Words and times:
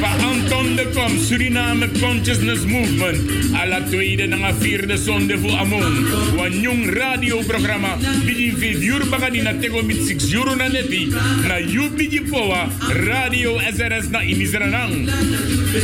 Papa 0.00 0.22
Anton 0.22 0.76
de 0.76 0.86
Kom, 0.94 1.18
Suriname 1.18 1.88
Consciousness 2.00 2.64
Movement. 2.64 3.18
Alla 3.52 3.80
tweede 3.82 4.26
na 4.26 4.54
vierde 4.54 4.96
zonde 4.96 5.38
voor 5.38 5.58
Amon. 5.58 6.06
Wan 6.36 6.60
jong 6.60 6.90
radioprogramma. 6.94 7.96
Begin 8.24 8.56
5 8.56 8.82
uur 8.82 9.08
bagani 9.08 9.42
na 9.42 9.54
tego 9.60 9.82
mit 9.82 10.06
6 10.06 10.32
euro 10.32 10.54
na 10.54 10.68
neti. 10.68 11.06
Na 11.48 11.58
you 11.58 11.90
poa. 12.30 12.68
Radio 12.80 13.58
SRS 13.58 14.08
na 14.10 14.22
Inisranang. 14.22 15.10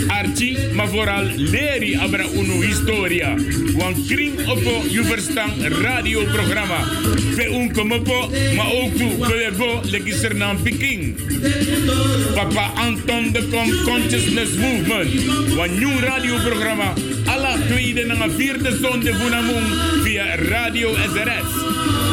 Archie, 0.07 0.59
maar 0.75 0.89
vooral 0.89 1.27
leri 1.37 1.95
abra 1.97 2.25
uno 2.35 2.61
historia. 2.61 3.35
Wan 3.75 3.95
kring 4.07 4.39
opo 4.47 4.85
you 4.89 5.05
radioprogramma. 5.83 6.85
Pe 7.37 7.49
un 7.49 7.73
komopo, 7.73 8.31
maar 8.57 8.73
ook 8.73 8.97
toe. 8.97 9.53
Go 9.57 9.81
legisernam 9.91 10.63
Peking. 10.63 11.15
Papa 12.35 12.71
Anton 12.75 13.33
de 13.33 13.43
Kom 13.51 13.71
Consciousness 14.05 14.57
Movement. 14.57 15.09
Wan 15.57 15.79
nieuw 15.79 16.01
radioprogramma. 16.01 16.93
Alla 17.27 17.57
tweede 17.69 18.01
en 18.01 18.33
vierde 18.37 18.77
zonde 18.77 19.15
Vunamung 19.15 19.67
via 20.03 20.37
Radio 20.37 20.95
SRS. 20.95 21.51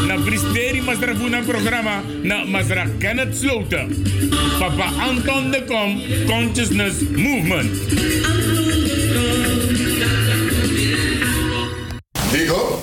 Na 0.07 0.15
Bristeri 0.15 0.81
Masra 0.81 1.15
Vuna 1.15 1.41
programma 1.41 2.01
na 2.23 2.43
Masra 2.43 2.87
Kenneth 2.99 3.37
Sloten. 3.37 4.03
Papa 4.59 4.91
Anton 4.99 5.51
de 5.51 5.63
Kom 5.67 6.01
Consciousness 6.25 6.93
Movement. 7.15 7.71
Diego? 12.31 12.81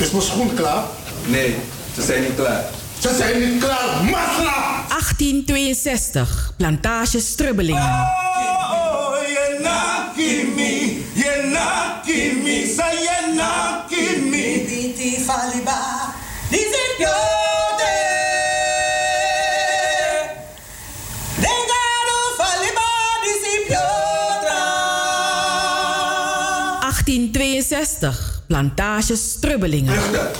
Is 0.00 0.10
mijn 0.10 0.22
schoen 0.22 0.54
klaar? 0.54 0.84
Nee, 1.26 1.54
ze 1.94 2.02
zijn 2.02 2.22
niet 2.22 2.34
klaar. 2.34 2.64
Ze 3.00 3.14
zijn 3.18 3.50
niet 3.50 3.64
klaar, 3.64 4.04
Masra! 4.04 4.81
1862, 4.92 6.52
plantage 6.56 7.20
Strubbelingen. 7.20 7.82
Oh, 7.82 9.12
piotra. 23.66 24.60
1862, 26.80 28.42
plantage 28.46 29.16
Strubbelingen. 29.16 30.00
Vluchten. 30.00 30.30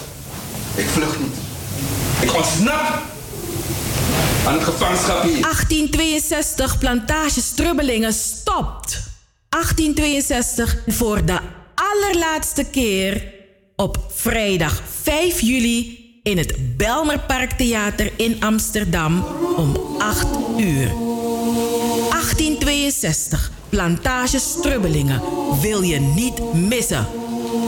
Ik 0.74 0.88
vlucht 0.88 1.18
niet. 1.18 1.36
Ik 2.20 2.34
ontsnap 2.34 3.11
aan 4.46 4.54
het 4.54 4.64
gevangenschap 4.64 5.22
hier. 5.22 5.40
1862, 5.40 6.78
plantage 6.78 7.40
Strubbelingen 7.40 8.12
stopt. 8.12 9.00
1862 9.48 10.76
voor 10.86 11.24
de 11.24 11.38
allerlaatste 11.74 12.64
keer 12.64 13.32
op 13.76 13.98
vrijdag 14.14 14.82
5 15.02 15.40
juli 15.40 16.00
in 16.22 16.38
het 16.38 16.76
Belmerparktheater 16.76 18.12
in 18.16 18.36
Amsterdam 18.40 19.24
om 19.56 19.76
8 19.98 20.26
uur. 20.58 20.88
1862, 22.10 23.50
plantage 23.68 24.38
Strubbelingen. 24.38 25.20
Wil 25.60 25.82
je 25.82 26.00
niet 26.00 26.54
missen. 26.54 27.06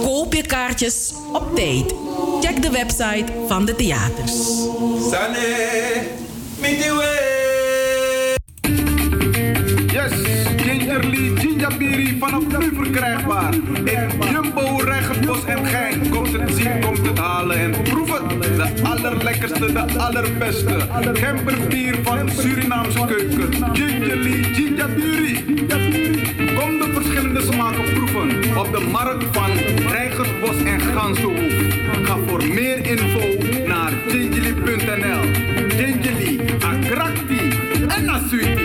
Koop 0.02 0.34
je 0.34 0.42
kaartjes 0.42 1.12
op 1.33 1.55
tijd. 1.55 1.95
Check 2.41 2.62
de 2.62 2.70
website 2.70 3.25
van 3.48 3.64
de 3.64 3.75
theaters. 3.75 4.33
Mitiwe. 5.11 6.33
Yes, 9.93 10.12
Gingerly 10.57 11.37
Ginjabiri 11.37 12.17
vanaf 12.19 12.59
nu 12.59 12.75
verkrijgbaar. 12.75 13.55
In 13.84 14.09
Jumbo, 14.33 14.77
Regenbos 14.77 15.45
en 15.45 15.67
Gein. 15.67 16.09
Komt 16.11 16.33
het 16.33 16.55
zien, 16.55 16.80
komt 16.80 17.07
het 17.07 17.19
halen 17.19 17.58
en 17.58 17.83
proef 17.83 18.19
het. 18.19 18.42
De 18.57 18.83
allerlekkerste, 18.83 19.73
de 19.73 19.98
allerbeste. 19.98 20.77
Gemberbier 21.13 21.98
van 22.03 22.30
Surinaamse 22.30 23.05
keuken. 23.07 23.77
Gingerly 23.77 24.42
Ginjabiri. 24.42 25.45
Kom 26.57 26.79
de 26.79 26.91
verschillende 26.95 27.42
smaken 27.42 27.92
proeven. 27.92 28.58
Op 28.58 28.73
de 28.73 28.80
markt 28.80 29.24
van 29.33 29.51
Rijgersbos 29.89 30.63
en 30.64 30.80
Gansenhoef. 30.80 31.53
Ga 32.03 32.17
voor 32.27 32.45
meer 32.45 32.86
info 32.86 33.45
naar 33.67 33.92
gingerly.nl. 34.08 35.53
Gingerly, 35.69 36.54
Akrakti 36.94 37.40
en 37.90 38.64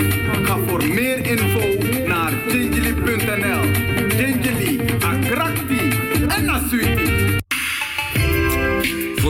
Ga 0.43 0.57
voor 0.67 0.85
meer 0.85 1.27
info 1.27 1.61
naar 2.07 2.33
gingerly.nl. 2.49 3.63
Gingerly, 4.09 4.81
Akrakti 5.01 5.91
en 6.29 6.45
Nasuiti. 6.45 7.04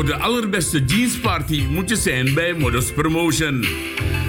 De 0.04 0.14
allerbeste 0.14 0.84
jeansparty 0.84 1.62
moet 1.70 1.88
je 1.88 1.96
zijn 1.96 2.34
bij 2.34 2.54
Modus 2.54 2.92
Promotion. 2.92 3.64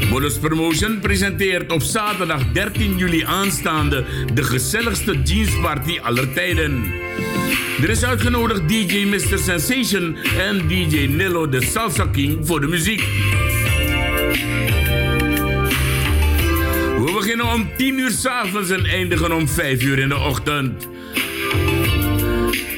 Modus 0.10 0.38
Promotion 0.38 1.00
presenteert 1.00 1.72
op 1.72 1.82
zaterdag 1.82 2.52
13 2.52 2.98
juli 2.98 3.24
aanstaande 3.24 4.06
de 4.34 4.44
gezelligste 4.44 5.22
jeansparty 5.24 6.00
aller 6.00 6.34
tijden. 6.34 6.84
Er 7.82 7.90
is 7.90 8.04
uitgenodigd 8.04 8.68
DJ 8.68 9.06
Mr. 9.06 9.38
Sensation 9.38 10.18
en 10.38 10.68
DJ 10.68 11.06
Nilo 11.06 11.50
de 11.50 11.62
Salsa 11.62 12.06
King 12.06 12.48
voor 12.48 12.62
de 12.62 12.68
muziek. 12.68 13.02
We 17.06 17.12
beginnen 17.14 17.54
om 17.54 17.70
10 17.78 18.00
uur 18.00 18.12
s'avonds 18.12 18.70
en 18.70 18.86
eindigen 18.86 19.32
om 19.32 19.48
5 19.48 19.84
uur 19.84 20.00
in 20.00 20.10
de 20.10 20.18
ochtend. 20.18 20.88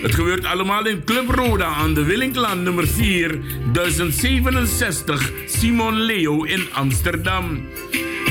Het 0.01 0.15
gebeurt 0.15 0.45
allemaal 0.45 0.85
in 0.85 1.03
Club 1.03 1.29
Roda 1.29 1.65
aan 1.65 1.94
de 1.94 2.03
Willinklaan 2.03 2.63
nummer 2.63 2.88
4, 2.88 3.39
1067 3.71 5.31
Simon 5.45 6.01
Leo 6.01 6.44
in 6.44 6.63
Amsterdam. 6.73 7.65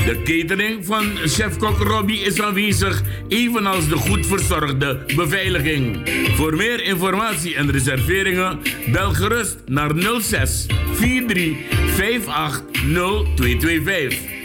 De 0.05 0.21
catering 0.23 0.85
van 0.85 1.05
chef-kok 1.25 1.77
Robbie 1.77 2.19
is 2.19 2.41
aanwezig, 2.41 3.01
evenals 3.27 3.87
de 3.87 3.95
goed 3.95 4.25
verzorgde 4.25 5.03
beveiliging. 5.15 6.09
Voor 6.35 6.55
meer 6.55 6.83
informatie 6.83 7.55
en 7.55 7.71
reserveringen 7.71 8.59
bel 8.91 9.13
gerust 9.13 9.57
naar 9.65 9.91
06 10.19 10.65
43 10.95 11.55
58 11.97 12.61
0225. 13.35 14.36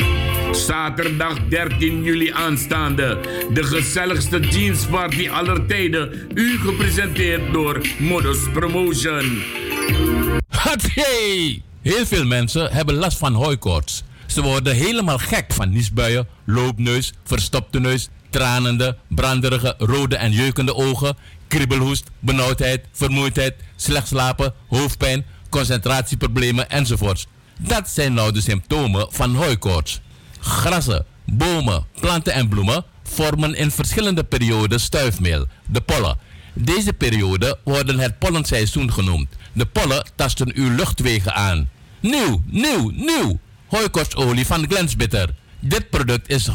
Zaterdag 0.52 1.38
13 1.49 2.02
juli 2.02 2.32
aanstaande. 2.32 3.19
De 3.52 3.62
gezelligste 3.62 4.40
jeansparty 4.40 5.28
aller 5.28 5.66
tijden. 5.66 6.31
U 6.34 6.58
gepresenteerd 6.58 7.52
door 7.52 7.81
Modus 7.99 8.38
Promotion. 8.52 9.43
Hatjee! 10.49 11.62
Heel 11.82 12.06
veel 12.06 12.25
mensen 12.25 12.72
hebben 12.72 12.94
last 12.94 13.19
van 13.19 13.34
hooikoorts. 13.34 14.02
Ze 14.26 14.43
worden 14.43 14.75
helemaal 14.75 15.19
gek 15.19 15.52
van 15.52 15.70
niesbuien, 15.70 16.28
loopneus, 16.44 17.12
verstopte 17.25 17.81
neus, 17.81 18.08
tranende, 18.31 18.96
branderige, 19.08 19.75
rode 19.78 20.16
en 20.16 20.32
jeukende 20.32 20.75
ogen, 20.75 21.16
kriebelhoest, 21.49 22.10
benauwdheid, 22.19 22.84
vermoeidheid, 22.93 23.54
slecht 23.76 24.06
slapen, 24.08 24.54
hoofdpijn, 24.69 25.25
concentratieproblemen 25.49 26.70
enzovoorts. 26.70 27.26
Dat 27.58 27.88
zijn 27.88 28.14
nou 28.14 28.32
de 28.32 28.40
symptomen 28.40 29.06
van 29.10 29.34
hooikoorts. 29.34 30.00
Grassen, 30.44 31.04
bomen, 31.26 31.86
planten 32.00 32.32
en 32.32 32.48
bloemen 32.48 32.84
vormen 33.02 33.54
in 33.54 33.70
verschillende 33.70 34.24
perioden 34.24 34.80
stuifmeel, 34.80 35.46
de 35.66 35.80
pollen. 35.80 36.18
Deze 36.52 36.92
perioden 36.92 37.58
worden 37.64 37.98
het 37.98 38.18
pollenseizoen 38.18 38.92
genoemd. 38.92 39.28
De 39.52 39.66
pollen 39.66 40.06
tasten 40.14 40.52
uw 40.54 40.74
luchtwegen 40.74 41.34
aan. 41.34 41.70
Nieuw, 42.00 42.42
nieuw, 42.46 42.90
nieuw! 42.94 43.38
Hooikorstolie 43.66 44.46
van 44.46 44.66
Glensbitter. 44.68 45.34
Dit 45.60 45.90
product 45.90 46.28
is 46.28 46.48
100% 46.50 46.54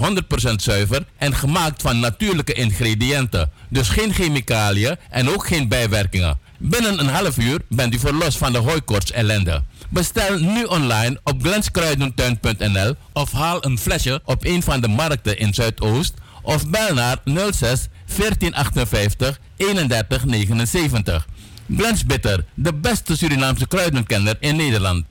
zuiver 0.55 1.05
en 1.17 1.35
gemaakt 1.35 1.81
van 1.81 1.99
natuurlijke 1.99 2.53
ingrediënten. 2.53 3.51
Dus 3.69 3.89
geen 3.89 4.13
chemicaliën 4.13 4.95
en 5.09 5.29
ook 5.29 5.47
geen 5.47 5.67
bijwerkingen. 5.67 6.39
Binnen 6.59 6.99
een 6.99 7.07
half 7.07 7.37
uur 7.37 7.59
bent 7.69 7.93
u 7.93 7.99
verlost 7.99 8.37
van 8.37 8.51
de 8.51 8.57
hooikorts 8.57 9.11
ellende. 9.11 9.63
Bestel 9.89 10.39
nu 10.39 10.63
online 10.63 11.19
op 11.23 11.41
glenskruidentuin.nl 11.41 12.95
of 13.13 13.31
haal 13.31 13.65
een 13.65 13.77
flesje 13.77 14.21
op 14.25 14.45
een 14.45 14.63
van 14.63 14.81
de 14.81 14.87
markten 14.87 15.39
in 15.39 15.53
Zuidoost 15.53 16.13
of 16.41 16.69
bel 16.69 16.93
naar 16.93 17.17
06 17.23 17.87
1458 18.05 19.39
31 19.57 20.25
79. 20.25 21.27
Glensbitter, 21.75 22.45
de 22.53 22.73
beste 22.73 23.17
Surinaamse 23.17 23.67
kruidenkenner 23.67 24.37
in 24.39 24.55
Nederland. 24.55 25.05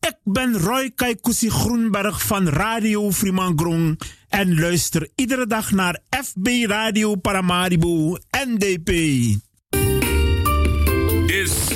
Ik 0.00 0.16
ben 0.24 0.58
Roy 0.58 0.90
Kaikousi 0.94 1.50
Groenberg 1.50 2.22
van 2.22 2.48
Radio 2.48 3.10
Frimangrong 3.12 4.00
en 4.28 4.60
luister 4.60 5.08
iedere 5.14 5.46
dag 5.46 5.70
naar 5.70 5.98
FB 6.10 6.46
Radio 6.66 7.14
Paramaribo 7.14 8.16
NDP. 8.30 8.90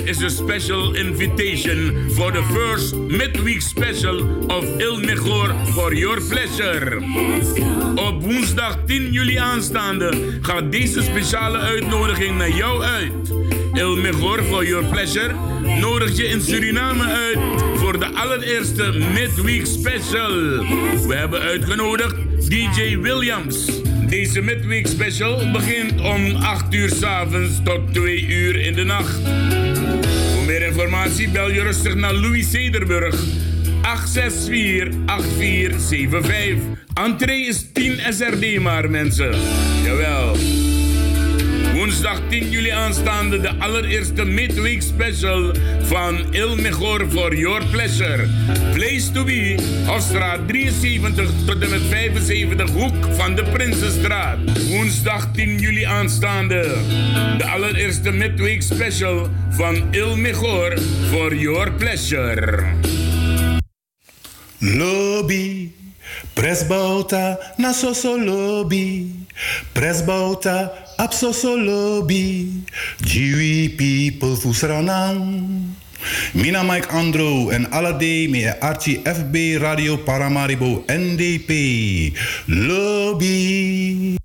Is 0.04 0.22
a 0.22 0.28
special 0.28 0.96
invitation 0.96 2.10
for 2.10 2.32
the 2.32 2.42
first 2.42 2.94
midweek 2.94 3.60
special 3.62 4.50
of 4.50 4.64
Il 4.80 4.98
Mejor 4.98 5.54
for 5.74 5.94
Your 5.94 6.20
Pleasure. 6.20 6.96
Op 7.94 8.22
woensdag 8.22 8.78
10 8.86 9.12
juli 9.12 9.36
aanstaande 9.36 10.38
gaat 10.40 10.72
deze 10.72 11.02
speciale 11.02 11.58
uitnodiging 11.58 12.36
naar 12.36 12.50
jou 12.50 12.82
uit. 12.82 13.32
Il 13.72 13.96
Mejor 13.96 14.42
for 14.42 14.66
Your 14.66 14.84
Pleasure 14.84 15.34
nodigt 15.80 16.16
je 16.16 16.24
in 16.24 16.40
Suriname 16.40 17.04
uit 17.04 17.38
voor 17.74 17.98
de 17.98 18.06
allereerste 18.14 18.92
midweek 19.14 19.66
special. 19.66 20.32
We 21.06 21.14
hebben 21.14 21.40
uitgenodigd 21.40 22.14
DJ 22.50 22.98
Williams. 22.98 23.82
Deze 24.12 24.40
midweek 24.40 24.86
special 24.86 25.50
begint 25.50 26.00
om 26.00 26.36
8 26.36 26.74
uur 26.74 26.88
s 26.88 27.02
avonds 27.02 27.60
tot 27.64 27.94
2 27.94 28.26
uur 28.26 28.56
in 28.56 28.74
de 28.74 28.84
nacht. 28.84 29.20
Voor 30.34 30.44
meer 30.44 30.62
informatie 30.62 31.28
bel 31.28 31.50
je 31.50 31.62
rustig 31.62 31.94
naar 31.94 32.14
Louis 32.14 32.50
Zederburg 32.50 33.24
864-8475. 33.24 33.24
Entree 36.94 37.46
is 37.46 37.72
10 37.72 37.98
SRD 38.08 38.60
maar 38.60 38.90
mensen. 38.90 39.34
Jawel. 39.84 40.36
Woensdag 41.82 42.20
10 42.30 42.50
juli 42.50 42.70
aanstaande 42.70 43.40
de 43.40 43.50
allereerste 43.58 44.24
midweek 44.24 44.82
special 44.82 45.54
van 45.90 46.20
Il 46.30 46.56
Mejor 46.56 47.06
for 47.10 47.34
Your 47.34 47.64
Pleasure. 47.70 48.28
Place 48.72 49.10
to 49.12 49.24
be, 49.24 49.58
Hofstraat 49.86 50.46
73 50.48 51.30
tot 51.46 51.62
en 51.62 51.70
met 51.70 51.80
75 51.90 52.70
hoek 52.70 52.94
van 53.16 53.34
de 53.34 53.42
Prinsenstraat. 53.42 54.38
Woensdag 54.68 55.26
10 55.32 55.58
juli 55.58 55.82
aanstaande 55.82 56.62
de 57.38 57.44
allereerste 57.44 58.10
midweek 58.10 58.62
special 58.62 59.28
van 59.50 59.82
Il 59.90 60.16
Mejor 60.16 60.78
for 61.10 61.34
Your 61.34 61.72
Pleasure. 61.72 62.64
Lobby, 64.58 65.72
presbauta 66.32 67.38
na 67.56 67.72
soso 67.72 68.24
lobby, 68.24 69.10
presbauta 69.72 70.72
ap 71.02 71.10
soso 71.12 71.56
lobby, 71.58 72.62
Jiwi 73.02 73.74
people 73.76 74.36
fusranang. 74.36 75.74
Mina 76.34 76.62
Mike 76.62 76.88
Andro 76.94 77.50
en 77.50 77.66
alle 77.72 77.98
day 77.98 78.28
me 78.28 78.46
Archie 78.60 79.02
FB 79.02 79.58
Radio 79.60 79.98
Paramaribo 79.98 80.84
NDP. 80.86 82.14
Lobby. 82.46 84.16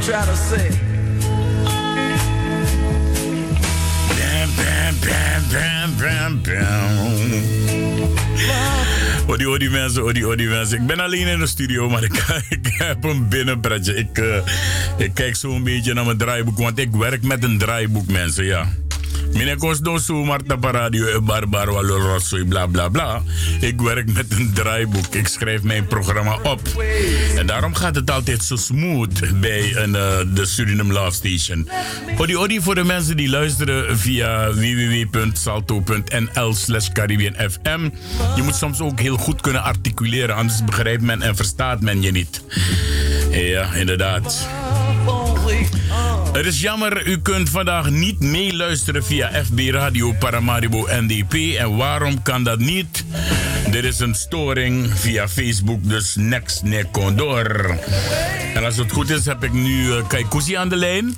Trying 0.00 0.26
to 0.26 0.36
say. 0.36 0.90
Mensen, 9.70 10.04
odi 10.24 10.48
mensen. 10.48 10.80
Ik 10.80 10.86
ben 10.86 11.00
alleen 11.00 11.26
in 11.26 11.38
de 11.38 11.46
studio, 11.46 11.88
maar 11.88 12.02
ik, 12.02 12.12
ik 12.48 12.74
heb 12.78 13.04
een 13.04 13.28
binnenpretje. 13.28 13.94
Ik, 13.94 14.18
eh, 14.18 14.36
ik 14.96 15.14
kijk 15.14 15.36
zo 15.36 15.54
een 15.54 15.62
beetje 15.62 15.94
naar 15.94 16.04
mijn 16.04 16.16
draaiboek, 16.16 16.58
want 16.58 16.78
ik 16.78 16.90
werk 16.90 17.22
met 17.22 17.44
een 17.44 17.58
draaiboek, 17.58 18.06
mensen, 18.06 18.44
ja. 18.44 18.68
Meneer 19.32 19.56
Kosto 19.56 19.98
zomaar 19.98 20.40
op 20.48 20.64
radio, 20.64 21.20
barbar, 21.20 21.72
wallo, 21.72 21.96
rosso, 21.96 22.44
bla 22.44 22.66
bla 22.66 22.88
bla. 22.88 23.22
Ik 23.60 23.80
werk 23.80 24.12
met 24.12 24.32
een 24.32 24.50
draaiboek. 24.54 25.14
Ik 25.14 25.28
schrijf 25.28 25.62
mijn 25.62 25.86
programma 25.86 26.38
op. 26.42 26.60
En 27.36 27.46
daarom 27.46 27.74
gaat 27.74 27.94
het 27.94 28.10
altijd 28.10 28.44
zo 28.44 28.56
smooth 28.56 29.40
bij 29.40 29.76
een, 29.76 29.94
eh, 29.94 30.18
de 30.34 30.46
Suriname 30.46 30.92
Love 30.92 31.10
Station. 31.10 31.68
Odi, 32.18 32.36
odi 32.36 32.60
voor 32.60 32.74
de 32.74 32.84
mensen 32.84 33.16
die 33.16 33.28
luisteren 33.28 33.98
via 33.98 34.54
www.salto.nl 34.54 36.54
slash 36.54 36.88
FM. 37.50 37.88
Je 38.36 38.42
moet 38.42 38.54
soms 38.54 38.80
ook 38.80 39.00
heel 39.00 39.16
goed 39.16 39.40
kunnen 39.40 39.62
articuleren, 39.62 40.34
anders 40.34 40.64
begrijpt 40.64 41.02
men 41.02 41.22
en 41.22 41.36
verstaat 41.36 41.80
men 41.80 42.02
je 42.02 42.10
niet. 42.10 42.42
Ja, 43.30 43.74
inderdaad. 43.74 44.48
Het 46.32 46.46
is 46.46 46.60
jammer, 46.60 47.06
u 47.06 47.18
kunt 47.18 47.50
vandaag 47.50 47.90
niet 47.90 48.20
meeluisteren 48.20 49.04
via 49.04 49.44
FB 49.44 49.58
Radio 49.70 50.12
Paramaribo 50.12 50.86
NDP. 50.90 51.58
En 51.58 51.76
waarom 51.76 52.22
kan 52.22 52.44
dat 52.44 52.58
niet? 52.58 53.04
Er 53.72 53.84
is 53.84 53.98
een 53.98 54.14
storing 54.14 54.98
via 54.98 55.28
Facebook, 55.28 55.88
dus 55.88 56.14
next 56.14 56.62
ne 56.62 56.86
condor. 56.92 57.78
En 58.54 58.64
als 58.64 58.76
het 58.76 58.92
goed 58.92 59.10
is, 59.10 59.24
heb 59.24 59.44
ik 59.44 59.52
nu 59.52 59.86
uh, 59.86 60.58
aan 60.58 60.68
de 60.68 60.76
lijn. 60.76 61.14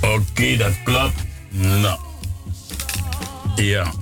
Oké, 0.00 0.56
dat 0.56 0.82
klopt. 0.84 1.24
Nou. 1.50 1.98
Ja. 3.56 3.92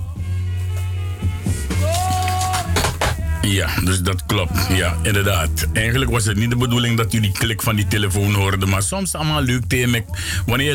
Ja, 3.42 3.80
dus 3.84 4.00
dat 4.00 4.26
klopt. 4.26 4.66
Ja, 4.68 4.96
inderdaad. 5.02 5.68
Eigenlijk 5.72 6.10
was 6.10 6.24
het 6.24 6.36
niet 6.36 6.50
de 6.50 6.56
bedoeling 6.56 6.96
dat 6.96 7.12
jullie 7.12 7.32
klik 7.32 7.62
van 7.62 7.76
die 7.76 7.86
telefoon 7.86 8.34
hoorden. 8.34 8.68
Maar 8.68 8.82
soms 8.82 9.14
allemaal 9.14 9.42
leuk 9.42 9.64
tegen 9.66 10.04
Wanneer 10.46 10.68
je 10.68 10.74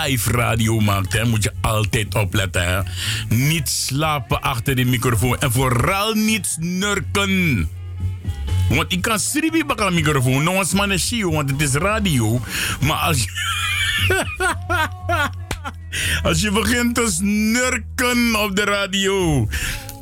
live 0.00 0.30
radio 0.30 0.80
maakt, 0.80 1.12
hè, 1.12 1.24
moet 1.24 1.42
je 1.42 1.52
altijd 1.60 2.14
opletten. 2.14 2.86
Niet 3.28 3.68
slapen 3.68 4.40
achter 4.40 4.76
de 4.76 4.84
microfoon. 4.84 5.38
En 5.38 5.52
vooral 5.52 6.14
niet 6.14 6.46
snurken. 6.46 7.68
Want 8.68 8.92
ik 8.92 9.02
kan 9.02 9.18
bij 9.66 9.76
de 9.76 9.90
microfoon. 9.90 10.44
Nou, 10.44 10.56
als 10.56 10.72
man 10.72 10.92
is 10.92 11.10
want 11.20 11.50
het 11.50 11.62
is 11.62 11.72
radio. 11.72 12.40
Maar 12.80 12.96
als 12.96 13.22
je... 13.22 13.30
als 16.28 16.40
je 16.40 16.50
begint 16.50 16.94
te 16.94 17.10
snurken 17.10 18.34
op 18.34 18.56
de 18.56 18.64
radio 18.64 19.48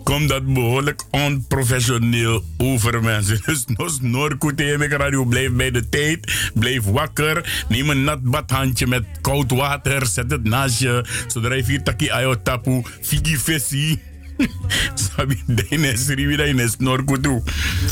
komt 0.05 0.29
dat 0.29 0.55
behoorlijk 0.55 1.03
onprofessioneel 1.11 2.45
over 2.59 3.03
mensen. 3.03 3.41
Dus 3.47 3.65
nos 3.67 4.01
Noorkoet 4.01 4.61
radio, 4.89 5.25
blijf 5.25 5.53
bij 5.53 5.71
de 5.71 5.89
tijd. 5.89 6.51
Blijf 6.55 6.85
wakker. 6.85 7.65
Neem 7.69 7.91
een 7.91 8.05
nat 8.05 8.23
badhandje 8.23 8.87
met 8.87 9.05
koud 9.21 9.51
water. 9.51 10.07
Zet 10.07 10.31
het 10.31 10.45
naast 10.45 10.79
je. 10.79 11.05
Zodra 11.27 11.55
je 11.55 11.65
vier 11.65 11.83
taki 11.83 12.11
ayo 12.11 12.43
tapu. 12.43 12.83
Figi 13.01 13.37
fessi. 13.37 14.01
Sabi, 14.95 15.43
deine 15.47 15.97
sriwi 15.97 16.37
deine 16.37 16.69
snorkutu. 16.69 17.43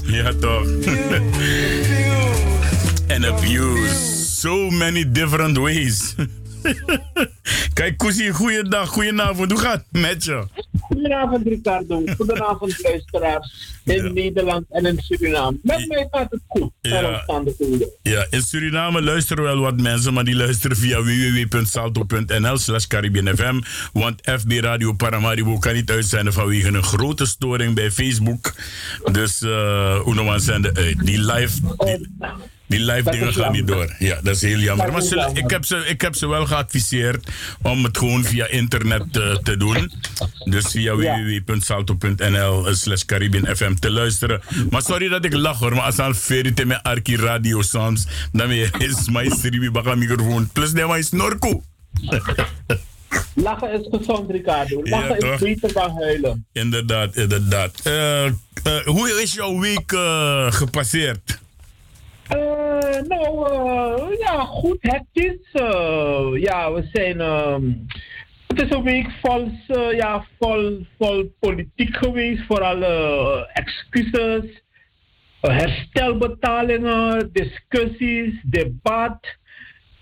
Ja 0.07 0.33
toch. 0.33 0.67
And 3.15 3.25
abuse. 3.25 4.31
So 4.41 4.71
many 4.71 5.13
different 5.13 5.59
ways. 5.59 6.15
Kijk, 7.75 7.99
Koesie, 7.99 8.33
goeiedag, 8.33 8.89
goedenavond. 8.89 9.51
Hoe 9.51 9.61
gaat 9.61 9.85
het 9.91 10.03
met 10.03 10.25
je? 10.25 10.47
Goedenavond, 10.81 11.47
Ricardo. 11.47 12.03
Goedenavond, 12.17 12.83
luisteraars 12.83 13.71
in 13.85 14.15
Nederland 14.15 14.65
en 14.71 14.87
in 14.87 14.99
Suriname. 14.99 15.59
Met 15.63 15.89
mij 15.89 16.09
gaat 16.11 16.31
het 16.31 16.41
goed. 16.49 16.71
Ja. 16.81 17.25
ja, 18.03 18.27
in 18.31 18.43
Suriname 18.43 19.03
luisteren 19.03 19.45
wel 19.45 19.59
wat 19.59 19.81
mensen, 19.81 20.15
maar 20.15 20.25
die 20.25 20.37
luisteren 20.37 20.77
via 20.77 21.03
www.salto.nl 21.03 22.59
slash 22.59 22.87
FM. 23.35 23.61
Want 23.93 24.21
FB 24.41 24.51
Radio 24.51 24.93
Paramaribo 24.93 25.59
kan 25.59 25.75
niet 25.75 25.91
uitzenden 25.91 26.33
vanwege 26.33 26.69
een 26.69 26.83
grote 26.83 27.27
storing 27.27 27.75
bij 27.75 27.91
Facebook. 27.91 28.55
Dus 29.13 29.43
uh, 29.43 30.07
Unoman 30.07 30.41
zenden 30.41 30.77
uit. 30.77 31.07
Die 31.07 31.19
live... 31.19 31.61
Die, 31.79 32.09
die 32.73 32.81
live 32.81 33.11
dingen 33.11 33.33
gaan 33.35 33.53
niet 33.53 33.67
door. 33.67 33.95
Ja, 33.99 34.19
dat 34.23 34.35
is 34.35 34.43
heel 34.43 34.59
jammer. 34.59 34.93
Maar 34.93 35.03
ze, 35.03 35.31
ik, 35.35 35.51
heb 35.51 35.65
ze, 35.65 35.77
ik 35.77 36.01
heb 36.01 36.15
ze 36.15 36.27
wel 36.27 36.47
geadviseerd 36.47 37.29
om 37.63 37.85
het 37.85 37.99
gewoon 37.99 38.25
via 38.25 38.47
internet 38.47 39.17
uh, 39.17 39.35
te 39.35 39.57
doen. 39.57 39.93
Dus 40.45 40.67
via 40.67 40.97
www.salto.nl 40.97 42.75
slash 42.75 43.03
FM 43.55 43.75
te 43.75 43.91
luisteren. 43.91 44.41
Maar 44.71 44.83
sorry 44.83 45.09
dat 45.09 45.25
ik 45.25 45.33
lach 45.33 45.59
hoor, 45.59 45.75
maar 45.75 45.85
als 45.85 45.99
al 45.99 46.15
verite 46.15 46.65
met 46.65 46.83
Arki 46.83 47.17
Radio 47.17 47.63
soms, 47.63 48.07
dan 48.33 48.51
is 48.51 49.09
mijn 49.11 49.73
baga 49.73 49.95
microfoon. 49.95 50.49
Plus 50.53 50.73
nee, 50.73 50.87
maar 50.87 51.03
snorko. 51.03 51.63
Lachen 53.35 53.73
is 53.73 53.89
gezond, 53.91 54.31
Ricardo. 54.31 54.81
Lachen 54.83 55.27
ja, 55.27 55.33
is 55.33 55.41
beter 55.41 55.73
dan 55.73 55.91
huilen. 55.91 56.47
Inderdaad, 56.53 57.17
inderdaad. 57.17 57.81
Uh, 57.87 58.25
uh, 58.25 58.33
hoe 58.85 59.21
is 59.23 59.35
jouw 59.35 59.59
week 59.59 59.93
uh, 59.93 60.53
gepasseerd? 60.53 61.41
Uh, 62.37 63.01
nou, 63.09 63.51
uh, 63.51 64.19
ja, 64.19 64.45
goed 64.45 64.79
hectisch. 64.81 65.53
Uh, 65.53 66.29
ja, 66.35 66.73
we 66.73 66.89
zijn. 66.93 67.21
Um, 67.21 67.87
het 68.47 68.63
is 68.63 68.71
een 68.71 68.83
week 68.83 69.11
vol, 69.23 69.51
ja, 69.97 70.27
vol, 70.39 70.87
vol 70.99 71.33
politiek 71.41 71.97
geweest. 71.97 72.43
Vooral 72.47 72.83
excuses, 73.47 74.63
herstelbetalingen, 75.41 77.31
discussies, 77.33 78.41
debat. 78.43 79.37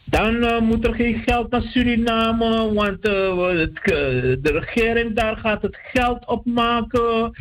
Dan 0.05 0.65
moet 0.65 0.87
er 0.87 0.95
geen 0.95 1.23
geld 1.27 1.51
naar 1.51 1.63
Suriname, 1.63 2.75
want 2.75 3.03
de 3.03 4.41
regering 4.43 5.17
daar 5.17 5.37
gaat 5.37 5.63
het 5.63 5.79
geld 5.93 6.27
opmaken. 6.27 7.33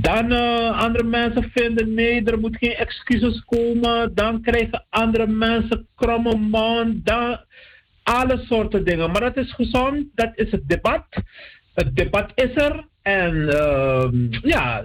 Dan 0.00 0.32
uh, 0.32 0.80
andere 0.80 1.04
mensen 1.04 1.50
vinden 1.54 1.94
nee, 1.94 2.24
er 2.24 2.38
moet 2.38 2.56
geen 2.56 2.74
excuses 2.74 3.44
komen. 3.44 4.14
Dan 4.14 4.42
krijgen 4.42 4.86
andere 4.90 5.26
mensen 5.26 5.86
kromme 5.96 6.36
mond. 6.36 7.06
Dan 7.06 7.38
alle 8.02 8.44
soorten 8.48 8.84
dingen. 8.84 9.10
Maar 9.10 9.20
dat 9.20 9.36
is 9.36 9.52
gezond, 9.52 10.06
dat 10.14 10.30
is 10.34 10.50
het 10.50 10.68
debat. 10.68 11.06
Het 11.74 11.96
debat 11.96 12.32
is 12.34 12.54
er. 12.54 12.86
En 13.02 13.34
uh, 13.34 14.08
ja, 14.42 14.84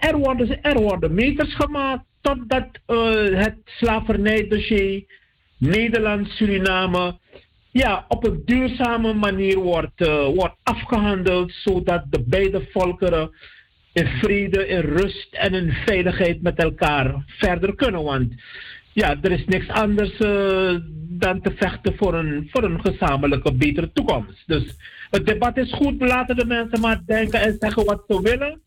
er 0.00 0.16
worden, 0.18 0.62
er 0.62 0.80
worden 0.80 1.14
meters 1.14 1.54
gemaakt 1.54 2.04
totdat 2.20 2.68
uh, 2.86 3.38
het 3.38 3.56
slavernijdossier 3.64 5.04
Nederland-Suriname 5.58 7.18
ja, 7.70 8.04
op 8.08 8.26
een 8.26 8.42
duurzame 8.44 9.12
manier 9.14 9.58
wordt, 9.58 10.00
uh, 10.00 10.24
wordt 10.24 10.56
afgehandeld, 10.62 11.52
zodat 11.52 12.04
de 12.10 12.24
beide 12.26 12.68
volkeren 12.72 13.30
in 13.92 14.06
vrede, 14.06 14.66
in 14.66 14.80
rust 14.80 15.28
en 15.34 15.54
in 15.54 15.72
veiligheid 15.86 16.42
met 16.42 16.58
elkaar 16.58 17.24
verder 17.26 17.74
kunnen. 17.74 18.02
Want 18.02 18.32
ja, 18.92 19.16
er 19.22 19.30
is 19.30 19.44
niks 19.44 19.68
anders 19.68 20.20
uh, 20.20 20.76
dan 21.08 21.40
te 21.40 21.52
vechten 21.56 21.96
voor 21.96 22.14
een, 22.14 22.48
voor 22.50 22.64
een 22.64 22.80
gezamenlijke, 22.80 23.52
betere 23.54 23.90
toekomst. 23.92 24.42
Dus 24.46 24.76
het 25.10 25.26
debat 25.26 25.56
is 25.56 25.72
goed, 25.72 26.00
laten 26.00 26.36
de 26.36 26.44
mensen 26.44 26.80
maar 26.80 27.02
denken 27.06 27.40
en 27.40 27.56
zeggen 27.58 27.84
wat 27.84 28.04
ze 28.08 28.22
willen. 28.22 28.60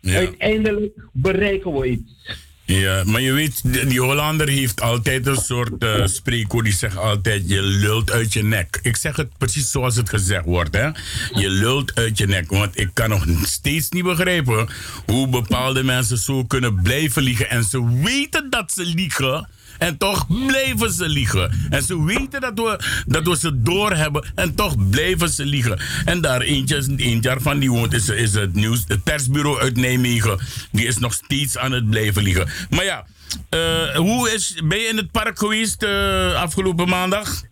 Ja. 0.00 0.18
Uiteindelijk 0.18 0.92
bereiken 1.12 1.72
we 1.72 1.88
iets. 1.88 2.46
Ja, 2.70 3.02
maar 3.06 3.20
je 3.20 3.32
weet, 3.32 3.88
die 3.88 4.00
Hollander 4.00 4.48
heeft 4.48 4.80
altijd 4.80 5.26
een 5.26 5.36
soort 5.36 5.84
uh, 5.84 6.06
spreekwoord. 6.06 6.64
Die 6.64 6.74
zegt 6.74 6.96
altijd, 6.96 7.42
je 7.46 7.62
lult 7.62 8.10
uit 8.10 8.32
je 8.32 8.42
nek. 8.42 8.78
Ik 8.82 8.96
zeg 8.96 9.16
het 9.16 9.38
precies 9.38 9.70
zoals 9.70 9.96
het 9.96 10.08
gezegd 10.08 10.44
wordt. 10.44 10.74
Hè? 10.76 10.88
Je 11.32 11.48
lult 11.48 11.94
uit 11.94 12.18
je 12.18 12.26
nek. 12.26 12.50
Want 12.50 12.80
ik 12.80 12.90
kan 12.92 13.08
nog 13.08 13.26
steeds 13.42 13.88
niet 13.88 14.04
begrijpen 14.04 14.68
hoe 15.06 15.28
bepaalde 15.28 15.82
mensen 15.82 16.18
zo 16.18 16.44
kunnen 16.44 16.82
blijven 16.82 17.22
liegen. 17.22 17.50
En 17.50 17.64
ze 17.64 18.00
weten 18.02 18.50
dat 18.50 18.72
ze 18.72 18.84
liegen. 18.84 19.48
En 19.78 19.96
toch 19.96 20.26
blijven 20.46 20.92
ze 20.92 21.08
liegen. 21.08 21.50
En 21.70 21.82
ze 21.82 22.04
weten 22.04 22.40
dat 22.40 22.52
we, 22.54 23.02
dat 23.06 23.26
we 23.26 23.36
ze 23.36 23.62
doorhebben. 23.62 24.24
En 24.34 24.54
toch 24.54 24.88
blijven 24.90 25.28
ze 25.28 25.44
liegen. 25.44 25.80
En 26.04 26.20
daar 26.20 26.40
eentje, 26.40 26.94
eentje 26.96 27.36
van 27.40 27.58
die 27.58 27.70
woont 27.70 27.92
is, 27.92 28.34
het 28.34 28.54
nieuws. 28.54 28.84
Het 28.88 29.02
persbureau 29.02 29.60
uit 29.60 29.76
Nijmegen. 29.76 30.38
Die 30.72 30.86
is 30.86 30.98
nog 30.98 31.12
steeds 31.12 31.58
aan 31.58 31.72
het 31.72 31.90
blijven 31.90 32.22
liegen. 32.22 32.48
Maar 32.70 32.84
ja, 32.84 33.06
uh, 33.54 33.96
hoe 33.96 34.30
is, 34.30 34.60
ben 34.64 34.78
je 34.78 34.86
in 34.86 34.96
het 34.96 35.10
park 35.10 35.38
geweest 35.38 35.82
uh, 35.82 36.34
afgelopen 36.34 36.88
maandag? 36.88 37.42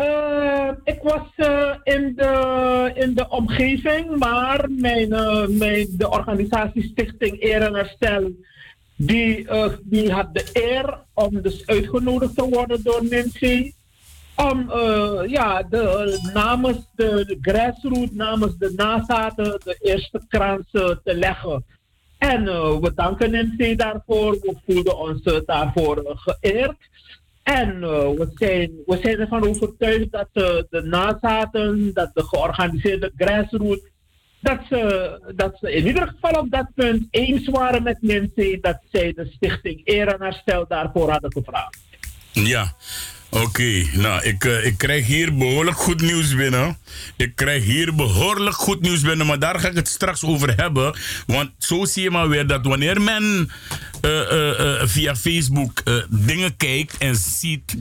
Uh, 0.00 0.68
ik 0.84 0.98
was 1.02 1.26
in, 1.84 2.12
de, 2.16 2.92
in 2.94 3.14
de 3.14 3.28
omgeving, 3.28 4.16
maar 4.18 4.66
mijn, 4.70 5.08
mijn, 5.58 5.86
de 5.90 6.10
organisatie 6.10 6.82
Stichting 6.82 7.42
Eer 7.42 7.62
en 7.62 7.74
Herstel 7.74 8.32
die, 8.98 9.44
uh, 9.44 9.72
die 9.82 10.12
had 10.12 10.34
de 10.34 10.50
eer 10.52 10.98
om 11.14 11.42
dus 11.42 11.66
uitgenodigd 11.66 12.34
te 12.34 12.48
worden 12.48 12.82
door 12.82 13.04
Nancy. 13.04 13.72
Om 14.36 14.70
uh, 14.70 15.20
ja, 15.26 15.62
de, 15.62 16.30
namens 16.34 16.78
de, 16.94 17.38
grassroots, 17.40 18.12
namens 18.12 18.56
de 18.58 18.72
nazaten, 18.76 19.60
de 19.64 19.76
eerste 19.80 20.20
krans 20.28 20.70
te 20.70 21.00
leggen. 21.04 21.64
En 22.18 22.44
we 22.80 22.92
danken 22.94 23.30
Nancy 23.30 23.74
daarvoor. 23.74 24.32
We 24.32 24.54
voelden 24.66 24.98
ons 24.98 25.22
daarvoor 25.46 26.02
geëerd. 26.04 26.76
En 27.42 27.80
we, 27.80 28.30
zijn, 28.34 28.70
we 28.86 28.98
zijn 29.02 29.18
ervan 29.18 29.48
overtuigd 29.48 30.12
dat 30.12 30.28
de 30.32 30.82
nazaten, 30.84 31.90
dat 31.94 32.10
de 32.14 32.22
georganiseerde 32.22 33.12
grassroots 33.16 33.82
dat 34.40 34.60
ze, 34.68 35.32
dat 35.34 35.56
ze 35.60 35.72
in 35.72 35.86
ieder 35.86 36.08
geval 36.08 36.40
op 36.42 36.50
dat 36.50 36.66
punt 36.74 37.06
eens 37.10 37.48
waren 37.48 37.82
met 37.82 37.98
mensen 38.00 38.58
dat 38.60 38.78
zij 38.90 39.12
de 39.12 39.30
stichting 39.30 39.80
Eer 39.84 40.06
en 40.06 40.18
daarvoor 40.68 41.10
hadden 41.10 41.32
gevraagd. 41.32 41.78
Ja. 42.32 42.72
Oké, 43.30 43.84
nou, 43.92 44.22
ik, 44.22 44.44
uh, 44.44 44.66
ik 44.66 44.78
krijg 44.78 45.06
hier 45.06 45.36
behoorlijk 45.36 45.76
goed 45.76 46.00
nieuws 46.00 46.34
binnen. 46.34 46.78
Ik 47.16 47.36
krijg 47.36 47.64
hier 47.64 47.94
behoorlijk 47.94 48.56
goed 48.56 48.80
nieuws 48.80 49.00
binnen, 49.00 49.26
maar 49.26 49.38
daar 49.38 49.60
ga 49.60 49.68
ik 49.68 49.76
het 49.76 49.88
straks 49.88 50.24
over 50.24 50.52
hebben. 50.56 50.96
Want 51.26 51.50
zo 51.58 51.84
zie 51.84 52.02
je 52.02 52.10
maar 52.10 52.28
weer 52.28 52.46
dat 52.46 52.66
wanneer 52.66 53.00
men 53.00 53.50
eh, 54.00 54.30
eh, 54.30 54.80
eh, 54.80 54.88
via 54.88 55.16
Facebook 55.16 55.80
eh, 55.84 55.94
dingen 56.08 56.56
kijkt 56.56 56.98
en 56.98 57.16
ziet, 57.16 57.76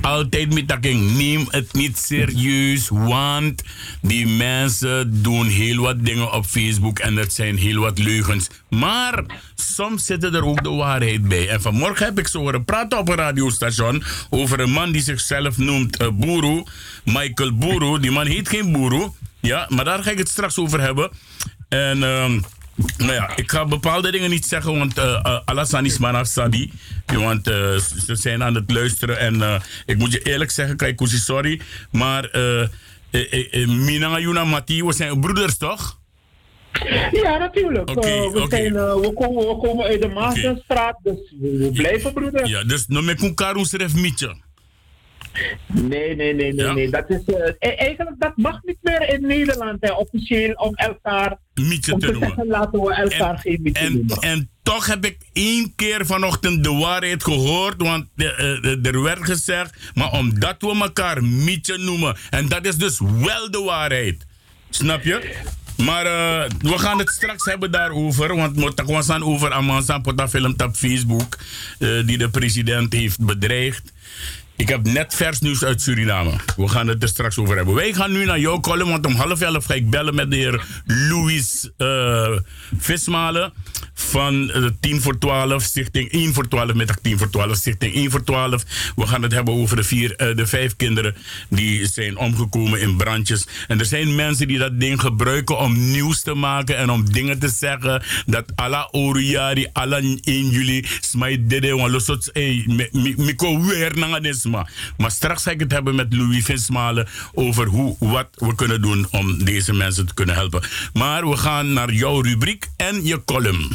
altijd 0.00 0.54
met 0.54 0.68
dat 0.68 0.84
ik 0.84 0.96
neem 0.96 1.46
het 1.50 1.72
niet 1.72 1.98
serieus, 1.98 2.88
want 2.88 3.62
die 4.00 4.26
mensen 4.26 5.22
doen 5.22 5.46
heel 5.46 5.82
wat 5.82 6.04
dingen 6.04 6.32
op 6.32 6.46
Facebook 6.46 6.98
en 6.98 7.14
dat 7.14 7.32
zijn 7.32 7.56
heel 7.56 7.80
wat 7.80 7.98
leugens. 7.98 8.48
Maar 8.68 9.24
soms 9.54 10.04
zitten 10.06 10.34
er 10.34 10.44
ook 10.44 10.62
de 10.62 10.70
waarheid 10.70 11.28
bij. 11.28 11.48
En 11.48 11.62
vanmorgen 11.62 12.06
heb 12.06 12.18
ik 12.18 12.26
zo 12.28 12.38
horen 12.38 12.64
praten 12.64 12.98
op 12.98 13.08
een 13.08 13.16
radiostation 13.16 14.02
over 14.30 14.68
man 14.80 14.92
die 14.92 15.02
zichzelf 15.02 15.58
noemt 15.58 15.96
eh 15.96 16.08
Boeroe, 16.12 16.66
Michael 17.04 17.52
Boeroe. 17.52 18.00
Die 18.00 18.10
man 18.10 18.26
heet 18.26 18.48
geen 18.48 18.72
Boeroe, 18.72 19.12
ja, 19.40 19.66
maar 19.68 19.84
daar 19.84 20.02
ga 20.02 20.10
ik 20.10 20.18
het 20.18 20.28
straks 20.28 20.58
over 20.58 20.80
hebben. 20.80 21.10
En... 21.68 22.02
ehm, 22.02 22.40
nou 22.98 23.12
ja, 23.12 23.36
ik 23.36 23.50
ga 23.50 23.64
bepaalde 23.64 24.10
dingen 24.10 24.30
niet 24.30 24.46
zeggen, 24.46 24.78
want 24.78 24.98
uh, 24.98 25.04
uh, 25.04 25.38
Alassane 25.44 25.86
is 25.86 25.98
maar 25.98 26.26
Sabi. 26.26 26.72
Want 27.06 27.46
eh, 27.46 27.54
ze 28.06 28.14
zijn 28.14 28.42
aan 28.42 28.54
het 28.54 28.70
luisteren 28.70 29.18
en 29.18 29.42
eh, 29.42 29.60
ik 29.86 29.98
moet 29.98 30.12
je 30.12 30.22
eerlijk 30.22 30.50
zeggen, 30.50 30.76
kijk, 30.76 31.00
sorry. 31.04 31.60
Maar 31.90 32.24
eh, 32.24 32.60
eh, 32.62 32.68
eh, 33.10 33.62
eh, 33.62 33.68
Mina 33.68 34.18
Yuna 34.18 34.44
Mati, 34.44 34.84
we 34.84 34.92
zijn 34.92 35.20
broeders 35.20 35.56
toch? 35.56 35.98
Ja, 37.12 37.38
natuurlijk. 37.38 37.90
Oké, 37.90 38.08
Eh, 38.08 38.30
we, 38.32 38.46
zijn, 38.48 38.76
eh, 38.76 38.94
we, 38.94 39.12
komen, 39.14 39.46
we 39.48 39.56
komen 39.62 39.84
uit 39.84 40.02
de 40.02 40.08
Maasdenstraat, 40.08 40.98
dus 41.02 41.34
we, 41.40 41.70
blijven 41.72 42.12
broeders. 42.12 42.50
Ja, 42.50 42.64
dus 42.64 42.86
no 42.86 43.02
me 43.02 43.14
kun 43.14 43.34
karu 43.34 43.64
seref 43.64 43.94
Nee, 45.66 46.16
nee, 46.16 46.34
nee, 46.34 46.52
nee, 46.54 46.72
nee. 46.72 46.90
Dat 46.90 47.10
is, 47.10 47.24
eh, 47.24 47.52
e- 47.58 47.74
eigenlijk 47.74 48.16
dat 48.20 48.32
mag 48.36 48.60
niet 48.62 48.78
meer 48.82 49.08
in 49.08 49.26
Nederland, 49.26 49.76
hè, 49.80 49.92
officieel, 49.92 50.52
om 50.54 50.74
elkaar 50.74 51.36
Mietje 51.54 51.92
om 51.92 51.98
te 52.00 52.06
te 52.06 52.12
noemen. 52.12 52.28
zeggen, 52.28 52.46
laten 52.46 52.80
we 52.80 52.94
elkaar 52.94 53.38
geen 53.38 53.58
mietje 53.62 53.84
En, 53.84 53.92
noemen. 53.92 54.18
en 54.18 54.50
toch 54.62 54.86
heb 54.86 55.04
ik 55.04 55.16
één 55.32 55.72
keer 55.76 56.06
vanochtend 56.06 56.64
de 56.64 56.72
waarheid 56.72 57.24
gehoord, 57.24 57.82
want 57.82 58.04
eh, 58.16 58.26
eh, 58.26 58.86
er 58.86 59.02
werd 59.02 59.24
gezegd, 59.24 59.74
maar 59.94 60.12
omdat 60.12 60.56
we 60.58 60.78
elkaar 60.80 61.24
mietje 61.24 61.78
noemen, 61.78 62.16
en 62.30 62.48
dat 62.48 62.66
is 62.66 62.76
dus 62.76 63.00
wel 63.00 63.50
de 63.50 63.60
waarheid. 63.64 64.26
Snap 64.70 65.02
je? 65.02 65.36
Maar 65.84 66.04
we 66.58 66.78
gaan 66.78 66.98
het 66.98 67.08
straks 67.08 67.44
hebben 67.44 67.70
daarover, 67.70 68.36
want 68.36 68.56
we 68.56 69.02
gaan 69.02 69.24
over 69.24 69.52
Amansa 69.52 69.98
Potafilm 69.98 70.54
op 70.64 70.76
Facebook, 70.76 71.38
die 71.78 72.18
de 72.18 72.28
president 72.30 72.92
heeft 72.92 73.24
bedreigd. 73.24 73.92
Ik 74.60 74.68
heb 74.68 74.86
net 74.86 75.14
vers 75.14 75.40
nieuws 75.40 75.64
uit 75.64 75.82
Suriname. 75.82 76.32
We 76.56 76.68
gaan 76.68 76.88
het 76.88 77.02
er 77.02 77.08
straks 77.08 77.38
over 77.38 77.56
hebben. 77.56 77.74
Wij 77.74 77.92
gaan 77.92 78.12
nu 78.12 78.24
naar 78.24 78.40
jouw 78.40 78.60
column, 78.60 78.90
want 78.90 79.06
om 79.06 79.14
half 79.14 79.40
elf 79.40 79.64
ga 79.64 79.74
ik 79.74 79.90
bellen 79.90 80.14
met 80.14 80.30
de 80.30 80.36
heer 80.36 80.64
Louis 80.86 81.70
eh, 81.76 82.36
Vismalen 82.78 83.52
van 84.00 84.50
eh, 84.50 84.64
10 84.80 85.00
voor 85.00 85.18
12, 85.18 85.62
stichting 85.62 86.12
1 86.12 86.34
voor 86.34 86.48
12, 86.48 86.74
middag 86.74 86.98
10 87.02 87.18
voor 87.18 87.30
12, 87.30 87.56
stichting 87.56 87.94
1 87.94 88.10
voor 88.10 88.24
12. 88.24 88.64
We 88.96 89.06
gaan 89.06 89.22
het 89.22 89.32
hebben 89.32 89.54
over 89.54 89.76
de, 89.76 89.84
vier, 89.84 90.16
eh, 90.16 90.36
de 90.36 90.46
vijf 90.46 90.76
kinderen 90.76 91.14
die 91.48 91.86
zijn 91.86 92.16
omgekomen 92.16 92.80
in 92.80 92.96
brandjes. 92.96 93.46
En 93.68 93.78
er 93.78 93.84
zijn 93.84 94.14
mensen 94.14 94.48
die 94.48 94.58
dat 94.58 94.80
ding 94.80 95.00
gebruiken 95.00 95.58
om 95.58 95.90
nieuws 95.90 96.22
te 96.22 96.34
maken 96.34 96.76
en 96.76 96.90
om 96.90 97.12
dingen 97.12 97.38
te 97.38 97.48
zeggen 97.48 98.02
dat 98.26 98.44
alla 98.54 98.88
oriari, 98.90 99.66
alla 99.72 99.96
1 99.96 100.20
juli, 100.24 100.86
smai 101.00 101.46
dede, 101.46 101.76
want 101.76 101.92
losot, 101.92 102.32
eh, 102.32 102.66
miko 103.16 103.60
weer 103.60 103.98
Maar 104.50 105.10
straks 105.10 105.42
ga 105.42 105.50
ik 105.50 105.60
het 105.60 105.72
hebben 105.72 105.94
met 105.94 106.14
Louis 106.14 106.44
Vinsmalen 106.44 107.06
over 107.34 107.66
hoe, 107.66 107.96
wat 107.98 108.28
we 108.34 108.54
kunnen 108.54 108.82
doen 108.82 109.06
om 109.10 109.44
deze 109.44 109.74
mensen 109.74 110.06
te 110.06 110.14
kunnen 110.14 110.34
helpen. 110.34 110.62
Maar 110.92 111.28
we 111.28 111.36
gaan 111.36 111.72
naar 111.72 111.92
jouw 111.92 112.20
rubriek 112.20 112.66
en 112.76 113.04
je 113.04 113.24
column. 113.24 113.68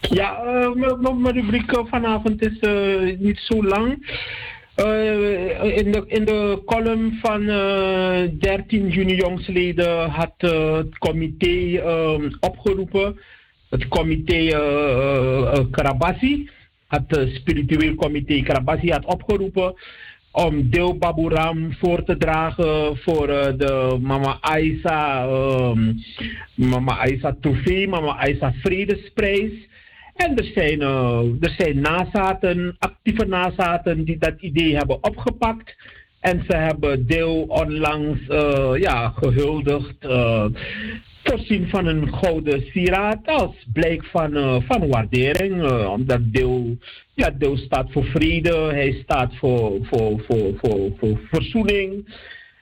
Ja, 0.00 0.42
eh, 0.44 0.70
mijn 1.00 1.34
rubriek 1.34 1.72
eh, 1.72 1.84
vanavond 1.90 2.42
is 2.42 2.58
eh, 2.58 3.18
niet 3.18 3.38
zo 3.38 3.64
lang. 3.64 4.16
In, 5.62 5.92
de, 5.92 6.04
in 6.06 6.24
de 6.24 6.62
column 6.64 7.18
van 7.22 7.48
eh 7.48 8.22
13 8.38 8.88
juni 8.88 9.14
jongsleden 9.14 10.10
had 10.10 10.34
het 10.38 10.98
comité 10.98 11.82
opgeroepen, 12.40 13.18
het 13.68 13.88
comité 13.88 14.48
Karabassi, 15.70 16.50
het 16.88 17.28
spiritueel 17.34 17.94
comité 17.94 18.42
Karabassi 18.42 18.90
had 18.90 19.04
opgeroepen 19.04 19.74
om 20.46 20.70
Deel 20.70 20.98
Baburam 20.98 21.72
voor 21.72 22.04
te 22.04 22.16
dragen 22.16 22.96
voor 22.96 23.28
eh, 23.28 23.52
de 23.56 23.98
Mama 24.00 24.38
Aisa, 24.40 25.24
ehm, 25.26 25.92
Mama 26.54 26.98
Aisa 26.98 27.36
Toufi, 27.40 27.86
Mama 27.86 28.16
Aisa 28.16 28.52
Vredesprijs. 28.52 29.52
En 30.14 30.36
er 30.36 30.50
zijn, 30.54 30.80
eh, 30.80 31.22
er 31.40 31.54
zijn 31.56 31.80
nazaten, 31.80 32.76
actieve 32.78 33.26
nazaten, 33.26 34.04
die 34.04 34.18
dat 34.18 34.34
idee 34.40 34.76
hebben 34.76 35.04
opgepakt. 35.04 35.76
En 36.20 36.44
ze 36.48 36.56
hebben 36.56 37.06
deel 37.06 37.42
onlangs 37.48 38.28
eh, 38.28 38.72
ja, 38.74 39.08
gehuldigd, 39.16 39.96
eh, 40.04 40.44
voorzien 41.28 41.68
van 41.68 41.86
een 41.86 42.14
gouden 42.14 42.62
sieraad 42.72 43.26
als 43.26 43.54
blijk 43.72 44.04
van, 44.04 44.36
eh, 44.36 44.56
van 44.66 44.88
waardering. 44.88 45.62
eh, 45.62 45.90
omdat 45.90 46.32
deel, 46.32 46.76
ja, 47.14 47.30
deel 47.30 47.56
staat 47.56 47.92
voor 47.92 48.04
vrede, 48.04 48.56
hij 48.56 48.92
staat 49.02 49.36
voor, 49.36 49.78
voor, 49.82 50.20
voor, 50.26 50.52
voor, 50.56 50.92
voor 50.98 51.20
verzoening. 51.30 52.16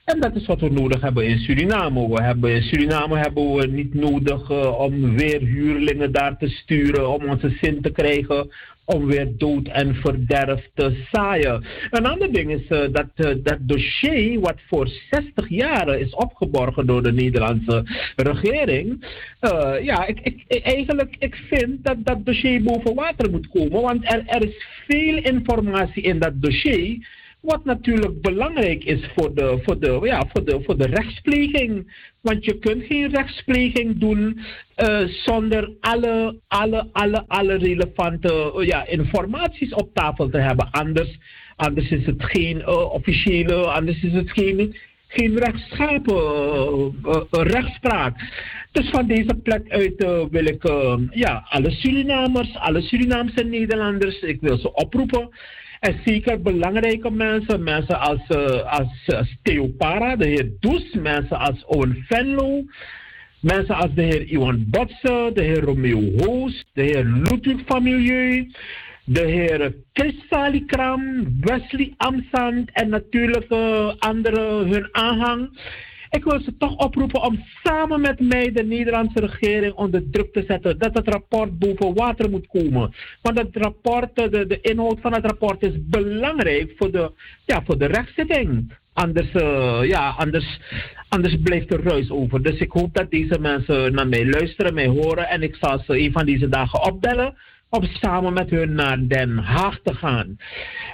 En 0.05 0.19
dat 0.19 0.35
is 0.35 0.45
wat 0.45 0.59
we 0.59 0.69
nodig 0.69 1.01
hebben 1.01 1.27
in 1.27 1.39
Suriname. 1.39 2.07
We 2.07 2.23
hebben, 2.23 2.55
in 2.55 2.61
Suriname 2.61 3.17
hebben 3.17 3.55
we 3.55 3.67
niet 3.67 3.93
nodig 3.93 4.49
eh, 4.49 4.79
om 4.79 5.17
weer 5.17 5.39
huurlingen 5.39 6.11
daar 6.11 6.37
te 6.37 6.47
sturen, 6.47 7.09
om 7.09 7.29
onze 7.29 7.57
zin 7.61 7.81
te 7.81 7.91
krijgen, 7.91 8.51
om 8.87 9.05
weer 9.05 9.37
dood 9.37 9.67
en 9.67 9.95
verderf 9.95 10.69
te 10.73 11.05
zaaien. 11.11 11.65
Een 11.89 12.05
ander 12.05 12.31
ding 12.31 12.51
is 12.51 12.67
eh, 12.67 12.87
dat 12.91 13.07
eh, 13.15 13.35
dat 13.43 13.57
dossier, 13.59 14.39
wat 14.39 14.57
voor 14.67 14.87
60 15.09 15.49
jaren 15.49 15.99
is 15.99 16.13
opgeborgen 16.13 16.85
door 16.85 17.03
de 17.03 17.11
Nederlandse 17.11 17.83
regering, 18.15 19.05
eh, 19.39 19.73
ja, 19.81 20.05
ik, 20.05 20.19
ik, 20.19 20.61
eigenlijk 20.63 21.15
ik 21.19 21.35
vind 21.35 21.83
dat 21.83 21.97
dat 21.99 22.25
dossier 22.25 22.63
boven 22.63 22.95
water 22.95 23.31
moet 23.31 23.47
komen, 23.47 23.81
want 23.81 24.05
er 24.05 24.45
is 24.47 24.65
veel 24.87 25.17
informatie 25.17 26.03
in 26.03 26.19
dat 26.19 26.41
dossier. 26.41 27.07
Wat 27.41 27.65
natuurlijk 27.65 28.21
belangrijk 28.21 28.83
is 28.83 29.09
voor 29.15 29.35
de, 29.35 29.59
voor 29.63 29.79
de, 29.79 29.99
ja, 30.03 30.23
voor 30.33 30.45
de, 30.45 30.61
voor 30.63 30.77
de 30.77 30.87
rechtspleging. 30.87 31.93
Want 32.21 32.45
je 32.45 32.59
kunt 32.59 32.83
geen 32.83 33.09
rechtspleging 33.09 33.99
doen 33.99 34.39
eh, 34.75 35.07
zonder 35.07 35.71
alle, 35.79 36.39
alle, 36.47 36.87
alle, 36.91 37.23
alle 37.27 37.55
relevante 37.55 38.53
eh, 38.53 38.67
ja, 38.67 38.87
informaties 38.87 39.73
op 39.73 39.93
tafel 39.93 40.29
te 40.29 40.37
hebben. 40.37 40.71
Anders, 40.71 41.17
anders 41.55 41.89
is 41.89 42.05
het 42.05 42.23
geen 42.23 42.61
eh, 42.61 42.93
officiële, 42.93 43.55
anders 43.55 44.03
is 44.03 44.13
het 44.13 44.31
geen, 44.31 44.75
geen 45.07 45.37
rechtschapen 45.37 46.93
rechtspraak. 47.31 48.19
Dus 48.71 48.89
van 48.89 49.07
deze 49.07 49.35
plek 49.43 49.69
uit 49.69 50.27
wil 50.31 50.45
ik 50.45 50.63
ja, 51.09 51.45
alle 51.49 51.71
Surinamers, 51.71 52.55
alle 52.55 52.81
Surinaamse 52.81 53.43
Nederlanders, 53.43 54.19
ik 54.19 54.41
wil 54.41 54.57
ze 54.57 54.73
oproepen. 54.73 55.29
En 55.79 55.99
zeker 56.05 56.41
belangrijke 56.41 57.11
mensen, 57.11 57.63
mensen 57.63 57.99
als, 57.99 58.27
eh, 58.27 58.73
als, 58.73 59.15
als 59.15 59.37
Theo 59.41 59.67
Para, 59.67 60.15
de 60.15 60.27
heer 60.27 60.51
Does, 60.59 60.93
mensen 60.93 61.39
als 61.39 61.65
Owen 61.65 62.05
Venlo, 62.07 62.63
mensen 63.41 63.75
als 63.75 63.93
de 63.93 64.01
heer 64.01 64.21
Iwan 64.21 64.65
Botse, 64.69 65.31
de 65.33 65.43
heer 65.43 65.61
Romeo 65.61 66.01
Hoos, 66.17 66.65
de 66.73 66.81
heer 66.81 67.03
Ludwig 67.03 67.61
van 67.65 67.83
de 69.09 69.21
heer 69.21 69.73
Chris 69.93 70.15
Salikram, 70.29 71.25
Wesley 71.41 71.93
Amsand 71.97 72.69
en 72.73 72.89
natuurlijk 72.89 73.45
eh, 73.49 73.93
anderen 73.99 74.67
hun 74.67 74.89
aanhang. 74.91 75.59
Ik 76.09 76.23
wil 76.23 76.39
ze 76.41 76.57
toch 76.57 76.75
oproepen 76.75 77.21
om 77.21 77.43
samen 77.63 78.01
met 78.01 78.19
mij 78.19 78.51
de 78.51 78.63
Nederlandse 78.63 79.19
regering 79.19 79.73
onder 79.73 80.09
druk 80.11 80.33
te 80.33 80.43
zetten 80.47 80.77
dat 80.77 80.93
het 80.93 81.07
rapport 81.07 81.59
boven 81.59 81.93
water 81.93 82.29
moet 82.29 82.47
komen. 82.47 82.93
Want 83.21 83.37
het 83.37 83.55
rapport, 83.55 84.15
de, 84.15 84.45
de 84.47 84.61
inhoud 84.61 84.99
van 85.01 85.13
het 85.13 85.25
rapport 85.25 85.63
is 85.63 85.73
belangrijk 85.75 86.73
voor 86.77 86.91
de, 86.91 87.11
ja, 87.45 87.63
voor 87.65 87.77
de 87.77 87.85
rechtszitting. 87.85 88.75
Anders, 88.93 89.31
eh, 89.31 89.79
ja, 89.83 90.09
anders, 90.17 90.59
anders 91.09 91.37
blijft 91.43 91.73
er 91.73 91.83
ruis 91.83 92.09
over. 92.09 92.43
Dus 92.43 92.59
ik 92.59 92.71
hoop 92.71 92.93
dat 92.93 93.11
deze 93.11 93.39
mensen 93.39 93.93
naar 93.93 94.07
mij 94.07 94.29
luisteren, 94.29 94.73
mij 94.73 94.87
horen. 94.87 95.29
En 95.29 95.41
ik 95.41 95.55
zal 95.55 95.79
ze 95.79 95.99
een 95.99 96.11
van 96.11 96.25
deze 96.25 96.49
dagen 96.49 96.83
opbellen 96.83 97.35
om 97.77 97.83
samen 98.01 98.33
met 98.33 98.49
hun 98.49 98.73
naar 98.73 99.07
Den 99.07 99.37
Haag 99.37 99.79
te 99.83 99.93
gaan. 99.93 100.37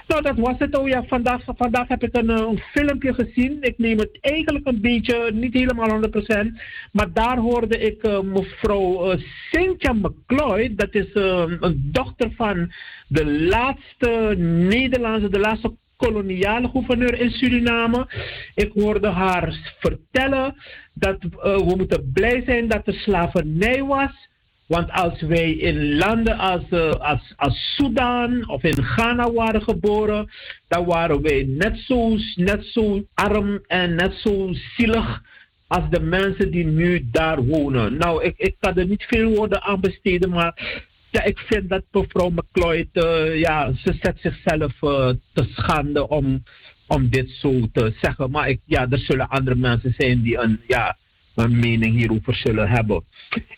Nou, 0.06 0.22
dat 0.22 0.36
was 0.36 0.54
het. 0.58 0.78
Oh 0.78 0.88
ja, 0.88 1.04
vandaag, 1.04 1.42
vandaag 1.46 1.88
heb 1.88 2.02
ik 2.02 2.16
een, 2.16 2.30
eh, 2.30 2.48
filmpje 2.72 3.14
gezien. 3.14 3.56
Ik 3.60 3.78
neem 3.78 3.98
het 3.98 4.18
eigenlijk 4.20 4.66
een 4.66 4.80
beetje, 4.80 5.30
niet 5.32 5.54
helemaal 5.54 5.88
100%. 5.88 6.60
Maar 6.92 7.12
daar 7.12 7.38
hoorde 7.38 7.78
ik 7.78 8.02
eh, 8.02 8.20
mevrouw 8.20 9.12
uh, 9.12 9.20
Cynthia 9.50 9.92
McCloy. 9.92 10.74
Dat 10.74 10.94
is 10.94 11.14
een 11.14 11.88
dochter 11.92 12.32
van 12.36 12.72
de 13.08 13.26
laatste 13.26 14.34
Nederlandse, 14.68 15.28
de 15.28 15.38
laatste 15.38 15.74
koloniale 15.96 16.68
gouverneur 16.68 17.20
in 17.20 17.30
Suriname. 17.30 18.06
Ik 18.54 18.72
hoorde 18.74 19.08
haar 19.08 19.74
vertellen 19.78 20.54
dat 20.94 21.16
we 21.20 21.74
moeten 21.76 22.10
blij 22.12 22.42
zijn 22.46 22.68
dat 22.68 22.86
er 22.86 22.94
slavernij 22.94 23.82
was. 23.82 24.28
Want 24.66 24.90
als 24.90 25.20
wij 25.20 25.50
in 25.50 25.96
landen 25.96 26.38
als, 26.38 26.62
uh, 26.70 26.90
als, 26.90 27.32
als 27.36 27.74
Sudan 27.76 28.48
of 28.48 28.62
in 28.62 28.84
Ghana 28.84 29.32
waren 29.32 29.62
geboren, 29.62 30.30
dan 30.68 30.84
waren 30.84 31.22
wij 31.22 31.44
net 31.48 31.78
zo, 31.78 32.16
net 32.34 32.64
zo 32.64 33.04
arm 33.14 33.60
en 33.66 33.94
net 33.94 34.14
zo 34.14 34.52
zielig 34.76 35.22
als 35.66 35.90
de 35.90 36.00
mensen 36.00 36.50
die 36.50 36.64
nu 36.64 37.08
daar 37.10 37.44
wonen. 37.44 37.96
Nou, 37.96 38.22
ik, 38.22 38.34
ik 38.36 38.56
kan 38.58 38.76
er 38.76 38.86
niet 38.86 39.04
veel 39.08 39.34
woorden 39.34 39.62
aan 39.62 39.80
besteden, 39.80 40.30
maar 40.30 40.82
ja, 41.10 41.22
ik 41.22 41.38
vind 41.38 41.68
dat 41.68 41.82
mevrouw 41.90 42.30
McCloyd, 42.30 42.88
ja, 43.34 43.72
ze 43.72 43.96
zet 44.00 44.18
zichzelf 44.20 44.72
uh, 44.82 45.10
te 45.32 45.46
schande 45.54 46.08
om, 46.08 46.42
om 46.86 47.08
dit 47.08 47.30
zo 47.30 47.60
te 47.72 47.94
zeggen. 48.00 48.30
Maar 48.30 48.48
ik, 48.48 48.60
ja, 48.64 48.86
er 48.90 48.98
zullen 48.98 49.28
andere 49.28 49.56
mensen 49.56 49.94
zijn 49.98 50.22
die 50.22 50.38
een, 50.38 50.60
ja, 50.66 50.96
een 51.34 51.58
mening 51.58 51.94
hierover 51.94 52.34
zullen 52.34 52.68
hebben. 52.68 53.04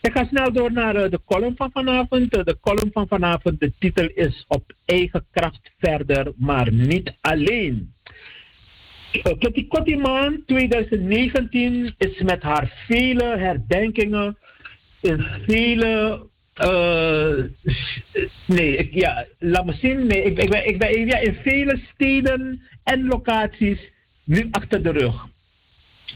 Ik 0.01 0.11
ga 0.13 0.25
snel 0.25 0.51
door 0.51 0.71
naar 0.71 0.95
uh, 0.95 1.09
de 1.09 1.19
column 1.25 1.55
van 1.55 1.71
vanavond. 1.71 2.31
de 2.31 2.57
column 2.61 2.91
van 2.91 3.07
vanavond, 3.07 3.59
de 3.59 3.73
titel 3.79 4.09
is 4.13 4.45
Op 4.47 4.73
eigen 4.85 5.25
kracht 5.31 5.71
verder, 5.77 6.33
maar 6.35 6.73
niet 6.73 7.17
alleen. 7.21 7.95
Kitty 9.11 9.67
Kottiman 9.67 10.43
2019 10.45 11.95
is 11.97 12.21
met 12.21 12.43
haar 12.43 12.83
vele 12.87 13.37
herdenkingen 13.37 14.37
in 15.01 15.25
vele. 15.45 16.25
Uh, 16.63 17.43
nee, 18.45 18.77
ik, 18.77 18.93
ja, 18.93 19.25
laat 19.39 19.65
me 19.65 19.73
zien. 19.73 20.07
Nee, 20.07 20.23
ik, 20.23 20.37
ik, 20.37 20.49
ben, 20.49 20.67
ik 20.67 20.77
ben 20.77 21.07
ja, 21.07 21.17
in 21.17 21.33
vele 21.33 21.79
steden 21.93 22.61
en 22.83 23.07
locaties 23.07 23.91
nu 24.23 24.47
achter 24.51 24.83
de 24.83 24.91
rug. 24.91 25.27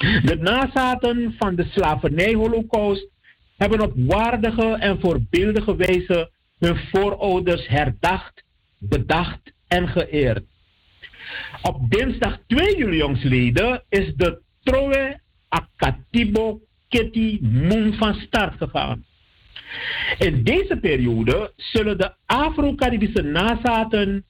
De 0.02 0.38
nazaten 0.40 1.36
van 1.38 1.56
de 1.56 1.66
slavernij-holocaust 1.72 3.08
hebben 3.58 3.82
op 3.82 3.94
waardige 3.96 4.76
en 4.80 5.00
voorbeeldige 5.00 5.76
wijze 5.76 6.32
hun 6.60 6.78
voorouders 6.92 7.68
herdacht, 7.68 8.44
bedacht 8.80 9.54
en 9.68 9.88
geëerd. 9.88 10.44
Op 11.62 11.90
dinsdag 11.90 12.38
2 12.48 12.78
juli 12.78 12.98
jongsleden 12.98 13.84
is 13.90 14.14
de 14.16 14.42
Troe 14.64 15.20
Akatibo 15.50 16.62
Kitty 16.90 17.40
Moon 17.42 17.94
van 17.94 18.14
start 18.14 18.58
gegaan. 18.58 19.06
In 20.18 20.44
deze 20.44 20.78
periode 20.78 21.54
zullen 21.56 21.98
de 21.98 22.14
Afro-Caribische 22.26 23.22
nazaten 23.22 24.26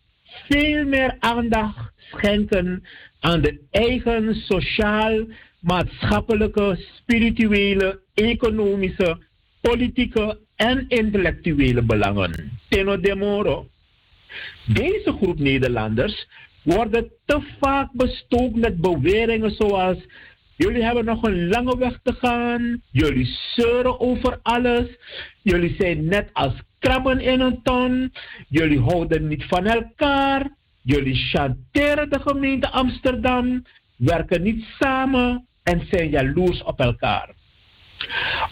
veel 0.49 0.85
meer 0.85 1.15
aandacht 1.19 1.91
schenken 1.97 2.83
aan 3.19 3.41
de 3.41 3.61
eigen 3.71 4.35
sociaal, 4.35 5.25
maatschappelijke, 5.61 6.85
spirituele, 6.95 8.01
economische, 8.13 9.17
politieke 9.61 10.39
en 10.55 10.85
intellectuele 10.87 11.81
belangen. 11.81 12.59
Teno 12.69 12.99
de 12.99 13.15
Moro. 13.15 13.67
Deze 14.65 15.11
groep 15.11 15.39
Nederlanders 15.39 16.27
worden 16.63 17.11
te 17.25 17.41
vaak 17.59 17.89
bestookt 17.91 18.55
met 18.55 18.81
beweringen 18.81 19.51
zoals 19.51 19.97
jullie 20.55 20.83
hebben 20.83 21.05
nog 21.05 21.23
een 21.23 21.47
lange 21.47 21.77
weg 21.77 21.99
te 22.03 22.13
gaan, 22.13 22.81
jullie 22.91 23.37
zeuren 23.55 23.99
over 23.99 24.39
alles, 24.41 24.87
jullie 25.41 25.75
zijn 25.77 26.05
net 26.05 26.29
als 26.33 26.53
krabben 26.79 27.19
in 27.19 27.39
een 27.39 27.59
ton, 27.63 28.13
jullie 28.47 28.79
houden 28.79 29.27
niet 29.27 29.43
van 29.43 29.65
elkaar, 29.65 30.55
jullie 30.81 31.15
chanteren 31.15 32.09
de 32.09 32.19
gemeente 32.19 32.69
Amsterdam, 32.69 33.63
werken 33.95 34.41
niet 34.41 34.65
samen 34.79 35.45
en 35.63 35.87
zijn 35.89 36.09
jaloers 36.09 36.63
op 36.63 36.79
elkaar. 36.79 37.33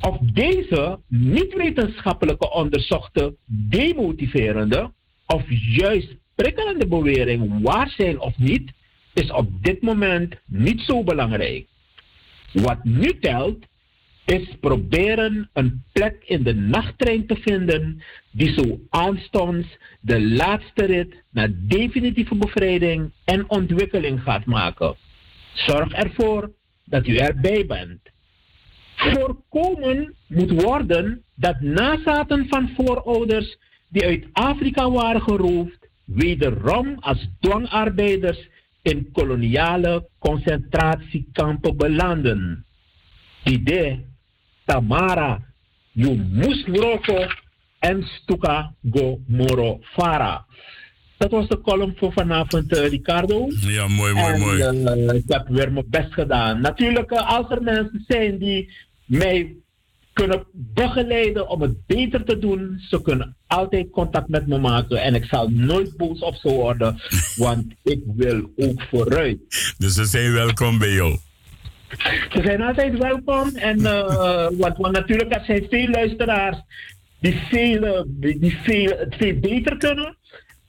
Op 0.02 0.36
deze 0.36 1.00
niet 1.08 1.54
wetenschappelijke 1.54 2.52
onderzochte, 2.52 3.36
demotiverende 3.46 4.92
of 5.26 5.44
juist 5.76 6.16
prikkelende 6.36 6.88
bewering 6.88 7.62
waar 7.62 7.90
zijn 7.90 8.20
of 8.20 8.38
niet, 8.38 8.72
is 9.14 9.32
op 9.32 9.64
dit 9.64 9.82
moment 9.82 10.36
niet 10.46 10.82
zo 10.82 11.04
belangrijk. 11.04 11.68
Wat 12.54 12.84
nu 12.84 13.20
telt, 13.20 13.66
is 14.26 14.56
proberen 14.60 15.50
een 15.54 15.84
plek 15.92 16.24
in 16.26 16.44
de 16.44 16.54
nachttrein 16.54 17.28
te 17.28 17.36
vinden 17.36 18.04
die 18.32 18.54
zo 18.54 18.80
aanstonds 18.90 19.68
de 20.02 20.22
laatste 20.22 20.86
rit 20.86 21.24
naar 21.32 21.50
definitieve 21.54 22.36
bevrijding 22.36 23.12
en 23.26 23.50
ontwikkeling 23.50 24.22
gaat 24.22 24.46
maken. 24.46 24.96
Zorg 25.54 25.92
ervoor 25.92 26.52
dat 26.90 27.08
u 27.08 27.16
erbij 27.18 27.66
bent. 27.66 28.00
Voorkomen 28.96 30.16
moet 30.28 30.62
worden 30.62 31.24
dat 31.36 31.60
nazaten 31.60 32.48
van 32.48 32.70
voorouders 32.76 33.58
die 33.90 34.06
uit 34.06 34.28
Afrika 34.32 34.92
waren 34.92 35.22
geroofd, 35.22 35.88
wederom 36.06 36.98
als 37.00 37.28
dwangarbeiders 37.40 38.48
in 38.82 39.12
koloniale 39.12 40.08
concentratiekampen 40.20 41.78
belanden. 41.78 42.66
Ide, 43.44 44.00
Tamara, 44.66 45.42
you 45.92 46.16
musroko 46.18 47.28
en 47.80 48.04
Stuka 48.04 48.74
go 48.92 49.20
moro 49.28 49.80
fara. 49.82 50.46
Dat 51.20 51.32
was 51.32 51.48
de 51.48 51.62
column 51.62 51.94
voor 51.98 52.14
vanavond, 52.14 52.78
uh, 52.78 52.88
Ricardo. 52.88 53.48
Ja, 53.50 53.88
mooi, 53.88 54.14
mooi, 54.14 54.34
en, 54.62 54.82
mooi. 54.82 55.06
Uh, 55.06 55.14
ik 55.14 55.24
heb 55.28 55.48
weer 55.48 55.72
mijn 55.72 55.86
best 55.90 56.14
gedaan. 56.14 56.62
Natuurlijk, 56.62 57.12
uh, 57.12 57.38
als 57.38 57.50
er 57.50 57.62
mensen 57.62 58.04
zijn 58.08 58.38
die 58.38 58.74
mij 59.06 59.56
kunnen 60.14 60.44
begeleiden 60.54 61.50
om 61.50 61.62
het 61.62 61.86
beter 61.86 62.24
te 62.24 62.40
doen, 62.40 62.80
ze 62.90 63.02
kunnen 63.02 63.36
altijd 63.48 63.90
contact 63.90 64.28
met 64.28 64.48
me 64.48 64.58
maken. 64.58 65.02
En 65.02 65.16
ik 65.16 65.26
zal 65.26 65.50
nooit 65.50 65.98
boos 65.98 66.20
op 66.20 66.36
ze 66.36 66.50
worden, 66.50 67.02
want 67.36 67.66
ik 67.84 68.02
wil 68.16 68.52
ook 68.58 68.82
vooruit. 68.82 69.74
Dus 69.78 69.94
ze 69.94 70.06
zijn 70.06 70.34
welkom 70.34 70.78
bij 70.78 70.92
jou. 70.92 71.18
Ze 72.32 72.42
zijn 72.44 72.62
altijd 72.62 72.98
welkom. 72.98 73.56
En 73.56 73.80
uh, 73.80 74.48
want, 74.64 74.78
want 74.78 74.92
natuurlijk, 74.92 75.36
er 75.36 75.44
zijn 75.46 75.66
veel 75.70 75.88
luisteraars 75.88 76.58
die, 77.20 77.40
veel, 77.50 78.06
die 78.08 78.58
veel, 78.64 78.98
het 78.98 79.16
veel 79.18 79.40
beter 79.40 79.78
kunnen. 79.78 80.18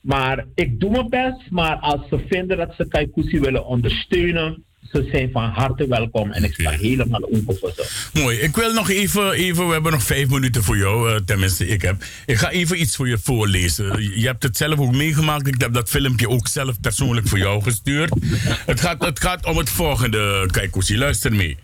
Maar 0.01 0.45
ik 0.55 0.79
doe 0.79 0.89
mijn 0.89 1.09
best. 1.09 1.49
Maar 1.49 1.75
als 1.75 2.01
ze 2.09 2.25
vinden 2.29 2.57
dat 2.57 2.73
ze 2.77 2.87
Kaikousi 2.87 3.39
willen 3.39 3.65
ondersteunen, 3.65 4.63
ze 4.91 5.07
zijn 5.11 5.29
van 5.31 5.43
harte 5.43 5.87
welkom 5.87 6.31
en 6.31 6.43
ik 6.43 6.53
sta 6.53 6.69
helemaal 6.69 7.23
open 7.23 7.57
voor 7.57 7.71
ze. 7.75 8.09
Mooi. 8.13 8.37
Ik 8.37 8.55
wil 8.55 8.73
nog 8.73 8.89
even, 8.89 9.31
even 9.31 9.67
we 9.67 9.73
hebben 9.73 9.91
nog 9.91 10.03
vijf 10.03 10.29
minuten 10.29 10.63
voor 10.63 10.77
jou, 10.77 11.09
uh, 11.09 11.15
tenminste 11.25 11.67
ik 11.67 11.81
heb. 11.81 12.03
Ik 12.25 12.37
ga 12.37 12.49
even 12.49 12.81
iets 12.81 12.95
voor 12.95 13.07
je 13.07 13.17
voorlezen. 13.17 14.19
Je 14.19 14.25
hebt 14.25 14.43
het 14.43 14.57
zelf 14.57 14.79
ook 14.79 14.95
meegemaakt. 14.95 15.47
Ik 15.47 15.61
heb 15.61 15.73
dat 15.73 15.89
filmpje 15.89 16.29
ook 16.29 16.47
zelf 16.47 16.79
persoonlijk 16.79 17.27
voor 17.27 17.37
jou 17.37 17.63
gestuurd. 17.63 18.13
het, 18.65 18.79
gaat, 18.79 19.05
het 19.05 19.19
gaat 19.19 19.45
om 19.45 19.57
het 19.57 19.69
volgende, 19.69 20.49
Kaikousi. 20.51 20.97
Luister 20.97 21.33
mee. 21.33 21.57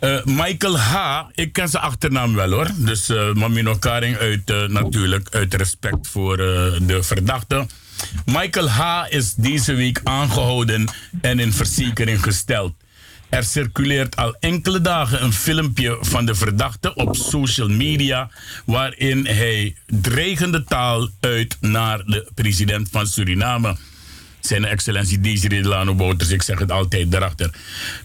Uh, 0.00 0.24
Michael 0.24 0.78
H., 0.78 1.22
ik 1.34 1.52
ken 1.52 1.68
zijn 1.68 1.82
achternaam 1.82 2.34
wel 2.34 2.50
hoor. 2.50 2.70
Dus 2.76 3.10
uh, 3.10 3.32
Mamino 3.32 3.76
Karing 3.76 4.16
uit, 4.16 4.50
uh, 4.50 4.68
natuurlijk 4.68 5.28
uit 5.30 5.54
respect 5.54 6.08
voor 6.08 6.36
de 6.36 6.98
verdachte. 7.00 7.66
Michael 8.24 8.68
H. 8.68 9.04
is 9.08 9.34
deze 9.34 9.74
week 9.74 10.00
aangehouden 10.04 10.88
en 11.20 11.38
in 11.38 11.52
verzekering 11.52 12.22
gesteld. 12.22 12.74
Er 13.28 13.44
circuleert 13.44 14.16
al 14.16 14.36
enkele 14.40 14.80
dagen 14.80 15.22
een 15.22 15.32
filmpje 15.32 15.98
van 16.00 16.26
de 16.26 16.34
verdachte 16.34 16.94
op 16.94 17.16
social 17.16 17.68
media. 17.68 18.30
waarin 18.64 19.26
hij 19.26 19.76
dreigende 19.86 20.64
taal 20.64 21.08
uit 21.20 21.56
naar 21.60 22.04
de 22.04 22.30
president 22.34 22.88
van 22.90 23.06
Suriname. 23.06 23.76
Zijn 24.46 24.64
excellentie 24.64 25.20
Desiree 25.20 25.62
Delano 25.62 25.94
Bouters, 25.94 26.30
ik 26.30 26.42
zeg 26.42 26.58
het 26.58 26.72
altijd 26.72 27.10
daarachter. 27.10 27.50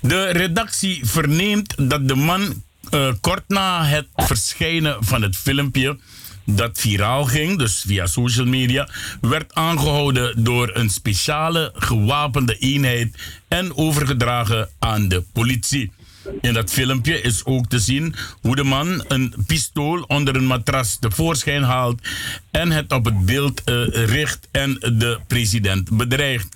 De 0.02 0.26
redactie 0.26 1.06
verneemt 1.06 1.90
dat 1.90 2.08
de 2.08 2.16
man 2.16 2.64
uh, 2.94 3.14
kort 3.22 3.44
na 3.48 3.86
het 3.86 4.08
verschijnen 4.16 4.98
van 5.00 5.22
het 5.22 5.38
filmpje 5.38 5.98
dat 6.46 6.80
viraal 6.80 7.26
ging, 7.26 7.58
dus 7.58 7.84
via 7.88 8.06
social 8.06 8.46
media, 8.46 8.90
werd 9.22 9.54
aangehouden 9.54 10.44
door 10.44 10.70
een 10.74 10.90
speciale 10.90 11.72
gewapende 11.76 12.58
eenheid 12.58 13.16
en 13.48 13.76
overgedragen 13.78 14.70
aan 14.80 15.08
de 15.08 15.24
politie. 15.34 15.92
In 16.42 16.54
dat 16.54 16.72
filmpje 16.72 17.22
is 17.22 17.46
ook 17.46 17.68
te 17.68 17.80
zien 17.80 18.16
hoe 18.42 18.56
de 18.56 18.64
man 18.64 19.06
een 19.08 19.34
pistool 19.48 20.02
onder 20.02 20.36
een 20.36 20.46
matras 20.46 20.98
tevoorschijn 21.00 21.64
haalt 21.64 22.02
en 22.52 22.72
het 22.72 22.92
op 22.92 23.06
het 23.06 23.26
beeld 23.26 23.62
uh, 23.66 24.06
richt 24.06 24.48
en 24.52 24.74
de 24.74 25.20
president 25.28 25.98
bedreigt. 25.98 26.56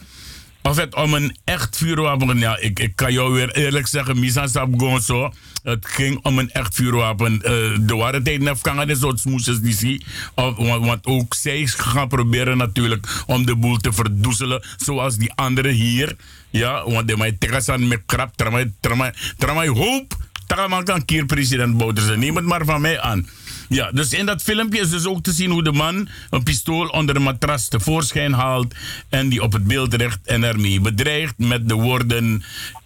Of 0.66 0.78
het 0.78 0.96
om 0.96 1.14
een 1.14 1.38
echt 1.44 1.78
vuurwapen 1.78 2.40
ja, 2.40 2.58
ik, 2.58 2.92
kan 2.96 3.14
jou 3.14 3.34
weer 3.34 3.52
eerlijk 3.52 3.88
zeggen, 3.88 4.20
Misa 4.20 4.48
Sab 4.48 5.02
zo. 5.02 5.34
Het 5.64 5.86
ging 5.86 6.20
om 6.24 6.40
een 6.40 6.52
echt 6.52 6.76
vuurwapen. 6.76 7.34
Uh, 7.34 7.42
de 7.82 7.96
waarheid 7.96 8.40
nef 8.40 8.62
kan 8.62 8.78
het 8.78 8.98
soort 8.98 9.20
smoesjes 9.20 9.60
die 9.60 9.74
zie. 9.74 10.06
Want, 10.36 11.06
ook 11.06 11.34
zij 11.34 11.66
gaan 11.66 12.08
proberen 12.08 12.58
natuurlijk 12.58 13.24
om 13.26 13.46
de 13.46 13.56
boel 13.56 13.78
te 13.78 13.94
verdoezelen. 13.94 14.64
Zoals 14.78 15.18
die 15.18 15.32
anderen 15.36 15.72
hier. 15.72 16.16
Ja, 16.50 16.90
want 16.90 17.08
de 17.08 17.18
mij 17.18 17.32
tegenstand 17.32 17.88
met 17.88 18.02
krap. 18.06 18.36
Tramai, 18.36 18.74
tramai, 18.80 19.12
tramai 19.38 19.70
hoop. 19.70 20.16
Tramai 20.48 20.84
kan 20.84 21.06
keer 21.06 21.26
president 21.26 21.78
Bouterse. 21.78 22.18
Neem 22.18 22.36
het 22.36 22.46
maar 22.46 22.66
van 22.66 22.82
mij 22.82 23.00
aan. 23.00 23.28
Ja, 23.70 23.92
dus 23.92 24.14
in 24.14 24.26
dat 24.26 24.42
filmpje 24.42 24.80
is 24.80 24.90
dus 24.90 25.06
ook 25.06 25.24
te 25.24 25.32
zien 25.32 25.52
hoe 25.52 25.64
de 25.64 25.72
man 25.72 26.08
een 26.30 26.44
pistool 26.44 26.88
onder 26.88 27.16
een 27.16 27.22
matras 27.22 27.68
tevoorschijn 27.68 28.34
haalt 28.34 28.76
en 29.10 29.30
die 29.30 29.42
op 29.42 29.54
het 29.54 29.64
beeld 29.64 29.94
richt 29.94 30.20
en 30.26 30.44
ermee 30.44 30.82
bedreigt 30.82 31.38
met 31.38 31.70
de 31.70 31.74
woorden 31.74 32.44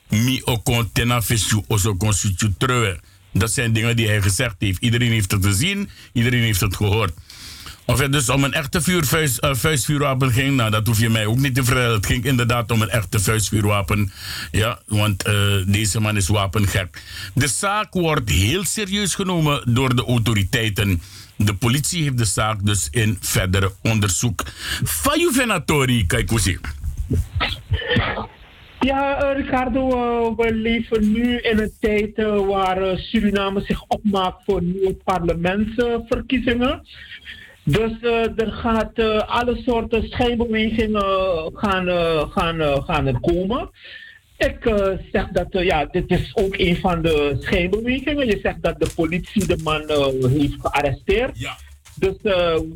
mi 0.07 0.41
fesu 1.23 1.61
oso. 1.67 1.97
Dat 3.33 3.51
zijn 3.51 3.73
dingen 3.73 3.95
die 3.95 4.07
hij 4.07 4.21
gezegd 4.21 4.55
heeft. 4.59 4.81
Iedereen 4.81 5.11
heeft 5.11 5.31
het 5.31 5.45
gezien, 5.45 5.89
iedereen 6.13 6.41
heeft 6.41 6.59
het 6.59 6.75
gehoord. 6.75 7.13
Of 7.89 7.99
het 7.99 8.11
dus 8.11 8.29
om 8.29 8.43
een 8.43 8.53
echte 8.53 8.81
vuurvuist, 8.81 9.43
uh, 9.43 9.53
vuistvuurwapen 9.53 10.31
ging, 10.31 10.55
nou 10.55 10.71
dat 10.71 10.87
hoef 10.87 10.99
je 10.99 11.09
mij 11.09 11.25
ook 11.25 11.37
niet 11.37 11.55
te 11.55 11.63
vertellen. 11.63 11.95
Het 11.95 12.05
ging 12.05 12.25
inderdaad 12.25 12.71
om 12.71 12.81
een 12.81 12.89
echte 12.89 13.19
vuistvuurwapen. 13.19 14.11
Ja, 14.51 14.79
want 14.85 15.27
uh, 15.27 15.33
deze 15.65 15.99
man 15.99 16.15
is 16.15 16.27
wapengek. 16.27 17.03
De 17.33 17.47
zaak 17.47 17.93
wordt 17.93 18.29
heel 18.29 18.65
serieus 18.65 19.15
genomen 19.15 19.73
door 19.73 19.95
de 19.95 20.05
autoriteiten. 20.05 21.01
De 21.35 21.53
politie 21.53 22.03
heeft 22.03 22.17
de 22.17 22.25
zaak 22.25 22.65
dus 22.65 22.87
in 22.91 23.17
verder 23.21 23.71
onderzoek. 23.81 24.43
Fayu 24.85 25.33
Venatori, 25.33 26.05
kijk 26.05 26.29
hoe. 26.29 26.59
Ja, 28.79 29.23
uh, 29.23 29.41
Ricardo, 29.41 30.35
we 30.35 30.53
leven 30.53 31.11
nu 31.11 31.37
in 31.37 31.59
een 31.59 31.73
tijd 31.79 32.15
waar 32.47 32.97
Suriname 32.97 33.61
zich 33.61 33.83
opmaakt 33.87 34.43
voor 34.45 34.63
nieuwe 34.63 34.93
parlementsverkiezingen. 34.93 36.81
Dus 37.71 37.91
er 38.35 38.51
gaat 38.51 38.99
alle 39.27 39.61
soorten 39.65 40.09
schijnbewegingen 40.09 41.03
gaan, 41.53 41.87
gaan, 42.31 42.83
gaan 42.83 43.07
er 43.07 43.19
komen. 43.19 43.69
Ik 44.37 44.57
zeg 45.11 45.27
dat 45.27 45.47
ja, 45.49 45.85
dit 45.85 46.11
is 46.11 46.31
ook 46.35 46.57
een 46.57 46.75
van 46.77 47.01
de 47.01 47.37
schijnbewegingen. 47.39 48.27
Je 48.27 48.39
zegt 48.41 48.63
dat 48.63 48.79
de 48.79 48.91
politie 48.95 49.47
de 49.47 49.57
man 49.63 49.81
heeft 50.29 50.55
gearresteerd. 50.59 51.39
Ja. 51.39 51.57
Dus 51.95 52.15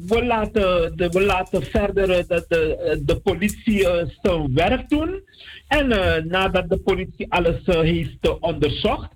we, 0.07 0.23
laten, 0.25 0.97
de, 0.97 1.09
we 1.09 1.21
laten 1.21 1.63
verder 1.63 2.07
de, 2.07 2.45
de, 2.47 3.01
de 3.05 3.19
politie 3.19 3.87
zijn 4.21 4.53
werk 4.53 4.89
doen. 4.89 5.21
En 5.67 5.87
nadat 6.27 6.69
de 6.69 6.77
politie 6.77 7.31
alles 7.31 7.59
heeft 7.65 8.39
onderzocht, 8.39 9.09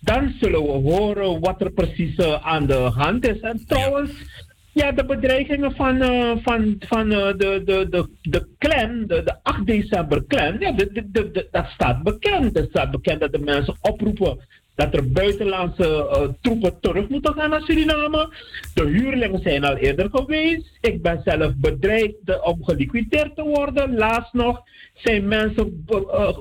dan 0.00 0.34
zullen 0.40 0.62
we 0.62 0.90
horen 0.90 1.40
wat 1.40 1.60
er 1.60 1.70
precies 1.70 2.20
aan 2.20 2.66
de 2.66 2.74
hand 2.74 3.26
is. 3.26 3.40
En 3.40 3.64
trouwens, 3.66 4.10
ja, 4.10 4.51
de 4.72 5.04
bedreigingen 5.06 5.72
van, 5.76 5.98
van, 6.42 6.76
van 6.78 7.08
de, 7.08 7.34
de, 7.36 7.86
de, 7.90 8.08
de 8.22 8.46
clan, 8.58 9.04
de, 9.06 9.22
de 9.22 9.34
8 9.42 9.66
december 9.66 10.26
clan, 10.26 10.56
ja, 10.58 10.72
de, 10.72 11.10
de, 11.12 11.48
dat 11.50 11.66
staat 11.66 12.02
bekend. 12.02 12.56
Het 12.56 12.68
staat 12.68 12.90
bekend 12.90 13.20
dat 13.20 13.32
de 13.32 13.38
mensen 13.38 13.76
oproepen 13.80 14.38
dat 14.74 14.94
er 14.94 15.12
buitenlandse 15.12 15.88
uh, 15.88 16.28
troepen 16.40 16.80
terug 16.80 17.08
moeten 17.08 17.34
gaan 17.34 17.50
naar 17.50 17.62
Suriname. 17.62 18.34
De 18.74 18.84
huurlingen 18.84 19.42
zijn 19.42 19.64
al 19.64 19.76
eerder 19.76 20.08
geweest. 20.12 20.78
Ik 20.80 21.02
ben 21.02 21.20
zelf 21.24 21.52
bedreigd 21.56 22.42
om 22.42 22.64
geliquideerd 22.64 23.36
te 23.36 23.42
worden. 23.42 23.94
Laatst 23.94 24.32
nog 24.32 24.62
zijn 24.94 25.28
mensen 25.28 25.86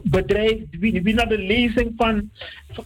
bedreigd 0.04 0.66
wie, 0.80 1.02
wie, 1.02 1.14
naar 1.14 1.30
de 1.30 1.38
lezing 1.38 1.94
van, 1.98 2.32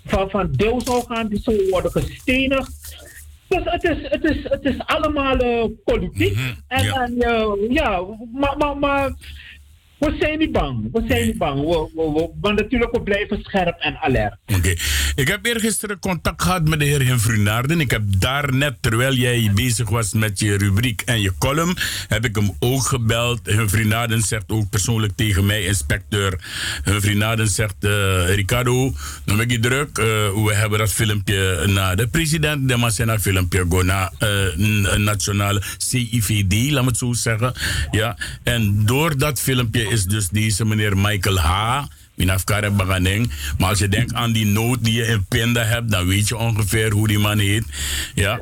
van, 0.05 0.29
van 0.29 0.51
deel 0.51 0.81
zou 0.81 1.03
gaan, 1.07 1.27
die 1.27 1.39
zullen 1.39 1.69
worden 1.69 1.91
gestenigd. 1.91 3.04
Dus 3.47 3.63
het 3.63 3.83
is, 3.83 3.97
het 4.09 4.23
is, 4.23 4.43
het 4.43 4.65
is 4.65 4.77
allemaal 4.85 5.43
uh, 5.43 5.63
politiek. 5.83 6.35
Mm 6.35 6.43
-hmm, 6.43 6.55
en, 6.67 6.83
ja. 6.83 7.01
en 7.03 7.73
ja, 7.73 8.03
maar, 8.33 8.57
maar, 8.57 8.77
maar 8.77 9.13
we 9.97 10.15
zijn 10.19 10.39
niet 10.39 10.51
bang. 10.51 10.89
We 10.91 11.03
zijn 11.07 11.25
niet 11.25 11.37
bang. 11.37 11.59
We, 11.61 12.29
we, 12.41 12.53
natuurlijk, 12.53 12.91
we 12.91 13.01
blijven 13.01 13.43
scherp 13.43 13.79
en 13.79 13.97
alert. 13.97 14.37
Oké. 14.45 14.73
Ik 15.15 15.27
heb 15.27 15.45
eergisteren 15.45 15.99
contact 15.99 16.41
gehad 16.41 16.67
met 16.67 16.79
de 16.79 16.85
heer 16.85 17.07
Henfrey 17.07 17.37
Naarden. 17.37 17.79
Ik 17.79 17.91
heb 17.91 18.01
daar 18.05 18.53
net, 18.53 18.75
terwijl 18.81 19.13
jij 19.13 19.51
bezig 19.55 19.89
was 19.89 20.13
met 20.13 20.39
je 20.39 20.57
rubriek 20.57 21.01
en 21.01 21.21
je 21.21 21.31
column, 21.39 21.77
heb 22.07 22.25
ik 22.25 22.35
hem 22.35 22.51
ook 22.59 22.81
gebeld. 22.81 23.39
Henfrey 23.43 23.83
Naarden 23.83 24.21
zegt 24.21 24.51
ook 24.51 24.69
persoonlijk 24.69 25.13
tegen 25.15 25.45
mij, 25.45 25.63
inspecteur. 25.63 26.39
Henfrey 26.83 27.13
Naarden 27.13 27.47
zegt, 27.47 27.75
uh, 27.79 28.35
Ricardo, 28.35 28.93
dan 29.25 29.37
ben 29.37 29.49
je 29.49 29.59
druk. 29.59 29.97
Uh, 29.97 30.05
we 30.45 30.51
hebben 30.53 30.79
dat 30.79 30.91
filmpje 30.91 31.63
naar 31.67 31.95
de 31.95 32.07
president. 32.07 32.67
De 32.67 32.77
Masena 32.77 33.19
filmpje 33.19 33.65
go 33.69 33.81
naar 33.81 34.11
uh, 34.19 34.95
nationale 34.95 35.61
CIVD, 35.77 36.71
laat 36.71 36.83
me 36.83 36.89
het 36.89 36.97
zo 36.97 37.13
zeggen. 37.13 37.53
Ja. 37.91 38.17
En 38.43 38.85
door 38.85 39.17
dat 39.17 39.41
filmpje 39.41 39.84
is 39.89 40.05
dus 40.05 40.27
deze 40.27 40.65
meneer 40.65 40.97
Michael 40.97 41.37
H. 41.37 41.83
Minafkare 42.15 42.71
Baganeng. 42.71 43.31
Maar 43.57 43.69
als 43.69 43.79
je 43.79 43.87
denkt 43.87 44.13
aan 44.13 44.31
die 44.31 44.45
nood 44.45 44.83
die 44.83 44.93
je 44.93 45.05
in 45.05 45.25
Pinda 45.25 45.63
hebt, 45.63 45.91
dan 45.91 46.07
weet 46.07 46.27
je 46.27 46.37
ongeveer 46.37 46.91
hoe 46.91 47.07
die 47.07 47.19
man 47.19 47.37
heet. 47.39 47.63
Ja. 48.15 48.41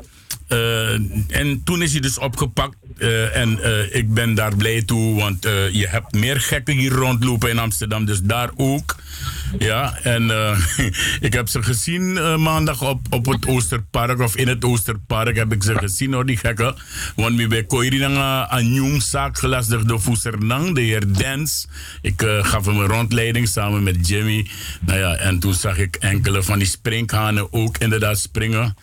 Uh, 0.54 0.92
en 1.28 1.60
toen 1.64 1.82
is 1.82 1.92
hij 1.92 2.00
dus 2.00 2.18
opgepakt. 2.18 2.76
Uh, 2.98 3.36
en 3.36 3.58
uh, 3.58 3.94
ik 3.94 4.14
ben 4.14 4.34
daar 4.34 4.56
blij 4.56 4.82
toe, 4.82 5.14
want 5.14 5.42
je 5.72 5.86
hebt 5.88 6.14
meer 6.14 6.40
gekken 6.40 6.74
hier 6.74 6.92
rondlopen 6.92 7.50
in 7.50 7.58
Amsterdam, 7.58 8.04
dus 8.04 8.22
daar 8.22 8.50
ook. 8.56 8.96
Ja, 9.58 9.98
en 10.02 10.30
ik 11.20 11.32
heb 11.32 11.48
ze 11.48 11.62
gezien 11.62 12.12
maandag 12.42 12.82
op, 12.82 13.00
op 13.10 13.26
het 13.26 13.46
Oosterpark, 13.46 14.20
of 14.20 14.36
in 14.36 14.48
het 14.48 14.64
Oosterpark 14.64 15.36
heb 15.36 15.52
ik 15.52 15.62
ze 15.62 15.78
gezien 15.78 16.12
hoor, 16.12 16.26
die 16.26 16.36
gekken. 16.36 16.74
Want 17.16 17.36
we 17.36 17.46
bij 17.46 17.64
Koirinanga 17.64 18.52
een 18.52 18.72
jong 18.72 19.02
zaak 19.02 19.38
gelastigd 19.38 19.88
door 19.88 20.00
Foesernang, 20.00 20.74
de 20.74 20.80
heer 20.80 21.16
Dens. 21.16 21.68
Ik 22.02 22.22
gaf 22.40 22.66
hem 22.66 22.78
een 22.78 22.86
rondleiding 22.86 23.48
samen 23.48 23.82
met 23.82 24.08
Jimmy. 24.08 24.48
Nou 24.80 24.98
ja, 24.98 25.14
en 25.14 25.38
toen 25.38 25.54
zag 25.54 25.78
ik 25.78 25.96
enkele 25.96 26.42
van 26.42 26.58
die 26.58 26.68
sprinkhanen 26.68 27.52
ook 27.52 27.78
inderdaad 27.78 28.18
springen. 28.18 28.76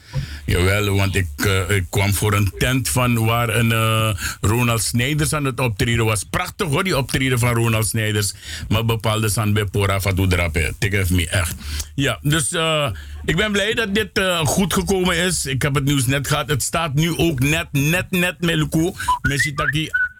Jawel, 0.45 0.95
want 0.95 1.15
ik 1.15 1.27
ik 1.69 1.85
kwam 1.89 2.13
voor 2.13 2.33
een 2.33 2.51
tent 2.57 2.89
van 2.89 3.25
waar 3.25 3.49
een 3.49 3.69
uh, 3.71 4.13
Ronald 4.41 4.81
Snijders 4.81 5.33
aan 5.33 5.45
het 5.45 5.59
optreden 5.59 6.05
was. 6.05 6.23
Prachtig 6.23 6.67
hoor, 6.67 6.83
die 6.83 6.97
optreden 6.97 7.39
van 7.39 7.53
Ronald 7.53 7.87
Snijders. 7.87 8.33
Maar 8.69 8.85
bepaalde 8.85 9.29
zijn 9.29 9.53
bij 9.53 9.65
Pora 9.65 10.01
Fatou. 10.01 10.27
Tik 10.79 11.09
me 11.09 11.29
echt. 11.29 11.55
Ja, 11.95 12.19
dus 12.21 12.51
uh, 12.51 12.91
ik 13.25 13.35
ben 13.35 13.51
blij 13.51 13.73
dat 13.73 13.95
dit 13.95 14.21
goed 14.43 14.73
gekomen 14.73 15.15
is. 15.15 15.45
Ik 15.45 15.61
heb 15.61 15.75
het 15.75 15.83
nieuws 15.83 16.05
net 16.05 16.27
gehad. 16.27 16.49
Het 16.49 16.63
staat 16.63 16.93
nu 16.93 17.17
ook 17.17 17.39
net, 17.39 17.67
net, 17.71 18.11
net 18.11 18.39
met 18.39 18.55
Luku. 18.55 18.91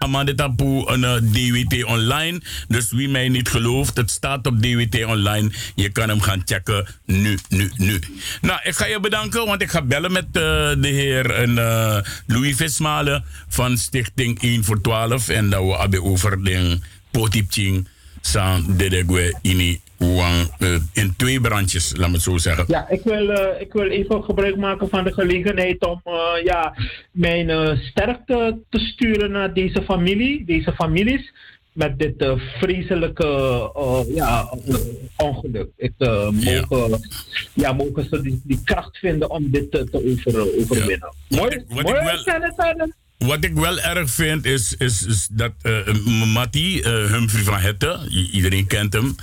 Amande 0.02 0.36
Tapu 0.36 0.84
een 0.86 1.02
uh, 1.02 1.16
DWT 1.16 1.84
online. 1.84 2.42
Dus 2.68 2.92
wie 2.92 3.10
mij 3.10 3.30
niet 3.30 3.50
gelooft, 3.50 3.98
het 3.98 4.12
staat 4.12 4.48
op 4.48 4.62
DWT 4.62 5.06
online. 5.06 5.52
Je 5.76 5.90
kan 5.90 6.10
hem 6.10 6.22
gaan 6.22 6.42
checken 6.46 6.88
nu, 7.06 7.38
nu, 7.50 7.72
nu. 7.76 8.00
Nou, 8.42 8.60
ik 8.64 8.76
ga 8.76 8.86
je 8.86 9.00
bedanken, 9.00 9.46
want 9.46 9.62
ik 9.62 9.70
ga 9.70 9.82
bellen 9.82 10.12
met 10.12 10.26
uh, 10.26 10.34
de 10.78 10.88
heer 10.88 11.48
uh, 11.48 11.98
Louis 12.26 12.56
Vismalen 12.56 13.24
van 13.48 13.78
Stichting 13.78 14.42
1 14.42 14.64
voor 14.64 14.82
12. 14.82 15.30
En 15.30 15.50
dat 15.50 15.64
we 15.64 15.78
hebben 15.78 16.04
over 16.04 16.44
de 16.44 16.80
potipching 17.12 17.88
san 18.22 18.78
dedegwe 18.78 19.36
ini 19.42 19.82
wang, 20.02 20.50
uh, 20.60 20.76
in 20.94 21.14
twee 21.16 21.42
brandjes, 21.42 21.94
laat 21.98 22.08
me 22.08 22.14
het 22.14 22.24
zo 22.24 22.38
zeggen. 22.38 22.66
Ja, 22.68 22.90
ik 22.90 23.04
wil, 23.04 23.30
uh, 23.30 23.62
ik 23.62 23.74
wil 23.74 23.88
even 23.88 24.24
gebruik 24.24 24.56
maken 24.56 24.90
van 24.90 25.04
de 25.04 25.14
gelegenheid 25.14 25.86
om 25.86 26.02
uh, 26.06 26.44
ja, 26.44 26.76
mijn 27.12 27.78
sterkte 27.78 28.60
te 28.70 28.80
sturen 28.80 29.32
naar 29.32 29.54
deze 29.54 29.84
familie, 29.84 30.46
deze 30.46 30.74
families. 30.74 31.34
Met 31.72 32.00
dit 32.00 32.26
vreselijke 32.60 33.26
ja, 34.08 34.58
ongeluk. 35.18 35.70
Ik, 35.78 35.94
mogen, 35.98 36.90
ja. 36.90 36.98
ja. 37.54 37.74
mogen 37.74 38.08
ze 38.10 38.22
die, 38.22 38.42
die, 38.44 38.62
kracht 38.64 38.98
vinden 38.98 39.30
om 39.30 39.52
dit 39.52 39.72
te, 39.72 39.88
over, 39.92 40.60
overwinnen. 40.60 41.14
Ja. 41.28 41.38
Mooi, 41.38 41.64
wat 41.68 41.84
mooi, 41.84 41.98
ik 41.98 42.26
wel, 42.26 42.92
wat 43.22 43.44
ik 43.44 43.54
wel 43.54 43.80
erg 43.80 44.10
vind 44.10 44.46
is, 44.46 44.76
is, 44.78 45.06
is 45.06 45.28
dat 45.32 45.52
uh, 45.64 45.94
Matti, 46.34 46.78
uh, 46.78 46.84
Humphrey 46.84 47.44
van 47.44 47.60
Hette, 47.60 48.00
iedereen 48.32 48.68
kent 48.68 48.94
hem, 48.94 49.16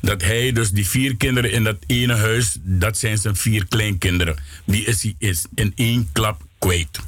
dat 0.00 0.22
hij 0.22 0.52
dus 0.52 0.70
die 0.70 0.88
vier 0.88 1.16
kinderen 1.16 1.52
in 1.52 1.64
dat 1.64 1.76
ene 1.86 2.14
huis, 2.14 2.56
dat 2.62 2.98
zijn 2.98 3.18
zijn 3.18 3.36
vier 3.36 3.66
kleinkinderen. 3.68 4.36
Die 4.64 4.84
is 4.84 5.02
hij 5.02 5.14
is 5.18 5.44
in 5.54 5.72
één 5.74 6.08
klap 6.12 6.42
kwijt. 6.58 6.98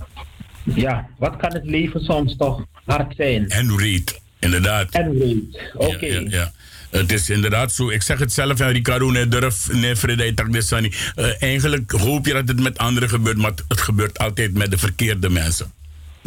Ja, 0.62 1.08
wat 1.18 1.36
kan 1.36 1.52
het 1.52 1.64
leven 1.64 2.00
soms 2.00 2.36
toch 2.36 2.66
hard 2.84 3.14
zijn? 3.16 3.48
En 3.48 3.78
reed, 3.78 4.20
inderdaad. 4.38 4.90
En 4.90 5.18
reed, 5.18 5.72
oké. 5.74 5.94
Okay. 5.94 6.10
Ja, 6.10 6.20
ja, 6.20 6.28
ja. 6.28 6.52
Het 6.98 7.12
is 7.12 7.30
inderdaad 7.30 7.72
zo. 7.72 7.90
Ik 7.90 8.02
zeg 8.02 8.18
het 8.18 8.32
zelf 8.32 8.60
en 8.60 8.72
Ricardo, 8.72 9.10
nee, 9.10 9.28
durf, 9.28 9.72
nee, 9.72 9.96
Frederik 9.96 10.36
Takdessani. 10.36 10.92
Uh, 11.16 11.42
eigenlijk 11.42 11.90
hoop 11.90 12.26
je 12.26 12.32
dat 12.32 12.48
het 12.48 12.60
met 12.60 12.78
anderen 12.78 13.08
gebeurt, 13.08 13.36
maar 13.36 13.52
het 13.68 13.80
gebeurt 13.80 14.18
altijd 14.18 14.54
met 14.54 14.70
de 14.70 14.78
verkeerde 14.78 15.28
mensen. 15.28 15.72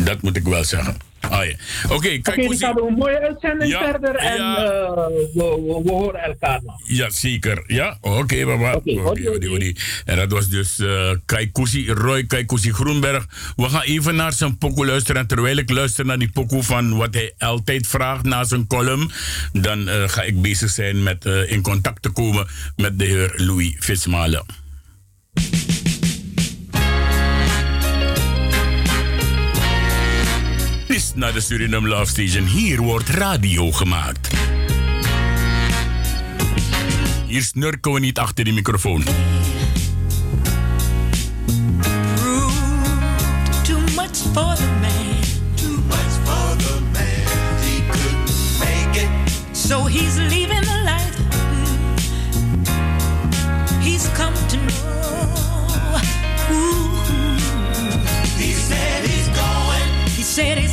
Dat 0.04 0.22
moet 0.22 0.36
ik 0.36 0.44
wel 0.44 0.64
zeggen. 0.64 0.98
Ah, 1.20 1.46
ja. 1.46 1.54
Oké, 1.84 1.94
okay, 1.94 2.20
kijk 2.20 2.38
okay, 2.38 2.74
we 2.74 2.88
een 2.88 2.94
mooie 2.94 3.20
uitzending 3.20 3.72
ja, 3.72 3.92
verder 3.92 4.16
en 4.16 4.36
ja. 4.36 4.64
uh, 4.64 5.06
we, 5.34 5.82
horen 5.86 6.22
elkaar 6.22 6.60
nog. 6.64 6.82
Ja, 6.84 7.10
zeker. 7.10 7.64
Ja, 7.68 7.98
oké, 8.02 8.18
okay, 8.18 8.46
baba. 8.46 8.74
Oké, 8.74 9.74
En 10.06 10.16
dat 10.16 10.32
was 10.32 10.50
dus 10.50 10.80
uh, 10.80 11.12
Kaikousi, 11.26 11.92
Roy 11.92 12.24
Kaikousi 12.24 12.74
Groenberg. 12.74 13.26
We 13.56 13.70
gaan 13.70 13.82
even 13.82 14.16
naar 14.16 14.34
zijn 14.34 14.58
pokoe 14.58 14.86
luisteren. 14.86 15.22
En 15.22 15.28
terwijl 15.28 15.58
ik 15.58 15.70
luister 15.70 16.06
naar 16.06 16.20
die 16.20 16.32
pokoe 16.32 16.64
van 16.64 16.98
wat 16.98 17.14
hij 17.14 17.34
altijd 17.38 17.88
vraagt 17.88 18.24
na 18.24 18.44
zijn 18.44 18.68
column, 18.68 19.12
dan 19.52 19.90
uh, 19.90 20.04
ga 20.08 20.22
ik 20.22 20.42
bezig 20.42 20.70
zijn 20.70 21.04
met 21.04 21.26
uh, 21.26 21.52
in 21.52 21.62
contact 21.62 22.02
te 22.02 22.10
komen 22.10 22.48
met 22.76 23.00
de 23.00 23.06
heer 23.06 23.34
Louis 23.36 23.76
Vismalen. 23.80 24.46
naar 31.20 31.34
de 31.34 31.42
Suriname 31.42 31.88
Love 31.88 32.06
Station. 32.06 32.46
Hier 32.46 32.82
wordt 32.82 33.10
radio 33.10 33.72
gemaakt. 33.72 34.28
Hier 37.26 37.42
snurken 37.42 37.92
we 37.92 38.00
niet 38.00 38.18
achter 38.18 38.44
die 38.44 38.54
microfoon. 38.54 39.04
So 49.54 49.86
he's 49.86 50.18
leaving 50.18 50.62
the 50.62 50.82
light. 50.84 51.16
He's 53.82 54.10
come 54.14 54.34
to 54.48 54.58
know. 54.58 56.00
Ooh. 56.52 56.90
He 58.38 58.54
said 58.54 59.06
he's 59.06 59.28
going. 59.28 59.90
He 60.16 60.24
said 60.24 60.58
he's 60.58 60.69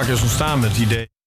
vak 0.00 0.14
is 0.14 0.22
ontstaan 0.22 0.60
met 0.60 0.70
het 0.70 0.78
idee... 0.78 1.19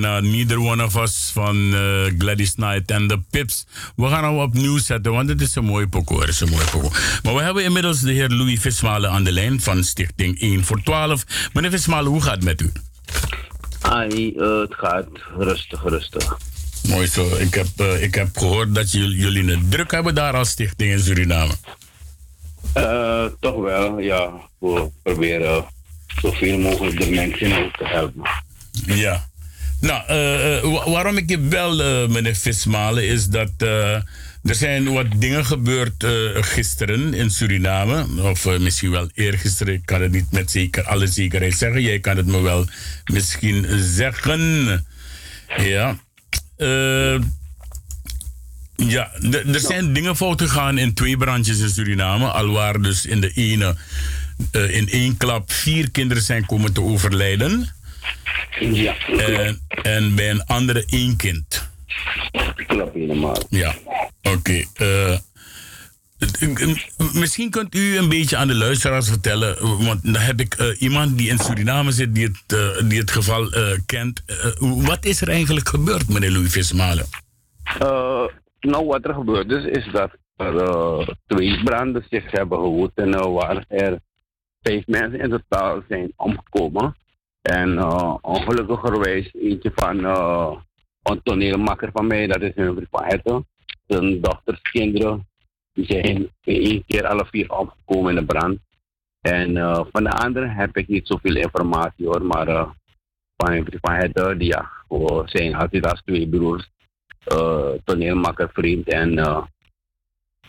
even 0.00 0.22
naar 0.22 0.22
Neither 0.22 0.58
One 0.58 0.84
of 0.84 0.96
Us 0.96 1.30
van 1.32 1.74
eh, 1.74 2.12
Gladys 2.18 2.54
Knight 2.54 2.90
en 2.90 3.06
de 3.06 3.20
Pips. 3.30 3.66
We 3.96 4.06
gaan 4.06 4.24
hem 4.24 4.38
opnieuw 4.38 4.78
zetten, 4.78 5.12
want 5.12 5.28
het 5.28 5.40
is 5.40 5.54
een 5.54 5.64
mooie 5.64 5.88
pokoe. 5.88 6.20
Het 6.20 6.28
is 6.28 6.40
een 6.40 6.48
mooie 6.48 6.70
pokoe. 6.70 6.90
Maar 7.22 7.34
we 7.34 7.42
hebben 7.42 7.64
inmiddels 7.64 8.00
de 8.00 8.12
heer 8.12 8.28
Louis 8.28 8.60
Vismalen 8.60 9.10
aan 9.10 9.24
de 9.24 9.32
lijn 9.32 9.60
van 9.60 9.84
Stichting 9.84 10.40
1 10.40 10.64
voor 10.64 10.82
12. 10.82 11.24
Meneer 11.52 11.70
Vismalen, 11.70 12.10
hoe 12.10 12.22
gaat 12.22 12.34
het 12.34 12.44
met 12.44 12.60
u? 12.60 12.72
Ai, 13.80 14.34
eh, 14.36 14.60
het 14.60 14.74
gaat 14.74 15.08
rustig, 15.38 15.82
rustig. 15.82 16.36
Mooi 16.88 17.06
zo. 17.06 17.36
Ik 17.36 17.54
heb, 17.54 17.66
eh, 17.76 18.02
ik 18.02 18.14
heb 18.14 18.36
gehoord 18.36 18.74
dat 18.74 18.92
jullie, 18.92 19.50
het 19.50 19.70
druk 19.70 19.90
hebben 19.90 20.14
daar 20.14 20.34
als 20.34 20.48
stichting 20.48 20.92
in 20.92 21.00
Suriname. 21.00 21.52
Toch 23.40 23.60
wel, 23.60 23.98
ja. 23.98 24.30
We 24.58 24.90
proberen 25.02 25.64
zoveel 26.06 26.58
mogelijk 26.58 27.00
de 27.00 27.10
mensen 27.10 27.72
te 27.72 27.84
helpen. 27.86 28.30
Ja. 28.86 29.29
Nou, 29.80 30.02
eh, 30.06 30.56
eh, 30.56 30.62
wa- 30.62 30.90
waarom 30.90 31.16
ik 31.16 31.28
je 31.30 31.38
bel, 31.38 31.82
eh, 31.82 32.08
meneer 32.08 32.34
Vismalen, 32.36 33.06
is 33.08 33.26
dat 33.26 33.50
er 34.42 34.54
zijn 34.54 34.92
wat 34.92 35.06
dingen 35.16 35.44
gebeurd 35.46 36.04
gisteren 36.34 37.14
in 37.14 37.30
Suriname. 37.30 38.22
Of 38.22 38.58
misschien 38.58 38.90
wel 38.90 39.10
eergisteren. 39.14 39.74
Ik 39.74 39.82
kan 39.86 40.02
het 40.02 40.12
niet 40.12 40.32
met 40.32 40.50
zeker, 40.50 40.82
alle 40.84 41.06
zekerheid 41.06 41.54
zeggen. 41.54 41.82
Jij 41.82 42.00
kan 42.00 42.16
het 42.16 42.26
me 42.26 42.40
wel 42.40 42.66
misschien 43.12 43.66
zeggen. 43.78 44.86
Ja. 45.56 45.98
Ja, 48.76 49.10
er 49.32 49.60
zijn 49.60 49.92
dingen 49.92 50.16
fout 50.16 50.40
gegaan 50.42 50.78
in 50.78 50.94
twee 50.94 51.16
brandjes 51.16 51.58
in 51.58 51.68
Suriname. 51.70 52.26
Alwaar 52.26 52.80
dus 52.82 53.06
in 53.06 53.20
de 53.20 53.30
ene, 53.34 53.76
in 54.52 54.88
één 54.88 55.16
klap, 55.16 55.52
vier 55.52 55.90
kinderen 55.90 56.22
zijn 56.22 56.46
komen 56.46 56.72
te 56.72 56.82
overlijden. 56.82 57.68
Ja. 58.60 58.94
En, 59.08 59.60
en 59.82 60.14
bij 60.14 60.30
een 60.30 60.44
andere 60.44 60.84
één 60.86 61.16
kind. 61.16 61.68
Klopt 62.66 62.94
helemaal. 62.94 63.36
Ja, 63.48 63.74
oké. 64.22 64.64
eh, 64.74 65.16
misschien 67.12 67.50
kunt 67.50 67.74
u 67.74 67.96
een 67.98 68.08
beetje 68.08 68.36
aan 68.36 68.48
de 68.48 68.54
luisteraars 68.54 69.08
vertellen, 69.08 69.56
want 69.84 70.04
dan 70.04 70.22
heb 70.22 70.40
ik 70.40 70.54
eh, 70.54 70.80
iemand 70.80 71.18
die 71.18 71.28
in 71.28 71.38
Suriname 71.38 71.90
zit 71.92 72.14
die 72.14 72.24
het, 72.24 72.58
eh, 72.58 72.88
die 72.88 72.98
het 72.98 73.10
geval 73.10 73.52
eh, 73.52 73.78
kent. 73.86 74.22
Eh, 74.26 74.36
wat 74.60 75.04
is 75.04 75.20
er 75.20 75.28
eigenlijk 75.28 75.68
gebeurd, 75.68 76.08
meneer 76.08 76.30
Louis 76.30 76.52
Vismalen? 76.52 77.06
Eh, 77.78 78.24
nou, 78.60 78.86
wat 78.86 79.04
er 79.04 79.14
gebeurd 79.14 79.50
is, 79.50 79.64
is 79.64 79.92
dat 79.92 80.10
er 80.36 80.56
eh, 80.56 81.08
twee 81.26 81.62
branden 81.64 82.04
zich 82.10 82.30
hebben 82.30 82.58
gewoed 82.58 82.90
en 82.94 83.14
eh, 83.14 83.32
waar 83.32 83.64
er 83.68 83.98
vijf 84.62 84.86
mensen 84.86 85.20
in 85.20 85.30
totaal 85.30 85.82
zijn 85.88 86.12
omgekomen. 86.16 86.96
En 87.42 87.68
uh, 87.68 88.16
ongelukkigerwijs 88.20 89.32
eentje 89.32 89.72
van 89.74 90.04
eh, 90.04 90.56
een 91.02 91.22
toneelmaker 91.22 91.90
van 91.92 92.06
mij, 92.06 92.26
dat 92.26 92.42
is 92.42 92.52
een 92.54 92.86
van 92.90 93.04
Hetten. 93.04 93.46
Zijn 93.86 94.20
dochters, 94.20 94.60
kinderen, 94.60 95.28
die 95.72 95.84
zijn 95.84 96.30
één 96.42 96.84
keer 96.86 97.06
alle 97.06 97.26
vier 97.26 97.52
omgekomen 97.52 98.10
in 98.10 98.16
de 98.16 98.24
brand. 98.24 98.58
En 99.20 99.56
eh, 99.56 99.84
van 99.92 100.04
de 100.04 100.10
andere 100.10 100.46
heb 100.46 100.76
ik 100.76 100.88
niet 100.88 101.06
zoveel 101.06 101.36
informatie 101.36 102.06
hoor, 102.06 102.24
maar 102.24 102.48
eh, 102.48 102.70
van 103.36 103.64
vriend 103.64 103.78
van 103.80 103.94
Hetten, 103.94 104.38
die 104.38 104.48
ja, 104.48 104.70
zijn 105.24 105.54
altijd 105.54 105.86
als 105.86 106.02
twee 106.02 106.28
broers 106.28 106.70
eh 107.24 107.72
toneelmaker, 107.84 108.50
vriend. 108.52 108.88
En 108.88 109.18
eh, 109.18 109.42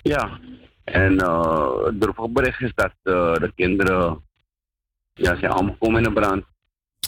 ja, 0.01 0.39
en 0.83 1.19
eh 1.19 1.83
het 1.83 2.01
droevige 2.01 2.29
bericht 2.29 2.61
is 2.61 2.71
dat 2.75 2.93
eh, 3.03 3.33
de 3.33 3.51
kinderen 3.55 4.23
ja, 5.13 5.35
zijn 5.35 5.55
omgekomen 5.55 6.03
in 6.03 6.13
de 6.13 6.19
brand. 6.19 6.45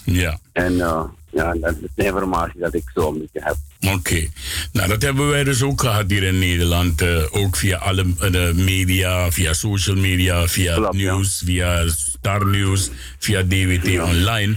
Ja. 0.04 0.40
En 0.52 0.82
eh, 0.82 1.04
ja, 1.32 1.54
dat 1.54 1.76
is 1.82 1.90
de 1.96 2.06
informatie 2.06 2.60
dat 2.60 2.74
ik 2.74 2.84
zo 2.94 3.12
een 3.12 3.20
beetje 3.20 3.42
heb. 3.44 3.56
Oké, 3.94 4.28
nou 4.72 4.88
dat 4.88 5.02
hebben 5.02 5.30
wij 5.30 5.44
dus 5.44 5.64
ook 5.64 5.82
gehad 5.82 6.10
hier 6.10 6.24
in 6.24 6.40
Nederland. 6.40 7.02
eh, 7.02 7.24
ook 7.32 7.56
via 7.56 7.78
alle 7.78 8.06
eh, 8.20 8.54
media, 8.54 9.32
via 9.32 9.54
social 9.54 9.96
media, 9.96 10.48
via 10.48 10.90
nieuws, 10.92 11.42
via 11.46 11.88
Star 11.88 12.46
News, 12.46 12.90
via 13.18 13.44
DWT 13.44 14.00
Online. 14.00 14.56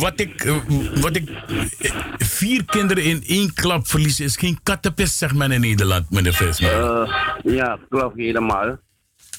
Wat 0.00 0.20
ik, 0.20 0.60
wat 1.00 1.16
ik 1.16 1.30
vier 2.18 2.64
kinderen 2.64 3.04
in 3.04 3.22
één 3.26 3.54
klap 3.54 3.86
verliezen 3.88 4.24
is 4.24 4.36
geen 4.36 4.58
kattenpest, 4.62 5.14
zegt 5.14 5.34
men 5.34 5.52
in 5.52 5.60
Nederland, 5.60 6.10
meneer 6.10 6.34
Visman. 6.34 6.70
Eh, 6.70 7.14
ja, 7.42 7.78
klopt 7.88 8.16
helemaal. 8.16 8.78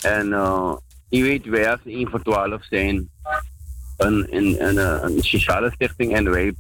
En 0.01 0.27
je 1.09 1.23
weet, 1.23 1.45
wij 1.45 1.71
als 1.71 1.79
1 1.85 2.09
voor 2.09 2.21
12 2.21 2.65
zijn 2.69 3.09
een, 3.97 4.35
een, 4.35 4.67
een, 4.67 4.77
eh, 4.77 4.99
een 5.01 5.23
sociale 5.23 5.71
stichting 5.71 6.13
en 6.13 6.31
wij, 6.31 6.53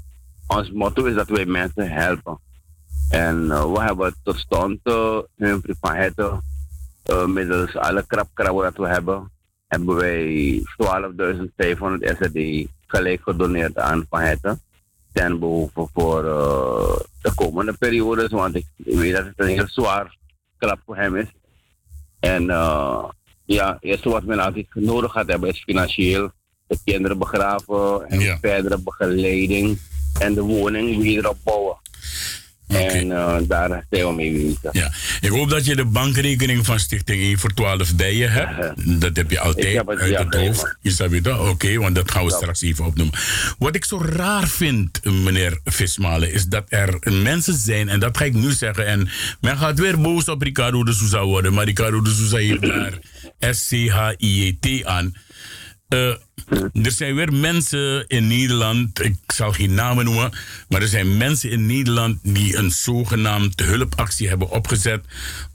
ons 0.47 0.71
motto 0.71 1.05
is 1.05 1.15
dat 1.15 1.29
wij 1.29 1.45
mensen 1.45 1.91
helpen. 1.91 2.39
En 3.09 3.51
eh, 3.51 3.71
we 3.71 3.81
hebben 3.81 4.15
tot 4.23 4.37
stand 4.37 4.79
uh, 4.83 5.19
Hetten, 5.81 6.41
eh, 7.03 7.25
middels 7.25 7.75
alle 7.75 8.03
krapkrabben 8.07 8.63
dat 8.63 8.77
we 8.77 8.87
hebben, 8.87 9.31
hebben 9.67 9.95
wij 9.95 10.63
12.500 10.63 12.17
SRD 12.17 12.67
gelijk 12.87 13.21
gedoneerd 13.21 13.77
aan 13.77 14.05
Van. 14.09 14.59
Ten 15.11 15.39
behoeve 15.39 15.87
voor 15.93 16.21
de 17.21 17.31
komende 17.35 17.73
periodes, 17.73 18.31
want 18.31 18.55
ik 18.55 18.65
weet 18.75 19.15
dat 19.15 19.25
het 19.25 19.33
een 19.35 19.47
heel 19.47 19.67
zwaar 19.67 20.17
klap 20.57 20.79
voor 20.85 20.95
hem 20.95 21.15
is. 21.15 21.27
En 22.19 22.45
ja, 23.45 23.73
het 23.73 23.83
eerste 23.83 24.09
wat 24.09 24.23
men 24.23 24.39
altijd 24.39 24.67
nodig 24.73 25.11
gaat 25.11 25.27
hebben 25.27 25.49
is 25.49 25.63
financieel 25.63 26.31
de 26.67 26.77
kinderen 26.83 27.17
begraven 27.17 28.09
en 28.09 28.39
verdere 28.41 28.77
begeleiding 28.77 29.79
en 30.19 30.33
de 30.33 30.41
woning 30.41 31.01
weer 31.01 31.29
opbouwen. 31.29 31.77
En 32.67 33.11
eh, 33.11 33.37
daar 33.47 33.85
zijn 33.89 34.07
we 34.07 34.13
mee 34.13 34.31
bezig. 34.31 34.73
Ja, 34.73 34.91
ik 35.21 35.29
hoop 35.29 35.49
dat 35.49 35.65
je 35.65 35.75
de 35.75 35.85
bankrekening 35.85 36.65
van 36.65 36.79
Stichting 36.79 37.21
1 37.21 37.39
voor 37.39 37.53
12 37.53 37.95
bij 37.95 38.15
je 38.15 38.27
hebt. 38.27 38.75
Dat 39.01 39.15
heb 39.15 39.31
je 39.31 39.39
altijd 39.39 39.75
heb 39.75 39.87
het, 39.87 39.99
uit 39.99 40.11
ja, 40.11 40.25
het 40.25 40.35
hoofd. 40.35 40.77
Is 40.81 40.97
dat 40.97 41.09
weer 41.09 41.21
dat? 41.21 41.39
Oké, 41.39 41.77
want 41.77 41.95
dat 41.95 42.11
gaan 42.11 42.25
we 42.25 42.31
straks 42.31 42.61
even 42.61 42.85
opnoemen. 42.85 43.19
Wat 43.57 43.75
ik 43.75 43.85
zo 43.85 44.01
raar 44.05 44.47
vind, 44.47 45.03
meneer 45.03 45.59
Vismalen, 45.63 46.33
is 46.33 46.45
dat 46.45 46.63
er 46.69 46.99
mensen 47.23 47.53
zijn, 47.53 47.89
en 47.89 47.99
dat 47.99 48.17
ga 48.17 48.25
ik 48.25 48.33
nu 48.33 48.51
zeggen, 48.51 48.85
en 48.85 49.09
men 49.41 49.57
gaat 49.57 49.79
weer 49.79 50.01
boos 50.01 50.29
op 50.29 50.41
Ricardo 50.41 50.83
de 50.83 50.93
Souza 50.93 51.23
worden, 51.23 51.53
maar 51.53 51.65
Ricardo 51.65 52.01
de 52.01 52.09
Souza 52.09 52.37
heeft 52.37 52.61
daar 52.71 52.99
S-C-H-I-E-T 53.39 54.85
aan. 54.85 55.13
Eh, 55.87 56.13
er 56.83 56.91
zijn 56.91 57.15
weer 57.15 57.33
mensen 57.33 58.05
in 58.07 58.27
Nederland, 58.27 59.03
ik 59.03 59.15
zal 59.27 59.51
geen 59.51 59.73
namen 59.73 60.05
noemen, 60.05 60.31
maar 60.69 60.81
er 60.81 60.87
zijn 60.87 61.17
mensen 61.17 61.49
in 61.49 61.65
Nederland 61.65 62.17
die 62.23 62.57
een 62.57 62.71
zogenaamd 62.71 63.59
hulpactie 63.59 64.27
hebben 64.27 64.49
opgezet 64.49 65.05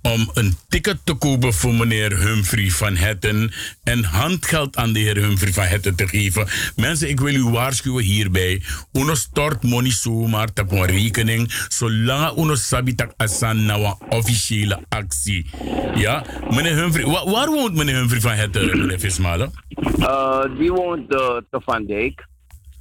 om 0.02 0.30
een 0.34 0.56
ticket 0.68 0.98
te 1.04 1.14
kopen 1.14 1.54
voor 1.54 1.74
meneer 1.74 2.18
Humphrey 2.18 2.70
van 2.70 2.96
Hetten 2.96 3.52
en 3.82 4.04
handgeld 4.04 4.76
aan 4.76 4.92
de 4.92 4.98
heer 4.98 5.16
Humphrey 5.16 5.52
van 5.52 5.64
Hetten 5.64 5.94
te 5.94 6.08
geven. 6.08 6.46
Mensen, 6.76 7.08
ik 7.08 7.20
wil 7.20 7.34
u 7.34 7.44
waarschuwen 7.44 8.04
hierbij. 8.04 8.62
Uno 8.92 9.14
stort 9.14 9.62
money 9.62 9.90
zomaar 9.90 10.48
op 10.60 10.70
rekening, 10.72 11.52
zolang 11.68 12.36
uno 12.38 12.54
sabitak 12.54 13.12
asan 13.16 13.64
na 13.64 13.74
een 13.74 13.94
officiële 14.08 14.84
actie. 14.88 15.46
Ja, 15.94 16.24
meneer 16.50 16.74
Humphrey, 16.76 17.04
wa- 17.04 17.30
waar 17.30 17.46
woont 17.48 17.74
meneer 17.74 17.94
Humphrey 17.96 18.20
van 18.20 18.32
Hetten, 18.32 18.78
meneer 18.78 19.00
Vismalen? 19.00 19.52
Eh, 19.98 20.40
die 20.58 20.69
woont 20.70 21.14
eh, 21.14 21.18
te 21.50 21.60
Van 21.64 21.86
Dijk. 21.86 22.26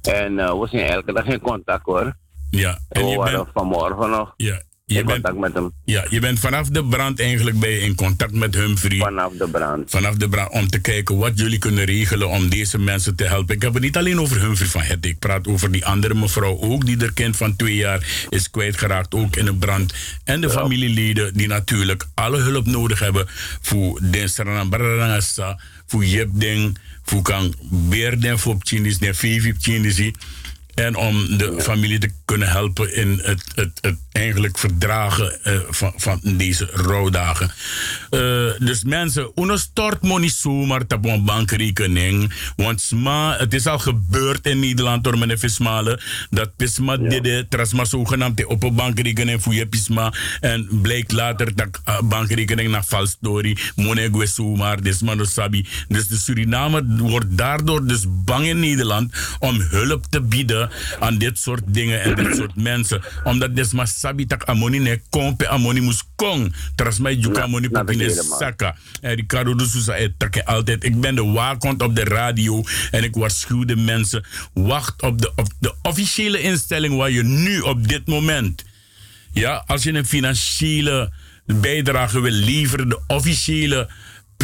En 0.02 0.38
eh, 0.38 0.60
we 0.60 0.66
zijn 0.70 0.86
elke 0.90 1.12
dag 1.12 1.24
in 1.26 1.40
contact 1.40 1.84
hoor. 1.84 2.16
Ja, 2.50 2.78
en 2.88 3.06
je 3.06 3.16
waren 3.16 3.32
bent- 3.36 3.48
vanmorgen 3.54 4.10
nog 4.10 4.34
Ja, 4.36 4.62
je 4.84 4.98
in 4.98 5.06
bent, 5.06 5.22
contact 5.22 5.38
met 5.38 5.54
hem. 5.54 5.70
ja, 5.84 6.04
je 6.08 6.20
bent 6.20 6.38
vanaf 6.38 6.68
de 6.68 6.84
brand 6.84 7.20
eigenlijk 7.20 7.58
bij 7.60 7.78
in 7.78 7.94
contact 7.94 8.32
met 8.32 8.54
Humphrey. 8.54 8.98
Vanaf 8.98 9.32
de 9.32 9.48
brand. 9.48 9.90
Vanaf 9.90 10.14
de 10.14 10.28
brand, 10.28 10.50
om 10.50 10.68
te 10.68 10.80
kijken 10.80 11.16
wat 11.16 11.38
jullie 11.38 11.58
kunnen 11.58 11.84
regelen 11.84 12.28
om 12.28 12.48
deze 12.48 12.78
mensen 12.78 13.16
te 13.16 13.24
helpen. 13.24 13.54
Ik 13.54 13.62
heb 13.62 13.74
het 13.74 13.82
niet 13.82 13.96
alleen 13.96 14.20
over 14.20 14.40
Humphrey 14.40 14.68
van 14.68 14.80
Het. 14.82 15.06
Ik 15.06 15.18
praat 15.18 15.46
over 15.48 15.70
die 15.72 15.86
andere 15.86 16.14
mevrouw 16.14 16.58
ook, 16.60 16.86
die 16.86 17.02
er 17.02 17.12
kind 17.12 17.36
van 17.36 17.56
twee 17.56 17.74
jaar 17.74 18.26
is 18.28 18.50
kwijtgeraakt, 18.50 19.14
ook 19.14 19.36
in 19.36 19.46
een 19.46 19.58
brand. 19.58 19.94
En 20.24 20.40
de 20.40 20.50
familieleden 20.50 21.34
die 21.34 21.46
natuurlijk 21.48 22.06
alle 22.14 22.38
hulp 22.38 22.66
nodig 22.66 22.98
hebben 22.98 23.24
voor 23.60 24.00
den 24.02 24.28
Saranambarangasa, 24.28 25.58
voor 25.90 26.04
Jepding, 26.04 26.78
voor 27.02 27.22
kan 27.22 27.54
Beerden, 27.70 28.38
voor 28.38 28.56
Pchinis, 28.56 28.98
de 28.98 29.14
Vivi 29.14 29.52
Pchinisi. 29.52 30.12
En 30.74 30.96
om 30.96 31.38
de 31.38 31.56
familie 31.58 31.98
te 31.98 32.10
kunnen 32.24 32.48
helpen 32.48 32.94
in 32.94 33.20
het, 33.22 33.42
het, 33.54 33.78
het 33.80 33.98
eigenlijk 34.12 34.58
verdragen 34.58 35.44
eh, 35.44 35.58
van, 35.68 35.92
van 35.96 36.20
deze 36.22 36.68
rouwdagen. 36.72 37.50
Eh, 38.10 38.20
dus 38.58 38.84
mensen, 38.84 39.32
uno 39.34 39.56
stort 39.56 40.02
money 40.02 40.28
zomaar 40.28 40.82
op 40.88 41.04
een 41.04 41.24
bankrekening. 41.24 42.32
Want 42.56 42.80
sma, 42.80 43.36
het 43.38 43.54
is 43.54 43.66
al 43.66 43.78
gebeurd 43.78 44.46
in 44.46 44.60
Nederland 44.60 45.04
door 45.04 45.18
meneer 45.18 45.38
Vismalen. 45.38 46.00
Dat 46.30 46.56
Pisma 46.56 46.96
dit 46.96 47.50
trasma 47.50 47.84
zogenaamd 47.84 48.44
op 48.44 48.62
een 48.62 48.74
bankrekening 48.74 49.42
voor 49.42 49.54
je 49.54 49.66
Pisma. 49.66 50.12
En 50.40 50.68
blijkt 50.82 51.12
later 51.12 51.54
dat 51.54 51.80
uh, 51.88 52.00
bankrekening 52.00 52.70
naar 52.70 52.84
vals 52.84 53.10
story. 53.10 53.56
Monegwe 53.76 54.26
zomaar, 54.26 54.82
dus 54.82 55.02
sabi. 55.20 55.66
Dus 55.88 56.08
de 56.08 56.16
Suriname 56.16 56.84
wordt 56.86 57.36
daardoor 57.36 57.86
dus 57.86 58.04
bang 58.08 58.46
in 58.46 58.60
Nederland 58.60 59.12
om 59.38 59.60
hulp 59.60 60.04
te 60.10 60.20
bieden 60.20 60.59
aan 60.98 61.18
dit 61.18 61.38
soort 61.38 61.62
dingen 61.66 62.02
en 62.02 62.14
dit 62.14 62.36
soort 62.36 62.56
mensen. 62.70 63.02
Omdat 63.24 63.56
des 63.56 63.72
maar 63.72 63.88
sabi 63.88 64.26
tak 64.26 64.44
amoni 64.44 64.78
ne 64.78 65.00
kompe 65.10 65.48
amoni 65.48 65.80
mus 65.80 66.02
kong. 66.16 66.54
Tras 66.74 66.98
mij 66.98 67.14
juka 67.14 67.42
amoni 67.42 67.68
helemaal. 67.72 68.38
saka. 68.38 68.76
En 69.00 69.14
Ricardo 69.14 69.54
de 69.54 69.82
hij 69.84 70.14
takke 70.16 70.44
altijd. 70.44 70.84
Ik 70.84 71.00
ben 71.00 71.14
de 71.14 71.24
waakhond 71.24 71.82
op 71.82 71.96
de 71.96 72.04
radio 72.04 72.62
en 72.90 73.04
ik 73.04 73.14
waarschuw 73.14 73.64
de 73.64 73.76
mensen. 73.76 74.24
Wacht 74.54 75.02
op 75.02 75.20
de, 75.20 75.32
op 75.36 75.52
de 75.58 75.74
officiële 75.82 76.40
instelling 76.40 76.96
waar 76.96 77.10
je 77.10 77.22
nu 77.22 77.60
op 77.60 77.88
dit 77.88 78.06
moment 78.06 78.64
ja, 79.32 79.64
als 79.66 79.82
je 79.82 79.92
een 79.92 80.06
financiële 80.06 81.12
bijdrage 81.44 82.20
wil 82.20 82.32
leveren, 82.32 82.88
de 82.88 83.00
officiële 83.06 83.88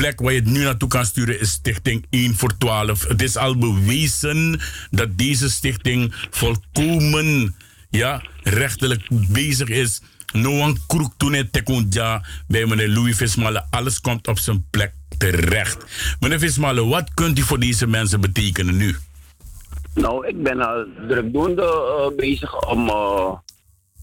plek 0.00 0.20
waar 0.20 0.32
je 0.32 0.38
het 0.38 0.48
nu 0.50 0.62
naartoe 0.62 0.88
kan 0.88 1.04
sturen 1.04 1.40
is 1.40 1.50
Stichting 1.50 2.06
1 2.10 2.34
voor 2.34 2.56
12. 2.58 3.08
Het 3.08 3.22
is 3.22 3.36
al 3.36 3.58
bewezen 3.58 4.60
dat 4.90 5.18
deze 5.18 5.50
stichting 5.50 6.14
volkomen 6.30 7.56
ja, 7.90 8.22
rechtelijk 8.42 9.08
bezig 9.28 9.68
is. 9.68 10.02
No 10.32 10.60
one 10.60 10.76
kroek 10.86 11.12
toen 11.16 11.32
het 11.32 11.52
tekunja 11.52 12.24
bij 12.48 12.66
meneer 12.66 12.88
Louis 12.88 13.16
Vismale. 13.16 13.64
Alles 13.70 14.00
komt 14.00 14.28
op 14.28 14.38
zijn 14.38 14.66
plek 14.70 14.92
terecht. 15.18 15.84
Meneer 16.20 16.38
Vismale, 16.38 16.84
wat 16.84 17.14
kunt 17.14 17.38
u 17.38 17.42
voor 17.42 17.58
deze 17.58 17.86
mensen 17.86 18.20
betekenen 18.20 18.76
nu? 18.76 18.96
Nou, 19.94 20.26
ik 20.26 20.42
ben 20.42 20.60
al 20.60 20.86
drukdoende 21.08 21.62
eh, 21.62 22.16
bezig 22.16 22.68
om 22.68 22.88
eh, 22.88 23.32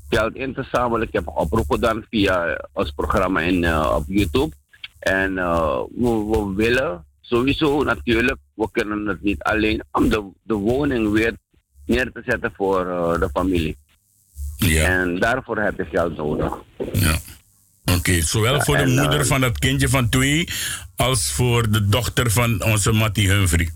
geld 0.09 0.35
in 0.35 0.53
te 0.53 0.67
zamelen. 0.71 1.07
Ik 1.07 1.13
heb 1.13 1.27
een 1.27 1.33
oproep 1.33 1.71
gedaan 1.71 2.05
via 2.09 2.67
ons 2.71 2.91
programma 2.91 3.41
in, 3.41 3.63
eh, 3.63 3.93
op 3.95 4.03
YouTube. 4.07 4.55
En 5.03 5.37
eh, 5.37 5.81
we, 5.95 6.25
we 6.29 6.53
willen 6.55 7.05
sowieso 7.21 7.83
natuurlijk, 7.83 8.37
we 8.53 8.67
kunnen 8.71 9.05
het 9.05 9.21
niet 9.21 9.43
alleen 9.43 9.83
om 9.91 10.09
de, 10.09 10.31
de 10.43 10.53
woning 10.53 11.11
weer 11.11 11.33
neer 11.85 12.11
te 12.11 12.21
zetten 12.25 12.51
voor 12.55 12.87
eh, 12.87 13.19
de 13.19 13.29
familie. 13.33 13.77
Ja. 14.57 14.83
En 14.83 15.19
daarvoor 15.19 15.57
heb 15.57 15.77
je 15.77 15.85
geld 15.85 16.17
nodig. 16.17 16.53
Oké, 17.97 18.21
zowel 18.21 18.55
Ja, 18.55 18.61
voor 18.61 18.77
de 18.77 18.83
en, 18.83 18.95
moeder 18.95 19.19
eh, 19.19 19.25
van 19.25 19.41
dat 19.41 19.59
kindje 19.59 19.89
van 19.89 20.09
twee 20.09 20.47
als 20.95 21.31
voor 21.31 21.71
de 21.71 21.87
dochter 21.87 22.31
van 22.31 22.63
onze 22.63 22.91
Mattie 22.91 23.29
Humphrey. 23.29 23.71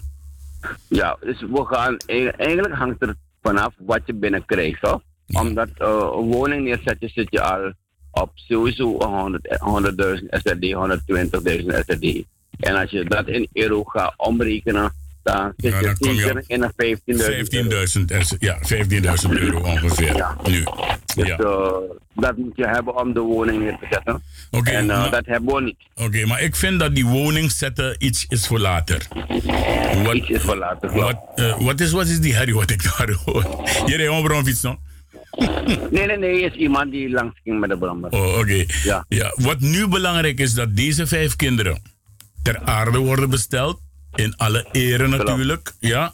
Ja, 0.88 1.17
dus 1.19 1.41
we 1.41 1.65
gaan, 1.65 1.97
e- 2.05 2.28
eigenlijk 2.28 2.73
hangt 2.73 3.01
er 3.01 3.15
vanaf 3.41 3.73
wat 3.78 4.01
je 4.05 4.13
binnenkrijgt, 4.13 4.82
toch? 4.82 5.01
Omdat 5.28 5.69
eh, 5.78 5.88
een 5.88 6.32
woning 6.32 6.63
neerzetten 6.63 7.09
zit 7.09 7.28
je 7.30 7.41
al 7.41 7.73
op 8.22 8.32
sowieso 8.36 8.97
100 8.97 9.47
100.000 10.20 10.26
SRD, 10.30 10.74
120.000 10.74 11.84
SRD. 11.86 12.24
En 12.59 12.76
als 12.76 12.91
je 12.91 13.03
dat 13.05 13.28
in 13.28 13.47
euro 13.53 13.84
gaat 13.84 14.13
omrekenen, 14.18 14.93
dan 15.24 15.53
zit 15.57 15.72
Ja, 15.72 15.80
je 15.80 15.86
dan 15.86 15.97
kom 15.97 16.09
je 16.11 16.15
zeker 16.22 16.38
op 16.38 16.43
in 16.47 16.63
een 16.63 16.72
15.000 16.76 17.47
15.000 17.49 18.11
is- 18.11 18.36
ja, 18.39 18.57
15.000 18.61 19.32
euro 19.39 19.59
ongeveer. 19.59 20.26
Nu. 20.43 20.63
Dus 21.15 21.28
Ja. 21.28 21.38
eh, 21.38 21.72
dat 22.15 22.38
moet 22.38 22.55
je 22.55 22.68
hebben 22.68 22.99
om 23.01 23.13
de 23.13 23.20
woning 23.20 23.59
neer 23.59 23.78
te 23.80 23.88
zetten. 23.89 24.22
Oké, 24.51 24.72
en 24.72 24.89
eh, 24.89 24.97
maar- 24.97 25.11
dat 25.11 25.26
hebben 25.26 25.55
we 25.55 25.61
niet. 25.61 25.78
Oké, 25.95 26.26
maar 26.26 26.41
ik 26.41 26.55
vind 26.55 26.80
dat 26.80 26.95
die 26.95 27.05
woning 27.05 27.51
zetten 27.51 27.95
iets 27.99 28.26
is 28.30 28.47
voor 28.47 28.59
later. 28.59 29.07
Wat, 30.03 30.13
iets 30.15 30.30
is 30.30 30.41
voor 30.41 30.55
later, 30.57 30.91
Wat, 30.93 31.20
eh, 31.36 31.61
wat, 31.61 31.80
is, 31.80 31.91
wat 31.91 32.07
is 32.07 32.20
die 32.20 32.36
herrie 32.36 32.53
wat 32.55 32.70
ik 32.70 32.84
daar 32.84 33.11
hoor? 33.26 33.43
Je 33.86 33.95
rijdt 33.95 34.13
gewoon 34.26 34.45
fiets, 34.45 34.61
no? 34.61 34.76
Nee, 35.91 36.05
nee, 36.05 36.17
nee, 36.17 36.41
is 36.41 36.53
iemand 36.53 36.91
die 36.91 37.09
langs 37.09 37.39
ging 37.43 37.59
met 37.59 37.69
de 37.69 37.77
brommer. 37.77 38.09
Oh, 38.09 38.38
oké. 38.38 38.65
Ja. 38.83 39.05
Ja, 39.09 39.33
wat 39.35 39.59
nu 39.59 39.88
belangrijk 39.88 40.39
is 40.39 40.53
dat 40.53 40.75
deze 40.75 41.07
vijf 41.07 41.35
kinderen 41.35 41.81
ter 42.43 42.59
aarde 42.59 42.97
worden 42.97 43.29
besteld. 43.29 43.79
In 44.15 44.35
alle 44.38 44.65
ere 44.71 45.07
natuurlijk. 45.07 45.73
Ja. 45.79 46.11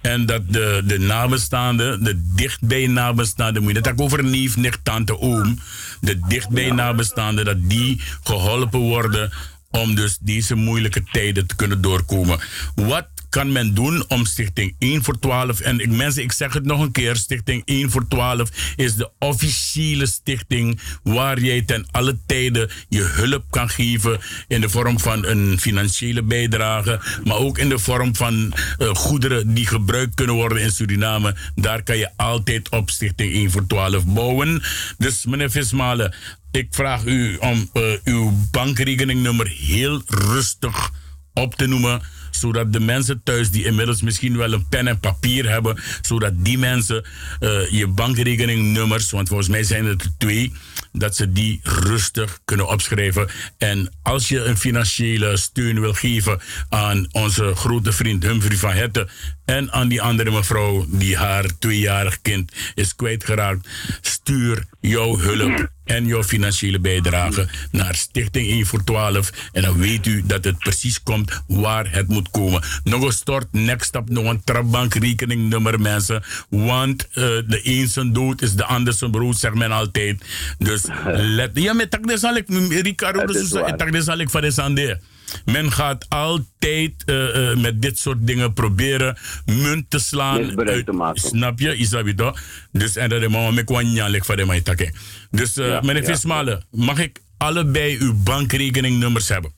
En 0.00 0.26
dat 0.26 0.52
de, 0.52 0.82
de 0.84 0.98
nabestaanden, 0.98 2.04
de 2.04 2.22
dichtbij 2.34 2.86
nabestaanden, 2.86 3.62
moet 3.62 3.72
je 3.72 3.90
ook 3.90 4.00
over 4.00 4.24
neef, 4.24 4.56
nicht, 4.56 4.78
tante, 4.82 5.18
oom. 5.18 5.58
De 6.00 6.18
dichtbij 6.28 6.70
nabestaanden, 6.70 7.44
dat 7.44 7.68
die 7.68 8.00
geholpen 8.22 8.80
worden 8.80 9.32
om 9.70 9.94
dus 9.94 10.18
deze 10.20 10.54
moeilijke 10.54 11.02
tijden 11.12 11.46
te 11.46 11.56
kunnen 11.56 11.80
doorkomen. 11.80 12.38
Wat 12.74 13.06
kan 13.30 13.52
men 13.52 13.74
doen 13.74 14.04
om 14.08 14.24
Stichting 14.24 14.74
1 14.78 15.04
voor 15.04 15.18
12... 15.18 15.60
En 15.60 15.80
ik, 15.80 15.90
mensen, 15.90 16.22
ik 16.22 16.32
zeg 16.32 16.52
het 16.52 16.64
nog 16.64 16.80
een 16.80 16.92
keer. 16.92 17.16
Stichting 17.16 17.62
1 17.64 17.90
voor 17.90 18.08
12 18.08 18.50
is 18.76 18.94
de 18.94 19.10
officiële 19.18 20.06
stichting... 20.06 20.80
waar 21.02 21.40
jij 21.40 21.62
ten 21.62 21.86
alle 21.90 22.18
tijden 22.26 22.70
je 22.88 23.02
hulp 23.02 23.44
kan 23.50 23.68
geven... 23.68 24.18
in 24.48 24.60
de 24.60 24.68
vorm 24.68 25.00
van 25.00 25.26
een 25.26 25.58
financiële 25.60 26.22
bijdrage... 26.22 27.00
maar 27.24 27.36
ook 27.36 27.58
in 27.58 27.68
de 27.68 27.78
vorm 27.78 28.16
van 28.16 28.52
eh, 28.78 28.88
goederen 28.88 29.54
die 29.54 29.66
gebruikt 29.66 30.14
kunnen 30.14 30.34
worden 30.34 30.62
in 30.62 30.70
Suriname. 30.70 31.36
Daar 31.54 31.82
kan 31.82 31.98
je 31.98 32.10
altijd 32.16 32.68
op 32.68 32.90
Stichting 32.90 33.32
1 33.32 33.50
voor 33.50 33.66
12 33.66 34.06
bouwen. 34.06 34.62
Dus 34.98 35.24
meneer 35.24 35.50
Vismalen, 35.50 36.14
ik 36.50 36.68
vraag 36.70 37.04
u 37.04 37.36
om 37.36 37.70
eh, 37.72 37.82
uw 38.04 38.32
bankrekeningnummer 38.50 39.48
heel 39.48 40.02
rustig 40.06 40.90
op 41.34 41.54
te 41.54 41.66
noemen 41.66 42.02
zodat 42.40 42.72
de 42.72 42.80
mensen 42.80 43.20
thuis 43.24 43.50
die 43.50 43.64
inmiddels 43.64 44.02
misschien 44.02 44.36
wel 44.36 44.52
een 44.52 44.68
pen 44.68 44.88
en 44.88 45.00
papier 45.00 45.48
hebben, 45.48 45.78
zodat 46.00 46.32
die 46.36 46.58
mensen 46.58 47.04
eh, 47.40 47.70
je 47.70 47.86
bankrekeningnummers, 47.86 49.10
want 49.10 49.28
volgens 49.28 49.48
mij 49.48 49.62
zijn 49.62 49.84
het 49.84 50.02
er 50.02 50.10
twee, 50.18 50.52
dat 50.92 51.16
ze 51.16 51.32
die 51.32 51.60
rustig 51.62 52.40
kunnen 52.44 52.68
opschrijven. 52.68 53.28
En 53.58 53.92
als 54.02 54.28
je 54.28 54.44
een 54.44 54.58
financiële 54.58 55.36
steun 55.36 55.80
wil 55.80 55.92
geven 55.92 56.40
aan 56.68 57.08
onze 57.12 57.54
grote 57.54 57.92
vriend 57.92 58.22
Humphrey 58.22 58.56
van 58.56 58.72
Hetten 58.72 59.08
en 59.44 59.72
aan 59.72 59.88
die 59.88 60.02
andere 60.02 60.30
mevrouw 60.30 60.86
die 60.88 61.16
haar 61.16 61.58
tweejarig 61.58 62.20
kind 62.22 62.52
is 62.74 62.94
kwijtgeraakt, 62.94 63.68
stuur 64.00 64.64
jouw 64.80 65.18
hulp 65.18 65.70
en 65.90 66.06
jouw 66.06 66.22
financiële 66.22 66.80
bijdrage 66.80 67.48
naar 67.70 67.94
Stichting 67.94 68.46
1 68.46 68.66
voor 68.66 68.84
12. 68.84 69.32
En 69.52 69.62
dan 69.62 69.78
weet 69.78 70.06
u 70.06 70.22
dat 70.26 70.44
het 70.44 70.58
precies 70.58 71.02
komt 71.02 71.42
waar 71.46 71.92
het 71.92 72.08
moet 72.08 72.30
komen. 72.30 72.62
Nog 72.84 73.02
een 73.02 73.12
stort, 73.12 73.46
next 73.52 73.86
stap, 73.88 74.08
nog 74.08 74.24
een 74.24 74.44
trapbankrekeningnummer, 74.44 75.80
mensen. 75.80 76.22
Want 76.48 77.08
eh, 77.08 77.14
de 77.24 77.60
een 77.62 77.88
zijn 77.88 78.12
dood 78.12 78.42
is 78.42 78.54
de 78.54 78.64
ander 78.64 78.92
zijn 78.92 79.10
brood, 79.10 79.36
zegt 79.36 79.54
men 79.54 79.72
altijd. 79.72 80.24
Dus 80.58 80.79
let... 81.12 81.50
Ja, 81.54 81.72
met 81.72 81.90
tak 81.90 82.00
zal 82.14 82.36
ik, 82.36 82.48
Ricardo 82.82 83.32
Sousa, 83.32 83.76
tak 83.76 83.96
zal 84.02 84.18
ik 84.18 84.30
van 84.30 84.40
de 84.40 84.50
Sande. 84.50 85.00
Men 85.44 85.72
gaat 85.72 86.06
altijd 86.08 87.04
eh, 87.06 87.50
eh, 87.50 87.58
met 87.58 87.82
dit 87.82 87.98
soort 87.98 88.26
dingen 88.26 88.52
proberen 88.52 89.16
munt 89.46 89.90
te 89.90 89.98
slaan. 89.98 90.40
Misbruik 90.40 90.84
te 90.84 90.92
maken. 90.92 91.20
Snap 91.20 91.58
je? 91.58 91.76
Isabi 91.76 92.14
toch? 92.14 92.40
Dus 92.72 92.96
en 92.96 93.08
dat 93.08 93.22
is 93.22 93.28
met 93.54 93.64
kwanjalik 93.64 94.24
van 94.24 94.36
de 94.36 94.46
mij 94.46 94.60
takken. 94.60 94.94
Dus 95.30 95.56
eh 95.56 95.66
Ja, 95.66 95.80
meneer 95.80 96.02
ja. 96.02 96.08
Vismalen, 96.08 96.64
mag 96.70 96.98
ik 96.98 97.20
allebei 97.36 97.98
uw 98.00 98.14
bankrekeningnummers 98.14 99.28
hebben? 99.28 99.52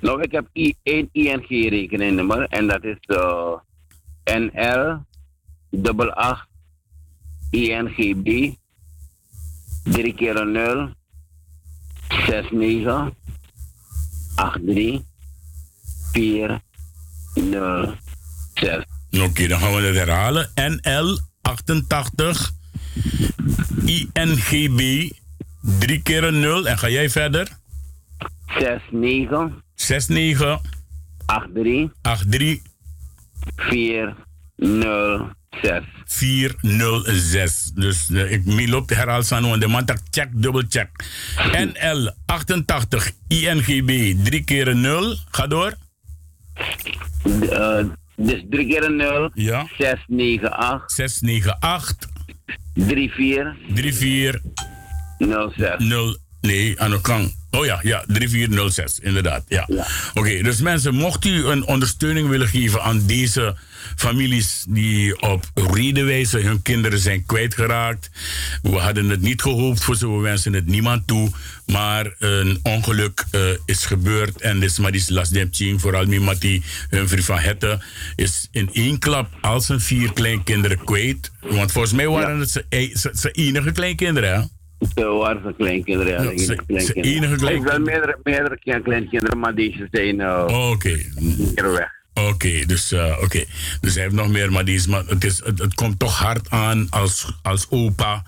Nou, 0.00 0.22
ik 0.22 0.32
heb 0.32 0.46
I- 0.54 0.74
één 0.82 1.08
ING-rekeningnummer 1.12 2.46
en 2.48 2.66
dat 2.66 2.84
is 2.84 2.96
NL 4.24 5.04
88 5.80 6.46
INGB 7.50 8.54
3 9.92 10.14
keer 10.14 10.36
een 10.36 10.52
0 10.52 10.90
69 12.08 13.10
83 14.34 15.02
4 16.12 16.60
0 17.34 17.94
6. 18.54 18.84
Oké, 19.20 19.46
dan 19.46 19.60
gaan 19.60 19.74
we 19.74 19.80
het 19.80 19.96
herhalen. 19.96 20.50
NL 20.54 21.18
88 21.42 22.52
INGB 23.84 25.10
3 25.78 26.02
keer 26.02 26.24
een 26.24 26.40
0 26.40 26.66
en 26.66 26.78
ga 26.78 26.88
jij 26.88 27.10
verder? 27.10 27.48
69 28.46 29.62
69 29.74 30.60
83 31.26 31.90
83 32.02 32.60
4 33.56 34.14
0 34.56 35.18
6. 35.18 35.45
406. 36.04 37.70
Dus 37.74 38.08
uh, 38.10 38.32
ik 38.32 38.68
loop 38.68 38.88
herhaal 38.88 39.22
aan 39.28 39.60
de 39.60 39.66
man 39.66 39.84
tak 39.84 39.98
check, 40.10 40.28
dubbel 40.32 40.62
check. 40.68 40.88
NL 41.52 42.10
88 42.26 43.12
INGB 43.28 44.14
3 44.24 44.44
keer 44.44 44.68
een 44.68 44.80
0. 44.80 45.16
Ga 45.30 45.46
door. 45.46 45.74
Uh, 47.24 47.84
dus 48.16 48.44
3 48.50 48.66
keer 48.66 48.84
een 48.84 48.96
0. 48.96 49.30
Ja. 49.34 49.66
698 49.78 50.90
698 50.90 52.08
34 52.74 53.96
34 53.96 54.40
06. 55.56 55.74
0 55.78 56.16
Nee, 56.46 56.80
aan 56.80 56.90
de 56.90 57.00
kant. 57.00 57.36
Oh 57.50 57.64
ja, 57.64 57.78
ja, 57.82 58.04
3406, 58.06 58.98
inderdaad. 58.98 59.44
Ja. 59.48 59.68
Oké, 60.14 60.42
dus 60.42 60.60
mensen, 60.60 60.94
mocht 60.94 61.24
u 61.24 61.44
een 61.44 61.66
ondersteuning 61.66 62.28
willen 62.28 62.48
geven 62.48 62.82
aan 62.82 63.06
deze 63.06 63.56
families 63.96 64.64
die 64.68 65.20
op 65.20 65.44
redenwijze 65.54 66.38
hun 66.38 66.62
kinderen 66.62 66.98
zijn 66.98 67.26
kwijtgeraakt. 67.26 68.10
We 68.62 68.76
hadden 68.76 69.08
het 69.08 69.20
niet 69.20 69.42
gehoopt 69.42 69.84
voor 69.84 69.96
ze, 69.96 70.10
we 70.10 70.20
wensen 70.22 70.52
het 70.52 70.66
niemand 70.66 71.06
toe. 71.06 71.30
Maar 71.66 72.14
een 72.18 72.58
ongeluk 72.62 73.24
eh, 73.30 73.40
is 73.64 73.84
gebeurd 73.86 74.40
en 74.40 74.60
dus 74.60 74.78
maar 74.78 74.92
last 75.08 75.32
dem 75.32 75.78
vooral 75.78 76.06
Mimati, 76.06 76.62
hun 76.88 77.08
vriend 77.08 77.24
van 77.24 77.38
Hette, 77.38 77.82
is 78.16 78.48
in 78.50 78.68
één 78.72 78.98
klap 78.98 79.28
al 79.40 79.60
zijn 79.60 79.80
vier 79.80 80.12
kleinkinderen 80.12 80.84
kwijt. 80.84 81.30
Want 81.40 81.72
volgens 81.72 81.92
mij 81.94 82.08
waren 82.08 82.38
het 82.38 82.50
zijn 82.50 82.64
zijn 82.94 83.32
enige 83.34 83.72
kleinkinderen, 83.72 84.34
hè? 84.34 84.40
Ze 84.94 85.04
waren 85.04 85.42
zijn 85.42 85.56
kleinkinderen, 85.56 86.12
ja. 86.12 86.22
Ja, 86.22 86.28
enige 86.30 86.44
zijn- 86.44 86.66
kleinkinderen. 86.66 87.04
zijn 87.04 87.04
enige 87.16 87.28
wel 87.28 87.38
kleinkinderen. 87.38 87.82
meerdere, 87.82 88.18
meerdere 88.22 88.58
klein- 88.58 88.82
kleinkinderen, 88.82 89.38
maar 89.38 89.54
deze 89.54 89.88
zijn 89.90 90.20
eh 90.20 90.44
Oh, 90.48 90.70
Oké. 90.70 90.96
weg. 91.54 91.94
Oké, 92.24 92.66
dus, 92.66 92.92
eh, 92.92 93.18
oké. 93.20 93.44
dus 93.80 93.94
hij 93.94 94.02
heeft 94.02 94.14
nog 94.14 94.28
meer, 94.28 94.52
maar, 94.52 94.64
die 94.64 94.74
is, 94.74 94.86
maar 94.86 95.04
het, 95.06 95.24
is, 95.24 95.40
het, 95.44 95.58
het 95.58 95.74
komt 95.74 95.98
toch 95.98 96.18
hard 96.18 96.50
aan 96.50 96.86
als, 96.90 97.32
als 97.42 97.66
opa, 97.70 98.22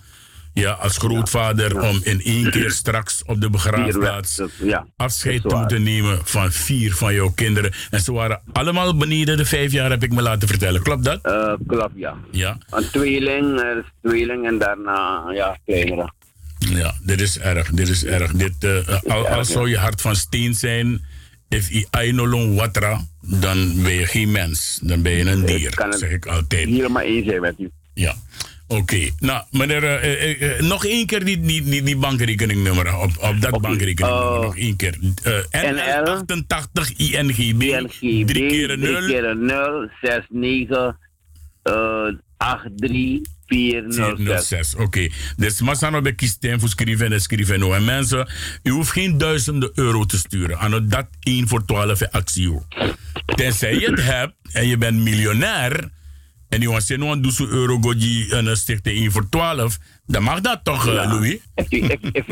ja, 0.53 0.71
als 0.71 0.97
grootvader, 0.97 1.81
om 1.81 2.01
in 2.03 2.21
één 2.23 2.51
keer 2.51 2.71
straks 2.83 3.23
op 3.27 3.41
de 3.41 3.51
begraafplaats 3.51 4.41
ja, 4.63 4.87
afscheid 4.97 5.43
toe 5.43 5.67
te 5.67 5.79
nemen 5.79 6.21
van 6.25 6.53
vier 6.53 6.95
van 6.95 7.15
jouw 7.15 7.31
kinderen. 7.31 7.73
En 7.91 8.01
ze 8.01 8.13
waren 8.13 8.41
allemaal 8.53 8.97
beneden 8.97 9.37
de 9.37 9.45
vijf 9.45 9.73
jaar, 9.73 9.91
heb 9.91 10.03
ik 10.03 10.13
me 10.13 10.23
laten 10.23 10.49
vertellen. 10.49 10.83
Klopt 10.83 11.05
dat? 11.05 11.23
Eh, 11.23 11.53
klopt, 11.67 11.95
ja. 11.95 12.17
Ja. 12.31 12.59
Een 12.71 12.91
tweeling, 12.91 13.61
is 13.61 13.85
tweeling 14.03 14.47
en 14.47 14.59
daarna, 14.59 15.31
ja, 15.33 15.59
kleinere. 15.65 16.13
Ja, 16.59 16.95
dit 17.03 17.21
is 17.21 17.39
erg, 17.39 17.71
dit 17.71 17.89
is 17.89 18.05
erg. 18.05 18.33
Dit, 18.33 18.65
eh, 18.65 19.33
al, 19.33 19.45
zou 19.45 19.69
je 19.69 19.79
hart 19.79 20.01
van 20.01 20.17
steen 20.17 20.55
zijn, 20.55 21.05
if 21.49 21.71
i 21.71 21.87
ainolong 21.91 22.57
watra, 22.57 23.01
dan 23.29 23.83
ben 23.83 23.93
je 23.93 24.07
geen 24.07 24.31
mens. 24.31 24.79
Dan 24.83 25.03
ben 25.03 25.13
je 25.13 25.25
een 25.25 25.47
dier, 25.47 25.75
dat 25.75 25.99
zeg 25.99 26.11
ik 26.11 26.27
altijd. 26.27 26.67
Hier 26.67 26.91
maar 26.91 27.05
één 27.05 27.25
zijn 27.25 27.41
met 27.41 27.55
u. 27.59 27.71
Ja. 27.95 28.15
Oké, 28.67 28.81
okay. 28.81 29.13
nou 29.19 29.45
meneer, 29.51 29.83
uh, 29.83 30.41
uh, 30.41 30.41
uh, 30.41 30.61
nog 30.61 30.85
één 30.85 31.07
keer 31.07 31.25
die, 31.25 31.41
die, 31.41 31.63
die, 31.63 31.83
die 31.83 31.97
bankrekeningnummer 31.97 32.97
op, 32.97 33.11
op 33.21 33.41
dat 33.41 33.53
okay. 33.53 33.71
bankrekeningnummer. 33.71 34.37
Oh. 34.37 34.43
nog 34.43 34.57
één 34.57 34.77
keer. 34.77 34.99
NL88 35.51 36.97
INGB, 36.97 37.63
INGB 37.63 38.27
3 38.27 38.49
keer 38.49 38.79
0, 38.79 39.01
3 39.03 39.07
keer 39.07 39.37
0 39.37 39.89
69 40.01 40.97
83 41.63 43.38
406. 43.49 44.75
Oké. 44.75 45.09
Dus 45.37 45.61
Massano 45.61 46.01
bij 46.01 46.15
Kistijn 46.15 46.61
voor 46.61 46.69
schrijven 46.69 47.13
en 47.13 47.21
Scriven. 47.21 47.59
Nou. 47.59 47.75
En 47.75 47.85
mensen, 47.85 48.29
u 48.63 48.71
hoeft 48.71 48.91
geen 48.91 49.19
duizenden 49.19 49.71
euro 49.75 50.05
te 50.05 50.19
sturen. 50.19 50.59
Aan 50.59 50.89
dat 50.89 51.07
1 51.21 51.49
voor 51.49 51.65
12 51.65 52.03
actie. 52.03 52.59
Tenzij 53.25 53.75
je 53.75 53.91
het 53.91 54.03
hebt 54.03 54.35
en 54.53 54.67
je 54.67 54.79
bent 54.79 55.03
miljonair. 55.03 55.91
En 56.49 56.61
je 56.61 56.69
was 56.69 56.89
nou 56.89 57.11
een 57.11 57.49
euro 57.51 57.79
goji 57.81 58.31
en 58.31 58.47
een 58.47 58.57
stichting 58.57 58.97
1 58.99 59.13
voor 59.13 59.29
12. 59.29 59.79
Dan 60.07 60.23
mag 60.23 60.41
dat 60.41 60.61
toch, 60.63 60.87
eh, 60.87 60.95
ja. 60.95 61.09
Louis? 61.09 61.39
If 61.55 62.27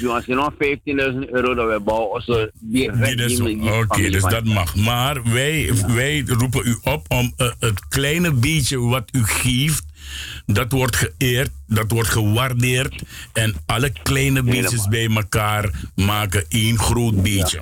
je 0.00 0.06
want 0.06 0.26
nou 0.26 0.52
15.000 0.58 1.30
euro, 1.30 1.54
dan 1.54 1.66
we 1.66 1.80
bouwen 1.80 2.10
onze 2.10 2.52
direct 2.54 3.40
Oké, 3.60 4.10
dus 4.10 4.22
dat 4.22 4.44
mag. 4.44 4.76
Maar 4.76 5.22
wij, 5.22 5.70
wij 5.86 6.22
roepen 6.26 6.66
u 6.66 6.78
op 6.82 7.04
om 7.08 7.32
eh, 7.36 7.50
het 7.58 7.88
kleine 7.88 8.32
beetje 8.32 8.78
wat 8.78 9.08
u 9.12 9.24
geeft 9.24 9.84
dat 10.46 10.72
wordt 10.72 10.96
geëerd, 10.96 11.50
dat 11.66 11.90
wordt 11.90 12.08
gewaardeerd. 12.08 13.02
En 13.32 13.54
alle 13.66 13.92
kleine 14.02 14.42
beetjes 14.42 14.88
bij 14.88 15.08
elkaar 15.08 15.70
maken 15.94 16.44
één 16.48 16.78
groot 16.78 17.22
beetje. 17.22 17.60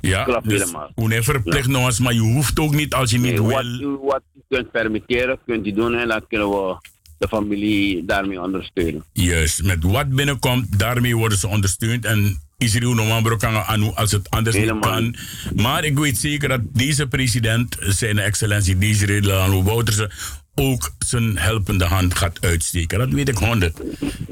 Ja, 0.00 0.40
dus 0.42 0.60
helemaal. 0.60 0.92
hoe 0.94 1.08
nee, 1.08 1.22
verplicht 1.22 1.68
nog 1.68 1.86
eens, 1.86 1.98
maar 1.98 2.12
je 2.12 2.20
hoeft 2.20 2.58
ook 2.58 2.74
niet 2.74 2.94
als 2.94 3.10
je 3.10 3.18
niet 3.18 3.38
wat, 3.38 3.48
wil. 3.48 3.80
u, 3.80 3.98
wat 4.02 4.22
u 4.36 4.40
kunt 4.48 4.70
permitteren, 4.70 5.38
kunt 5.46 5.66
u 5.66 5.72
doen 5.72 5.94
en 5.94 6.08
dan 6.08 6.26
kunnen 6.28 6.48
we 6.48 6.76
de 7.18 7.28
familie 7.28 8.04
daarmee 8.04 8.40
ondersteunen. 8.40 9.04
Juist, 9.12 9.62
met 9.62 9.84
wat 9.84 10.08
binnenkomt, 10.08 10.78
daarmee 10.78 11.16
worden 11.16 11.38
ze 11.38 11.48
ondersteund. 11.48 12.04
En 12.04 12.40
Israël 12.58 12.94
Nomambro 12.94 13.36
kan 13.36 13.66
anu 13.66 13.90
als 13.94 14.12
het 14.12 14.30
anders 14.30 14.56
Helemaal 14.56 15.00
niet 15.00 15.16
kan. 15.16 15.62
Maar 15.62 15.84
ik 15.84 15.98
weet 15.98 16.18
zeker 16.18 16.48
dat 16.48 16.60
deze 16.72 17.06
president, 17.06 17.76
zijn 17.80 18.18
excellentie 18.18 18.76
Israël 18.78 19.22
Lalo 19.22 19.62
Bouterse, 19.62 20.10
ook 20.54 20.90
zijn 20.98 21.38
helpende 21.38 21.84
hand 21.84 22.14
gaat 22.14 22.38
uitsteken. 22.40 22.98
Dat 22.98 23.08
weet 23.08 23.28
ik 23.28 23.36
honderd. 23.36 23.80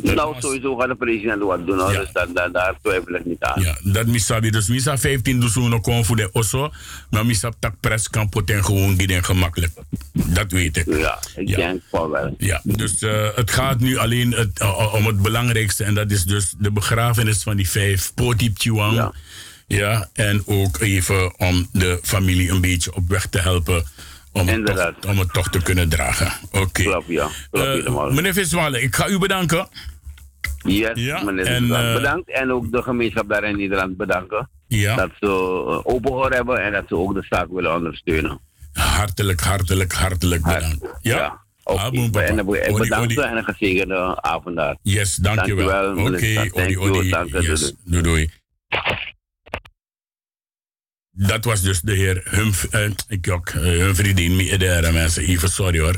Nou, 0.02 0.34
sowieso 0.38 0.76
gaat 0.76 0.88
de 0.88 0.94
president 0.94 1.42
wat 1.42 1.66
doen, 1.66 1.78
hoor, 1.78 1.92
dus 1.92 2.12
dat, 2.12 2.52
daar 2.52 2.74
twijfel 2.82 3.14
ik 3.14 3.24
niet 3.24 3.42
aan. 3.42 3.62
Ja, 3.62 3.78
dat 3.82 4.06
misabi. 4.06 4.50
Dus 4.50 4.68
misa 4.68 4.98
15 4.98 5.40
dus 5.40 5.54
no 5.54 5.80
kon 5.80 6.04
voor 6.04 6.16
de 6.16 6.28
osso. 6.32 6.70
Maar 7.10 7.26
misa 7.26 7.52
tak 7.58 7.74
pres 7.80 8.10
kan 8.10 8.28
poten 8.28 8.64
gewoon 8.64 8.94
die 8.94 9.06
den 9.06 9.24
gemakkelijk. 9.24 9.72
Dat 10.12 10.52
weet 10.52 10.76
ik. 10.76 10.86
Ja, 10.96 11.18
ik 11.36 11.56
denk 11.56 11.82
van 11.90 12.10
wel. 12.10 12.34
Ja, 12.38 12.60
dus 12.64 12.98
eh, 12.98 13.28
het 13.34 13.50
gaat 13.50 13.80
nu 13.80 13.96
alleen 13.96 14.32
het, 14.32 14.60
eh, 14.60 14.94
om 14.94 15.06
het 15.06 15.22
belangrijkste. 15.22 15.84
En 15.84 15.94
dat 15.94 16.10
is 16.10 16.24
dus 16.24 16.54
de 16.58 16.70
begrafenis 16.70 17.42
van 17.42 17.56
die 17.56 17.68
vijf 17.68 18.12
Potip 18.14 18.58
Chiwang. 18.58 19.12
Ja. 19.66 20.08
en 20.12 20.42
ook 20.46 20.80
even 20.80 21.38
om 21.38 21.68
de 21.72 21.98
familie 22.02 22.50
een 22.50 22.60
beetje 22.60 22.94
op 22.94 23.08
weg 23.08 23.26
te 23.26 23.38
helpen. 23.38 23.84
Om, 24.32 24.48
het 24.48 24.66
toch, 24.66 24.92
om 25.10 25.18
het 25.18 25.32
toch 25.32 25.48
te 25.48 25.62
kunnen 25.62 25.88
dragen. 25.88 26.32
Oké. 26.52 27.00
Ja. 27.06 27.28
Eh, 27.50 28.10
meneer 28.10 28.32
Viswalen, 28.32 28.82
ik 28.82 28.94
ga 28.94 29.08
u 29.08 29.18
bedanken. 29.18 29.68
Yes, 30.64 30.90
Ja, 30.94 31.22
meneer 31.22 31.46
en, 31.46 31.74
eh, 31.74 31.94
bedankt. 31.94 32.30
En 32.30 32.52
ook 32.52 32.72
de 32.72 32.82
gemeenschap 32.82 33.28
daar 33.28 33.44
in 33.44 33.56
Nederland 33.56 33.96
bedanken. 33.96 34.50
Ja. 34.68 34.96
Dat 34.96 35.10
ze 35.20 35.26
eh, 35.26 35.86
open 35.94 36.10
gehoord 36.10 36.34
hebben 36.34 36.62
en 36.62 36.72
dat 36.72 36.84
ze 36.88 36.96
ook 36.96 37.14
de 37.14 37.26
zaak 37.28 37.46
willen 37.50 37.74
ondersteunen. 37.74 38.40
Hartelijk, 38.72 39.40
hartelijk, 39.40 39.92
hartelijk 39.92 40.42
bedankt. 40.42 40.86
Ja? 41.00 41.40
Oké, 41.64 41.80
Abon, 41.80 42.10
papa. 42.10 42.26
en 42.26 42.38
ik 42.38 42.48
odi. 42.98 43.14
en 43.16 43.36
een 43.36 43.44
gezegende 43.44 44.22
avond 44.22 44.56
daar. 44.56 44.76
Yes, 44.82 45.14
dankjewel. 45.16 45.68
Dankjewel, 45.68 46.06
Oké, 46.06 46.18
Suzanne. 46.18 46.78
odi, 46.80 47.14
odi. 47.14 47.46
Yes, 47.46 47.72
doei, 47.84 48.02
doei. 48.02 48.30
Dat 51.14 51.44
was 51.44 51.60
dus 51.60 51.80
de 51.80 51.94
heer 51.94 52.22
Humf, 52.24 52.64
eh, 52.64 52.90
ik 53.08 53.30
ook, 53.30 53.48
eh, 53.48 53.62
Humphrey 53.62 54.14
Dien, 54.14 54.36
meerdere 54.36 54.92
mensen, 54.92 55.22
even 55.22 55.50
sorry 55.50 55.80
hoor. 55.80 55.96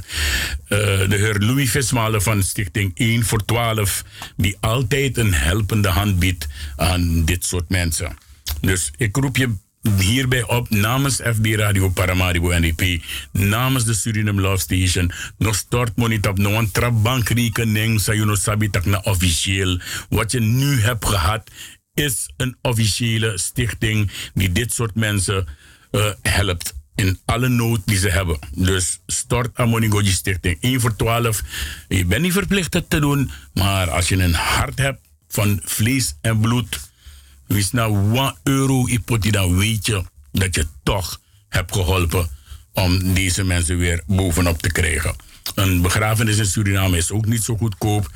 Eh, 0.69 0.79
de 1.09 1.17
heer 1.17 1.39
Louis 1.39 1.71
Vismalen 1.71 2.23
van 2.23 2.43
Stichting 2.43 2.93
1 2.95 3.25
voor 3.25 3.45
12, 3.45 4.05
die 4.37 4.57
altijd 4.61 5.17
een 5.17 5.35
helpende 5.35 5.89
hand 5.89 6.19
biedt 6.19 6.47
aan 6.77 7.25
dit 7.25 7.45
soort 7.45 7.69
mensen. 7.69 8.17
Dus 8.61 8.91
ik 8.97 9.17
roep 9.17 9.37
je 9.37 9.55
hierbij 9.99 10.43
op 10.43 10.71
namens 10.71 11.15
FB 11.15 11.47
Radio 11.55 11.89
Paramaribo 11.89 12.49
NDP, 12.49 13.03
namens 13.33 13.85
de 13.85 13.95
Suriname 13.95 14.41
Love 14.41 14.61
Station, 14.61 15.12
nog 15.39 15.55
stort 15.55 15.97
money 15.97 16.19
op 16.29 16.39
nog 16.39 16.59
een 16.59 16.71
trapbankrekening, 16.71 18.01
sa 18.01 18.12
you 18.12 18.25
know 18.25 18.37
sabi 18.37 18.71
tak 18.71 18.85
na 18.85 19.01
officieel. 19.03 19.81
Wat 20.09 20.33
je 20.33 20.41
nu 20.41 20.81
hebt 20.81 21.07
gehad, 21.07 21.51
is 21.95 22.31
een 22.37 22.57
officiële 22.63 23.39
stichting 23.39 24.11
die 24.35 24.53
dit 24.53 24.73
soort 24.73 24.95
mensen 24.95 25.47
eh, 25.91 26.11
helpt 26.23 26.75
in 26.95 27.19
alle 27.25 27.49
nood 27.49 27.81
die 27.85 27.99
ze 27.99 28.09
hebben. 28.09 28.39
Dus 28.55 29.01
stort 29.07 29.51
aan 29.55 29.69
Monigoji 29.69 30.11
Stichting 30.11 30.57
1 30.61 30.81
voor 30.81 30.97
12. 30.97 31.43
Je 31.89 32.05
bent 32.05 32.23
niet 32.23 32.33
verplicht 32.33 32.75
het 32.75 32.91
te 32.91 32.99
doen, 32.99 33.31
maar 33.53 33.91
als 33.91 34.09
je 34.09 34.17
een 34.17 34.35
hart 34.35 34.79
hebt 34.79 35.01
van 35.29 35.61
vlees 35.65 36.17
en 36.21 36.41
bloed, 36.41 36.93
Wees 37.47 37.71
nou 37.71 38.17
1 38.17 38.35
euro 38.43 38.87
ipoti, 38.87 39.31
dan 39.31 39.57
weet 39.57 39.87
je 39.87 40.05
dat 40.33 40.55
je 40.55 40.67
toch 40.83 41.21
hebt 41.49 41.73
geholpen 41.73 42.29
om 42.73 43.15
deze 43.15 43.45
mensen 43.45 43.79
weer 43.79 44.03
bovenop 44.07 44.63
te 44.63 44.73
krijgen. 44.73 45.17
Een 45.55 45.83
begrafenis 45.83 46.39
in 46.39 46.47
Suriname 46.47 46.97
is 46.97 47.11
ook 47.11 47.27
niet 47.27 47.43
zo 47.43 47.57
goedkoop. 47.57 48.11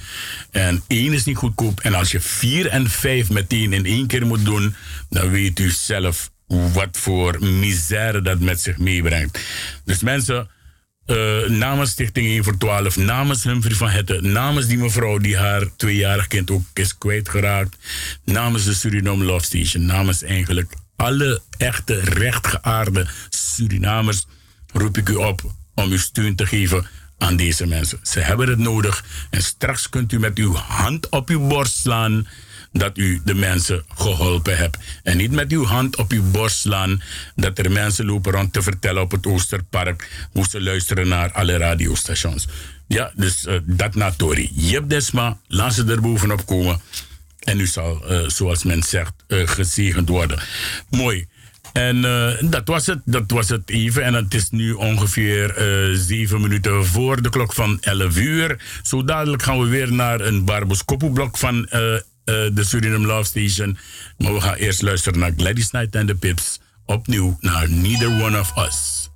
En 0.51 0.83
één 0.87 1.13
is 1.13 1.25
niet 1.25 1.37
goedkoop. 1.37 1.81
En 1.81 1.95
als 1.95 2.11
je 2.11 2.21
vier 2.21 2.67
en 2.67 2.91
vijf 2.91 3.31
meteen 3.31 3.73
in 3.73 3.87
één 3.87 4.07
keer 4.07 4.27
moet 4.27 4.45
doen, 4.45 4.75
dan 5.09 5.31
weet 5.31 5.59
u 5.59 5.71
zelf 5.71 6.31
wat 6.47 6.99
voor 6.99 7.45
misère 7.45 8.23
dat 8.23 8.41
met 8.41 8.61
zich 8.61 8.79
meebrengt. 8.79 9.41
Dus 9.85 10.01
mensen, 10.01 10.49
eh, 11.07 11.47
namens 11.49 11.91
Stichting 11.91 12.27
1 12.27 12.45
voor 12.45 12.57
12, 12.57 12.97
namens 12.97 13.45
Humphrey 13.45 13.77
van 13.77 13.89
Hetten, 13.89 14.33
namens 14.33 14.67
die 14.67 14.79
mevrouw 14.79 15.19
die 15.19 15.37
haar 15.37 15.77
tweejarig 15.77 16.27
kind 16.27 16.51
ook 16.51 16.63
is 16.75 16.99
kwijtgeraakt, 16.99 17.77
namens 18.25 18.65
de 18.65 18.75
Suriname 18.75 19.25
Love 19.25 19.45
Station, 19.45 19.87
namens 19.87 20.23
eigenlijk 20.23 20.73
alle 20.97 21.43
echte 21.57 22.01
rechtgeaarde 22.01 23.07
Surinamers, 23.29 24.27
roep 24.73 24.99
ik 24.99 25.09
u 25.09 25.15
op 25.15 25.55
om 25.75 25.91
uw 25.91 25.99
steun 25.99 26.37
te 26.37 26.47
geven 26.47 26.87
aan 27.19 27.37
deze 27.37 27.67
mensen. 27.67 27.99
Ze 28.03 28.21
hebben 28.21 28.49
het 28.49 28.59
nodig 28.59 29.05
en 29.31 29.43
straks 29.43 29.89
kunt 29.89 30.13
u 30.13 30.19
met 30.19 30.39
uw 30.39 30.55
hand 30.55 31.09
op 31.09 31.29
uw 31.29 31.47
borst 31.47 31.77
slaan 31.77 32.27
dat 32.73 32.99
u 32.99 33.21
de 33.25 33.35
mensen 33.35 33.85
geholpen 33.95 34.57
hebt. 34.57 34.77
En 35.03 35.17
niet 35.17 35.33
met 35.33 35.53
uw 35.53 35.65
hand 35.65 35.97
op 35.97 36.11
uw 36.13 36.31
borst 36.31 36.59
slaan 36.59 37.03
dat 37.35 37.59
er 37.59 37.71
mensen 37.71 38.05
lopen 38.05 38.33
rond 38.33 38.53
te 38.53 38.63
vertellen 38.63 39.03
op 39.03 39.11
het 39.11 39.27
Oosterpark 39.27 40.29
hoe 40.33 40.47
ze 40.51 40.63
luisteren 40.63 41.09
naar 41.09 41.33
alle 41.33 41.57
radiostations. 41.57 42.47
Ja, 42.87 43.13
dus 43.15 43.47
eh, 43.47 43.59
dat 43.65 43.95
na 43.95 44.11
Tori. 44.11 44.51
Jep 44.55 44.89
Desma, 44.89 45.39
laat 45.47 45.75
ze 45.75 45.85
er 45.85 46.01
bovenop 46.01 46.47
komen. 46.47 46.81
En 47.39 47.61
u 47.61 47.67
zal, 47.67 48.07
eh, 48.07 48.29
zoals 48.29 48.65
men 48.65 48.83
zegt, 48.83 49.13
eh, 49.27 49.49
gezegend 49.49 50.09
worden. 50.09 50.43
Mooi. 50.91 51.27
En 51.73 52.05
eh, 52.05 52.51
dat, 52.51 52.69
was 52.69 52.87
het, 52.87 53.01
dat 53.05 53.31
was 53.31 53.49
het 53.49 53.71
even. 53.71 54.05
En 54.05 54.15
het 54.15 54.35
is 54.35 54.51
nu 54.51 54.73
ongeveer 54.73 55.57
eh, 55.57 55.95
zeven 55.95 56.41
minuten 56.41 56.87
voor 56.87 57.23
de 57.23 57.29
klok 57.29 57.53
van 57.53 57.79
11 57.81 58.17
uur. 58.17 58.61
Zo 58.83 59.05
dadelijk 59.05 59.43
gaan 59.43 59.61
we 59.61 59.67
weer 59.67 59.93
naar 59.93 60.21
een 60.21 60.45
Barbos 60.45 60.85
Koppelblok 60.85 61.37
van 61.37 61.67
eh, 61.67 61.81
de 62.25 62.53
Suriname 62.65 63.07
Love 63.07 63.25
Station. 63.25 63.79
Maar 64.19 64.35
we 64.35 64.41
gaan 64.41 64.55
eerst 64.55 64.83
luisteren 64.83 65.19
naar 65.19 65.33
Gladys 65.37 65.69
Knight 65.69 65.95
en 65.95 66.07
de 66.07 66.15
Pips. 66.15 66.61
Opnieuw 66.87 67.37
naar 67.41 67.71
Neither 67.71 68.23
One 68.23 68.39
of 68.39 68.53
Us. 68.57 69.09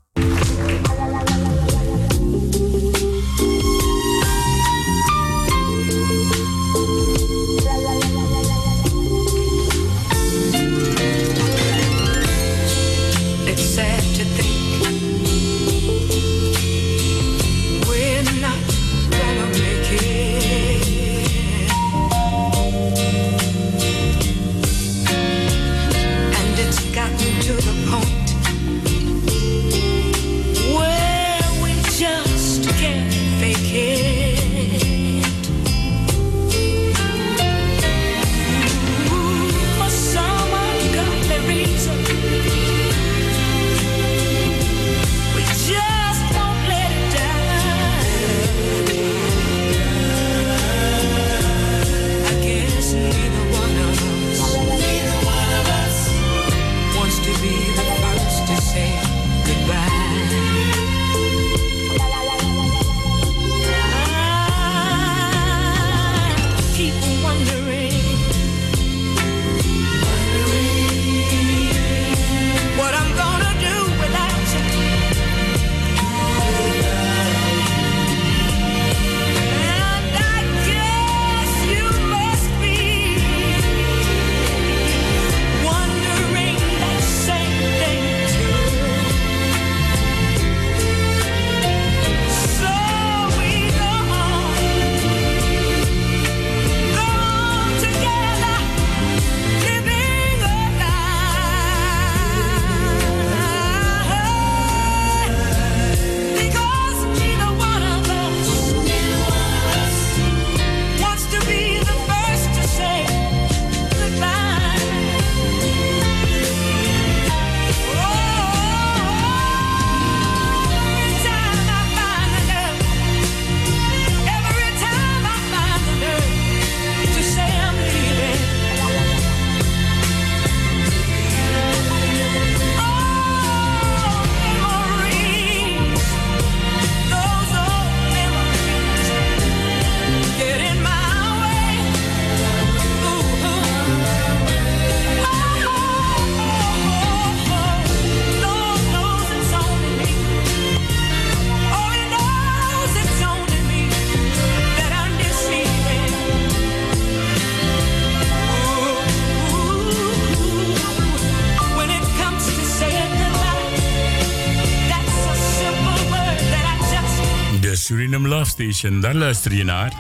Daar 168.57 169.15
luister 169.15 169.55
je 169.55 169.65
naar. 169.65 169.93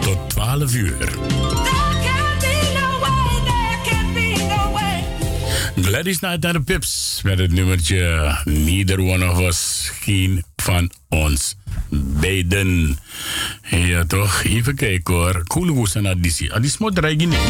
Tot 0.00 0.30
12 0.30 0.74
uur. 0.74 1.08
Gladys 5.80 6.18
Knight 6.18 6.44
en 6.44 6.52
de 6.52 6.60
Pips 6.60 7.20
met 7.24 7.38
het 7.38 7.52
nummertje 7.52 8.32
Neither 8.44 8.98
One 8.98 9.30
of 9.30 9.38
Us, 9.38 9.90
geen 10.00 10.44
van 10.56 10.90
ons 11.08 11.56
beiden. 11.90 12.98
Ja 13.70 14.04
toch, 14.04 14.42
even 14.42 14.74
kijken 14.74 15.14
hoor. 15.14 15.42
Koelewoes 15.46 15.94
en 15.94 16.08
Adisi. 16.08 16.50
Adisi 16.50 16.76
moet 16.78 16.96
er 16.96 17.04
eigenlijk 17.04 17.38
niet 17.38 17.42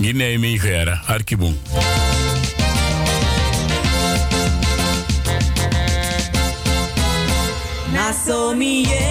mee. 0.00 0.12
Guinea 0.12 0.38
meegeren, 0.38 1.00
Arkiboom. 1.06 1.58
Na 8.44 8.50
so 8.50 8.56
mi 8.56 9.03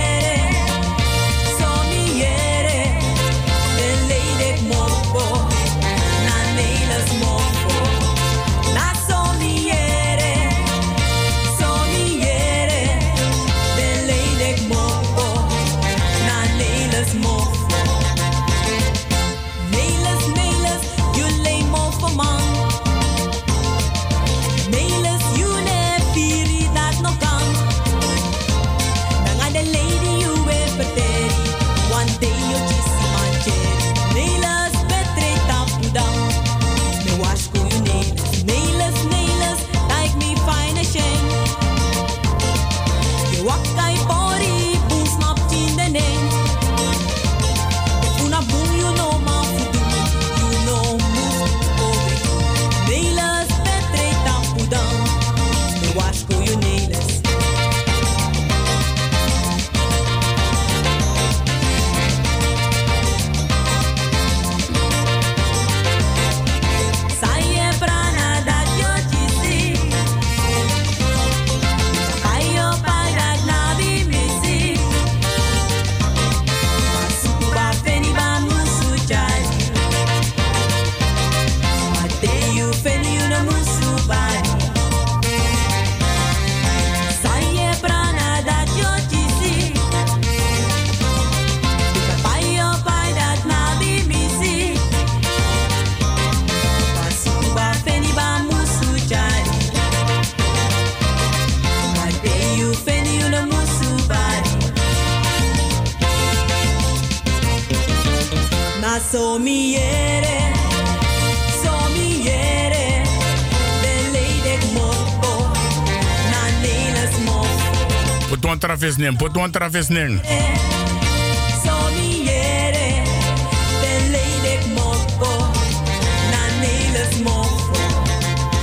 Trafis. 119.52 119.88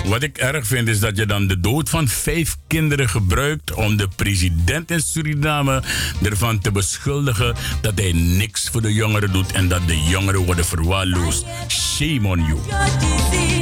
Wat 0.05 0.23
ik 0.23 0.39
erg 0.39 0.66
vind 0.66 0.89
is 0.89 1.01
dat 1.01 1.16
je 1.16 1.27
dan 1.27 1.47
de 1.47 1.61
dood 1.61 1.89
van 1.89 2.09
vijf 2.09 2.57
kinderen 2.66 3.09
gebruikt 3.09 3.73
om 3.73 3.97
de 3.97 4.09
president 4.16 4.91
in 4.91 5.01
Suriname 5.01 5.83
ervan 6.23 6.59
te 6.59 6.73
beschuldigen 6.73 7.55
dat 7.81 7.99
hij 7.99 8.12
niks 8.12 8.68
voor 8.68 8.83
de 8.83 8.93
jongeren 8.93 9.33
doet 9.33 9.53
en 9.53 9.68
dat 9.68 9.87
de 9.87 10.03
jongeren 10.03 10.45
worden 10.45 10.64
verwaarloosd. 10.64 11.45
Shame 11.68 12.29
on 12.29 12.39
you. 12.39 13.59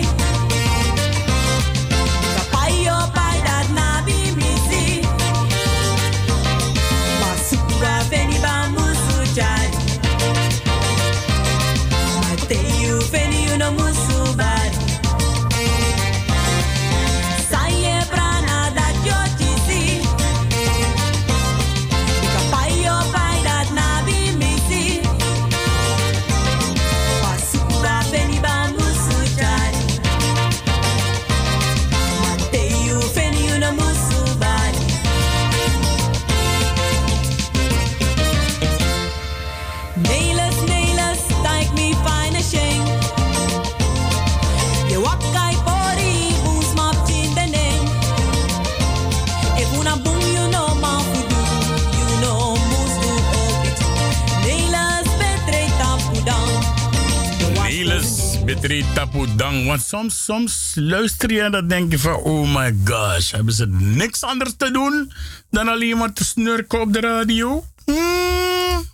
Nelis 58.59 58.85
Betri 58.85 58.95
Tapu 58.95 59.27
Dang. 59.37 59.67
Want 59.67 59.83
soms, 59.83 60.25
soms 60.25 60.73
luister 60.75 61.33
je 61.33 61.41
en 61.41 61.53
dan 61.53 61.69
denk 61.69 61.91
je 61.91 61.99
van... 61.99 62.15
Oh 62.15 62.55
my 62.55 62.77
gosh, 62.85 63.31
hebben 63.33 63.55
ze 63.55 63.67
niks 63.69 64.23
anders 64.23 64.55
te 64.57 64.71
doen... 64.71 65.13
dan 65.51 65.69
alleen 65.69 65.97
maar 65.97 66.13
te 66.13 66.25
snurken 66.25 66.81
op 66.81 66.93
de 66.93 67.01
radio? 67.01 67.65
Hmm. 67.85 68.85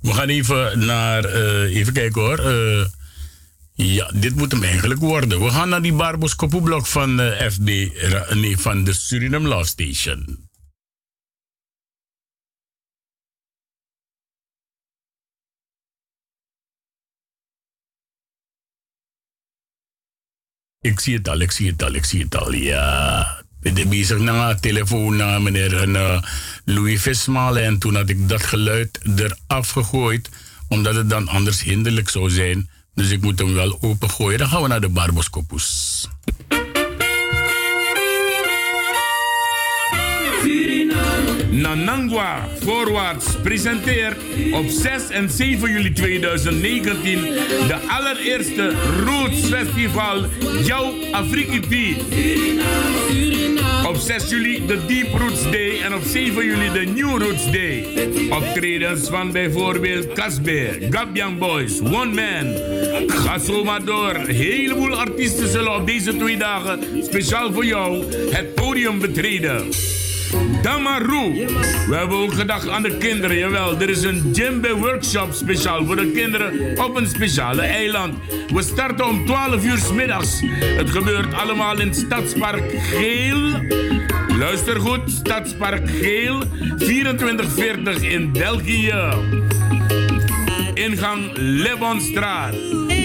We 0.00 0.12
gaan 0.12 0.28
even 0.28 0.86
naar... 0.86 1.24
eh, 1.24 1.76
even 1.76 1.92
kijken 1.92 2.22
hoor. 2.22 2.38
Eh, 2.38 2.86
ja, 3.74 4.10
dit 4.14 4.36
moet 4.36 4.52
hem 4.52 4.62
eigenlijk 4.62 5.00
worden. 5.00 5.44
We 5.44 5.50
gaan 5.50 5.68
naar 5.68 5.82
die 5.82 5.92
Barbos 5.92 6.34
Kopoeblok 6.34 6.86
van 6.86 7.20
eh, 7.20 7.50
FB... 7.50 7.88
Nee, 8.34 8.58
van 8.58 8.84
de 8.84 8.92
Suriname 8.92 9.48
Law 9.48 9.64
Station. 9.64 10.47
Ik 20.80 21.00
zie 21.00 21.16
het 21.16 21.28
al, 21.28 21.38
ik 21.40 21.50
zie 21.50 21.70
het 21.70 21.82
al, 21.82 21.92
ik 21.92 22.04
zie 22.04 22.22
het 22.22 22.36
al. 22.36 22.52
Ja. 22.52 23.44
Ik 23.62 23.74
ben 23.74 23.88
bezig 23.88 24.18
een 24.18 24.60
telefoon 24.60 25.16
naar 25.16 25.42
meneer 25.42 25.94
eh, 25.94 26.22
Louis 26.64 27.02
Vismalen. 27.02 27.62
En 27.62 27.78
toen 27.78 27.94
had 27.94 28.08
ik 28.08 28.28
dat 28.28 28.42
geluid 28.42 29.00
eraf 29.16 29.70
gegooid. 29.70 30.28
Omdat 30.68 30.94
het 30.94 31.10
dan 31.10 31.28
anders 31.28 31.62
hinderlijk 31.62 32.08
zou 32.08 32.30
zijn. 32.30 32.70
Dus 32.94 33.10
ik 33.10 33.20
moet 33.20 33.38
hem 33.38 33.54
wel 33.54 33.78
opengooien. 33.80 34.38
Dan 34.38 34.48
gaan 34.48 34.62
we 34.62 34.68
naar 34.68 34.80
de 34.80 34.88
Barboskopus. 34.88 36.08
Nanangwa 41.50 42.48
Voorwaarts 42.60 43.36
presenteert 43.42 44.16
op 44.52 44.66
6 44.68 45.08
en 45.10 45.30
7 45.30 45.70
juli 45.70 45.92
2019 45.92 47.20
de 47.66 47.76
allereerste 47.88 48.72
Roots 49.04 49.48
Festival 49.48 50.24
Jouw 50.64 50.92
Afrikiti. 51.12 51.96
Op 53.86 53.96
6 53.96 54.28
juli 54.28 54.66
de 54.66 54.78
Deep 54.86 55.18
Roots 55.18 55.42
Day 55.42 55.80
en 55.84 55.94
op 55.94 56.02
7 56.04 56.44
juli 56.44 56.70
de 56.72 56.92
New 56.94 57.22
Roots 57.22 57.50
Day. 57.52 57.86
Optredens 58.30 59.08
van 59.08 59.32
bijvoorbeeld 59.32 60.12
Casbe, 60.12 60.86
Gabian 60.90 61.38
Boys, 61.38 61.80
One 61.80 62.14
Man. 62.14 62.54
Ga 63.08 63.38
zo 63.38 63.64
maar 63.64 63.84
door. 63.84 64.14
Heleboel 64.16 64.96
artiesten 64.96 65.48
zullen 65.48 65.74
op 65.74 65.86
deze 65.86 66.16
twee 66.16 66.36
dagen 66.36 66.80
speciaal 67.04 67.52
voor 67.52 67.64
jou 67.64 68.04
het 68.30 68.54
podium 68.54 68.98
betreden. 68.98 69.68
Damaru. 70.62 71.46
We 71.88 71.94
hebben 71.94 72.16
ook 72.16 72.32
gedacht 72.32 72.68
aan 72.68 72.82
de 72.82 72.96
kinderen, 72.96 73.36
jawel. 73.36 73.80
Er 73.80 73.88
is 73.88 74.02
een 74.02 74.32
djembe 74.32 74.74
workshop 74.74 75.32
speciaal 75.32 75.84
voor 75.84 75.96
de 75.96 76.10
kinderen 76.10 76.78
op 76.84 76.96
een 76.96 77.06
speciale 77.06 77.62
eiland. 77.62 78.14
We 78.52 78.62
starten 78.62 79.06
om 79.06 79.26
12 79.26 79.64
uur 79.64 79.94
middags. 79.94 80.40
Het 80.76 80.90
gebeurt 80.90 81.34
allemaal 81.34 81.80
in 81.80 81.94
Stadspark 81.94 82.72
Geel. 82.76 83.52
Luister 84.38 84.80
goed, 84.80 85.10
Stadspark 85.10 85.90
Geel, 85.90 86.42
2440 86.76 88.02
in 88.02 88.32
België. 88.32 88.94
Ingang 90.78 91.30
Lebonstraat. 91.34 92.54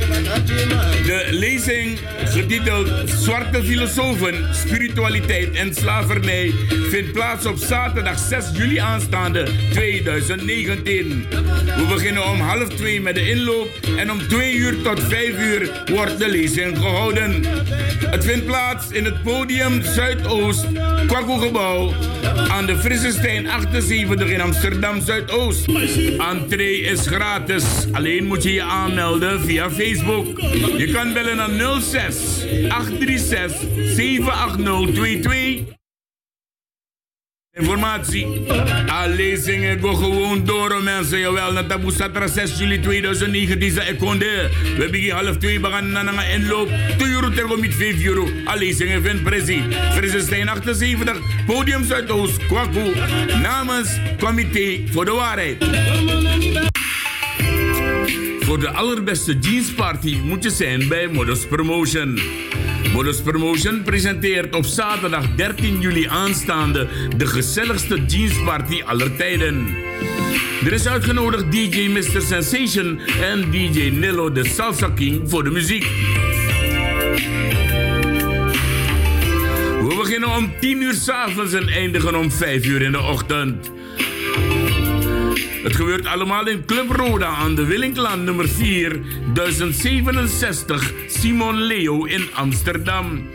De 1.06 1.26
lezing, 1.30 1.98
getiteld 2.32 2.88
Zwarte 3.06 3.64
Filosofen, 3.64 4.54
Spiritualiteit 4.54 5.50
en 5.54 5.74
Slavernij, 5.74 6.52
vindt 6.90 7.12
plaats 7.12 7.46
op 7.46 7.56
zaterdag 7.56 8.18
6 8.18 8.44
juli 8.52 8.78
aanstaande 8.78 9.48
2019. 9.70 11.26
We 11.76 11.86
beginnen 11.88 12.26
om 12.26 12.40
half 12.40 12.68
twee 12.68 13.00
met 13.00 13.14
de 13.14 13.30
inloop 13.30 13.68
en 13.96 14.10
om 14.10 14.28
2 14.28 14.54
uur 14.54 14.82
tot 14.82 15.00
5 15.00 15.38
uur 15.38 15.82
wordt 15.94 16.18
de 16.18 16.28
lezing 16.28 16.78
gehouden. 16.78 17.44
Het 18.06 18.24
vindt 18.24 18.46
plaats 18.46 18.90
in 18.90 19.04
het 19.04 19.22
podium 19.22 19.82
Zuidoost, 19.82 20.66
Kwaku-gebouw, 21.06 21.92
aan 22.48 22.66
de 22.66 22.76
Frissestein 22.76 23.48
78 23.48 24.28
in 24.28 24.40
Amsterdam 24.40 25.00
Zuidoost. 25.00 25.66
Entree 26.18 26.80
is 26.80 27.06
gratis, 27.06 27.64
alleen 27.92 28.24
moet 28.24 28.42
je 28.42 28.52
je 28.52 28.62
aanmelden 28.62 29.40
via 29.40 29.70
Facebook. 29.70 30.40
Je 30.76 30.90
kan 30.92 31.12
bellen 31.12 31.36
naar 31.36 31.80
06 31.80 32.21
836 32.68 33.96
78022. 33.96 35.80
Informatie. 37.54 38.26
Alle 38.86 39.14
lezingen 39.14 39.80
go 39.80 39.94
gewoon 39.94 40.44
door, 40.44 40.82
mensen. 40.82 41.18
Jawel, 41.18 41.52
na 41.52 41.64
taboe 41.66 41.92
satra 41.92 42.26
6 42.26 42.58
juli 42.58 42.80
2019 42.80 43.60
is 43.62 43.88
ik 43.88 43.98
konde. 43.98 44.50
We 44.78 44.88
beginnen 44.90 45.16
half 45.16 45.36
twee, 45.36 45.60
we 45.60 45.66
gaan 45.66 45.92
naar 45.92 46.06
een 46.06 46.40
inloop. 46.40 46.68
2 46.98 47.10
euro 47.10 47.30
tegen 47.30 47.60
met 47.60 47.74
5 47.74 48.04
euro. 48.04 48.28
Alle 48.44 48.58
lezingen 48.58 49.02
vindt 49.02 49.22
precies. 49.22 49.62
Frissestein 49.90 50.48
78, 50.48 51.18
podium 51.46 51.84
Zuidoost, 51.84 52.46
Kwaku. 52.46 52.94
Namens 53.42 53.98
Comité 54.18 54.80
voor 54.90 55.04
de 55.04 55.12
Waarheid. 55.12 56.70
Voor 58.44 58.60
de 58.60 58.70
allerbeste 58.70 59.38
jeansparty 59.38 60.18
moet 60.24 60.42
je 60.42 60.50
zijn 60.50 60.88
bij 60.88 61.08
Modus 61.08 61.46
Promotion. 61.46 62.18
Modus 62.92 63.20
Promotion 63.20 63.82
presenteert 63.82 64.54
op 64.54 64.64
zaterdag 64.64 65.34
13 65.34 65.80
juli 65.80 66.06
aanstaande 66.06 66.88
de 67.16 67.26
gezelligste 67.26 68.04
jeansparty 68.04 68.82
aller 68.82 69.16
tijden. 69.16 69.66
Er 70.64 70.72
is 70.72 70.86
uitgenodigd 70.86 71.52
DJ 71.52 71.88
Mr. 71.88 72.22
Sensation 72.22 73.00
en 73.20 73.50
DJ 73.50 73.88
Nilo 73.88 74.32
de 74.32 74.44
Salsa 74.44 74.88
King 74.88 75.30
voor 75.30 75.44
de 75.44 75.50
muziek. 75.50 75.84
We 79.80 79.94
beginnen 79.96 80.36
om 80.36 80.52
10 80.60 80.82
uur 80.82 80.94
s'avonds 80.94 81.52
en 81.52 81.68
eindigen 81.68 82.14
om 82.14 82.30
5 82.30 82.66
uur 82.66 82.82
in 82.82 82.92
de 82.92 83.00
ochtend. 83.00 83.70
Het 85.62 85.76
gebeurt 85.76 86.06
allemaal 86.06 86.46
in 86.48 86.64
Club 86.64 86.90
Roda 86.90 87.26
aan 87.26 87.54
de 87.54 87.64
Willinklaan 87.64 88.24
nummer 88.24 88.48
4, 88.48 89.00
1067 89.34 90.92
Simon 91.06 91.62
Leo 91.62 92.04
in 92.04 92.28
Amsterdam. 92.34 93.26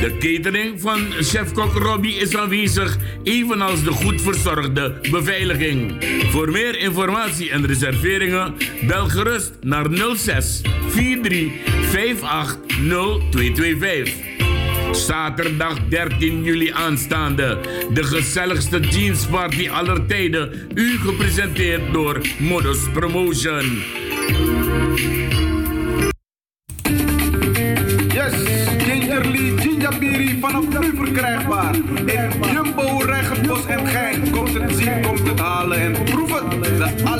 De 0.00 0.16
catering 0.18 0.80
van 0.80 1.12
chefkok 1.20 1.72
Robbie 1.72 2.14
is 2.14 2.36
aanwezig, 2.36 2.96
evenals 3.22 3.84
de 3.84 3.90
goed 3.90 4.20
verzorgde 4.22 4.98
beveiliging. 5.10 6.04
Voor 6.30 6.50
meer 6.50 6.78
informatie 6.78 7.50
en 7.50 7.66
reserveringen 7.66 8.54
bel 8.86 9.08
gerust 9.08 9.52
naar 9.60 9.86
06 10.16 10.60
43 10.90 11.50
58 11.92 12.56
0225. 13.30 14.35
Zaterdag 14.96 15.78
13 15.88 16.42
juli 16.42 16.70
aanstaande. 16.72 17.58
De 17.92 18.04
gezelligste 18.04 18.80
jeansparty 18.80 19.68
aller 19.68 20.06
tijden. 20.06 20.70
U 20.74 20.98
gepresenteerd 20.98 21.92
door 21.92 22.20
Modus 22.38 22.78
Promotion. 22.92 23.82
Yes, 28.08 28.34
Gingerly 28.78 29.58
Ginjabiri 29.58 30.38
vanaf 30.40 30.80
nu 30.80 30.96
verkrijgbaar. 30.96 31.74
In 32.04 32.30
Jumbo, 32.52 32.98
Regenbos 32.98 33.66
en 33.66 33.86
Gein. 33.86 34.30
Komt 34.30 34.54
het 34.54 34.76
zien, 34.76 35.02
komt 35.02 35.28
het 35.28 35.40
halen 35.40 35.80
en 35.80 36.15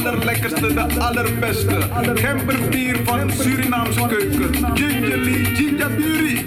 allerlekkerste, 0.07 0.75
de 0.75 1.01
allerbeste. 1.01 1.79
Gemberbier 2.15 2.97
van 3.05 3.31
Surinaamse 3.31 4.07
keuken. 4.09 4.55
Gingerly 4.75 5.45
Ginjabiri. 5.45 6.45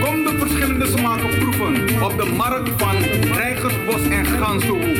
Kom 0.00 0.24
de 0.24 0.36
verschillende 0.38 0.86
smaken 0.86 1.38
proeven. 1.38 2.02
Op 2.02 2.16
de 2.16 2.32
markt 2.36 2.70
van 2.76 2.96
Rijgersbos 3.32 4.08
en 4.08 4.26
Gansenhoef. 4.26 4.98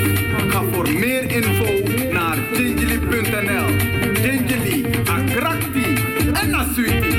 Ga 0.48 0.62
voor 0.72 0.88
meer 0.92 1.30
info 1.30 1.98
naar 2.12 2.36
gingerly.nl. 2.52 3.66
Gingerly, 4.14 4.84
Akrakti 5.04 5.94
en 6.32 6.50
Nasuiti. 6.50 7.09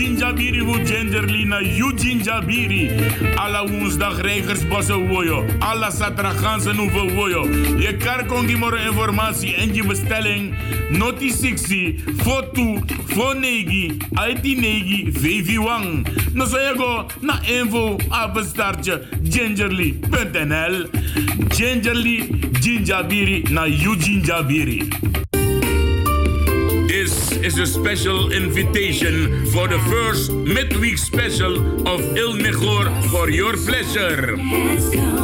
Ginjabiri 0.00 0.64
wo 0.64 0.78
Gingerly 0.80 1.44
na 1.44 1.58
you 1.60 1.92
Ginjabiri. 1.92 2.88
Alla 3.36 3.66
woensdag 3.68 4.20
Rijgersbossen 4.20 5.08
woyo. 5.08 5.44
Alla 5.58 5.90
zaterdag 5.90 6.40
ganzen 6.40 6.76
hoeveel 6.76 7.10
woyo. 7.10 7.44
Je 7.78 7.96
kan 7.96 8.26
kongi 8.26 8.56
moro 8.56 8.76
informatie 8.76 9.54
en 9.54 9.74
je 9.74 9.84
bestelling. 9.84 10.54
Noti 10.90 11.30
60, 11.30 11.94
foto, 12.16 12.82
fonegi, 13.06 13.96
negi, 14.42 15.10
VV 15.12 15.56
wang. 15.56 16.06
No 16.32 16.46
so 16.46 16.58
je 16.58 16.74
go 16.76 17.06
na 17.20 17.38
info 17.42 17.96
apenstaartje 18.08 19.02
gingerly.nl. 19.22 20.88
Gingerly, 21.48 22.40
Ginjabiri 22.60 23.50
na 23.50 23.64
you 23.64 23.96
Ginjabiri. 23.96 24.88
This 27.30 27.54
is 27.54 27.58
a 27.58 27.66
special 27.66 28.32
invitation 28.32 29.46
for 29.46 29.68
the 29.68 29.78
first 29.88 30.32
midweek 30.32 30.98
special 30.98 31.86
of 31.86 32.00
Il 32.16 32.34
Mejor 32.34 32.90
for 33.08 33.30
your 33.30 33.56
pleasure. 33.56 34.34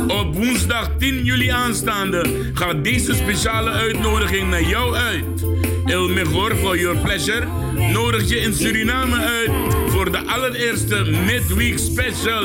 Op 0.09 0.35
woensdag 0.35 0.91
10 0.99 1.25
juli 1.25 1.49
aanstaande 1.49 2.51
gaat 2.55 2.85
deze 2.85 3.15
speciale 3.15 3.71
uitnodiging 3.71 4.51
naar 4.51 4.63
jou 4.63 4.95
uit. 4.95 5.47
Il 5.87 6.09
Mejor 6.09 6.55
for 6.55 6.79
your 6.79 6.99
pleasure 6.99 7.47
nodig 7.93 8.29
je 8.29 8.37
in 8.37 8.55
Suriname 8.55 9.17
uit 9.17 9.51
voor 9.89 10.13
de 10.13 10.21
allereerste 10.27 11.05
midweek 11.27 11.79
special. 11.79 12.45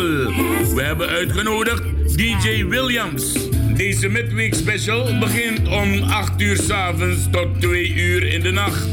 We 0.74 0.82
hebben 0.82 1.08
uitgenodigd 1.08 1.84
DJ 2.18 2.66
Williams. 2.66 3.51
Deze 3.82 4.10
midweek 4.10 4.54
special 4.54 5.18
begint 5.20 5.68
om 5.68 6.04
8 6.04 6.42
uur 6.42 6.58
s'avonds 6.58 7.28
tot 7.32 7.62
2 7.62 7.94
uur 7.94 8.24
in 8.24 8.42
de 8.42 8.52
nacht. 8.52 8.88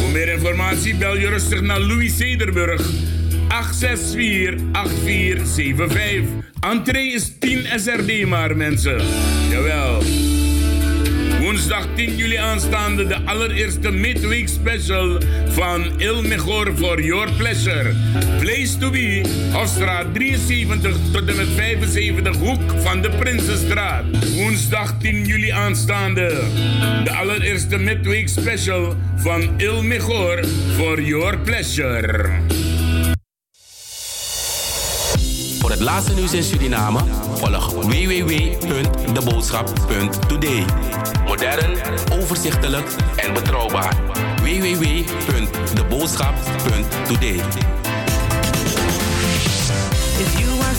Voor 0.00 0.10
meer 0.10 0.28
informatie 0.28 0.94
bel 0.94 1.16
je 1.16 1.28
rustig 1.28 1.60
naar 1.60 1.80
Louis 1.80 2.16
Zederburg 2.16 2.90
864-8475. 2.90 2.92
Entree 6.60 7.12
is 7.12 7.32
10 7.38 7.66
SRD 7.76 8.26
maar 8.26 8.56
mensen. 8.56 9.02
Jawel. 9.50 10.02
Woensdag 11.70 11.94
10 11.96 12.16
juli 12.16 12.36
aanstaande 12.36 13.06
de 13.06 13.16
allereerste 13.24 13.90
midweek 13.90 14.48
special 14.48 15.20
van 15.54 15.84
Il 15.98 16.22
Mejor 16.22 16.72
for 16.76 17.00
Your 17.02 17.30
Pleasure. 17.36 17.92
Place 18.40 18.78
to 18.78 18.90
be, 18.90 19.22
Hofstraat 19.52 20.14
73 20.14 20.96
tot 21.12 21.28
en 21.28 21.36
met 21.36 21.48
75 21.56 22.36
hoek 22.36 22.60
van 22.82 23.02
de 23.02 23.10
Prinsenstraat. 23.10 24.04
Woensdag 24.34 24.94
10 24.98 25.24
juli 25.24 25.50
aanstaande 25.50 26.42
de 27.04 27.12
allereerste 27.12 27.78
midweek 27.78 28.28
special 28.28 28.96
van 29.16 29.42
Il 29.56 29.82
Mejor 29.82 30.44
for 30.76 31.00
Your 31.02 31.38
Pleasure. 31.38 32.69
Het 35.80 35.88
laatste 35.88 36.14
nieuws 36.14 36.32
in 36.32 36.42
Suriname 36.42 37.00
volg 37.34 37.72
www.deboodschap.today. 37.72 40.64
Modern, 41.24 41.78
overzichtelijk 42.12 42.86
en 43.16 43.34
betrouwbaar. 43.34 43.96
www.deboodschap.today. 44.42 47.42
If 50.18 50.38
you 50.38 50.48
want 50.48 50.76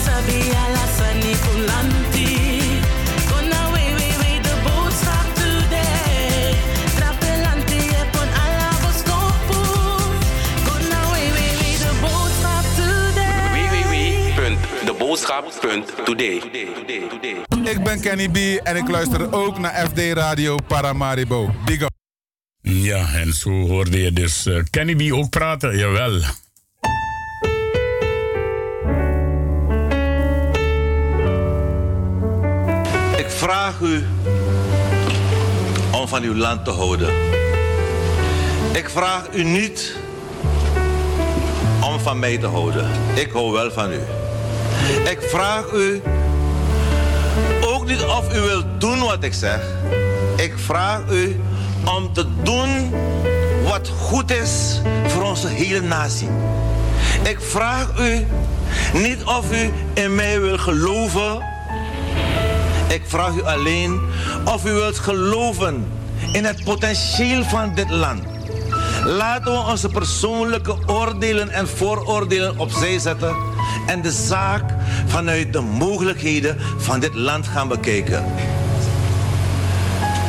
ala 0.54 0.86
sani 0.96 1.34
Ik 17.64 17.84
ben 17.84 18.00
Kenny 18.00 18.28
B 18.28 18.66
en 18.66 18.76
ik 18.76 18.88
luister 18.88 19.32
ook 19.32 19.58
naar 19.58 19.86
FD 19.88 19.98
Radio 19.98 20.56
Paramaribo. 20.66 21.50
Big 21.64 21.80
up. 21.80 21.90
Ja, 22.60 23.12
en 23.14 23.32
zo 23.32 23.50
hoorde 23.50 24.00
je 24.00 24.12
dus 24.12 24.46
eh, 24.46 24.62
Kenny 24.70 24.94
B 24.94 25.12
ook 25.12 25.30
praten, 25.30 25.76
jawel. 25.78 26.14
Ik 33.16 33.28
vraag 33.28 33.80
u 33.80 34.04
om 35.92 36.08
van 36.08 36.22
uw 36.22 36.34
land 36.34 36.64
te 36.64 36.70
houden. 36.70 37.14
Ik 38.72 38.88
vraag 38.90 39.34
u 39.34 39.44
niet 39.44 39.96
om 41.84 42.00
van 42.00 42.18
mij 42.18 42.38
te 42.38 42.46
houden. 42.46 42.90
Ik 43.14 43.30
hou 43.30 43.52
wel 43.52 43.70
van 43.70 43.92
u. 43.92 44.00
Ik 44.92 45.18
vraag 45.20 45.72
u 45.72 46.02
ook 47.60 47.86
niet 47.86 48.02
of 48.02 48.34
u 48.36 48.40
wilt 48.40 48.64
doen 48.78 49.00
wat 49.00 49.24
ik 49.24 49.32
zeg. 49.32 49.60
Ik 50.36 50.52
vraag 50.56 51.00
u 51.10 51.40
om 51.96 52.12
te 52.12 52.26
doen 52.42 52.90
wat 53.64 53.88
goed 53.88 54.30
is 54.30 54.80
voor 55.06 55.22
onze 55.22 55.48
hele 55.48 55.80
natie. 55.80 56.28
Ik 57.22 57.40
vraag 57.40 57.98
u 58.00 58.26
niet 58.92 59.24
of 59.24 59.52
u 59.52 59.72
in 59.94 60.14
mij 60.14 60.40
wil 60.40 60.58
geloven. 60.58 61.42
Ik 62.88 63.02
vraag 63.06 63.34
u 63.34 63.42
alleen 63.42 64.00
of 64.44 64.66
u 64.66 64.72
wilt 64.72 64.98
geloven 64.98 65.86
in 66.32 66.44
het 66.44 66.64
potentieel 66.64 67.44
van 67.44 67.74
dit 67.74 67.90
land. 67.90 68.31
Laten 69.04 69.52
we 69.52 69.58
onze 69.58 69.88
persoonlijke 69.88 70.76
oordelen 70.86 71.50
en 71.50 71.68
vooroordelen 71.68 72.58
opzij 72.58 72.98
zetten 72.98 73.36
en 73.86 74.02
de 74.02 74.12
zaak 74.12 74.64
vanuit 75.06 75.52
de 75.52 75.60
mogelijkheden 75.60 76.56
van 76.76 77.00
dit 77.00 77.14
land 77.14 77.46
gaan 77.46 77.68
bekijken. 77.68 78.24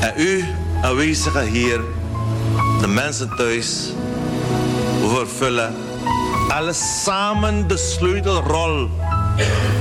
En 0.02 0.14
u, 0.18 0.46
aanwezigen 0.82 1.48
hier, 1.48 1.80
de 2.82 2.88
mensen 2.88 3.36
thuis, 3.36 3.94
vervullen 5.08 5.76
alle 6.48 6.74
samen 6.74 7.68
de 7.68 7.78
sleutelrol 7.78 8.90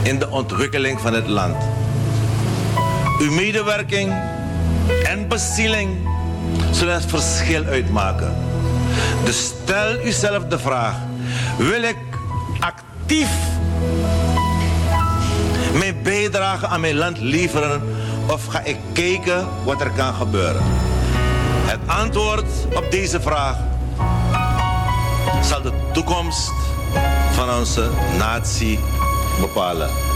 in 0.02 0.18
de 0.18 0.30
ontwikkeling 0.30 1.00
van 1.00 1.14
het 1.14 1.28
land. 1.28 1.56
Uw 3.18 3.32
medewerking 3.32 4.12
en 5.04 5.28
bezieling 5.28 6.08
zullen 6.70 6.94
het 6.94 7.06
verschil 7.06 7.64
uitmaken. 7.64 8.51
Dus 9.24 9.44
stel 9.44 10.04
uzelf 10.04 10.44
de 10.44 10.58
vraag: 10.58 10.94
wil 11.58 11.82
ik 11.82 11.98
actief 12.60 13.30
mijn 15.78 16.02
bijdrage 16.02 16.66
aan 16.66 16.80
mijn 16.80 16.96
land 16.96 17.18
leveren 17.18 17.82
of 18.26 18.46
ga 18.46 18.60
ik 18.60 18.76
kijken 18.92 19.48
wat 19.64 19.80
er 19.80 19.90
kan 19.90 20.14
gebeuren? 20.14 20.62
Het 21.64 21.80
antwoord 21.86 22.46
op 22.74 22.90
deze 22.90 23.20
vraag 23.20 23.56
zal 25.42 25.62
de 25.62 25.72
toekomst 25.92 26.52
van 27.32 27.50
onze 27.50 27.90
natie 28.18 28.78
bepalen. 29.40 30.11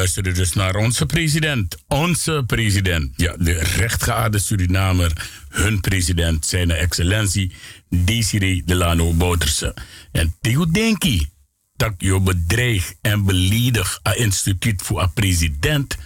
Luisterde 0.00 0.32
dus 0.32 0.52
naar 0.52 0.74
onze 0.74 1.06
president. 1.06 1.76
Onze 1.88 2.44
president. 2.46 3.12
Ja, 3.16 3.36
de 3.38 3.52
rechtgeaarde 3.52 4.38
Surinamer. 4.38 5.30
Hun 5.48 5.80
president, 5.80 6.46
zijn 6.46 6.70
excellentie 6.70 7.52
Desiree 7.88 8.62
Delano 8.64 9.12
Bouterse. 9.12 9.74
En 10.12 10.34
Theo 10.40 10.66
Denki, 10.70 11.28
dat 11.76 11.94
je 11.98 12.20
bedreig 12.20 12.92
en 13.00 13.24
beledig 13.24 14.00
een 14.02 14.18
instituut 14.18 14.82
voor 14.82 15.02
een 15.02 15.12
president. 15.12 15.96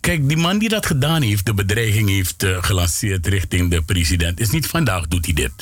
Kijk, 0.00 0.28
die 0.28 0.36
man 0.36 0.58
die 0.58 0.68
dat 0.68 0.86
gedaan 0.86 1.22
heeft, 1.22 1.46
de 1.46 1.54
bedreiging 1.54 2.08
heeft 2.08 2.42
eh, 2.42 2.62
gelanceerd 2.62 3.26
richting 3.26 3.70
de 3.70 3.82
president, 3.82 4.40
is 4.40 4.50
niet 4.50 4.66
vandaag 4.66 5.08
doet 5.08 5.24
hij 5.24 5.34
dit. 5.34 5.52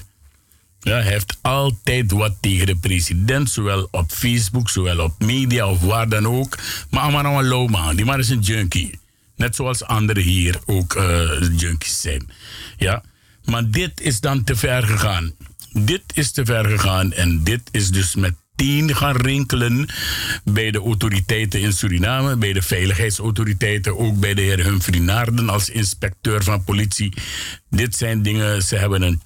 Ja, 0.83 0.93
hij 0.93 1.13
heeft 1.13 1.39
altijd 1.41 2.11
wat 2.11 2.37
tegen 2.41 2.67
de 2.67 2.77
president, 2.77 3.51
zowel 3.51 3.89
op 3.91 4.13
Facebook, 4.13 4.71
zowel 4.71 4.99
op 4.99 5.25
media 5.25 5.69
of 5.69 5.81
waar 5.81 6.09
dan 6.09 6.27
ook. 6.27 6.59
Maar 6.91 7.45
low 7.45 7.71
man, 7.71 7.97
die 7.97 8.05
man 8.05 8.19
is 8.19 8.29
een 8.29 8.41
junkie. 8.41 9.01
Net 9.37 9.57
zoals 9.57 9.85
anderen 9.85 10.23
hier 10.23 10.61
ook 10.67 10.95
eh, 10.95 11.31
junkies 11.57 12.01
zijn. 12.01 12.31
Ja, 12.77 13.03
maar 13.45 13.71
dit 13.71 14.01
is 14.01 14.21
dan 14.21 14.45
te 14.45 14.57
ver 14.57 14.83
gegaan. 14.83 15.33
Dit 15.73 16.03
is 16.15 16.31
te 16.31 16.45
ver 16.45 16.65
gegaan 16.65 17.13
en 17.13 17.45
dit 17.45 17.61
is 17.71 17.91
dus 17.91 18.15
meteen 18.15 18.97
gaan 18.97 19.17
rinkelen 19.17 19.87
bij 20.45 20.71
de 20.71 20.79
autoriteiten 20.79 21.61
in 21.61 21.73
Suriname, 21.73 22.37
bij 22.37 22.53
de 22.53 22.63
veiligheidsautoriteiten, 22.63 23.99
ook 23.99 24.21
bij 24.21 24.35
de 24.35 24.43
heer 24.43 24.65
Humphrey 24.65 25.01
Naarden 25.01 25.49
als 25.49 25.69
inspecteur 25.69 26.43
van 26.43 26.65
politie. 26.65 27.15
Dit 27.71 27.97
zijn 27.97 28.23
dingen, 28.23 28.63
ze 28.63 28.77
hebben 28.77 29.03
een, 29.03 29.21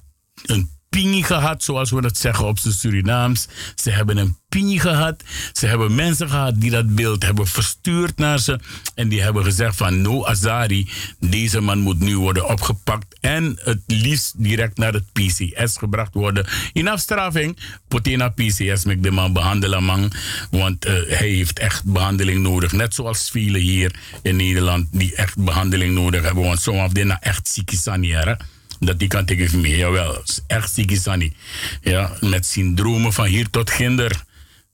een 0.47 0.75
pinie 0.97 1.25
gehad, 1.25 1.63
zoals 1.63 1.91
we 1.91 2.01
dat 2.01 2.19
zeggen 2.19 2.47
op 2.47 2.59
zijn 2.59 2.75
Surinaams. 2.75 3.49
Ze 3.75 3.91
hebben 3.91 4.17
een 4.17 4.37
pinie 4.49 4.81
gehad. 4.81 5.23
Ze 5.53 5.67
hebben 5.67 5.95
mensen 5.95 6.29
gehad 6.29 6.61
die 6.61 6.71
dat 6.71 6.95
beeld 6.95 7.23
hebben 7.23 7.47
verstuurd 7.47 8.19
naar 8.19 8.39
ze. 8.39 8.61
En 8.95 9.09
die 9.09 9.23
hebben 9.23 9.45
gezegd 9.45 9.77
van 9.77 10.01
no 10.01 10.25
Azari, 10.25 10.89
deze 11.21 11.61
man 11.61 11.79
moet 11.79 12.01
nu 12.01 12.19
worden 12.19 12.49
opgepakt. 12.49 13.19
En 13.21 13.59
het 13.61 13.81
liefst 13.87 14.35
direct 14.37 14.79
naar 14.79 14.93
het 14.93 15.13
PCS 15.13 15.77
gebracht 15.77 16.15
worden. 16.15 16.47
In 16.73 16.89
afstraffing, 16.89 17.59
Potina 17.89 18.29
PCS 18.29 18.85
met 18.85 19.03
de 19.03 19.11
man 19.11 19.33
behandelen 19.33 19.85
man. 19.85 20.13
Want 20.51 20.85
eh, 20.85 20.93
hij 20.93 21.29
heeft 21.29 21.59
echt 21.59 21.85
behandeling 21.85 22.43
nodig. 22.43 22.73
Net 22.73 22.95
zoals 22.95 23.31
velen 23.31 23.61
hier 23.61 23.95
in 24.23 24.37
Nederland 24.37 24.87
die 24.93 25.15
echt 25.15 25.45
behandeling 25.45 25.95
nodig 25.95 26.23
hebben. 26.23 26.45
Want 26.45 26.61
sommigen 26.61 26.97
hebben 26.97 27.21
echt 27.21 27.63
sanieren 27.71 28.55
dat 28.79 28.99
die 28.99 29.09
kan 29.09 29.25
tegen 29.25 29.61
me. 29.61 29.77
Jawel, 29.77 30.23
is 30.23 30.41
echt 30.47 30.75
ziekisani. 30.75 31.33
Ja, 31.81 32.13
met 32.21 32.47
syndromen 32.47 33.13
van 33.13 33.27
hier 33.27 33.51
tot 33.51 33.71
ginder. 33.71 34.25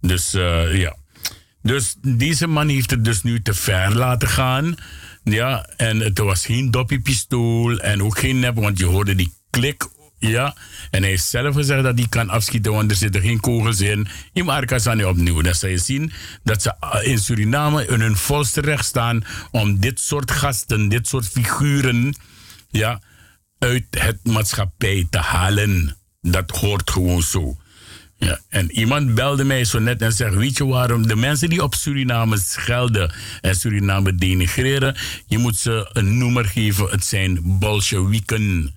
Dus 0.00 0.34
eh, 0.34 0.76
ja. 0.78 0.96
Dus 1.62 1.96
deze 2.00 2.46
man 2.46 2.68
heeft 2.68 2.90
het 2.90 3.04
dus 3.04 3.22
nu 3.22 3.42
te 3.42 3.54
ver 3.54 3.96
laten 3.96 4.28
gaan. 4.28 4.74
Ja, 5.24 5.66
en 5.76 5.98
het 5.98 6.18
was 6.18 6.46
geen 6.46 6.70
doppiepistool 6.70 7.78
en 7.78 8.02
ook 8.02 8.18
geen 8.18 8.40
nep, 8.40 8.54
want 8.54 8.78
je 8.78 8.84
hoorde 8.84 9.14
die 9.14 9.32
klik. 9.50 9.88
Ja, 10.18 10.56
en 10.90 11.00
hij 11.00 11.10
heeft 11.10 11.24
zelf 11.24 11.54
gezegd 11.54 11.82
dat 11.82 11.98
hij 11.98 12.06
kan 12.08 12.28
afschieten, 12.28 12.72
want 12.72 12.90
er 12.90 12.96
zitten 12.96 13.20
geen 13.20 13.40
kogels 13.40 13.80
in. 13.80 14.06
In 14.32 14.44
Marcasani 14.44 15.04
opnieuw. 15.04 15.40
Dan 15.40 15.54
zal 15.54 15.68
je 15.68 15.78
zien 15.78 16.12
dat 16.44 16.62
ze 16.62 16.74
eh, 16.80 17.06
in 17.10 17.18
Suriname 17.18 17.86
in 17.86 18.00
hun 18.00 18.16
volste 18.16 18.60
recht 18.60 18.84
staan 18.84 19.24
om 19.50 19.80
dit 19.80 20.00
soort 20.00 20.30
gasten, 20.30 20.88
dit 20.88 21.08
soort 21.08 21.28
figuren, 21.28 22.14
ja, 22.70 23.00
uit 23.62 23.84
het 23.90 24.18
maatschappij 24.22 25.06
te 25.10 25.18
halen. 25.18 25.96
Dat 26.20 26.50
hoort 26.50 26.90
gewoon 26.90 27.22
zo. 27.22 27.56
Ja, 28.16 28.40
en 28.48 28.70
iemand 28.70 29.14
belde 29.14 29.44
mij 29.44 29.64
zo 29.64 29.78
net 29.78 30.02
en 30.02 30.12
zegt: 30.12 30.34
Weet 30.34 30.56
je 30.56 30.66
waarom 30.66 31.06
de 31.06 31.16
mensen 31.16 31.48
die 31.48 31.62
op 31.62 31.74
Suriname 31.74 32.38
schelden 32.38 33.14
en 33.40 33.56
Suriname 33.56 34.14
denigreren, 34.14 34.96
je 35.26 35.38
moet 35.38 35.56
ze 35.56 35.90
een 35.92 36.18
noemer 36.18 36.44
geven: 36.44 36.90
het 36.90 37.04
zijn 37.04 37.40
Bolsjewieken. 37.42 38.74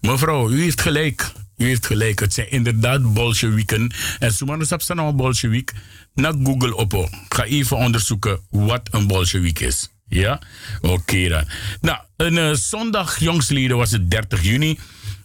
Mevrouw, 0.00 0.50
u 0.50 0.62
heeft 0.62 0.80
gelijk. 0.80 1.32
U 1.56 1.64
heeft 1.64 1.86
gelijk. 1.86 2.20
Het 2.20 2.34
zijn 2.34 2.50
inderdaad 2.50 3.12
Bolsjewieken. 3.12 3.92
En 4.18 4.32
Sumanus 4.32 4.72
op 4.72 4.82
een 4.88 5.16
Bolshewik. 5.16 5.72
Naar 6.14 6.34
Google 6.42 6.76
op. 6.76 7.08
Ga 7.28 7.44
even 7.44 7.76
onderzoeken 7.76 8.40
wat 8.50 8.88
een 8.90 9.06
Bolshewik 9.06 9.60
is. 9.60 9.93
Ja? 10.14 10.40
Oké 10.80 11.28
dan. 11.28 11.44
Nou, 11.80 11.98
een 12.16 12.36
uh, 12.36 12.52
zondag 12.52 13.18
jongsleden 13.18 13.76
was 13.76 13.90
het 13.90 14.10
30 14.10 14.42
juni. 14.42 14.78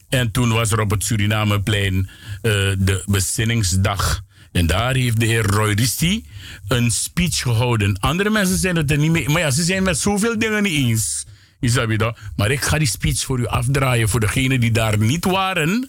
En 0.10 0.32
toen 0.32 0.50
was 0.50 0.72
er 0.72 0.80
op 0.80 0.92
het 0.92 1.04
Surinameplein 1.04 1.96
uh, 1.96 2.10
de 2.78 3.04
bezinningsdag. 3.06 4.22
En 4.52 4.68
daar 4.68 4.96
heeft 4.96 5.20
de 5.20 5.26
heer 5.26 5.46
Roy 5.46 5.74
Risti 5.74 6.26
een 6.68 6.92
speech 6.92 7.42
gehouden. 7.42 8.00
Andere 8.00 8.30
mensen 8.30 8.58
zijn 8.58 8.76
het 8.76 8.92
er 8.92 8.98
niet 8.98 9.12
mee. 9.12 9.30
Maar 9.30 9.42
ja, 9.42 9.52
ze 9.52 9.64
zijn 9.64 9.84
met 9.84 9.98
zoveel 9.98 10.40
dingen 10.40 10.64
niet 10.64 10.74
eens. 10.74 11.26
Is 11.60 11.74
dat? 11.74 12.18
Maar 12.36 12.52
ik 12.52 12.62
ga 12.62 12.78
die 12.78 12.88
speech 12.88 13.20
voor 13.20 13.40
u 13.40 13.48
afdraaien. 13.48 14.10
Voor 14.10 14.20
degenen 14.20 14.60
die 14.60 14.72
daar 14.72 14.98
niet 14.98 15.26
waren. 15.26 15.88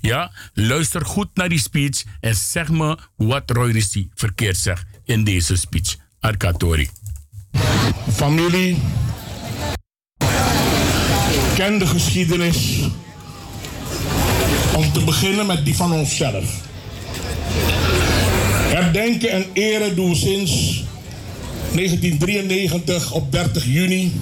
Ja, 0.00 0.32
luister 0.54 1.06
goed 1.06 1.28
naar 1.34 1.48
die 1.48 1.58
speech. 1.58 2.02
En 2.20 2.34
zeg 2.34 2.68
me 2.68 2.98
wat 3.16 3.50
Roy 3.50 3.70
Risti 3.70 4.08
verkeerd 4.14 4.56
zegt 4.56 4.86
in 5.04 5.24
deze 5.24 5.56
speech. 5.56 5.96
Arkatori. 6.20 6.88
Familie, 8.12 8.76
ken 11.54 11.78
de 11.78 11.86
geschiedenis. 11.86 12.78
Om 14.76 14.92
te 14.92 15.04
beginnen 15.04 15.46
met 15.46 15.64
die 15.64 15.76
van 15.76 15.92
onszelf. 15.92 16.60
Herdenken 18.72 19.30
en 19.30 19.44
eren 19.52 19.96
doen 19.96 20.10
we 20.10 20.16
sinds 20.16 20.84
1993 21.74 23.12
op 23.12 23.32
30 23.32 23.64
juni. 23.64 24.12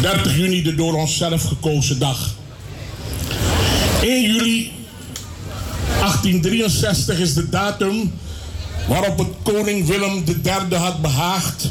30 0.00 0.36
juni 0.36 0.62
de 0.62 0.74
door 0.74 0.94
onszelf 0.94 1.42
gekozen 1.42 1.98
dag. 1.98 2.34
1 4.00 4.22
juli 4.22 4.72
1863 6.00 7.18
is 7.18 7.34
de 7.34 7.48
datum 7.48 8.12
waarop 8.88 9.18
het 9.18 9.28
koning 9.42 9.86
Willem 9.86 10.24
III 10.44 10.76
had 10.76 11.02
behaagd 11.02 11.70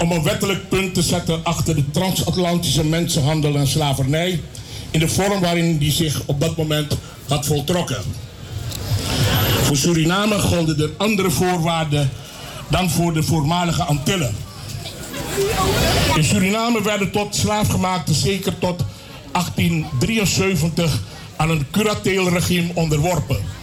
om 0.00 0.12
een 0.12 0.22
wettelijk 0.22 0.68
punt 0.68 0.94
te 0.94 1.02
zetten 1.02 1.44
achter 1.44 1.74
de 1.74 1.90
transatlantische 1.90 2.84
mensenhandel 2.84 3.54
en 3.54 3.66
slavernij 3.66 4.40
in 4.90 5.00
de 5.00 5.08
vorm 5.08 5.40
waarin 5.40 5.78
die 5.78 5.92
zich 5.92 6.22
op 6.26 6.40
dat 6.40 6.56
moment 6.56 6.96
had 7.28 7.46
voltrokken. 7.46 8.02
Voor 9.62 9.76
Suriname 9.76 10.38
golden 10.38 10.80
er 10.80 10.90
andere 10.96 11.30
voorwaarden 11.30 12.10
dan 12.68 12.90
voor 12.90 13.12
de 13.12 13.22
voormalige 13.22 13.82
Antillen. 13.82 14.34
In 16.16 16.24
Suriname 16.24 16.82
werden 16.82 17.10
tot 17.10 17.34
slaafgemaakten 17.34 18.14
zeker 18.14 18.58
tot 18.58 18.84
1873 19.32 21.00
aan 21.36 21.50
een 21.50 21.66
curateelregime 21.70 22.70
onderworpen. 22.74 23.61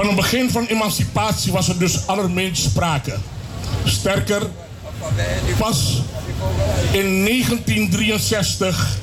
Van 0.00 0.08
een 0.08 0.14
begin 0.14 0.50
van 0.50 0.66
emancipatie 0.66 1.52
was 1.52 1.68
er 1.68 1.78
dus 1.78 2.06
allerminst 2.06 2.62
sprake. 2.62 3.16
Sterker, 3.84 4.42
pas 5.58 6.02
in 6.92 7.24
1963 7.24 8.98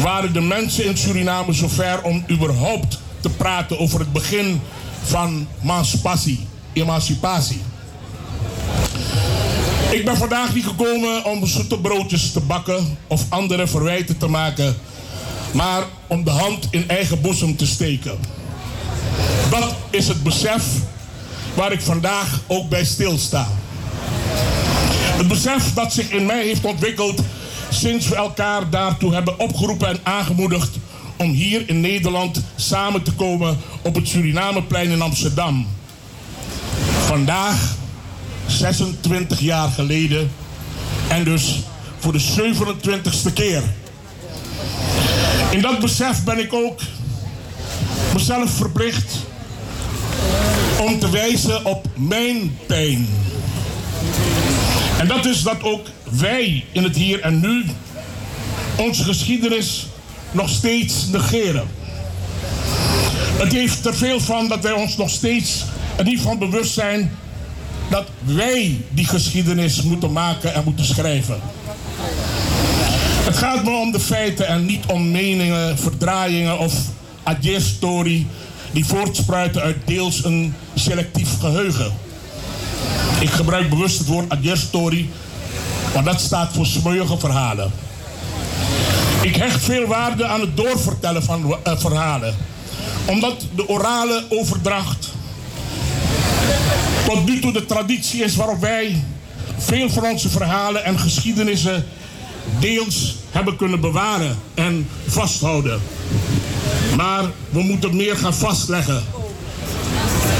waren 0.00 0.32
de 0.32 0.40
mensen 0.40 0.84
in 0.84 0.96
Suriname 0.96 1.52
zover 1.52 2.02
om 2.02 2.24
überhaupt 2.30 2.98
te 3.20 3.30
praten 3.30 3.78
over 3.78 4.00
het 4.00 4.12
begin 4.12 4.60
van 5.02 5.48
emancipatie. 5.62 6.46
emancipatie. 6.72 7.60
Ik 9.90 10.04
ben 10.04 10.16
vandaag 10.16 10.54
niet 10.54 10.66
gekomen 10.66 11.24
om 11.24 11.46
zoete 11.46 11.78
broodjes 11.78 12.32
te 12.32 12.40
bakken 12.40 12.98
of 13.06 13.24
andere 13.28 13.66
verwijten 13.66 14.18
te 14.18 14.28
maken, 14.28 14.76
maar 15.52 15.84
om 16.06 16.24
de 16.24 16.30
hand 16.30 16.68
in 16.70 16.88
eigen 16.88 17.20
boezem 17.20 17.56
te 17.56 17.66
steken. 17.66 18.37
Dat 19.50 19.74
is 19.90 20.08
het 20.08 20.22
besef 20.22 20.64
waar 21.54 21.72
ik 21.72 21.80
vandaag 21.80 22.40
ook 22.46 22.68
bij 22.68 22.84
stilsta. 22.84 23.46
Het 25.16 25.28
besef 25.28 25.74
dat 25.74 25.92
zich 25.92 26.10
in 26.10 26.26
mij 26.26 26.42
heeft 26.44 26.64
ontwikkeld 26.64 27.20
sinds 27.70 28.08
we 28.08 28.14
elkaar 28.14 28.70
daartoe 28.70 29.14
hebben 29.14 29.38
opgeroepen 29.38 29.88
en 29.88 30.00
aangemoedigd 30.02 30.76
om 31.16 31.30
hier 31.30 31.68
in 31.68 31.80
Nederland 31.80 32.42
samen 32.56 33.02
te 33.02 33.12
komen 33.12 33.58
op 33.82 33.94
het 33.94 34.08
Surinameplein 34.08 34.90
in 34.90 35.02
Amsterdam. 35.02 35.66
Vandaag, 37.06 37.74
26 38.46 39.40
jaar 39.40 39.68
geleden, 39.70 40.30
en 41.08 41.24
dus 41.24 41.58
voor 41.98 42.12
de 42.12 42.20
27ste 42.20 43.32
keer. 43.32 43.62
In 45.50 45.60
dat 45.60 45.78
besef 45.78 46.24
ben 46.24 46.38
ik 46.38 46.52
ook 46.52 46.80
mezelf 48.14 48.50
verplicht 48.50 49.16
om 50.80 50.98
te 50.98 51.10
wijzen 51.10 51.64
op 51.64 51.86
mijn 51.94 52.58
pijn. 52.66 53.08
En 54.98 55.08
dat 55.08 55.26
is 55.26 55.42
dat 55.42 55.62
ook 55.62 55.86
wij 56.10 56.64
in 56.72 56.82
het 56.82 56.96
hier 56.96 57.20
en 57.20 57.40
nu 57.40 57.64
onze 58.76 59.04
geschiedenis 59.04 59.86
nog 60.30 60.48
steeds 60.48 61.06
negeren. 61.06 61.68
Het 63.38 63.52
heeft 63.52 63.86
er 63.86 63.96
veel 63.96 64.20
van 64.20 64.48
dat 64.48 64.60
wij 64.60 64.72
ons 64.72 64.96
nog 64.96 65.10
steeds 65.10 65.64
er 65.96 66.04
niet 66.04 66.20
van 66.20 66.38
bewust 66.38 66.72
zijn 66.72 67.10
dat 67.90 68.06
wij 68.24 68.80
die 68.90 69.06
geschiedenis 69.06 69.82
moeten 69.82 70.12
maken 70.12 70.54
en 70.54 70.64
moeten 70.64 70.84
schrijven. 70.84 71.40
Het 73.24 73.36
gaat 73.36 73.64
me 73.64 73.70
om 73.70 73.92
de 73.92 74.00
feiten 74.00 74.46
en 74.46 74.64
niet 74.64 74.86
om 74.86 75.10
meningen, 75.10 75.78
verdraaiingen 75.78 76.58
of 76.58 76.74
adjesstory 77.22 78.26
die 78.72 78.84
voortspruiten 78.84 79.62
uit 79.62 79.76
deels 79.84 80.24
een 80.24 80.54
selectief 80.74 81.38
geheugen. 81.40 81.92
Ik 83.20 83.30
gebruik 83.30 83.70
bewust 83.70 83.98
het 83.98 84.06
woord 84.06 84.28
adjesstory, 84.28 85.08
want 85.92 86.06
dat 86.06 86.20
staat 86.20 86.52
voor 86.52 86.66
smeuïge 86.66 87.18
verhalen. 87.18 87.72
Ik 89.22 89.36
hecht 89.36 89.64
veel 89.64 89.86
waarde 89.86 90.26
aan 90.26 90.40
het 90.40 90.56
doorvertellen 90.56 91.22
van 91.22 91.56
eh, 91.62 91.78
verhalen, 91.78 92.34
omdat 93.04 93.46
de 93.56 93.68
orale 93.68 94.24
overdracht 94.28 95.08
tot 97.06 97.26
nu 97.26 97.40
toe 97.40 97.52
de 97.52 97.66
traditie 97.66 98.24
is 98.24 98.36
waarop 98.36 98.60
wij 98.60 99.04
veel 99.58 99.90
van 99.90 100.04
onze 100.04 100.28
verhalen 100.28 100.84
en 100.84 100.98
geschiedenissen 100.98 101.84
deels 102.58 103.16
hebben 103.30 103.56
kunnen 103.56 103.80
bewaren 103.80 104.38
en 104.54 104.88
vasthouden. 105.06 105.80
Maar 106.96 107.24
we 107.50 107.62
moeten 107.62 107.96
meer 107.96 108.16
gaan 108.16 108.34
vastleggen. 108.34 109.02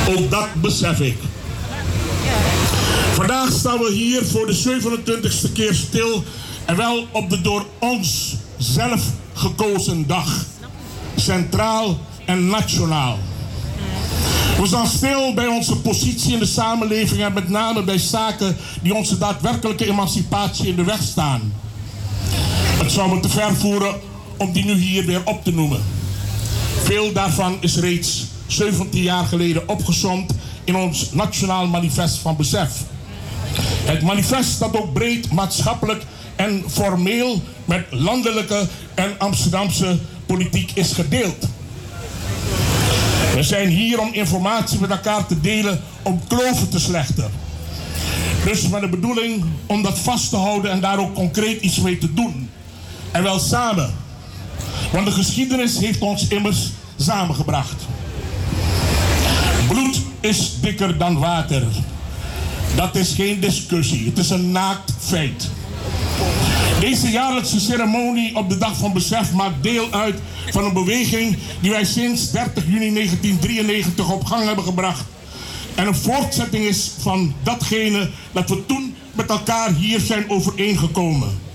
Ook 0.09 0.31
dat 0.31 0.49
besef 0.55 1.01
ik. 1.01 1.17
Vandaag 3.13 3.53
staan 3.53 3.79
we 3.79 3.93
hier 3.93 4.25
voor 4.25 4.47
de 4.47 4.81
27ste 4.81 5.53
keer 5.53 5.75
stil 5.75 6.25
en 6.65 6.77
wel 6.77 7.07
op 7.13 7.31
de 7.31 7.41
door 7.41 7.67
ons 7.79 8.35
zelf 8.57 9.03
gekozen 9.33 10.07
dag. 10.07 10.45
Centraal 11.17 11.99
en 12.25 12.47
nationaal. 12.47 13.19
We 14.61 14.67
staan 14.67 14.87
stil 14.87 15.35
bij 15.35 15.47
onze 15.47 15.77
positie 15.77 16.33
in 16.33 16.39
de 16.39 16.47
samenleving 16.47 17.23
en 17.23 17.33
met 17.33 17.49
name 17.49 17.83
bij 17.83 17.99
zaken 17.99 18.57
die 18.83 18.95
onze 18.95 19.19
daadwerkelijke 19.19 19.87
emancipatie 19.87 20.67
in 20.67 20.77
de 20.77 20.85
weg 20.85 21.03
staan. 21.03 21.53
Het 22.79 22.93
zou 22.93 23.15
me 23.15 23.21
te 23.21 23.29
ver 23.29 23.55
voeren 23.55 23.95
om 24.37 24.53
die 24.53 24.65
nu 24.65 24.75
hier 24.75 25.07
weer 25.07 25.21
op 25.25 25.45
te 25.45 25.53
noemen. 25.53 25.98
Veel 26.83 27.13
daarvan 27.13 27.57
is 27.61 27.77
reeds 27.77 28.25
17 28.47 29.03
jaar 29.03 29.25
geleden 29.25 29.69
opgesomd 29.69 30.33
in 30.65 30.77
ons 30.77 31.13
Nationaal 31.13 31.67
Manifest 31.67 32.19
van 32.19 32.37
Besef. 32.37 32.71
Het 33.85 34.03
manifest 34.03 34.59
dat 34.59 34.77
ook 34.77 34.93
breed 34.93 35.33
maatschappelijk 35.33 36.03
en 36.37 36.65
formeel 36.69 37.43
met 37.65 37.87
landelijke 37.91 38.67
en 38.95 39.19
Amsterdamse 39.19 39.99
politiek 40.27 40.71
is 40.75 40.93
gedeeld. 40.93 41.47
We 43.35 43.43
zijn 43.43 43.69
hier 43.69 44.01
om 44.01 44.13
informatie 44.13 44.81
met 44.81 44.91
elkaar 44.91 45.27
te 45.27 45.41
delen 45.41 45.81
om 46.03 46.21
kloven 46.27 46.69
te 46.69 46.81
slechten. 46.81 47.31
Dus 48.45 48.69
met 48.69 48.81
de 48.81 48.89
bedoeling 48.89 49.45
om 49.67 49.83
dat 49.83 49.99
vast 49.99 50.31
te 50.31 50.37
houden 50.37 50.71
en 50.71 50.81
daar 50.81 50.99
ook 50.99 51.15
concreet 51.15 51.61
iets 51.61 51.81
mee 51.81 51.99
te 51.99 52.15
doen. 52.15 52.51
En 53.11 53.23
wel 53.23 53.39
samen. 53.39 53.95
Want 54.93 55.07
de 55.07 55.13
geschiedenis 55.13 55.79
heeft 55.79 56.01
ons 56.01 56.29
immers 56.29 56.71
samengebracht. 56.97 57.87
Bloed 59.69 60.01
is 60.21 60.53
dikker 60.61 60.99
dan 60.99 61.19
water. 61.19 61.63
Dat 62.77 62.95
is 62.95 63.13
geen 63.13 63.41
discussie. 63.41 64.07
Het 64.07 64.19
is 64.19 64.31
een 64.31 64.53
naakt 64.53 64.93
feit. 64.99 65.51
Deze 66.81 67.11
jaarlijkse 67.11 67.61
ceremonie 67.61 68.37
op 68.37 68.49
de 68.49 68.59
Dag 68.59 68.77
van 68.77 68.93
Besef 68.93 69.33
maakt 69.33 69.63
deel 69.63 69.93
uit 69.93 70.21
van 70.51 70.65
een 70.65 70.73
beweging 70.73 71.39
die 71.61 71.71
wij 71.71 71.85
sinds 71.85 72.31
30 72.31 72.65
juni 72.65 72.93
1993 72.93 74.11
op 74.11 74.25
gang 74.25 74.45
hebben 74.45 74.65
gebracht. 74.65 75.05
En 75.75 75.87
een 75.87 75.95
voortzetting 75.95 76.65
is 76.65 76.91
van 76.99 77.35
datgene 77.43 78.11
dat 78.33 78.49
we 78.49 78.67
toen 78.67 78.95
met 79.13 79.31
elkaar 79.31 79.75
hier 79.75 80.01
zijn 80.01 80.31
overeengekomen. 80.31 81.48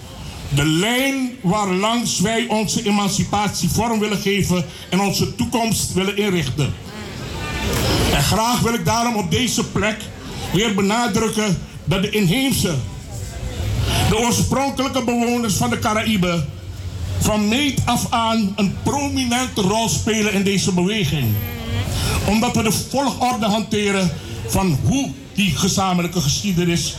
De 0.56 0.66
lijn 0.66 1.32
waarlangs 1.42 2.20
wij 2.20 2.46
onze 2.48 2.86
emancipatie 2.86 3.70
vorm 3.70 4.00
willen 4.00 4.18
geven 4.18 4.66
en 4.90 5.00
onze 5.00 5.36
toekomst 5.36 5.94
willen 5.94 6.18
inrichten. 6.18 6.74
En 8.14 8.24
graag 8.24 8.60
wil 8.60 8.74
ik 8.74 8.86
daarom 8.86 9.16
op 9.16 9.32
deze 9.32 9.64
plek 9.64 9.98
weer 10.54 10.76
benadrukken 10.76 11.58
dat 11.84 12.02
de 12.02 12.10
inheemse, 12.10 12.76
de 14.10 14.18
oorspronkelijke 14.18 15.04
bewoners 15.04 15.54
van 15.54 15.70
de 15.70 15.80
Caraïben 15.80 16.50
van 17.20 17.48
meet 17.48 17.82
af 17.86 18.08
aan 18.10 18.54
een 18.56 18.76
prominente 18.84 19.62
rol 19.62 19.90
spelen 19.90 20.34
in 20.34 20.44
deze 20.44 20.74
beweging. 20.74 21.34
Omdat 22.28 22.56
we 22.56 22.64
de 22.64 22.72
volgorde 22.72 23.46
hanteren 23.46 24.12
van 24.48 24.78
hoe 24.84 25.12
die 25.34 25.56
gezamenlijke 25.56 26.22
geschiedenis 26.22 26.96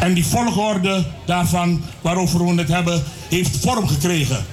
en 0.00 0.14
die 0.14 0.26
volgorde 0.26 1.04
daarvan 1.26 1.82
waarover 2.00 2.46
we 2.46 2.54
het 2.54 2.68
hebben, 2.68 3.02
heeft 3.28 3.56
vorm 3.56 3.88
gekregen. 3.88 4.46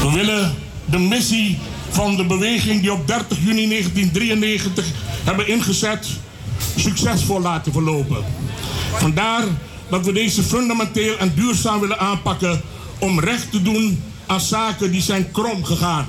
We 0.00 0.10
willen 0.12 0.54
de 0.84 0.98
missie 0.98 1.58
van 1.90 2.16
de 2.16 2.24
beweging 2.24 2.80
die 2.80 2.92
op 2.92 3.06
30 3.06 3.38
juni 3.38 3.68
1993 3.68 4.86
hebben 5.24 5.48
ingezet, 5.48 6.06
succesvol 6.76 7.40
laten 7.40 7.72
verlopen. 7.72 8.24
Vandaar 8.92 9.44
dat 9.88 10.04
we 10.04 10.12
deze 10.12 10.42
fundamenteel 10.42 11.18
en 11.18 11.32
duurzaam 11.34 11.80
willen 11.80 11.98
aanpakken 11.98 12.60
om 12.98 13.20
recht 13.20 13.50
te 13.50 13.62
doen 13.62 14.02
aan 14.26 14.40
zaken 14.40 14.90
die 14.90 15.02
zijn 15.02 15.30
krom 15.30 15.64
gegaan. 15.64 16.06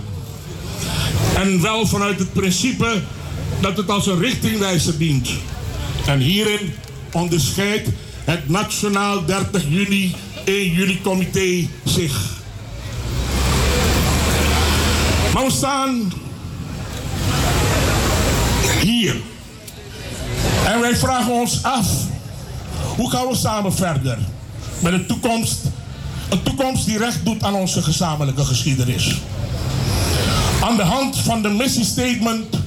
En 1.35 1.61
wel 1.61 1.87
vanuit 1.87 2.19
het 2.19 2.33
principe 2.33 3.01
dat 3.61 3.77
het 3.77 3.89
als 3.89 4.07
een 4.07 4.19
richtingwijzer 4.19 4.97
dient. 4.97 5.29
En 6.05 6.19
hierin 6.19 6.73
onderscheidt 7.15 7.89
het 8.23 8.49
Nationaal 8.49 9.25
30 9.25 9.63
juni 9.67 10.15
1 10.43 10.71
juli 10.71 11.01
comité 11.01 11.67
zich. 11.83 12.33
Maar 15.33 15.45
we 15.45 15.51
staan 15.51 16.13
hier. 18.81 19.15
En 20.65 20.79
wij 20.79 20.95
vragen 20.95 21.31
ons 21.31 21.63
af, 21.63 21.87
hoe 22.95 23.09
gaan 23.09 23.27
we 23.27 23.35
samen 23.35 23.73
verder 23.73 24.17
met 24.79 24.93
een 24.93 25.05
toekomst, 25.05 25.59
een 26.29 26.43
toekomst 26.43 26.85
die 26.85 26.97
recht 26.97 27.25
doet 27.25 27.43
aan 27.43 27.53
onze 27.53 27.81
gezamenlijke 27.81 28.45
geschiedenis. 28.45 29.15
Aan 30.61 30.75
de 30.75 30.83
hand 30.83 31.17
van 31.17 31.41
de 31.41 31.49
missiestatement 31.49 32.59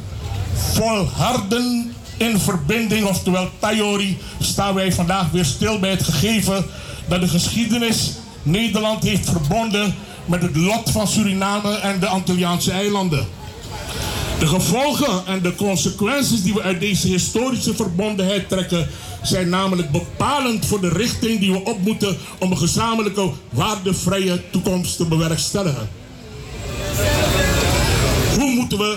volharden 0.73 1.93
in 2.19 2.39
verbinding, 2.39 3.07
oftewel 3.07 3.51
Tayori, 3.59 4.19
staan 4.41 4.75
wij 4.75 4.93
vandaag 4.93 5.31
weer 5.31 5.45
stil 5.45 5.79
bij 5.79 5.91
het 5.91 6.03
gegeven 6.03 6.65
dat 7.09 7.21
de 7.21 7.29
geschiedenis 7.29 8.13
Nederland 8.43 9.03
heeft 9.03 9.31
verbonden 9.31 9.95
met 10.25 10.43
het 10.43 10.57
lot 10.57 10.91
van 10.91 11.09
Suriname 11.09 11.75
en 11.75 12.01
de 12.01 12.07
Antilliaanse 12.07 12.71
eilanden. 12.71 13.27
De 14.39 14.47
gevolgen 14.47 15.27
en 15.27 15.43
de 15.43 15.55
consequenties 15.55 16.43
die 16.43 16.55
we 16.55 16.63
uit 16.63 16.81
deze 16.81 17.09
historische 17.09 17.75
verbondenheid 17.75 18.49
trekken, 18.49 18.89
zijn 19.23 19.49
namelijk 19.49 19.91
bepalend 19.91 20.67
voor 20.67 20.81
de 20.81 20.89
richting 20.89 21.41
die 21.41 21.53
we 21.53 21.65
op 21.65 21.81
moeten 21.81 22.17
om 22.39 22.51
een 22.51 22.59
gezamenlijke 22.59 23.31
waardevrije 23.51 24.51
toekomst 24.51 24.97
te 24.97 25.05
bewerkstelligen. 25.05 25.89
Hoe 28.39 28.55
moeten 28.55 28.79
we 28.79 28.97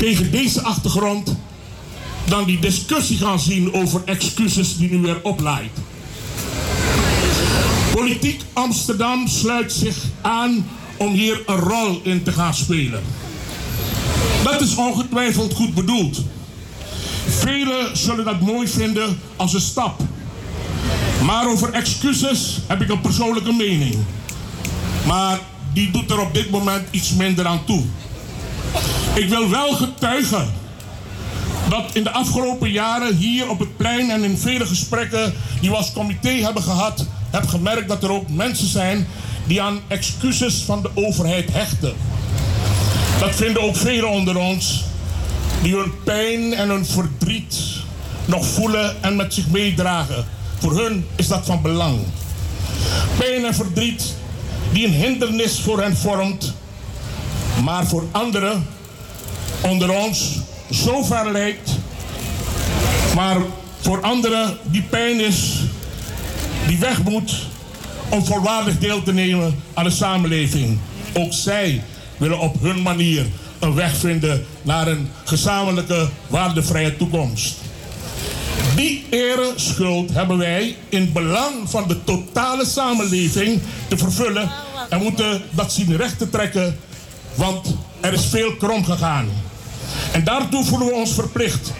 tegen 0.00 0.30
deze 0.30 0.62
achtergrond 0.62 1.34
dan 2.24 2.44
die 2.44 2.58
discussie 2.58 3.16
gaan 3.16 3.40
zien 3.40 3.72
over 3.72 4.02
excuses 4.04 4.76
die 4.76 4.90
nu 4.90 4.98
weer 4.98 5.22
oplaait? 5.22 5.70
Politiek 7.92 8.42
Amsterdam 8.52 9.28
sluit 9.28 9.72
zich 9.72 9.96
aan 10.20 10.66
om 10.96 11.12
hier 11.12 11.42
een 11.46 11.58
rol 11.58 12.00
in 12.02 12.22
te 12.22 12.32
gaan 12.32 12.54
spelen. 12.54 13.02
Dat 14.44 14.60
is 14.60 14.74
ongetwijfeld 14.74 15.54
goed 15.54 15.74
bedoeld. 15.74 16.22
Velen 17.28 17.96
zullen 17.96 18.24
dat 18.24 18.40
mooi 18.40 18.68
vinden 18.68 19.18
als 19.36 19.54
een 19.54 19.60
stap. 19.60 20.00
Maar 21.22 21.48
over 21.48 21.72
excuses 21.72 22.58
heb 22.66 22.80
ik 22.80 22.88
een 22.88 23.00
persoonlijke 23.00 23.52
mening. 23.52 23.94
Maar 25.06 25.40
die 25.72 25.90
doet 25.90 26.10
er 26.10 26.20
op 26.20 26.34
dit 26.34 26.50
moment 26.50 26.88
iets 26.90 27.12
minder 27.12 27.46
aan 27.46 27.64
toe. 27.64 27.82
Ik 29.14 29.28
wil 29.28 29.50
wel 29.50 29.72
getuigen 29.72 30.52
dat 31.74 31.90
in 31.92 32.04
de 32.04 32.10
afgelopen 32.10 32.70
jaren 32.70 33.16
hier 33.16 33.48
op 33.48 33.58
het 33.58 33.76
plein 33.76 34.10
en 34.10 34.24
in 34.24 34.38
vele 34.38 34.66
gesprekken 34.66 35.34
die 35.60 35.70
we 35.70 35.76
als 35.76 35.92
comité 35.92 36.28
hebben 36.28 36.62
gehad, 36.62 37.06
heb 37.30 37.46
gemerkt 37.46 37.88
dat 37.88 38.02
er 38.02 38.10
ook 38.10 38.28
mensen 38.28 38.66
zijn 38.66 39.06
die 39.46 39.62
aan 39.62 39.80
excuses 39.88 40.54
van 40.54 40.82
de 40.82 40.90
overheid 40.94 41.52
hechten. 41.52 41.94
Dat 43.20 43.34
vinden 43.34 43.62
ook 43.62 43.76
velen 43.76 44.10
onder 44.10 44.36
ons 44.36 44.84
die 45.62 45.74
hun 45.74 45.92
pijn 46.04 46.54
en 46.54 46.68
hun 46.68 46.86
verdriet 46.86 47.56
nog 48.24 48.46
voelen 48.46 49.02
en 49.02 49.16
met 49.16 49.34
zich 49.34 49.48
meedragen. 49.48 50.24
Voor 50.58 50.78
hun 50.78 51.06
is 51.16 51.28
dat 51.28 51.46
van 51.46 51.62
belang. 51.62 51.98
Pijn 53.18 53.44
en 53.44 53.54
verdriet 53.54 54.14
die 54.72 54.86
een 54.86 54.92
hindernis 54.92 55.60
voor 55.60 55.80
hen 55.80 55.96
vormt, 55.96 56.52
maar 57.64 57.86
voor 57.86 58.04
anderen 58.12 58.66
onder 59.60 59.90
ons 59.90 60.38
zo 60.70 61.02
ver 61.02 61.32
lijkt, 61.32 61.70
maar 63.14 63.36
voor 63.80 64.00
anderen 64.00 64.58
die 64.62 64.82
pijn 64.82 65.20
is, 65.20 65.60
die 66.66 66.78
weg 66.78 67.02
moet 67.02 67.34
om 68.08 68.24
volwaardig 68.24 68.78
deel 68.78 69.02
te 69.02 69.12
nemen 69.12 69.62
aan 69.74 69.84
de 69.84 69.90
samenleving. 69.90 70.78
Ook 71.12 71.32
zij 71.32 71.82
willen 72.16 72.38
op 72.38 72.60
hun 72.60 72.82
manier 72.82 73.26
een 73.58 73.74
weg 73.74 73.96
vinden 73.96 74.46
naar 74.62 74.86
een 74.86 75.08
gezamenlijke 75.24 76.08
waardevrije 76.26 76.96
toekomst. 76.96 77.54
Die 78.76 79.04
ereschuld 79.10 80.12
hebben 80.12 80.38
wij 80.38 80.76
in 80.88 81.12
belang 81.12 81.54
van 81.64 81.88
de 81.88 82.04
totale 82.04 82.66
samenleving 82.66 83.60
te 83.88 83.96
vervullen 83.96 84.50
en 84.88 85.02
moeten 85.02 85.42
dat 85.50 85.72
zien 85.72 85.96
recht 85.96 86.18
te 86.18 86.30
trekken, 86.30 86.78
want 87.34 87.76
er 88.00 88.12
is 88.12 88.24
veel 88.24 88.56
krom 88.56 88.84
gegaan. 88.84 89.28
En 90.12 90.24
daartoe 90.24 90.64
voelen 90.64 90.88
we 90.88 90.94
ons 90.94 91.12
verplicht, 91.12 91.72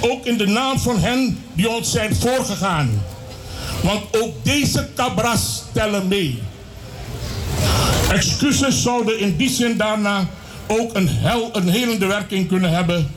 ook 0.00 0.24
in 0.24 0.36
de 0.36 0.46
naam 0.46 0.78
van 0.78 0.98
hen 0.98 1.38
die 1.52 1.68
ons 1.70 1.90
zijn 1.90 2.14
voorgegaan. 2.14 3.02
Want 3.82 4.22
ook 4.22 4.44
deze 4.44 4.88
cabras 4.94 5.62
tellen 5.72 6.08
mee. 6.08 6.42
Excuses 8.08 8.82
zouden 8.82 9.20
in 9.20 9.36
die 9.36 9.50
zin 9.50 9.76
daarna 9.76 10.28
ook 10.66 10.94
een, 10.94 11.08
hel, 11.08 11.50
een 11.52 11.68
helende 11.68 12.06
werking 12.06 12.48
kunnen 12.48 12.70
hebben. 12.70 13.10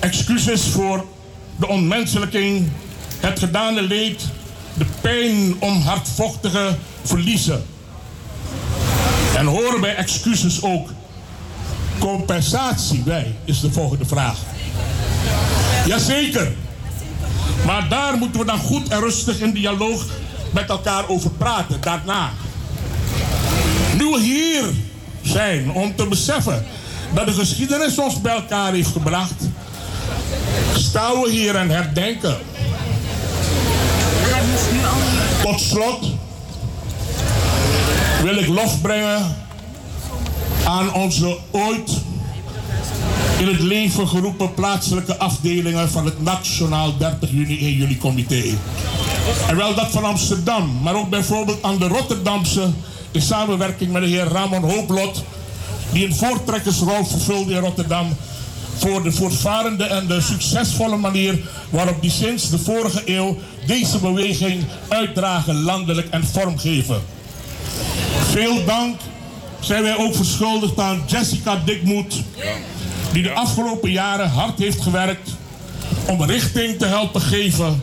Excuses 0.00 0.62
voor 0.62 1.04
de 1.56 1.68
onmenselijking, 1.68 2.68
het 3.20 3.38
gedane 3.38 3.82
leed, 3.82 4.22
de 4.74 4.86
pijn 5.00 5.56
om 5.58 5.80
hardvochtige 5.80 6.76
verliezen. 7.02 7.66
En 9.36 9.46
horen 9.46 9.80
bij 9.80 9.94
excuses 9.94 10.62
ook 10.62 10.90
compensatie 11.98 13.02
bij, 13.02 13.34
is 13.44 13.60
de 13.60 13.72
volgende 13.72 14.04
vraag. 14.04 14.38
Jazeker. 15.86 16.52
Maar 17.66 17.88
daar 17.88 18.16
moeten 18.16 18.40
we 18.40 18.46
dan 18.46 18.58
goed 18.58 18.88
en 18.88 19.00
rustig 19.00 19.40
in 19.40 19.52
dialoog 19.52 20.06
met 20.50 20.68
elkaar 20.68 21.08
over 21.08 21.30
praten, 21.30 21.80
daarna. 21.80 22.30
Nu 23.96 24.04
we 24.04 24.20
hier 24.20 24.64
zijn 25.22 25.70
om 25.70 25.96
te 25.96 26.06
beseffen 26.06 26.64
dat 27.14 27.26
de 27.26 27.32
geschiedenis 27.32 27.98
ons 27.98 28.20
bij 28.20 28.34
elkaar 28.34 28.72
heeft 28.72 28.92
gebracht, 28.92 29.44
staan 30.74 31.20
we 31.20 31.30
hier 31.30 31.56
en 31.56 31.70
herdenken. 31.70 32.36
Tot 35.42 35.60
slot 35.60 36.06
wil 38.22 38.36
ik 38.36 38.46
lof 38.46 38.80
brengen 38.80 39.36
aan 40.68 40.94
onze 40.94 41.36
ooit 41.50 41.90
in 43.38 43.46
het 43.46 43.60
leven 43.60 44.08
geroepen 44.08 44.54
plaatselijke 44.54 45.18
afdelingen 45.18 45.90
van 45.90 46.04
het 46.04 46.22
Nationaal 46.22 46.96
30 46.96 47.30
juni 47.30 47.58
1 47.58 47.72
juli 47.72 47.98
comité. 47.98 48.42
En 49.48 49.56
wel 49.56 49.74
dat 49.74 49.90
van 49.90 50.04
Amsterdam, 50.04 50.78
maar 50.82 50.94
ook 50.94 51.10
bijvoorbeeld 51.10 51.62
aan 51.62 51.78
de 51.78 51.88
Rotterdamse 51.88 52.70
in 53.10 53.22
samenwerking 53.22 53.92
met 53.92 54.02
de 54.02 54.08
heer 54.08 54.24
Ramon 54.24 54.62
Hooplot, 54.62 55.22
die 55.92 56.06
een 56.06 56.14
voortrekkersrol 56.14 57.04
vervulde 57.04 57.52
in 57.52 57.60
Rotterdam 57.60 58.16
voor 58.76 59.02
de 59.02 59.12
voortvarende 59.12 59.84
en 59.84 60.06
de 60.06 60.20
succesvolle 60.20 60.96
manier 60.96 61.38
waarop 61.70 62.02
die 62.02 62.10
sinds 62.10 62.50
de 62.50 62.58
vorige 62.58 63.02
eeuw 63.04 63.38
deze 63.66 63.98
beweging 63.98 64.64
uitdragen, 64.88 65.62
landelijk 65.62 66.08
en 66.10 66.24
vormgeven. 66.24 67.02
Veel 68.30 68.64
dank 68.64 69.00
zijn 69.68 69.82
wij 69.82 69.96
ook 69.96 70.14
verschuldigd 70.14 70.78
aan 70.78 71.02
Jessica 71.06 71.62
Dikmoed, 71.64 72.22
die 73.12 73.22
de 73.22 73.32
afgelopen 73.32 73.90
jaren 73.90 74.30
hard 74.30 74.58
heeft 74.58 74.80
gewerkt 74.80 75.30
om 76.06 76.22
richting 76.22 76.78
te 76.78 76.86
helpen 76.86 77.20
geven 77.20 77.82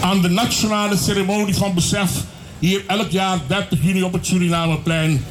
aan 0.00 0.22
de 0.22 0.28
nationale 0.28 0.96
ceremonie 0.96 1.54
van 1.54 1.74
besef 1.74 2.10
hier 2.58 2.82
elk 2.86 3.10
jaar 3.10 3.38
30 3.46 3.78
juni 3.82 4.02
op 4.02 4.12
het 4.12 4.26
Surinameplein. 4.26 5.24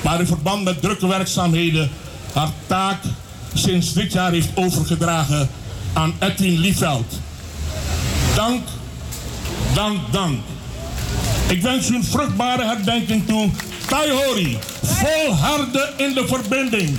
Maar 0.00 0.20
in 0.20 0.26
verband 0.26 0.64
met 0.64 0.82
drukke 0.82 1.06
werkzaamheden 1.06 1.90
haar 2.32 2.50
taak 2.66 2.98
sinds 3.54 3.92
dit 3.92 4.12
jaar 4.12 4.32
heeft 4.32 4.50
overgedragen 4.54 5.48
aan 5.92 6.14
Edwin 6.18 6.58
Lieveld. 6.58 7.20
Dank, 8.34 8.62
dank, 9.74 9.98
dank. 10.10 10.38
Ik 11.48 11.62
wens 11.62 11.90
u 11.90 11.94
een 11.94 12.04
vruchtbare 12.04 12.64
herdenking 12.64 13.26
toe. 13.26 13.50
Taihori, 13.88 14.58
volharden 14.82 15.98
in 15.98 16.14
de 16.14 16.26
verbinding. 16.26 16.98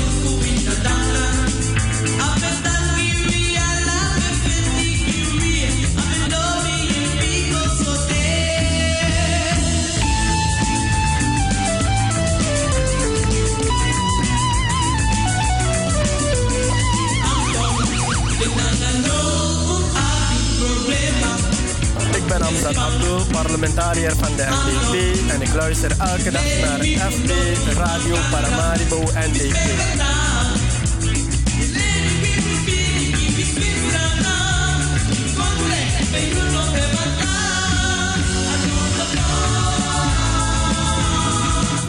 Amzat 22.71 22.93
Abdul, 22.93 23.25
parlementariër 23.31 24.15
van 24.15 24.35
de 24.35 24.43
FDP 24.43 25.29
en 25.29 25.41
ik 25.41 25.53
luister 25.53 25.91
elke 25.99 26.31
dag 26.31 26.59
naar 26.61 26.79
FB 27.11 27.31
Radio 27.77 28.15
Paramaribo 28.31 29.03
NDP. 29.13 29.55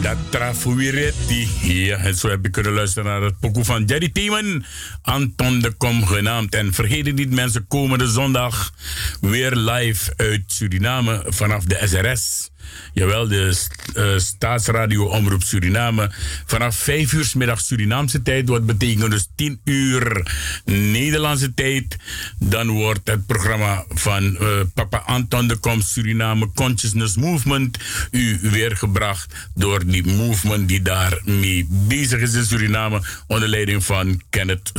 Dat 0.01 0.17
Trafuiretti. 0.29 1.47
Ja, 1.61 1.97
en 1.97 2.15
zo 2.15 2.29
heb 2.29 2.45
ik 2.45 2.51
kunnen 2.51 2.73
luisteren 2.73 3.09
naar 3.09 3.21
het 3.21 3.39
pokoe 3.39 3.63
van 3.63 3.83
Jerry 3.83 4.09
Theeman. 4.09 4.65
Anton 5.03 5.59
de 5.59 5.71
Kom 5.71 6.05
genaamd. 6.05 6.55
En 6.55 6.73
vergeet 6.73 7.15
niet 7.15 7.31
mensen, 7.31 7.67
komende 7.67 8.07
zondag 8.07 8.73
weer 9.21 9.55
live 9.55 10.13
uit 10.15 10.43
Suriname 10.47 11.23
vanaf 11.27 11.63
de 11.63 11.79
SRS. 11.85 12.51
Jawel, 12.93 13.27
de 13.27 13.55
uh, 13.95 14.17
Staatsradio 14.17 15.05
Omroep 15.05 15.43
Suriname. 15.43 16.11
Vanaf 16.45 16.75
5 16.75 17.13
uur 17.13 17.31
middag 17.35 17.61
Surinaamse 17.61 18.21
tijd. 18.21 18.49
Wat 18.49 18.65
betekent 18.65 19.11
dus 19.11 19.27
10 19.35 19.59
uur 19.63 20.31
Nederlandse 20.65 21.53
tijd. 21.53 21.97
Dan 22.39 22.69
wordt 22.69 23.07
het 23.07 23.25
programma 23.25 23.85
van 23.89 24.23
uh, 24.23 24.47
Papa 24.73 24.97
Anton 24.97 25.47
de 25.47 25.55
Kom 25.55 25.81
Suriname 25.81 26.51
Consciousness 26.53 27.15
Movement. 27.15 27.77
U 28.11 28.39
weergebracht 28.41 29.33
door 29.55 29.85
die 29.85 30.05
movement 30.05 30.67
die 30.67 30.81
daar 30.81 31.21
mee 31.25 31.67
bezig 31.69 32.19
is 32.19 32.33
in 32.33 32.45
Suriname. 32.45 33.01
Onder 33.27 33.49
leiding 33.49 33.83
van 33.83 34.21
Kenneth 34.29 34.71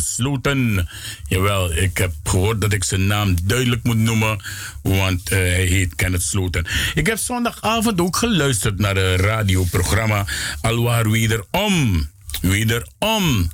Jawel, 1.29 1.73
ik 1.73 1.97
heb 1.97 2.13
gehoord 2.25 2.61
dat 2.61 2.73
ik 2.73 2.85
zijn 2.85 3.07
naam 3.07 3.37
duidelijk 3.45 3.83
moet 3.83 3.97
noemen. 3.97 4.43
Want 4.83 5.33
uh, 5.33 5.39
hij 5.39 5.65
heet 5.65 5.95
Kenneth 5.95 6.23
Sloten. 6.23 6.67
Ik 6.95 7.07
heb 7.07 7.19
zondagavond 7.19 8.01
ook 8.01 8.17
geluisterd 8.17 8.79
naar 8.79 8.97
het 8.97 9.21
radioprogramma 9.21 10.27
Alwaar 10.61 11.11
Wederom. 11.11 12.09
Wederom. 12.41 13.51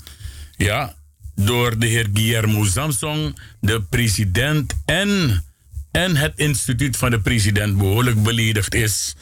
Ja, 0.56 0.94
door 1.34 1.78
de 1.78 1.86
heer 1.86 2.08
Guillermo 2.14 2.64
Samson, 2.64 3.36
de 3.60 3.82
president 3.82 4.74
en, 4.84 5.44
en 5.90 6.16
het 6.16 6.32
instituut 6.36 6.96
van 6.96 7.10
de 7.10 7.20
president 7.20 7.78
behoorlijk 7.78 8.22
beledigd 8.22 8.74
is 8.74 9.14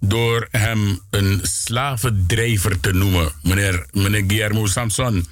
door 0.00 0.48
hem 0.50 1.00
een 1.10 1.40
slavendrijver 1.42 2.80
te 2.80 2.92
noemen. 2.92 3.32
Meneer, 3.42 3.86
meneer 3.92 4.24
Guillermo 4.26 4.66
Samson. 4.66 5.26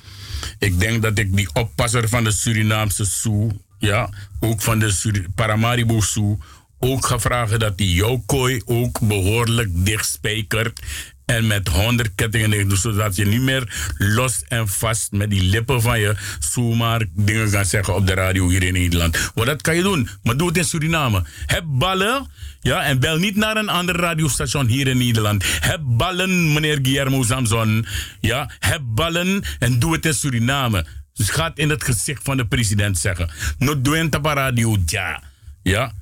Ik 0.58 0.80
denk 0.80 1.02
dat 1.02 1.18
ik 1.18 1.36
die 1.36 1.48
oppasser 1.52 2.08
van 2.08 2.24
de 2.24 2.30
Surinaamse 2.30 3.04
Soe, 3.04 3.50
ja, 3.78 4.10
ook 4.40 4.62
van 4.62 4.78
de 4.78 5.24
Paramaribo 5.34 6.00
Soe, 6.00 6.38
ook 6.78 7.06
ga 7.06 7.18
vragen 7.18 7.58
dat 7.58 7.72
hij 7.76 7.86
jouw 7.86 8.22
kooi 8.26 8.62
ook 8.64 9.00
behoorlijk 9.00 9.70
dicht 9.72 10.08
spijkert. 10.08 10.80
En 11.26 11.46
met 11.46 11.68
honderd 11.68 12.14
kettingen 12.14 12.50
zodat 12.76 13.16
je 13.16 13.26
niet 13.26 13.40
meer 13.40 13.92
los 13.98 14.42
en 14.48 14.68
vast 14.68 15.12
met 15.12 15.30
die 15.30 15.42
lippen 15.42 15.82
van 15.82 16.00
je 16.00 16.14
zomaar 16.38 17.04
dingen 17.12 17.50
kan 17.50 17.64
zeggen 17.64 17.94
op 17.94 18.06
de 18.06 18.14
radio 18.14 18.48
hier 18.48 18.62
in 18.62 18.72
Nederland. 18.72 19.30
Want 19.34 19.46
dat 19.46 19.60
kan 19.60 19.76
je 19.76 19.82
doen, 19.82 20.08
maar 20.22 20.36
doe 20.36 20.48
het 20.48 20.56
in 20.56 20.64
Suriname. 20.64 21.24
Heb 21.46 21.64
ballen, 21.66 22.26
ja, 22.60 22.82
en 22.82 23.00
bel 23.00 23.18
niet 23.18 23.36
naar 23.36 23.56
een 23.56 23.68
ander 23.68 23.96
radiostation 23.96 24.66
hier 24.66 24.86
in 24.86 24.98
Nederland. 24.98 25.44
Heb 25.60 25.80
ballen, 25.82 26.52
meneer 26.52 26.78
Guillermo 26.82 27.22
Samson. 27.22 27.86
Ja, 28.20 28.50
heb 28.58 28.80
ballen 28.84 29.42
en 29.58 29.78
doe 29.78 29.92
het 29.92 30.06
in 30.06 30.14
Suriname. 30.14 30.86
Dus 31.14 31.30
ga 31.30 31.44
het 31.44 31.58
in 31.58 31.70
het 31.70 31.84
gezicht 31.84 32.20
van 32.22 32.36
de 32.36 32.46
president 32.46 32.98
zeggen. 32.98 33.30
No 33.58 33.72
op 34.16 34.24
radio, 34.24 34.76
ja. 34.86 35.22
Ja, 35.62 35.92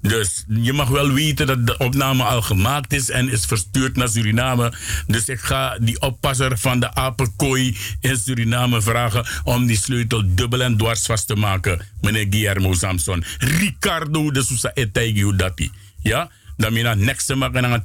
dus 0.00 0.44
je 0.46 0.72
mag 0.72 0.88
wel 0.88 1.12
weten 1.12 1.46
dat 1.46 1.66
de 1.66 1.78
opname 1.78 2.22
al 2.22 2.42
gemaakt 2.42 2.92
is 2.92 3.10
en 3.10 3.28
is 3.28 3.44
verstuurd 3.44 3.96
naar 3.96 4.08
Suriname. 4.08 4.72
Dus 5.06 5.28
ik 5.28 5.40
ga 5.40 5.78
die 5.78 6.00
oppasser 6.00 6.58
van 6.58 6.80
de 6.80 6.94
apenkooi 6.94 7.76
in 8.00 8.16
Suriname 8.16 8.82
vragen 8.82 9.26
om 9.44 9.66
die 9.66 9.76
sleutel 9.76 10.34
dubbel 10.34 10.62
en 10.62 10.76
dwars 10.76 11.06
vast 11.06 11.26
te 11.26 11.34
maken. 11.34 11.86
Meneer 12.00 12.26
Guillermo 12.30 12.74
Samson. 12.74 13.24
Ricardo 13.38 14.30
de 14.30 14.42
Sousa 14.42 14.70
Etaigio 14.74 15.36
Dati. 15.36 15.70
Ja? 16.02 16.30
Dan 16.56 16.72
mina 16.72 16.94
nekste 16.94 17.34
maken 17.34 17.64
aan. 17.64 17.82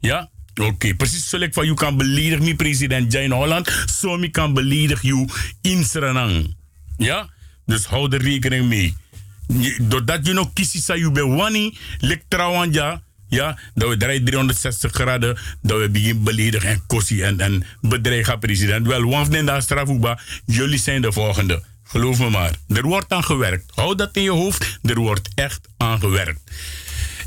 Ja? 0.00 0.30
Oké, 0.54 0.68
okay. 0.68 0.94
precies 0.94 1.28
zoals 1.28 1.44
ik 1.44 1.54
van 1.54 1.64
jou 1.64 1.76
kan 1.76 1.96
beledigen, 1.96 2.44
mi 2.44 2.56
president 2.56 3.12
Jane 3.12 3.34
Holland. 3.34 3.86
Zo 3.98 4.16
mi 4.16 4.30
kan 4.30 4.54
beledigen 4.54 5.08
jou 5.08 5.28
in 5.60 5.84
Suriname. 5.84 6.54
Ja? 6.96 7.28
Dus 7.66 7.84
hou 7.84 8.12
er 8.12 8.22
rekening 8.22 8.68
mee 8.68 8.96
doordat 9.82 10.26
je 10.26 10.32
nog 10.32 10.52
kiest, 10.52 10.82
sa 10.82 10.94
je 10.94 11.10
bewani, 11.10 11.78
lek 11.98 12.22
trouwen 12.28 12.72
ja. 12.72 13.04
Ja, 13.28 13.58
dat 13.74 13.88
we 13.88 13.96
draaien 13.96 14.24
360 14.24 14.92
graden, 14.92 15.38
dat 15.62 15.80
we 15.80 15.88
beginnen 15.90 16.24
beledigen 16.24 16.68
en 16.68 16.82
kossie 16.86 17.24
en, 17.24 17.40
en 17.40 17.64
bedreigen 17.80 18.38
president. 18.38 18.86
Wel, 18.86 19.02
wanneer 19.02 19.38
in 19.38 19.46
de 19.46 20.16
jullie 20.44 20.78
zijn 20.78 21.02
de 21.02 21.12
volgende. 21.12 21.62
Geloof 21.84 22.18
me 22.18 22.30
maar. 22.30 22.50
Er 22.68 22.82
wordt 22.82 23.12
aan 23.12 23.24
gewerkt. 23.24 23.72
Hou 23.74 23.94
dat 23.94 24.16
in 24.16 24.22
je 24.22 24.30
hoofd. 24.30 24.78
Er 24.82 24.98
wordt 24.98 25.28
echt 25.34 25.68
aan 25.76 25.98
gewerkt. 25.98 26.40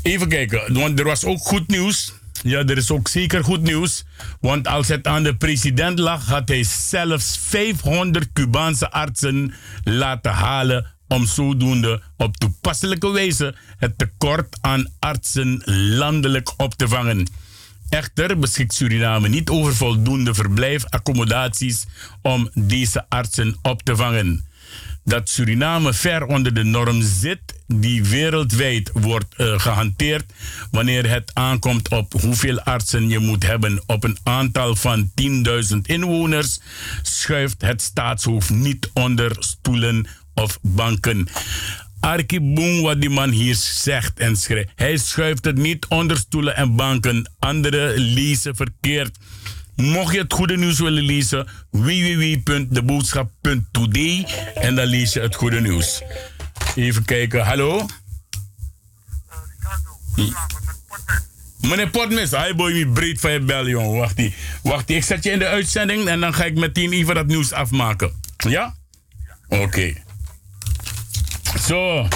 Even 0.02 0.28
kijken, 0.28 0.72
want 0.72 0.98
er 0.98 1.04
was 1.04 1.24
ook 1.24 1.40
goed 1.40 1.68
nieuws. 1.68 2.12
Ja, 2.42 2.58
er 2.58 2.76
is 2.76 2.90
ook 2.90 3.08
zeker 3.08 3.44
goed 3.44 3.62
nieuws. 3.62 4.04
Want 4.40 4.66
als 4.66 4.88
het 4.88 5.06
aan 5.06 5.22
de 5.22 5.36
president 5.36 5.98
lag, 5.98 6.26
had 6.26 6.48
hij 6.48 6.64
zelfs 6.64 7.38
500 7.42 8.32
Cubaanse 8.32 8.90
artsen 8.90 9.54
laten 9.84 10.32
halen 10.32 10.86
om 11.10 11.26
zodoende 11.26 12.02
op 12.16 12.36
toepasselijke 12.36 13.10
wijze 13.10 13.54
het 13.76 13.98
tekort 13.98 14.58
aan 14.60 14.86
artsen 14.98 15.62
landelijk 15.98 16.52
op 16.56 16.74
te 16.74 16.88
vangen. 16.88 17.26
Echter 17.88 18.38
beschikt 18.38 18.74
Suriname 18.74 19.28
niet 19.28 19.48
over 19.48 19.76
voldoende 19.76 20.34
verblijfaccommodaties 20.34 21.86
om 22.22 22.50
deze 22.54 23.04
artsen 23.08 23.56
op 23.62 23.82
te 23.82 23.96
vangen. 23.96 24.44
Dat 25.04 25.28
Suriname 25.28 25.92
ver 25.92 26.26
onder 26.26 26.54
de 26.54 26.64
norm 26.64 27.02
zit 27.02 27.40
die 27.66 28.04
wereldwijd 28.04 28.90
wordt 28.92 29.34
uh, 29.36 29.60
gehanteerd 29.60 30.32
wanneer 30.70 31.10
het 31.10 31.30
aankomt 31.34 31.88
op 31.88 32.12
hoeveel 32.20 32.60
artsen 32.60 33.08
je 33.08 33.18
moet 33.18 33.46
hebben 33.46 33.82
op 33.86 34.04
een 34.04 34.18
aantal 34.22 34.76
van 34.76 35.10
10.000 35.72 35.78
inwoners, 35.82 36.60
schuift 37.02 37.62
het 37.62 37.82
staatshoofd 37.82 38.50
niet 38.50 38.90
onder 38.92 39.36
stoelen 39.38 40.06
of 40.34 40.58
banken. 40.62 41.28
Arkiboom 42.00 42.82
wat 42.82 43.00
die 43.00 43.10
man 43.10 43.30
hier 43.30 43.54
zegt 43.54 44.18
en 44.18 44.36
schrijft. 44.36 44.70
Hij 44.74 44.96
schuift 44.96 45.44
het 45.44 45.56
niet 45.56 45.86
onder 45.86 46.16
stoelen 46.16 46.56
en 46.56 46.76
banken. 46.76 47.30
Anderen 47.38 47.98
lezen 47.98 48.56
verkeerd. 48.56 49.18
Mocht 49.76 50.14
je 50.14 50.20
het 50.20 50.32
goede 50.32 50.56
nieuws 50.56 50.78
willen 50.78 51.02
lezen, 51.02 51.46
www.deboodschap.today 51.70 54.26
en 54.54 54.74
dan 54.74 54.86
lees 54.86 55.12
je 55.12 55.20
het 55.20 55.34
goede 55.34 55.60
nieuws. 55.60 56.02
Even 56.74 57.04
kijken, 57.04 57.44
hallo? 57.44 57.86
Meneer 61.60 61.90
Potmis, 61.90 62.30
hij 62.30 62.54
boy 62.54 62.72
me 62.72 62.86
breed 62.86 63.20
van 63.20 63.32
je 63.32 63.40
bel, 63.40 63.68
jongen. 63.68 64.32
Wacht, 64.62 64.90
ik 64.90 65.04
zet 65.04 65.24
je 65.24 65.30
in 65.30 65.38
de 65.38 65.46
uitzending 65.46 66.08
en 66.08 66.20
dan 66.20 66.34
ga 66.34 66.44
ik 66.44 66.54
meteen 66.54 66.92
even 66.92 67.14
dat 67.14 67.26
nieuws 67.26 67.52
afmaken. 67.52 68.12
Ja? 68.36 68.74
Oké. 69.48 69.94
Zo, 71.58 72.08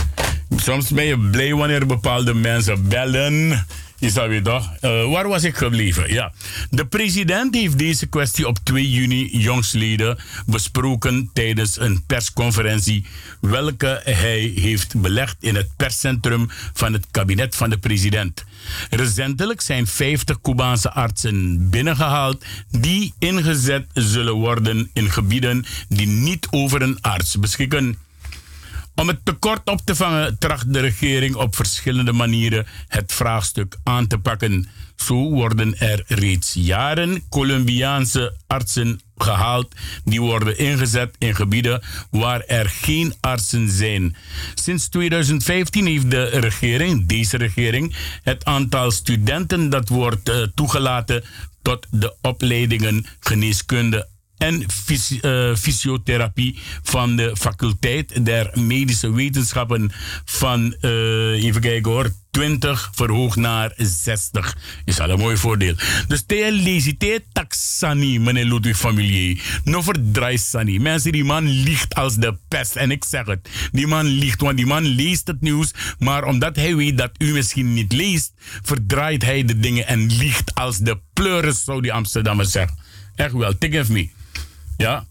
soms 0.56 0.90
ben 0.90 1.04
je 1.04 1.18
blij 1.18 1.54
wanneer 1.54 1.86
bepaalde 1.86 2.34
mensen 2.34 2.88
bellen. 2.88 3.66
Is 3.98 4.14
dat 4.14 4.28
weer 4.28 4.42
toch? 4.42 4.70
Uh, 4.80 5.10
waar 5.10 5.28
was 5.28 5.44
ik 5.44 5.56
gebleven? 5.56 6.12
Ja. 6.12 6.32
De 6.70 6.86
president 6.86 7.54
heeft 7.54 7.78
deze 7.78 8.06
kwestie 8.06 8.46
op 8.46 8.58
2 8.62 8.90
juni 8.90 9.38
jongstleden 9.38 10.18
besproken 10.46 11.30
tijdens 11.32 11.80
een 11.80 12.02
persconferentie, 12.06 13.06
welke 13.40 14.00
hij 14.04 14.52
heeft 14.54 15.00
belegd 15.00 15.36
in 15.40 15.54
het 15.54 15.68
perscentrum 15.76 16.46
van 16.72 16.92
het 16.92 17.06
kabinet 17.10 17.56
van 17.56 17.70
de 17.70 17.78
president. 17.78 18.44
Recentelijk 18.90 19.60
zijn 19.60 19.86
50 19.86 20.40
Cubaanse 20.40 20.90
artsen 20.90 21.70
binnengehaald 21.70 22.44
die 22.70 23.14
ingezet 23.18 23.86
zullen 23.92 24.34
worden 24.34 24.90
in 24.92 25.10
gebieden 25.10 25.64
die 25.88 26.06
niet 26.06 26.46
over 26.50 26.82
een 26.82 27.00
arts 27.00 27.38
beschikken. 27.38 27.98
Om 28.94 29.08
het 29.08 29.24
tekort 29.24 29.68
op 29.68 29.80
te 29.84 29.94
vangen 29.94 30.38
tracht 30.38 30.72
de 30.72 30.80
regering 30.80 31.34
op 31.34 31.56
verschillende 31.56 32.12
manieren 32.12 32.66
het 32.88 33.12
vraagstuk 33.12 33.76
aan 33.82 34.06
te 34.06 34.18
pakken. 34.18 34.68
Zo 34.96 35.30
worden 35.30 35.78
er 35.78 36.04
reeds 36.06 36.52
jaren 36.52 37.28
Colombiaanse 37.28 38.36
artsen 38.46 39.00
gehaald 39.16 39.74
die 40.04 40.20
worden 40.20 40.58
ingezet 40.58 41.16
in 41.18 41.34
gebieden 41.34 41.82
waar 42.10 42.40
er 42.40 42.68
geen 42.68 43.14
artsen 43.20 43.68
zijn. 43.68 44.16
Sinds 44.54 44.88
2015 44.88 45.86
heeft 45.86 46.10
de 46.10 46.24
regering, 46.24 47.06
deze 47.06 47.36
regering, 47.36 47.94
het 48.22 48.44
aantal 48.44 48.90
studenten 48.90 49.70
dat 49.70 49.88
wordt 49.88 50.28
uh, 50.28 50.42
toegelaten 50.54 51.24
tot 51.62 51.86
de 51.90 52.14
opleidingen 52.20 53.06
geneeskunde 53.20 54.08
en 54.44 54.66
eh, 55.20 55.56
fysiotherapie 55.56 56.58
van 56.82 57.16
de 57.16 57.36
faculteit 57.36 58.24
der 58.24 58.50
medische 58.54 59.12
wetenschappen 59.12 59.92
van, 60.24 60.74
eh, 60.80 61.44
even 61.44 61.60
kijken 61.60 61.92
hoor, 61.92 62.12
20 62.30 62.90
verhoogd 62.94 63.36
naar 63.36 63.72
60. 63.76 64.56
Is 64.84 65.00
al 65.00 65.10
een 65.10 65.18
mooi 65.18 65.36
voordeel. 65.36 65.74
Dus 66.08 66.22
te 66.26 66.48
lezen, 66.52 66.96
te 66.96 67.22
taxani, 67.32 68.18
meneer 68.18 68.44
Ludwig 68.44 68.76
Familier. 68.76 69.60
No 69.64 69.82
verdraai 69.82 70.38
sani. 70.38 70.80
Mensen, 70.80 71.12
die 71.12 71.24
man 71.24 71.48
liegt 71.48 71.94
als 71.94 72.16
de 72.16 72.36
pest. 72.48 72.76
En 72.76 72.90
ik 72.90 73.04
zeg 73.04 73.26
het. 73.26 73.48
Die 73.72 73.86
man 73.86 74.06
liegt, 74.06 74.40
want 74.40 74.56
die 74.56 74.66
man 74.66 74.82
leest 74.82 75.26
het 75.26 75.40
nieuws. 75.40 75.70
Maar 75.98 76.24
omdat 76.24 76.56
hij 76.56 76.76
weet 76.76 76.98
dat 76.98 77.10
u 77.18 77.32
misschien 77.32 77.72
niet 77.72 77.92
leest, 77.92 78.32
verdraait 78.62 79.22
hij 79.22 79.44
de 79.44 79.58
dingen 79.58 79.86
en 79.86 80.16
liegt 80.16 80.54
als 80.54 80.78
de 80.78 80.98
pleuris, 81.12 81.64
zou 81.64 81.82
die 81.82 81.92
Amsterdammer 81.92 82.46
zeggen. 82.46 82.78
Echt 83.14 83.32
wel, 83.32 83.58
take 83.58 83.84
me. 83.88 84.08
Ja. 84.76 85.06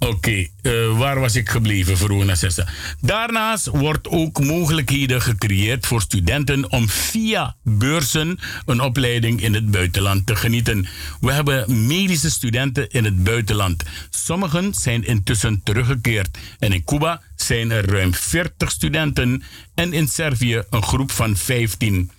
Oké, 0.00 0.46
eh, 0.62 0.98
waar 0.98 1.20
was 1.20 1.34
ik 1.34 1.48
gebleven, 1.48 1.96
Verona 1.96 2.34
Sessa? 2.34 2.66
Daarnaast 3.00 3.66
wordt 3.66 4.08
ook 4.08 4.40
mogelijkheden 4.40 5.22
gecreëerd 5.22 5.86
voor 5.86 6.00
studenten 6.00 6.70
om 6.72 6.88
via 6.88 7.56
beurzen 7.62 8.38
een 8.66 8.80
opleiding 8.80 9.42
in 9.42 9.54
het 9.54 9.70
buitenland 9.70 10.26
te 10.26 10.36
genieten. 10.36 10.88
We 11.20 11.32
hebben 11.32 11.86
medische 11.86 12.30
studenten 12.30 12.90
in 12.90 13.04
het 13.04 13.24
buitenland. 13.24 13.82
Sommigen 14.10 14.74
zijn 14.74 15.04
intussen 15.04 15.60
teruggekeerd. 15.64 16.38
En 16.58 16.72
in 16.72 16.84
Cuba 16.84 17.22
zijn 17.36 17.70
er 17.70 17.90
ruim 17.90 18.14
40 18.14 18.70
studenten 18.70 19.42
en 19.74 19.92
in 19.92 20.08
Servië 20.08 20.62
een 20.70 20.82
groep 20.82 21.10
van 21.10 21.36
15. 21.36 22.10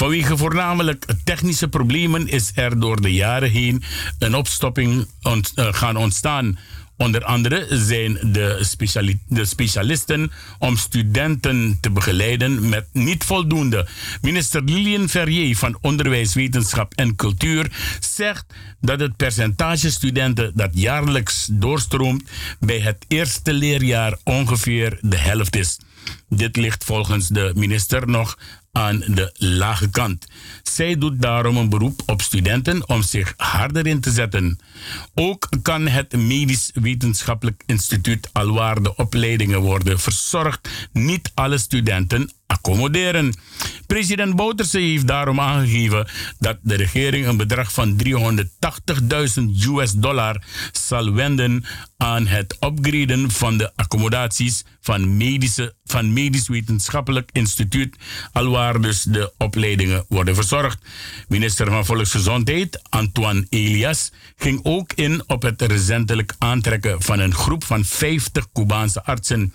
Vanwege 0.00 0.36
voornamelijk 0.36 1.04
technische 1.24 1.68
problemen 1.68 2.28
is 2.28 2.52
er 2.54 2.80
door 2.80 3.00
de 3.00 3.12
jaren 3.12 3.50
heen 3.50 3.82
een 4.18 4.34
opstopping 4.34 5.06
eh, 5.22 5.42
gaan 5.54 5.96
ontstaan. 5.96 6.58
Onder 6.96 7.24
andere 7.24 7.66
zijn 7.70 8.18
de 8.22 9.44
specialisten 9.44 10.32
om 10.58 10.76
studenten 10.76 11.78
te 11.80 11.90
begeleiden 11.90 12.68
met 12.68 12.86
niet 12.92 13.24
voldoende. 13.24 13.86
Minister 14.20 14.62
Lilian 14.62 15.08
Verrier 15.08 15.56
van 15.56 15.78
Onderwijs, 15.80 16.34
Wetenschap 16.34 16.94
en 16.94 17.16
Cultuur 17.16 17.70
zegt 18.00 18.44
dat 18.80 19.00
het 19.00 19.16
percentage 19.16 19.90
studenten 19.90 20.52
dat 20.54 20.70
jaarlijks 20.72 21.48
doorstroomt 21.52 22.22
bij 22.60 22.78
het 22.78 23.04
eerste 23.08 23.52
leerjaar 23.52 24.16
ongeveer 24.24 24.98
de 25.00 25.18
helft 25.18 25.56
is. 25.56 25.78
Dit 26.28 26.56
ligt 26.56 26.84
volgens 26.84 27.28
de 27.28 27.52
minister 27.54 28.08
nog 28.08 28.38
aan 28.72 28.98
de 28.98 29.30
lage 29.34 29.90
kant. 29.90 30.26
Zij 30.62 30.98
doet 30.98 31.22
daarom 31.22 31.56
een 31.56 31.68
beroep 31.68 32.02
op 32.06 32.22
studenten 32.22 32.88
om 32.88 33.02
zich 33.02 33.34
harder 33.36 33.86
in 33.86 34.00
te 34.00 34.10
zetten. 34.10 34.58
Ook 35.14 35.48
kan 35.62 35.86
het 35.86 36.12
Medisch 36.12 36.70
Wetenschappelijk 36.74 37.62
Instituut 37.66 38.28
alwaar 38.32 38.82
de 38.82 38.96
opleidingen 38.96 39.60
worden 39.60 40.00
verzorgd, 40.00 40.68
niet 40.92 41.30
alle 41.34 41.58
studenten 41.58 42.30
accommoderen. 42.50 43.34
President 43.86 44.36
Bouterse 44.36 44.78
heeft 44.78 45.06
daarom 45.06 45.40
aangegeven 45.40 46.08
dat 46.38 46.58
de 46.62 46.74
regering 46.74 47.26
een 47.26 47.36
bedrag 47.36 47.72
van 47.72 48.00
380.000 48.04 49.42
US 49.68 49.92
dollar 49.92 50.42
zal 50.72 51.12
wenden 51.12 51.64
aan 51.96 52.26
het 52.26 52.56
upgraden 52.60 53.30
van 53.30 53.58
de 53.58 53.70
accommodaties 53.76 54.64
van, 54.80 55.16
medische, 55.16 55.74
van 55.84 56.12
Medisch 56.12 56.48
Wetenschappelijk 56.48 57.30
Instituut, 57.32 57.96
alwaar 58.32 58.80
dus 58.80 59.02
de 59.02 59.32
opleidingen 59.38 60.04
worden 60.08 60.34
verzorgd. 60.34 60.78
Minister 61.28 61.70
van 61.70 61.84
Volksgezondheid, 61.84 62.80
Antoine 62.88 63.46
Elias, 63.48 64.12
ging 64.36 64.60
ook 64.62 64.92
in 64.92 65.22
op 65.26 65.42
het 65.42 65.62
recentelijk 65.62 66.34
aantrekken 66.38 67.02
van 67.02 67.18
een 67.18 67.34
groep 67.34 67.64
van 67.64 67.84
50 67.84 68.52
Cubaanse 68.52 69.04
artsen. 69.04 69.52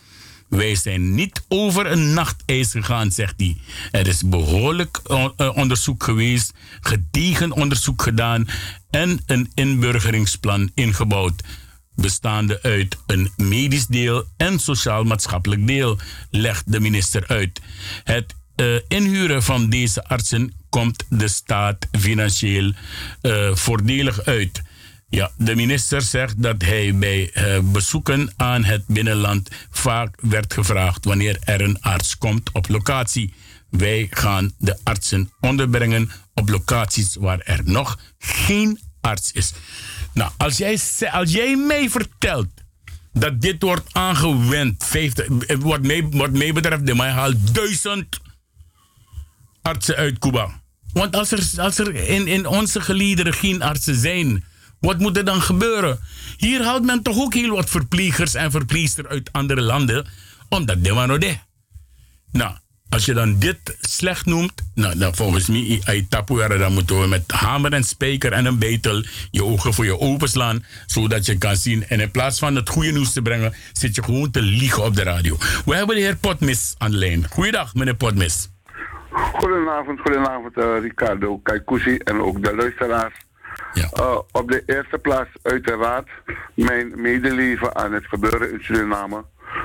Wij 0.50 0.76
zijn 0.76 1.16
niet 1.16 1.44
over 1.48 1.92
een 1.92 2.14
nachtijs 2.14 2.72
gegaan, 2.72 3.12
zegt 3.12 3.34
hij. 3.38 3.58
Er 3.92 4.08
is 4.08 4.22
behoorlijk 4.24 5.00
eh, 5.04 5.28
eh, 5.38 5.58
onderzoek 5.58 6.04
geweest, 6.04 6.54
gedegen 6.82 7.52
onderzoek 7.52 8.02
gedaan 8.02 8.48
en 8.90 9.20
een 9.26 9.52
inburgeringsplan 9.54 10.72
ingebouwd. 10.74 11.44
Bestaande 11.96 12.62
uit 12.62 12.98
een 13.06 13.32
medisch 13.38 13.88
deel 13.88 14.24
en 14.38 14.60
sociaal-maatschappelijk 14.60 15.68
deel, 15.68 15.98
legt 16.30 16.72
de 16.72 16.80
minister 16.80 17.28
uit. 17.28 17.62
Het 18.04 18.36
eh, 18.56 18.76
inhuren 18.88 19.44
van 19.44 19.70
deze 19.70 20.04
artsen 20.04 20.54
komt 20.70 21.04
de 21.10 21.28
staat 21.28 21.88
financieel 21.92 22.72
voordelig 23.54 24.26
uit. 24.26 24.62
Ja, 25.10 25.32
de 25.38 25.56
minister 25.56 26.02
zegt 26.02 26.42
dat 26.42 26.62
hij 26.62 26.96
bij 26.96 27.32
eh, 27.32 27.60
bezoeken 27.64 28.34
aan 28.36 28.64
het 28.64 28.88
binnenland 28.88 29.50
vaak 29.70 30.18
werd 30.22 30.54
gevraagd 30.54 31.06
wanneer 31.06 31.38
er 31.44 31.62
een 31.62 31.82
arts 31.82 32.18
komt 32.18 32.52
op 32.52 32.70
locatie. 32.70 33.34
Wij 33.70 34.08
gaan 34.10 34.52
de 34.58 34.78
artsen 34.84 35.32
onderbrengen 35.40 36.12
op 36.34 36.50
locaties 36.50 37.16
waar 37.16 37.40
er 37.40 37.62
nog 37.64 38.00
geen 38.20 38.80
arts 39.02 39.32
is. 39.32 39.54
Nou, 40.14 40.32
als 40.38 40.58
jij, 40.58 40.80
als 41.12 41.32
jij 41.32 41.56
mij 41.56 41.90
vertelt 41.90 42.48
dat 43.14 43.42
dit 43.42 43.62
wordt 43.62 43.94
aangewend, 43.94 44.84
50, 44.84 45.28
eh, 45.28 45.58
wat, 45.58 45.82
mij, 45.82 46.08
wat 46.10 46.32
mij 46.32 46.54
betreft, 46.54 46.86
de 46.86 46.96
mij 46.96 47.12
haalt 47.12 47.56
duizend 47.56 48.20
artsen 49.62 49.96
uit 49.96 50.20
Cuba. 50.20 50.62
Want 50.94 51.16
als 51.16 51.32
er, 51.32 51.62
als 51.62 51.78
er 51.78 51.96
in, 51.96 52.28
in 52.28 52.46
onze 52.48 52.82
geliederen 52.82 53.34
geen 53.34 53.62
artsen 53.62 53.96
zijn, 53.96 54.44
wat 54.86 55.00
moet 55.00 55.18
er 55.18 55.26
dan 55.26 55.42
gebeuren? 55.42 56.00
Hier 56.38 56.64
haalt 56.64 56.84
men 56.84 57.02
toch 57.02 57.18
ook 57.18 57.34
heel 57.34 57.56
wat 57.56 57.70
verplegers 57.70 58.34
en 58.34 58.52
verpleegsters 58.52 59.08
uit 59.08 59.30
andere 59.32 59.62
landen, 59.62 60.08
omdat 60.50 60.84
de 60.84 60.94
maar 60.94 61.20
de. 61.20 61.38
Nou, 62.32 62.56
als 62.90 63.06
je 63.06 63.14
dan 63.14 63.40
dit 63.40 63.78
slecht 63.82 64.26
noemt, 64.26 64.54
nou, 64.74 64.98
dan 64.98 65.16
volgens 65.16 65.48
mij, 65.48 66.06
tapuera, 66.10 66.58
dan 66.58 66.74
moeten 66.74 67.02
we 67.02 67.08
met 67.08 67.32
hamer 67.32 67.74
en 67.74 67.84
spijker 67.84 68.32
en 68.32 68.46
een 68.46 68.60
betel 68.60 69.04
je 69.32 69.44
ogen 69.44 69.74
voor 69.74 69.86
je 69.86 70.00
openslaan, 70.00 70.66
zodat 70.86 71.26
je 71.26 71.38
kan 71.38 71.56
zien. 71.56 71.88
En 71.88 72.00
in 72.00 72.12
plaats 72.12 72.40
van 72.40 72.56
het 72.56 72.70
goede 72.70 72.92
nieuws 72.92 73.14
te 73.14 73.22
brengen, 73.22 73.54
zit 73.74 73.96
je 73.96 74.04
gewoon 74.04 74.32
te 74.32 74.42
liegen 74.42 74.84
op 74.84 74.96
de 74.96 75.04
radio. 75.04 75.38
We 75.66 75.76
hebben 75.76 75.96
de 75.96 76.02
heer 76.02 76.16
Potmis 76.18 76.76
aan 76.78 76.92
de 76.92 76.98
lijn. 76.98 77.28
Goeiedag, 77.30 77.74
meneer 77.74 77.96
Potmis. 77.96 78.50
Goedenavond, 79.10 80.00
goedenavond 80.00 80.58
uh, 80.58 80.80
Ricardo 80.82 81.38
Kaikousi 81.38 81.98
en 81.98 82.22
ook 82.22 82.44
de 82.44 82.56
luisteraars. 82.56 83.25
Uh, 83.76 84.20
op 84.32 84.52
de 84.52 84.64
eerste 84.66 84.98
plaats 84.98 85.30
uiteraard 85.42 86.08
mijn 86.54 87.02
medeleven 87.02 87.76
aan 87.76 87.94
het 87.94 88.06
gebeuren 88.06 88.52
in 88.52 88.60
Suriname 88.62 89.24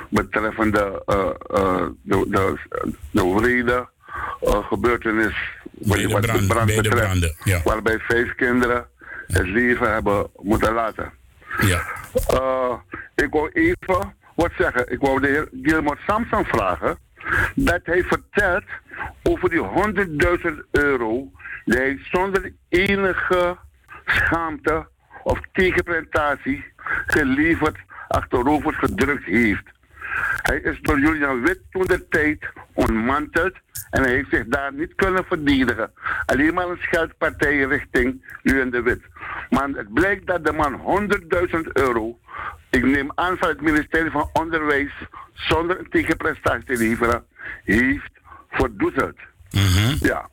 betreffende 0.09 1.03
uh, 1.05 1.15
uh, 1.59 1.87
de, 2.01 2.25
de, 2.29 2.57
de 3.11 3.33
wrede 3.33 3.89
gebeurtenis 4.41 5.35
de 5.71 6.07
wat 6.07 6.21
brand- 6.47 6.65
betreft, 6.65 6.89
branden, 6.89 7.35
ja. 7.43 7.61
waarbij 7.63 7.99
vijf 7.99 8.35
kinderen 8.35 8.85
het 9.27 9.47
leven 9.47 9.93
hebben 9.93 10.29
moeten 10.41 10.73
laten. 10.73 11.11
Ja. 11.59 11.81
Ik 13.15 13.27
wou 13.29 13.49
even 13.53 14.15
wat 14.35 14.51
zeggen. 14.57 14.91
Ik 14.91 14.99
wou 14.99 15.21
de 15.21 15.27
heer 15.27 15.49
Gilmore 15.61 15.97
Samson 16.07 16.45
vragen 16.45 16.97
dat 17.55 17.79
hij 17.83 18.03
vertelt 18.03 18.63
over 19.23 19.49
die 19.49 19.61
100.000 20.43 20.51
euro 20.71 21.31
die 21.65 21.77
hij 21.77 21.99
zonder 22.11 22.53
enige 22.69 23.57
schaamte 24.05 24.87
of 25.23 25.39
tegenpresentatie 25.51 26.65
geleverd 27.05 27.77
achterover 28.07 28.73
gedrukt 28.73 29.25
heeft. 29.25 29.63
Hij 30.41 30.57
is 30.57 30.79
door 30.81 30.99
Julian 30.99 31.41
Wit 31.41 31.59
toen 31.69 31.85
de 31.85 32.07
tijd 32.07 32.45
ontmanteld 32.73 33.53
en 33.89 34.01
hij 34.01 34.11
heeft 34.11 34.29
zich 34.29 34.45
daar 34.47 34.73
niet 34.73 34.95
kunnen 34.95 35.25
verdedigen. 35.25 35.91
Alleen 36.25 36.53
maar 36.53 36.69
een 36.69 36.77
scheldpartij 36.81 37.57
richting 37.57 38.25
Julian 38.41 38.69
de 38.69 38.81
Wit. 38.81 39.01
Maar 39.49 39.67
het 39.67 39.93
blijkt 39.93 40.27
dat 40.27 40.45
de 40.45 40.51
man 40.51 41.09
100.000 41.55 41.71
euro, 41.73 42.19
ik 42.69 42.85
neem 42.85 43.11
aan 43.15 43.37
van 43.37 43.49
het 43.49 43.61
ministerie 43.61 44.11
van 44.11 44.29
Onderwijs, 44.33 44.93
zonder 45.33 45.79
een 45.79 45.89
tegenprestatie 45.89 46.63
te 46.63 46.77
leveren, 46.77 47.23
heeft 47.63 48.11
verdoezeld. 48.49 49.17
Ja. 49.99 50.29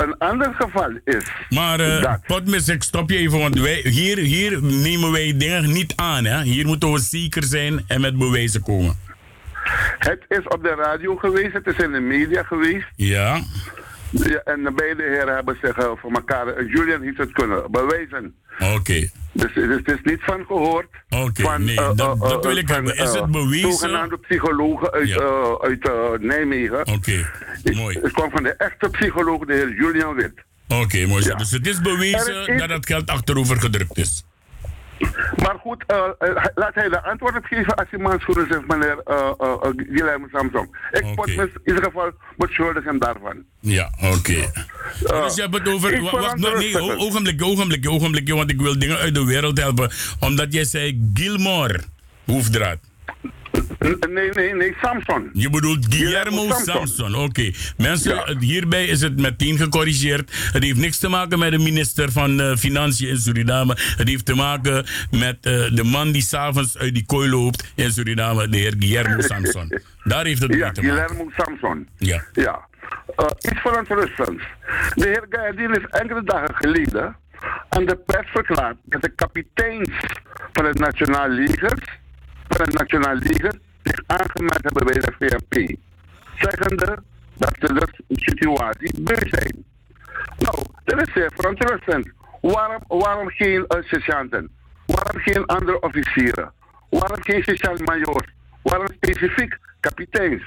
Een 0.00 0.18
ander 0.18 0.54
geval 0.54 0.90
is 1.04 1.24
Maar 1.48 1.80
eh 1.80 2.14
Potmis, 2.26 2.68
ik 2.68 2.82
stop 2.82 3.10
je 3.10 3.16
even, 3.16 3.38
want 3.38 3.60
wij, 3.60 3.80
hier, 3.84 4.18
hier 4.18 4.62
nemen 4.62 5.12
wij 5.12 5.36
dingen 5.36 5.72
niet 5.72 5.92
aan. 5.96 6.24
Hè? 6.24 6.42
Hier 6.42 6.66
moeten 6.66 6.92
we 6.92 6.98
zeker 6.98 7.44
zijn 7.44 7.84
en 7.86 8.00
met 8.00 8.18
bewijzen 8.18 8.62
komen. 8.62 8.98
het 9.98 10.24
is 10.28 10.44
op 10.48 10.62
de 10.62 10.74
radio 10.74 11.16
geweest, 11.16 11.52
het 11.52 11.66
is 11.66 11.76
in 11.76 11.92
de 11.92 12.00
media 12.00 12.42
geweest. 12.42 12.86
Ja. 12.96 13.40
Ja, 14.10 14.40
en 14.44 14.62
de 14.62 14.72
beide 14.72 15.02
heren 15.02 15.34
hebben 15.34 15.58
zich 15.62 15.76
eh, 15.78 15.90
voor 16.00 16.12
elkaar, 16.12 16.46
eh, 16.46 16.68
Julian 16.68 17.02
heeft 17.02 17.18
het 17.18 17.32
kunnen 17.32 17.70
bewijzen. 17.70 18.34
Oké. 18.74 19.08
Dus, 19.32 19.54
dus 19.54 19.76
het 19.76 19.88
is 19.88 19.98
niet 20.02 20.20
van 20.22 20.44
gehoord. 20.46 20.88
Oké, 21.08 21.42
van, 21.42 21.64
nee, 21.64 21.76
eh, 21.76 21.90
dat, 21.96 22.20
dat 22.20 22.44
wil 22.44 22.56
ik 22.56 22.66
van, 22.66 22.74
hebben. 22.74 22.96
Is 22.96 23.12
het 23.12 23.30
bewezen? 23.30 23.72
Zogenaamde 23.72 24.18
psychologen 24.18 24.90
uit, 24.92 25.08
Ja. 25.08 25.56
uit 25.60 26.22
Nijmegen. 26.22 26.86
Oké, 26.86 27.30
mooi. 27.74 27.98
Het 28.02 28.12
kwam 28.12 28.30
van 28.30 28.42
de 28.42 28.54
echte 28.56 28.88
psycholoog, 28.90 29.44
de 29.44 29.52
heer 29.54 29.74
Julian 29.74 30.14
Wit. 30.14 30.32
Oké, 30.68 31.06
mooi. 31.06 31.24
Ja. 31.24 31.34
Dus 31.34 31.50
het 31.50 31.66
is 31.66 31.80
bewezen 31.80 32.48
is- 32.48 32.58
dat 32.60 32.68
het 32.70 32.86
geld 32.86 33.06
achterover 33.10 33.56
gedrukt 33.60 33.98
is. 33.98 34.24
Maar 35.36 35.58
goed, 35.60 35.84
eh, 35.86 35.96
eh, 36.18 36.44
laat 36.54 36.74
hij 36.74 36.88
de 36.88 37.02
antwoord 37.02 37.36
op 37.36 37.44
geven 37.44 37.74
als 37.74 37.86
hij 37.90 37.98
manschoenen 37.98 38.46
zegt, 38.50 38.66
meneer 38.66 38.98
uh, 39.08 39.32
uh, 39.40 40.14
Samson. 40.32 40.68
Ik 40.90 41.04
okay. 41.04 41.34
in 41.34 41.50
ieder 41.64 41.82
geval 41.84 42.10
beschuldig 42.36 42.84
hem 42.84 42.98
daarvan. 42.98 43.44
Ja, 43.60 43.90
oké. 44.00 44.34
dus 45.00 45.34
je 45.34 45.40
hebt 45.40 45.54
het 45.54 45.68
over. 45.68 46.00
Wacht, 46.00 46.16
verander 46.16 46.58
nee, 46.58 46.72
het. 46.72 46.82
o- 46.82 46.96
ogenblikje, 46.96 47.44
ogenblikje, 47.44 47.90
ogenblikje, 47.90 48.34
want 48.34 48.50
ik 48.50 48.60
wil 48.60 48.78
dingen 48.78 48.96
uit 48.96 49.14
de 49.14 49.24
wereld 49.24 49.58
helpen. 49.58 49.90
Omdat 50.20 50.52
jij 50.52 50.64
zei 50.64 51.10
Gilmore, 51.14 51.80
hoefdraad. 52.24 52.78
Nee, 54.08 54.30
nee, 54.34 54.54
nee, 54.54 54.74
Samson. 54.82 55.30
Je 55.32 55.50
bedoelt 55.50 55.86
Guillermo 55.94 56.36
Guillermo 56.36 56.64
Samson. 56.64 56.86
Samson. 56.86 57.14
Oké. 57.14 57.50
Mensen, 57.76 58.14
Ja. 58.14 58.24
het- 58.24 58.42
hierbij 58.42 58.84
is 58.86 59.00
het 59.00 59.20
meteen 59.20 59.56
gecorrigeerd. 59.58 60.30
Het 60.52 60.62
heeft 60.62 60.76
niks 60.78 60.98
te 60.98 61.08
maken 61.08 61.38
met 61.38 61.50
de 61.50 61.58
minister 61.58 62.12
van 62.12 62.40
eh, 62.40 62.56
Financiën 62.56 63.08
in 63.08 63.16
Suriname. 63.16 63.76
Het 63.96 64.08
heeft 64.08 64.24
te 64.26 64.34
maken 64.34 64.84
met 65.10 65.36
eh, 65.46 65.52
de 65.74 65.84
man 65.84 66.12
die 66.12 66.22
s'avonds 66.22 66.78
uit 66.78 66.94
die 66.94 67.06
kooi 67.06 67.30
loopt 67.30 67.72
in 67.74 67.92
Suriname, 67.92 68.48
de 68.48 68.56
heer 68.56 68.74
Guillermo 68.78 69.20
Samson. 69.30 69.80
Daar 70.04 70.24
heeft 70.24 70.40
het 70.40 70.50
mee 70.50 70.58
Ja, 70.58 70.70
te 70.72 70.82
maken. 70.82 70.96
Guillermo 70.98 71.30
Samson. 71.36 71.88
Ja. 71.98 72.24
Ja. 72.32 72.68
Uh, 73.20 73.26
iets 73.50 73.60
verontrustends. 73.60 74.42
De 74.94 75.06
heer 75.06 75.26
Gayadin 75.30 75.70
heeft 75.72 75.88
enkele 76.00 76.22
dagen 76.24 76.54
geleden 76.54 77.16
aan 77.68 77.84
de 77.84 77.96
pers 78.06 78.28
verklaard 78.30 78.76
dat 78.84 79.02
de 79.02 79.08
kapiteins 79.14 79.90
van 80.52 80.64
het 80.64 80.78
Nationaal 80.78 81.28
Leger, 81.28 81.99
van 82.56 82.66
het 82.66 82.78
Nationaal 82.78 83.14
Leger 83.14 83.54
zich 83.82 84.00
aangemeld 84.06 84.62
hebben 84.62 84.86
bij 84.86 85.00
de 85.00 85.12
VRP. 85.18 85.76
Zeggende 86.38 87.02
dat 87.36 87.54
ze 87.58 87.72
de 87.72 87.86
situatie 88.08 89.02
beu 89.02 89.28
zijn. 89.28 89.64
Nou, 90.38 90.64
dat 90.84 91.06
is 91.06 91.12
zeer 91.12 91.30
verontrustend. 91.34 92.10
Waarom, 92.40 92.82
waarom 92.86 93.30
geen 93.30 93.64
uh? 93.68 94.50
Waarom 94.86 95.20
geen 95.20 95.46
andere 95.46 95.80
officieren? 95.80 96.52
Waarom 96.88 97.22
geen 97.22 97.42
sergeant-majoors? 97.42 98.28
Waarom 98.62 98.86
specifiek 98.88 99.58
kapiteins? 99.80 100.42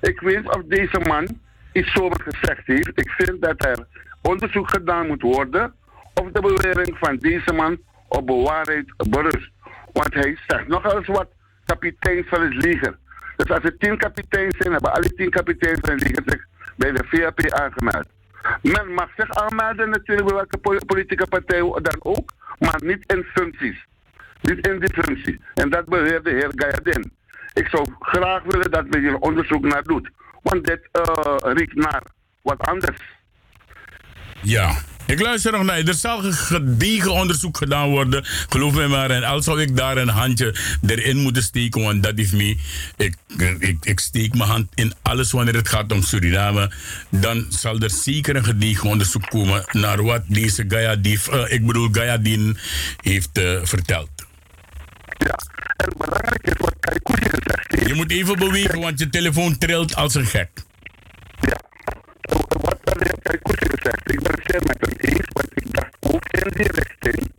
Ik 0.00 0.20
weet 0.20 0.56
of 0.56 0.62
deze 0.64 0.98
man 0.98 1.28
iets 1.72 1.92
zomaar 1.92 2.22
gezegd 2.24 2.66
heeft. 2.66 2.98
Ik 2.98 3.10
vind 3.10 3.42
dat 3.42 3.64
er 3.64 3.86
onderzoek 4.22 4.70
gedaan 4.70 5.06
moet 5.06 5.22
worden 5.22 5.74
of 6.14 6.30
de 6.32 6.40
bewering 6.40 6.96
van 6.98 7.16
deze 7.16 7.52
man 7.52 7.78
op 8.08 8.26
bewaarheid 8.26 8.94
berust. 9.10 9.50
Want 9.92 10.14
hij 10.14 10.38
zegt 10.46 10.68
nogal 10.68 10.96
eens 10.96 11.06
wat 11.06 11.28
kapiteins 11.70 12.26
van 12.28 12.42
het 12.42 12.54
leger. 12.54 12.98
Dus 13.36 13.50
als 13.50 13.64
er 13.64 13.78
tien 13.78 13.98
kapiteins 13.98 14.56
zijn, 14.58 14.72
hebben 14.72 14.92
alle 14.92 15.14
tien 15.14 15.30
kapiteins 15.30 15.78
van 15.80 15.90
het 15.90 16.02
leger 16.02 16.22
zich 16.26 16.46
bij 16.76 16.92
de 16.92 17.04
VRP 17.06 17.52
aangemeld. 17.52 18.06
Men 18.62 18.94
mag 18.94 19.10
zich 19.16 19.30
aanmelden 19.30 19.90
natuurlijk 19.90 20.28
bij 20.28 20.36
welke 20.36 20.58
po- 20.58 20.84
politieke 20.86 21.26
partij 21.26 21.60
dan 21.60 21.98
ook, 21.98 22.32
maar 22.58 22.80
niet 22.84 23.12
in 23.12 23.24
functies. 23.34 23.86
Niet 24.40 24.66
in 24.66 24.78
die. 24.78 25.40
En 25.54 25.70
dat 25.70 25.84
beheert 25.86 26.24
de 26.24 26.30
heer 26.30 26.50
Gayadin. 26.54 27.12
Ik 27.52 27.68
zou 27.68 27.86
graag 28.00 28.42
willen 28.42 28.70
dat 28.70 28.88
men 28.88 29.00
hier 29.00 29.16
onderzoek 29.16 29.64
naar 29.64 29.82
doet. 29.82 30.10
Want 30.42 30.64
dit 30.64 30.88
uh, 30.92 31.36
riekt 31.38 31.74
naar 31.74 32.02
wat 32.42 32.60
anders. 32.60 33.00
Ja. 34.42 34.70
Ik 35.08 35.20
luister 35.20 35.52
nog 35.52 35.62
naar 35.62 35.78
je. 35.78 35.84
Er 35.84 35.94
zal 35.94 36.20
ge- 36.20 36.32
gedegen 36.32 37.12
onderzoek 37.12 37.56
gedaan 37.56 37.88
worden. 37.88 38.24
Geloof 38.48 38.74
mij 38.74 38.88
maar. 38.88 39.10
En 39.10 39.24
al 39.24 39.42
zou 39.42 39.60
ik 39.62 39.76
daar 39.76 39.96
een 39.96 40.08
handje 40.08 40.54
erin 40.86 41.16
moeten 41.16 41.42
steken. 41.42 41.82
Want 41.82 42.02
dat 42.02 42.18
is 42.18 42.30
me. 42.30 42.56
Ik, 42.96 43.14
ik, 43.58 43.76
ik 43.84 44.00
steek 44.00 44.34
mijn 44.34 44.50
hand 44.50 44.68
in 44.74 44.92
alles 45.02 45.30
wanneer 45.32 45.54
het 45.54 45.68
gaat 45.68 45.92
om 45.92 46.02
Suriname. 46.02 46.70
Dan 47.08 47.46
zal 47.48 47.78
er 47.78 47.90
zeker 47.90 48.36
een 48.36 48.44
gedegen 48.44 48.88
onderzoek 48.88 49.26
komen. 49.28 49.64
Naar 49.72 50.02
wat 50.02 50.22
deze 50.26 50.64
Gaia 50.68 50.96
Dief, 50.96 51.28
eh, 51.28 51.52
ik 51.52 51.66
bedoel 51.66 51.88
Gayadin, 51.92 52.58
heeft 53.00 53.38
eh, 53.38 53.58
verteld. 53.62 54.10
En 55.76 55.92
belangrijk 55.98 56.46
is 56.46 56.54
wat 56.58 56.74
Kaikousi 56.80 57.22
gezegd 57.22 57.72
heeft. 57.72 57.88
Je 57.88 57.94
moet 57.94 58.10
even 58.10 58.38
bewegen, 58.38 58.80
want 58.80 58.98
je 58.98 59.08
telefoon 59.10 59.58
trilt 59.58 59.94
als 59.94 60.14
een 60.14 60.26
gek. 60.26 60.50
Wat 62.48 62.67
heer 63.02 63.18
Kaikousi 63.22 63.66
gezegd 63.76 64.10
Ik 64.10 64.20
ben 64.22 64.32
het 64.32 64.42
zeer 64.50 64.62
met 64.66 64.76
hem 64.80 64.94
eens, 65.14 65.28
want 65.32 65.48
ik 65.54 65.74
dacht 65.74 65.96
ook 66.00 66.24
in 66.28 66.50
die 66.56 66.72
richting. 66.72 67.32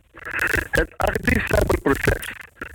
Het 0.70 0.88
8 0.96 1.24
december 1.26 1.80
proces 1.82 2.26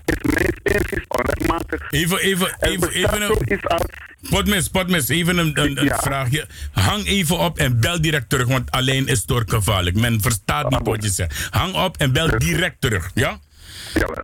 is 0.05 0.33
meest 0.33 0.59
inziens 0.63 1.05
onrechtmatig. 1.07 1.91
Even, 1.91 2.19
even, 2.19 2.55
even, 2.59 2.89
even 2.91 3.21
een... 3.21 3.61
als 3.67 3.81
Potmis, 4.29 4.67
potmis, 4.69 5.07
even 5.07 5.37
een, 5.37 5.59
een, 5.59 5.77
een 5.79 5.85
Ja. 5.85 5.97
vraagje. 5.99 6.47
Hang 6.71 7.05
even 7.05 7.37
op 7.37 7.57
en 7.57 7.79
bel 7.79 8.01
direct 8.01 8.29
terug, 8.29 8.47
want 8.47 8.71
alleen 8.71 9.07
is 9.07 9.25
doorgevaarlijk. 9.25 9.95
Men 9.95 10.21
verstaat 10.21 10.69
niet 10.69 10.79
wat 10.83 11.03
je 11.03 11.09
zegt. 11.09 11.47
Hang 11.49 11.73
op 11.75 11.97
en 11.97 12.11
bel 12.11 12.37
direct 12.37 12.81
terug, 12.81 13.11
ja? 13.13 13.39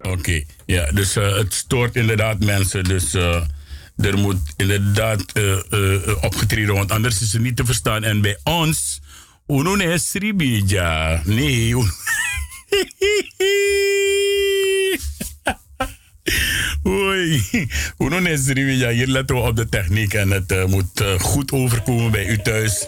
Oké, 0.01 0.43
ja, 0.65 0.91
dus 0.91 1.15
eh, 1.15 1.35
het 1.35 1.53
stoort 1.53 1.95
inderdaad 1.95 2.39
mensen, 2.39 2.83
dus 2.83 3.13
eh, 3.13 3.41
er 4.01 4.17
moet 4.17 4.39
inderdaad 4.57 5.31
eh, 5.31 5.51
eh, 5.53 6.23
opgetreden, 6.23 6.73
want 6.75 6.91
anders 6.91 7.21
is 7.21 7.33
het 7.33 7.41
niet 7.41 7.55
te 7.55 7.65
verstaan. 7.65 8.03
En 8.03 8.21
bij 8.21 8.37
ons, 8.43 9.01
uno 9.47 9.75
ne 9.75 9.83
es 9.83 10.11
ribija. 10.13 11.21
Nee, 11.25 11.67
uno- 11.69 11.89
Oei, 16.87 17.43
uno 17.97 18.19
ne 18.19 18.29
es 18.29 18.47
ribija. 18.47 18.89
Hier 18.89 19.07
letten 19.07 19.35
we 19.35 19.41
op 19.41 19.55
de 19.55 19.69
techniek 19.69 20.13
en 20.13 20.31
het 20.31 20.67
moet 20.67 21.03
goed 21.19 21.51
overkomen 21.51 22.11
bij 22.11 22.27
u 22.27 22.37
thuis. 22.37 22.87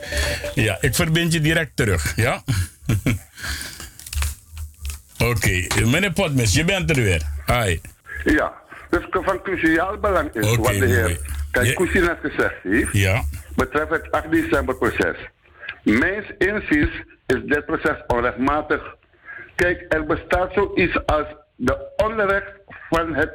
Ja, 0.56 0.78
ik 0.82 0.96
verbind 0.96 1.34
je 1.34 1.42
direct 1.42 1.76
terug, 1.76 2.14
ja? 2.16 2.44
Oké, 5.18 5.68
meneer 5.86 6.14
Potmis, 6.14 6.54
je 6.54 6.64
bent 6.66 6.90
er 6.90 6.96
weer. 6.96 7.22
Hi. 7.46 7.80
Ja, 8.24 8.54
dus 8.94 9.24
van 9.26 9.42
cruciaal 9.42 9.98
belang 9.98 10.34
is 10.34 10.56
wat 10.56 10.68
de 10.68 10.86
heer 10.86 12.02
net 12.02 12.18
gezegd 12.22 12.56
heeft. 12.64 12.92
Ja. 12.92 13.24
Betreft 13.56 13.90
het 13.90 14.12
8 14.12 14.32
december 14.32 14.76
proces. 14.76 15.18
Mijns 15.84 16.26
inziens 16.38 17.04
is 17.26 17.42
dit 17.46 17.66
proces 17.66 17.98
onrechtmatig. 18.08 18.96
Kijk, 19.56 19.86
er 19.94 20.06
bestaat 20.06 20.54
zoiets 20.54 21.06
als 21.06 21.28
de 21.56 21.92
onrecht 21.96 22.52
van 22.90 23.16
het, 23.16 23.32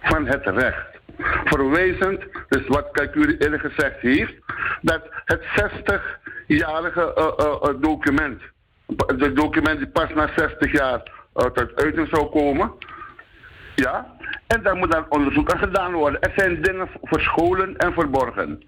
van 0.00 0.26
het 0.26 0.44
recht. 0.44 0.86
Verwijzend, 1.44 2.24
dus 2.48 2.66
wat 2.66 2.88
Kaikuri 2.92 3.36
eerder 3.38 3.60
gezegd 3.60 4.00
heeft, 4.00 4.34
dat 4.82 5.02
het 5.24 5.42
60-jarige 5.42 7.14
eh, 7.14 7.46
eh, 7.46 7.68
eh, 7.68 7.80
document, 7.80 8.42
het 9.06 9.36
document 9.36 9.78
die 9.78 9.88
pas 9.88 10.14
na 10.14 10.30
60 10.36 10.72
jaar 10.72 11.02
eh, 11.34 11.44
tot 11.44 11.74
uiting 11.74 12.08
zou 12.10 12.30
komen, 12.30 12.72
ja, 13.74 14.15
en 14.46 14.62
daar 14.62 14.76
moet 14.76 14.92
dan 14.92 15.06
onderzoek 15.08 15.52
aan 15.52 15.58
gedaan 15.58 15.92
worden. 15.92 16.20
Er 16.20 16.32
zijn 16.36 16.62
dingen 16.62 16.88
verscholen 17.02 17.76
en 17.76 17.92
verborgen. 17.92 18.62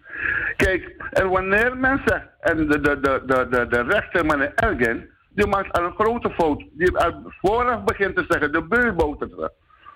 Kijk, 0.57 0.95
en 1.11 1.29
wanneer 1.29 1.77
men 1.77 2.01
zegt, 2.05 2.27
en 2.41 2.57
de, 2.57 2.81
de, 2.81 3.01
de, 3.01 3.23
de, 3.27 3.47
de, 3.51 3.67
de 3.67 3.83
rechter, 3.83 4.27
meneer 4.27 4.53
Elgin, 4.55 5.11
die 5.29 5.47
maakt 5.47 5.79
al 5.79 5.85
een 5.85 5.95
grote 5.95 6.31
fout. 6.31 6.65
Die 6.73 6.93
vooraf 7.27 7.85
begint 7.85 8.17
te 8.17 8.25
zeggen, 8.29 8.53
de 8.53 8.63
beulbouter. 8.63 9.51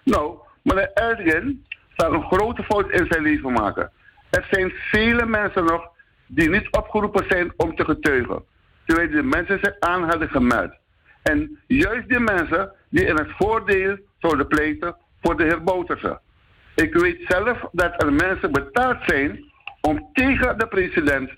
Nou, 0.05 0.37
meneer 0.63 0.91
Elgin 0.93 1.67
zal 1.97 2.13
een 2.13 2.23
grote 2.23 2.63
fout 2.63 2.91
in 2.91 3.07
zijn 3.09 3.23
leven 3.23 3.53
maken. 3.53 3.91
Er 4.31 4.47
zijn 4.51 4.71
vele 4.71 5.27
mensen 5.27 5.65
nog 5.65 5.91
die 6.27 6.49
niet 6.49 6.71
opgeroepen 6.71 7.25
zijn 7.29 7.53
om 7.57 7.77
te 7.77 7.85
getuigen. 7.85 8.45
Terwijl 8.85 9.11
die 9.11 9.23
mensen 9.23 9.59
zich 9.63 9.75
aan 9.79 10.09
hadden 10.09 10.29
gemeld. 10.29 10.73
En 11.23 11.59
juist 11.67 12.09
die 12.09 12.21
mensen 12.21 12.73
die 12.89 13.07
in 13.07 13.17
het 13.17 13.31
voordeel 13.39 13.99
zouden 14.19 14.47
pleiten 14.47 14.97
voor 15.23 15.37
de 15.37 15.45
heer 15.45 15.63
Bouterse. 15.63 16.21
Ik 16.75 16.95
weet 16.95 17.25
zelf 17.29 17.69
dat 17.73 18.03
er 18.03 18.13
mensen 18.13 18.53
betaald 18.53 18.99
zijn 19.07 19.45
om 19.81 20.09
tegen 20.13 20.59
de 20.59 20.67
president 20.67 21.31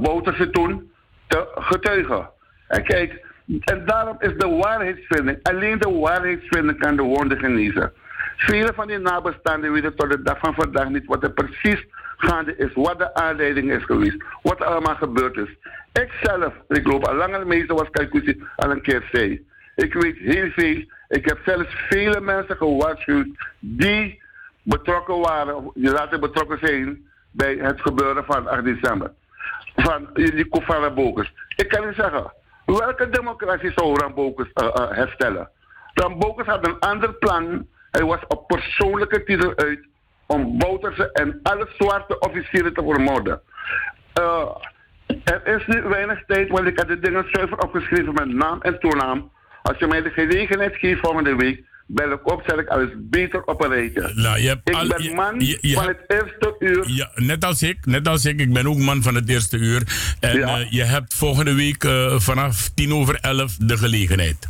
Bouterse 0.00 0.50
toen 0.50 0.92
te 1.26 1.48
getuigen. 1.54 2.30
En 2.68 2.84
kijk, 2.84 3.26
en 3.64 3.84
daarom 3.84 4.16
is 4.18 4.36
de 4.36 4.48
waarheidsvinding, 4.48 5.38
alleen 5.42 5.78
de 5.78 5.90
waarheidsvinding 5.90 6.78
kan 6.78 6.96
de 6.96 7.02
wonden 7.02 7.38
genezen. 7.38 7.92
Vele 8.36 8.72
van 8.74 8.86
die 8.86 8.98
nabestaanden 8.98 9.72
weten 9.72 9.96
tot 9.96 10.10
de 10.10 10.22
dag 10.22 10.38
van 10.38 10.54
vandaag 10.54 10.88
niet 10.88 11.06
wat 11.06 11.22
er 11.22 11.32
precies 11.32 11.86
gaande 12.16 12.56
is, 12.56 12.72
wat 12.74 12.98
de 12.98 13.14
aanleiding 13.14 13.72
is 13.72 13.84
geweest, 13.84 14.24
wat 14.42 14.60
er 14.60 14.66
allemaal 14.66 14.94
gebeurd 14.94 15.36
is. 15.36 15.48
Ik 15.92 16.10
zelf, 16.22 16.54
ik 16.68 16.86
loop 16.86 17.06
al 17.06 17.14
langer 17.14 17.46
mee, 17.46 17.64
zoals 17.66 17.90
Kaikousi 17.90 18.42
al 18.56 18.70
een 18.70 18.82
keer 18.82 19.08
zei. 19.12 19.46
Ik 19.74 19.94
weet 19.94 20.16
heel 20.18 20.50
veel. 20.50 20.84
Ik 21.12 21.28
heb 21.28 21.38
zelfs 21.44 21.74
vele 21.88 22.20
mensen 22.20 22.56
gewaarschuwd 22.56 23.26
die 23.58 24.22
betrokken 24.62 25.18
waren, 25.20 25.70
die 25.74 25.90
later 25.90 26.18
betrokken 26.20 26.58
zijn 26.58 27.08
bij 27.30 27.54
het 27.54 27.80
gebeuren 27.80 28.24
van 28.24 28.48
8 28.48 28.64
december. 28.64 29.12
Van 29.76 30.08
die 30.12 30.48
Kofara 30.48 30.90
Bokers. 30.90 31.32
Ik 31.56 31.68
kan 31.68 31.88
u 31.88 31.94
zeggen, 31.94 32.32
welke 32.64 33.08
democratie 33.08 33.72
zou 33.74 33.98
Rambokers 34.00 34.50
uh, 34.54 34.68
uh, 34.68 34.90
herstellen? 34.90 35.50
Rambokers 35.94 36.48
had 36.48 36.66
een 36.66 36.78
ander 36.78 37.14
plan. 37.14 37.66
Hij 37.90 38.04
was 38.04 38.20
op 38.28 38.46
persoonlijke 38.46 39.24
titel 39.24 39.56
uit 39.56 39.80
om 40.26 40.58
Bouterse 40.58 41.12
en 41.12 41.40
alle 41.42 41.68
zwarte 41.78 42.18
officieren 42.18 42.74
te 42.74 42.82
vermoorden. 42.82 43.40
Uh, 44.20 44.48
er 45.24 45.46
is 45.46 45.66
nu 45.66 45.82
weinig 45.82 46.24
tijd, 46.26 46.48
want 46.48 46.66
ik 46.66 46.78
had 46.78 46.88
de 46.88 46.98
dingen 46.98 47.24
zuiver 47.30 47.58
opgeschreven 47.58 48.14
met 48.14 48.28
naam 48.28 48.62
en 48.62 48.78
toenaam. 48.78 49.30
Als 49.62 49.78
je 49.78 49.86
mij 49.86 50.02
de 50.02 50.10
gelegenheid 50.10 50.76
geeft 50.76 51.00
volgende 51.00 51.34
week, 51.36 51.62
bel 51.86 52.12
ik 52.12 52.30
op, 52.32 52.42
zet 52.46 52.58
ik 52.58 52.68
alles 52.68 52.88
beter 52.96 53.42
op 53.44 53.64
een 53.64 53.70
rijtje. 53.70 54.12
Nou, 54.14 54.38
je 54.40 54.48
hebt 54.48 54.68
ik 54.68 54.74
al- 54.74 54.86
ben 54.88 55.02
je- 55.02 55.14
man 55.14 55.34
je- 55.40 55.58
je 55.60 55.74
van 55.74 55.86
het 55.86 56.00
eerste 56.06 56.54
uur. 56.58 56.84
Ja, 56.86 57.10
net 57.14 57.44
als 57.44 57.62
ik, 57.62 57.86
net 57.86 58.08
als 58.08 58.24
ik. 58.24 58.40
Ik 58.40 58.52
ben 58.52 58.66
ook 58.66 58.76
man 58.78 59.02
van 59.02 59.14
het 59.14 59.28
eerste 59.28 59.56
uur. 59.58 59.82
En 60.20 60.38
Ja. 60.38 60.58
eh, 60.58 60.70
je 60.70 60.82
hebt 60.84 61.14
volgende 61.14 61.54
week 61.54 61.84
eh, 61.84 62.18
vanaf 62.18 62.68
tien 62.74 62.92
over 62.94 63.18
elf 63.20 63.56
de 63.56 63.76
gelegenheid. 63.76 64.48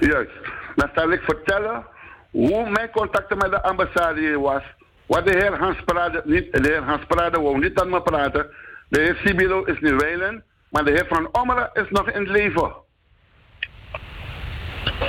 Juist. 0.00 0.30
Dan 0.76 0.88
zal 0.94 1.12
ik 1.12 1.20
vertellen 1.22 1.84
hoe 2.30 2.70
mijn 2.70 2.90
contacten 2.90 3.38
met 3.38 3.50
de 3.50 3.62
ambassade 3.62 4.38
was. 4.38 4.62
Wat 5.06 5.26
de 5.26 5.36
heer 5.36 5.58
Hans 5.58 5.76
Prade, 5.84 6.22
niet, 6.24 6.52
de 6.52 6.68
heer 6.68 6.82
Hans 6.82 7.04
Prade 7.08 7.40
wou 7.40 7.58
niet 7.58 7.78
aan 7.80 7.88
me 7.90 8.02
praten. 8.02 8.46
De 8.88 9.00
heer 9.00 9.16
Sibilo 9.24 9.62
is 9.64 9.80
nu 9.80 9.94
wijlen, 9.96 10.42
maar 10.70 10.84
de 10.84 10.90
heer 10.90 11.06
Van 11.08 11.28
Ommeren 11.32 11.70
is 11.72 11.86
nog 11.90 12.10
in 12.10 12.20
het 12.20 12.28
leven. 12.28 12.72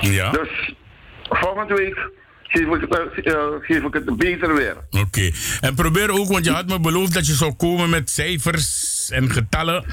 Ja. 0.02 0.32
Dus 0.32 0.74
volgende 1.30 1.74
week 1.74 2.10
geef 2.44 2.68
ik, 2.68 2.82
het, 2.90 3.26
eh, 3.26 3.44
geef 3.62 3.84
ik 3.84 3.94
het 3.94 4.18
beter 4.18 4.56
weer. 4.56 4.76
Oké. 4.90 5.32
En 5.62 5.76
probeer 5.76 6.12
ook, 6.12 6.28
want 6.28 6.46
je 6.46 6.52
had 6.52 6.68
me 6.68 6.80
beloofd 6.80 7.14
dat 7.14 7.28
je 7.28 7.34
zou 7.34 7.54
komen 7.54 7.90
met 7.90 8.10
cijfers 8.10 9.10
en 9.12 9.30
getallen. 9.30 9.86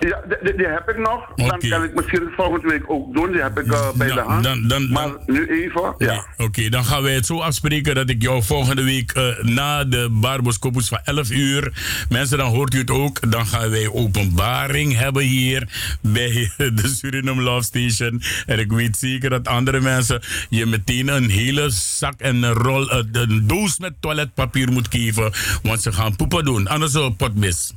Ja, 0.00 0.20
die, 0.56 0.66
heb 0.66 0.88
ik 0.88 0.98
nog. 0.98 1.32
Dan 1.36 1.58
kan 1.68 1.82
ik 1.84 1.94
misschien 1.94 2.28
volgende 2.36 2.68
week 2.68 2.82
ook 2.90 3.14
doen. 3.14 3.32
Die 3.32 3.40
heb 3.40 3.58
ik 3.58 3.72
eh, 3.72 3.92
bij 3.94 4.06
de 4.12 4.20
hand. 4.20 4.42
dan- 4.44 4.68
dan- 4.68 4.90
maar 4.92 5.08
nu 5.26 5.46
even, 5.64 5.94
ja. 5.98 6.26
Oké, 6.36 6.68
dan 6.68 6.84
gaan 6.84 7.02
wij 7.02 7.14
het 7.14 7.26
zo 7.26 7.40
afspreken 7.40 7.94
dat 7.94 8.10
ik 8.10 8.22
jou 8.22 8.42
volgende 8.42 8.82
week 8.84 9.12
eh, 9.12 9.38
na 9.42 9.84
de 9.84 10.08
Barboskopus 10.12 10.88
van 10.88 10.98
11 11.04 11.30
uur. 11.30 11.72
Mensen, 12.08 12.38
dan 12.38 12.50
hoort 12.50 12.74
u 12.74 12.78
het 12.78 12.90
ook. 12.90 13.30
Dan 13.30 13.46
gaan 13.46 13.70
wij 13.70 13.88
openbaring 13.88 14.96
hebben 14.96 15.22
hier 15.22 15.68
bij 16.00 16.50
de 16.74 16.88
Suriname 16.96 17.42
Love 17.42 17.64
Station. 17.64 18.22
En 18.46 18.58
ik 18.58 18.72
weet 18.72 18.96
zeker 18.96 19.30
dat 19.30 19.48
andere 19.48 19.80
mensen 19.80 20.20
je 20.48 20.66
meteen 20.66 21.08
een 21.08 21.30
hele 21.30 21.70
zak 21.70 22.20
en 22.20 22.42
een 22.42 22.52
rol, 22.54 22.90
eh, 22.90 23.02
een 23.12 23.46
doos 23.46 23.78
met 23.78 23.92
toiletpapier 24.00 24.72
moet 24.72 24.88
geven. 24.90 25.32
Want 25.62 25.82
ze 25.82 25.92
gaan 25.92 26.16
poepen 26.16 26.44
doen. 26.44 26.66
Anders 26.66 26.94
is 26.94 27.02
het 27.02 27.16
pot 27.16 27.34
mis. 27.34 27.74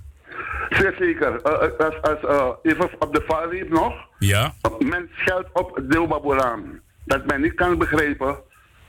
Zeer 0.70 0.96
zeker. 1.00 1.42
Eh, 1.42 1.64
eh, 1.64 1.86
als, 1.86 2.02
als, 2.02 2.20
eh, 2.24 2.50
even 2.62 2.90
op 3.00 3.14
de 3.14 3.24
valreep 3.28 3.70
nog. 3.70 3.94
Ja? 4.20 4.54
Men 4.80 5.10
scheldt 5.16 5.50
op 5.54 5.80
Dilba 5.84 6.20
Bolaan. 6.20 6.82
Dat 7.06 7.26
men 7.26 7.42
niet 7.42 7.54
kan 7.54 7.78
begrijpen 7.78 8.38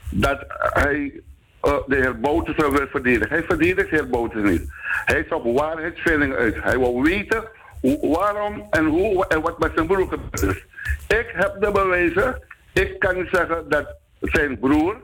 dat 0.09 0.45
hij 0.57 1.21
de 1.61 1.95
heer 1.95 2.19
Boutersen 2.19 2.71
wil 2.71 2.87
verdedigen. 2.87 3.29
Hij 3.29 3.43
verdedigt 3.43 3.89
de 3.89 3.95
heer 3.95 4.09
Boutersen 4.09 4.51
niet. 4.51 4.71
Hij 5.05 5.19
is 5.19 5.31
op 5.31 5.57
waarheidsvinding 5.57 6.33
uit. 6.33 6.63
Hij 6.63 6.77
wil 6.77 7.01
weten 7.01 7.43
hoe, 7.81 8.17
waarom 8.17 8.67
en 8.69 8.85
hoe 8.85 9.27
en 9.27 9.41
wat 9.41 9.59
met 9.59 9.71
zijn 9.75 9.87
broer 9.87 10.07
gebeurd 10.07 10.41
is. 10.41 10.65
Ik 11.17 11.31
heb 11.33 11.55
de 11.59 11.71
bewijzen. 11.71 12.41
Ik 12.73 12.99
kan 12.99 13.27
zeggen 13.31 13.69
dat 13.69 13.95
zijn 14.19 14.59
broer 14.59 14.95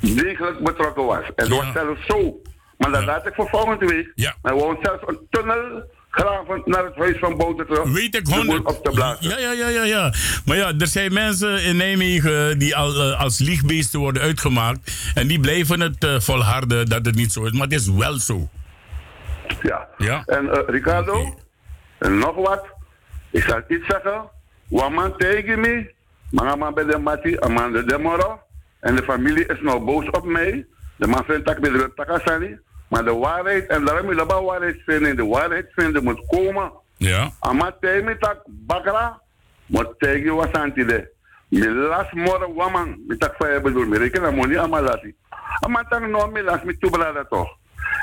degelijk 0.00 0.58
betrokken 0.58 1.04
was. 1.04 1.24
En 1.34 1.44
het 1.44 1.48
was 1.48 1.72
zelfs 1.72 2.06
zo. 2.06 2.40
Maar 2.78 2.90
dat 2.90 3.04
laat 3.04 3.26
ik 3.26 3.34
voor 3.34 3.48
volgende 3.48 3.86
week. 3.86 4.12
Hij 4.42 4.54
woont 4.54 4.78
zelfs 4.82 5.02
een 5.06 5.18
tunnel 5.30 5.84
graven 6.16 6.62
naar 6.64 6.84
het 6.84 6.96
huis 6.96 7.18
van 7.18 7.36
Boutersen. 7.36 7.92
Weet 7.92 8.16
ik 8.16 8.26
honderd. 8.26 8.64
op 8.64 8.84
te 8.84 8.90
blazen. 8.90 9.28
Ja, 9.28 9.38
ja, 9.38 9.52
ja, 9.52 9.68
ja, 9.68 9.84
ja. 9.84 10.12
Maar 10.44 10.56
ja, 10.56 10.72
er 10.78 10.86
zijn 10.86 11.12
mensen 11.12 11.62
in 11.62 11.76
Nijmegen 11.76 12.58
die 12.58 12.76
al 12.76 12.94
eh, 12.94 13.20
als 13.20 13.38
liegbeesten 13.38 14.00
worden 14.00 14.22
uitgemaakt. 14.22 15.10
En 15.14 15.26
die 15.26 15.40
blijven 15.40 15.80
het 15.80 16.04
eh, 16.04 16.20
volharden 16.20 16.86
dat 16.88 17.06
het 17.06 17.14
niet 17.14 17.32
zo 17.32 17.44
is. 17.44 17.52
Maar 17.52 17.62
het 17.62 17.72
is 17.72 17.88
wel 17.90 18.18
zo. 18.18 18.48
Ja. 19.62 19.88
Ja. 19.96 20.22
En 20.26 20.50
eh, 20.50 20.62
Ricardo, 20.66 21.38
en 21.98 22.18
nog 22.18 22.34
wat. 22.34 22.64
Ik 23.30 23.42
zal 23.42 23.62
iets 23.68 23.86
zeggen. 23.86 24.30
Waman 24.68 25.16
tegen 25.16 25.60
me. 25.60 25.94
Maar 26.30 26.58
man 26.58 26.74
bij 26.74 26.84
de 26.84 26.98
mati, 26.98 27.36
man 27.48 27.72
de 27.72 27.84
demoro. 27.84 28.40
En 28.80 28.96
de 28.96 29.02
familie 29.02 29.46
is 29.46 29.60
nou 29.60 29.84
boos 29.84 30.10
op 30.10 30.24
mij. 30.24 30.66
De 30.96 31.06
man 31.06 31.24
vindt 31.24 31.46
dat 31.46 31.56
ik 31.56 31.62
de 31.62 31.92
takasani. 31.94 32.58
Maar 32.88 33.04
de 33.04 33.14
waarheid, 33.14 33.66
en 33.66 33.84
daarom 33.84 34.06
wil 34.06 34.26
de 34.26 34.34
waarheid 34.34 34.82
vinden. 34.86 35.16
De 35.16 35.24
waarheid 35.24 35.66
vinden 35.74 36.04
moet 36.04 36.26
komen. 36.26 36.72
Ja. 36.96 37.30
Ama 37.40 37.76
tegen 37.80 38.04
me 38.04 38.18
tak 38.18 38.42
bakra. 38.46 39.20
Moet 39.66 39.94
tegen 39.98 40.22
je 40.24 40.32
was 40.32 40.52
aan 40.52 40.72
de. 40.74 41.14
Mi 41.48 41.68
las 41.68 42.12
moro 42.12 42.54
waman. 42.54 43.04
Mi 43.06 43.16
tak 43.16 43.34
fa 43.38 43.60
bedoel. 43.60 43.86
Mi 43.86 43.96
reken 43.98 44.24
amoni 44.24 44.56
amalati. 44.56 45.14
Ama 45.60 45.84
tak 45.88 46.08
no 46.08 46.26
mi 46.26 46.42
las 46.42 46.62
mi 46.62 46.78
tubrada 46.78 47.24
toch. 47.24 47.48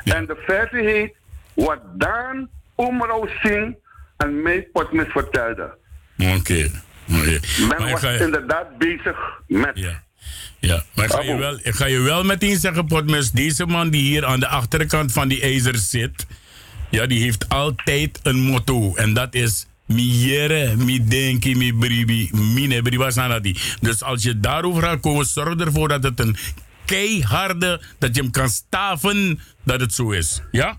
En 0.04 0.26
de 0.26 0.36
feite 0.36 0.78
heet 0.78 1.16
wat 1.54 1.80
Daan 1.94 2.50
Omrouw 2.76 3.28
Singh 3.42 3.76
aan 4.18 4.42
mij 4.42 4.70
potmis 4.72 5.08
vertelde. 5.08 5.78
Oké. 6.18 6.72
Oké. 7.10 7.40
Men 7.60 7.68
Maar 7.68 7.82
ik 7.88 7.92
was 7.92 8.00
ga, 8.00 8.10
inderdaad 8.10 8.78
bezig 8.78 9.18
met. 9.48 9.72
ja, 9.74 10.04
maar 10.68 11.06
ik 11.06 11.12
ga, 11.12 11.22
je 11.22 11.36
wel, 11.36 11.60
ga 11.64 11.86
je 11.86 12.00
wel 12.00 12.24
meteen 12.24 12.58
zeggen, 12.60 12.86
Potmes, 12.86 13.32
deze 13.32 13.66
man 13.66 13.90
die 13.90 14.02
hier 14.02 14.26
aan 14.26 14.40
de 14.40 14.48
achterkant 14.48 15.12
van 15.12 15.28
die 15.28 15.42
ijzer 15.42 15.78
zit, 15.78 16.26
ja, 16.90 17.06
die 17.06 17.22
heeft 17.22 17.50
altijd 17.50 18.20
een 18.24 18.40
motto. 18.40 18.96
En 18.96 19.14
dat 19.14 19.34
is 19.34 19.68
mi 19.86 20.04
jere, 20.04 20.76
mi 20.76 21.04
denki, 21.08 21.56
mi 21.56 21.74
bribi, 21.74 22.30
mine 22.32 22.82
bribasanadi. 22.82 23.58
Dus 23.82 24.04
als 24.04 24.24
je 24.24 24.40
daarover 24.40 24.84
gaat 24.84 25.00
komen, 25.00 25.26
zorg 25.26 25.60
ervoor 25.60 25.88
dat 25.88 26.04
het 26.04 26.20
een 26.20 26.38
keiharde, 26.86 27.82
dat 28.00 28.16
je 28.16 28.22
hem 28.22 28.32
kan 28.32 28.50
staven, 28.50 29.40
dat 29.64 29.80
het 29.80 29.94
zo 29.94 30.12
is. 30.12 30.42
Ja? 30.52 30.78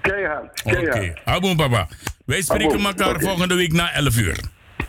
Keihard, 0.00 0.62
Oké. 0.64 1.14
Aboom, 1.24 1.56
papa. 1.56 1.88
Wij 2.24 2.42
spreken 2.42 2.84
elkaar 2.84 3.20
volgende 3.20 3.54
week 3.54 3.72
na 3.72 3.92
11 3.92 4.16
uur. 4.16 4.38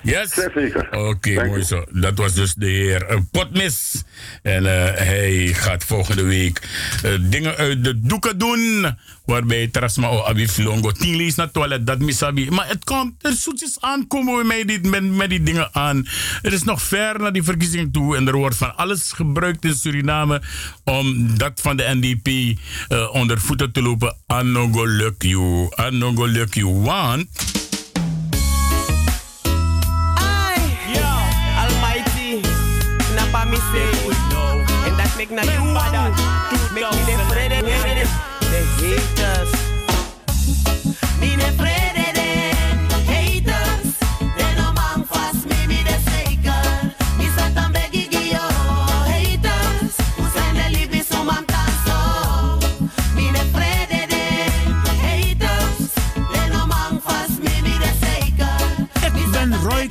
Yes? 0.01 0.33
Zeker. 0.33 0.87
Oké, 0.91 1.45
mooi 1.45 1.63
zo. 1.63 1.83
Dat 1.89 2.17
was 2.17 2.33
dus 2.33 2.53
de 2.53 2.65
heer 2.65 3.05
eh, 3.05 3.17
Potmis. 3.31 4.03
En 4.41 4.65
eh, 4.65 4.97
hij 4.97 5.47
gaat 5.53 5.83
volgende 5.83 6.23
week 6.23 6.61
eh, 7.03 7.11
dingen 7.21 7.55
uit 7.55 7.83
de 7.83 7.99
doeken 7.99 8.37
doen. 8.37 8.95
Waarbij 9.25 9.67
Trasma 9.67 10.07
o 10.07 10.23
Abi 10.23 10.47
Flongo 10.47 10.91
tien 10.91 11.15
lees 11.15 11.35
naar 11.35 11.51
toilet, 11.51 11.87
dat 11.87 11.99
misabi. 11.99 12.49
Maar 12.49 12.67
het 12.67 12.83
komt, 12.83 13.13
er 13.25 13.33
zoetjes 13.33 13.77
aan 13.79 14.07
komen 14.07 14.37
we 14.37 14.43
met 14.43 14.67
die, 14.67 14.89
met, 14.89 15.15
met 15.15 15.29
die 15.29 15.43
dingen 15.43 15.69
aan. 15.71 16.07
Het 16.41 16.53
is 16.53 16.63
nog 16.63 16.81
ver 16.81 17.19
naar 17.19 17.33
die 17.33 17.43
verkiezing 17.43 17.93
toe. 17.93 18.15
En 18.15 18.27
er 18.27 18.35
wordt 18.35 18.55
van 18.55 18.75
alles 18.75 19.11
gebruikt 19.11 19.65
in 19.65 19.73
Suriname 19.73 20.41
om 20.83 21.37
dat 21.37 21.61
van 21.61 21.77
de 21.77 21.89
NDP 21.99 22.57
eh, 22.87 23.13
onder 23.13 23.41
voeten 23.41 23.71
te 23.71 23.81
lopen. 23.81 24.15
Anogo 24.27 24.87
luck 24.87 25.21
you. 25.21 25.67
Anogo 25.75 26.27
luck 26.27 26.53
you. 26.53 26.73
Want... 26.73 27.69
and 35.31 35.39
that 35.39 35.45
make 35.45 35.55
na 35.55 35.63
you 35.63 35.70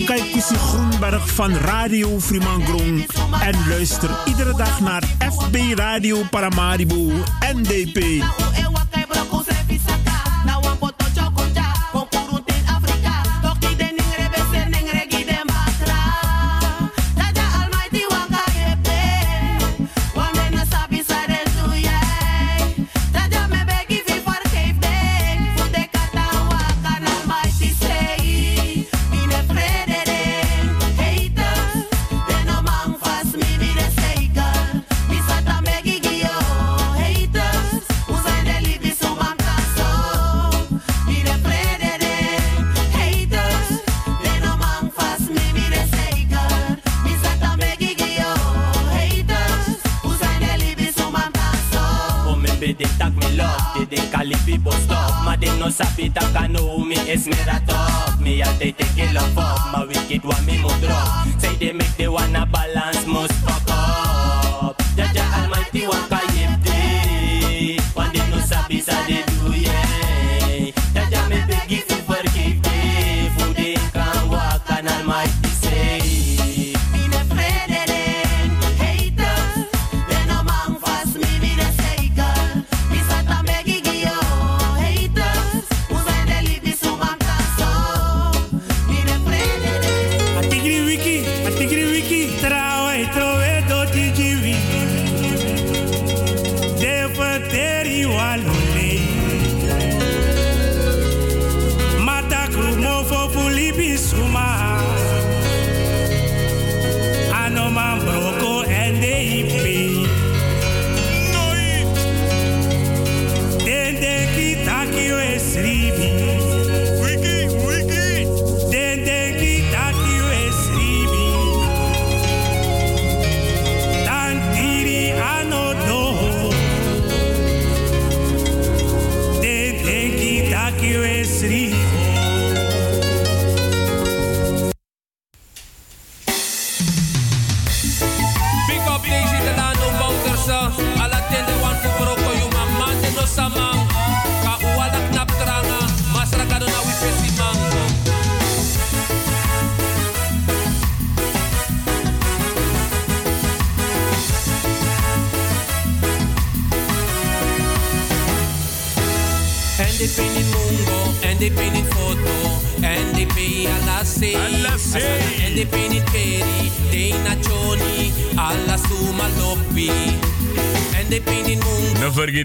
Roy 0.00 0.06
Kaikousi 0.06 0.56
Groenberg 0.56 1.34
van 1.34 1.56
Radio 1.56 2.18
Frimangrong 2.18 3.06
en 3.40 3.68
luister 3.68 4.10
iedere 4.24 4.54
dag 4.56 4.80
naar 4.80 5.02
FB 5.32 5.56
Radio 5.74 6.22
Paramaribo 6.30 7.12
NDP. 7.54 8.22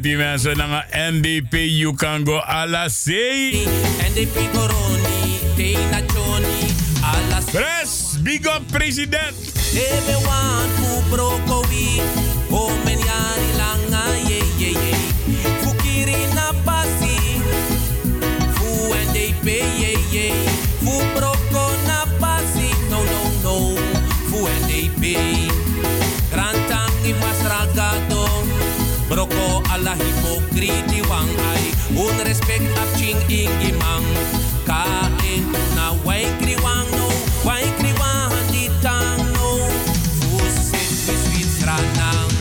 Die 0.06 0.18
mensen 0.18 0.58
naar 0.58 0.88
NDP, 1.12 1.54
you 1.54 1.96
can 1.96 2.26
go 2.26 2.38
alla 2.38 2.90
sei. 2.90 3.68
NDP 4.10 4.38
coroni, 4.54 5.40
dei 5.56 5.78
nazioni, 5.92 6.74
alla 7.02 7.42
Press, 7.52 8.22
big 8.22 8.46
up 8.46 8.62
president. 8.72 9.34
Ebe 9.74 10.18
wan 10.26 10.70
fu 10.76 11.10
brokowi, 11.10 12.02
alla 29.86 30.04
hipokriti 30.04 31.02
wang 31.10 31.30
ai. 31.52 31.64
Un 31.94 32.18
respect 32.26 32.78
ap 32.78 32.90
ching 32.98 33.22
ingi 33.30 33.72
mang. 33.78 34.06
Ka 34.66 34.82
in 35.34 35.46
na 35.76 35.94
wai 36.04 36.26
kri 36.42 36.56
wang 36.66 36.90
no, 36.98 37.08
wai 37.46 37.66
kri 37.78 37.94
wang 38.02 38.34
di 38.52 38.70
tang 38.82 39.22
no. 39.38 39.50
Fu 40.18 40.38
sit 40.50 40.90
mi 41.06 41.16
sweet 41.24 41.50
stranang. 41.58 42.32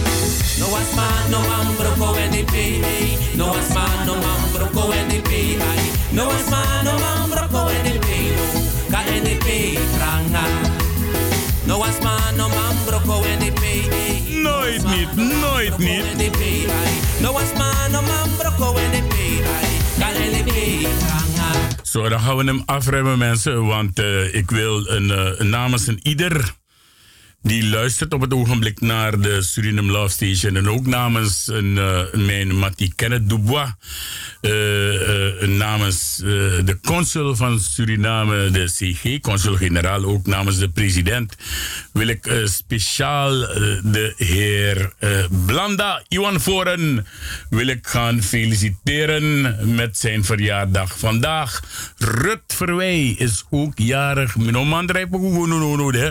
No 0.58 0.66
was 0.72 0.90
man, 0.96 1.30
no 1.30 1.40
man 1.50 1.68
broko 1.76 2.16
NDP. 2.16 2.56
No 3.36 3.52
was 3.52 3.68
man, 3.74 4.06
no 4.06 4.14
man 4.14 4.40
broko 4.54 4.82
NDP. 5.04 5.60
ai. 5.60 5.84
No 6.12 6.26
was 6.26 6.48
man, 6.50 6.84
no 6.84 6.96
man 6.96 7.28
broko 7.28 7.68
NDP. 7.68 8.08
No, 8.36 8.44
ka 8.92 9.00
NDP 9.20 9.76
tranga. 9.96 10.44
No 11.66 11.78
was 11.78 12.00
man, 12.00 12.36
no 12.36 12.48
man 12.48 12.74
broko 12.86 13.20
NDP. 13.36 13.62
Nooit 14.42 14.84
niet, 14.84 15.16
nooit 15.16 15.78
niet. 15.78 16.14
Zo, 21.82 22.08
dan 22.08 22.20
gaan 22.20 22.36
we 22.36 22.44
hem 22.44 22.62
afremmen, 22.66 23.18
mensen. 23.18 23.66
Want 23.66 23.98
eh, 23.98 24.34
ik 24.34 24.50
wil 24.50 24.88
een, 24.88 25.10
eh, 25.10 25.46
namens 25.46 25.86
een 25.86 25.98
ieder 26.02 26.54
die 27.44 27.68
luistert 27.68 28.14
op 28.14 28.20
het 28.20 28.34
ogenblik 28.34 28.80
naar 28.80 29.20
de 29.20 29.42
Suriname 29.42 29.92
Love 29.92 30.08
Station. 30.08 30.56
En 30.56 30.68
ook 30.68 30.86
namens 30.86 31.46
een, 31.46 31.78
eh, 31.78 32.00
mijn 32.12 32.56
Mattie 32.56 32.92
Kenneth 32.94 33.28
Dubois. 33.28 33.70
eh, 34.40 35.42
eh, 35.42 35.48
namens 35.48 36.16
de 36.64 36.78
consul 36.82 37.36
van 37.36 37.60
Suriname, 37.60 38.50
de 38.50 38.64
CG, 38.64 39.20
consul-generaal, 39.20 40.04
ook 40.04 40.26
namens 40.26 40.58
de 40.58 40.68
president, 40.68 41.36
wil 41.92 42.08
ik 42.08 42.42
speciaal 42.44 43.30
de 43.82 44.14
heer 44.16 44.92
Blanda 45.46 46.02
Iwan 46.08 46.40
Voren 46.40 47.06
wil 47.50 47.66
ik 47.66 47.86
gaan 47.86 48.22
feliciteren 48.22 49.56
met 49.74 49.98
zijn 49.98 50.24
verjaardag. 50.24 50.98
Vandaag, 50.98 51.62
Rut 51.98 52.42
Verwij 52.46 53.14
is 53.18 53.44
ook 53.50 53.72
jarig. 53.78 54.36
No, 54.36 54.64
hè. 55.92 56.10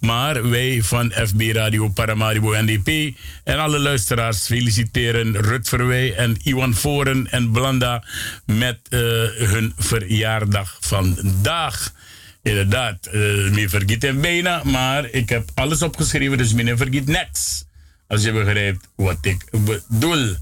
Maar 0.00 0.50
wij 0.50 0.73
van 0.82 1.12
FB 1.12 1.40
Radio 1.52 1.88
Paramaribo 1.88 2.54
NDP 2.62 3.16
en 3.44 3.58
alle 3.58 3.78
luisteraars 3.78 4.46
feliciteren 4.46 5.36
Rut 5.40 5.72
en 6.16 6.36
Iwan 6.42 6.74
Voren 6.74 7.30
en 7.30 7.50
Blanda 7.50 8.04
met 8.46 8.78
eh, 8.88 9.00
hun 9.48 9.72
verjaardag 9.78 10.76
vandaag. 10.80 11.92
Inderdaad, 12.42 13.06
uh, 13.06 13.12
me 13.50 13.68
vergiet 13.68 14.02
hem 14.02 14.20
bijna, 14.20 14.64
maar 14.64 15.08
ik 15.10 15.28
heb 15.28 15.50
alles 15.54 15.82
opgeschreven, 15.82 16.38
dus 16.38 16.52
meneer 16.52 16.76
vergiet 16.76 17.06
niks. 17.06 17.64
Als 18.06 18.22
je 18.22 18.32
begrijpt 18.32 18.88
wat 18.96 19.18
ik 19.20 19.44
bedoel. 19.50 20.36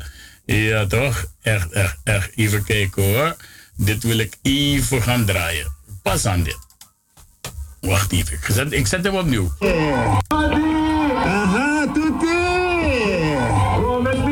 Ja, 0.44 0.86
toch? 0.86 1.24
Echt, 1.42 1.72
echt, 1.72 1.96
echt. 2.04 2.30
Even 2.34 2.64
kijken 2.64 3.02
hoor. 3.02 3.36
Dit 3.76 4.02
wil 4.02 4.18
ik 4.18 4.36
even 4.42 5.02
gaan 5.02 5.24
draaien. 5.24 5.72
Pas 6.02 6.26
aan 6.26 6.42
dit. 6.42 6.71
Wacht 7.82 8.12
even. 8.12 8.32
Ik 8.32 8.54
zet, 8.54 8.72
ik 8.72 8.86
zet 8.86 9.04
hem 9.04 9.16
opnieuw. 9.16 9.52
Aha, 11.24 11.86
tutti! 11.94 12.36
Oh, 13.84 14.02
met 14.02 14.22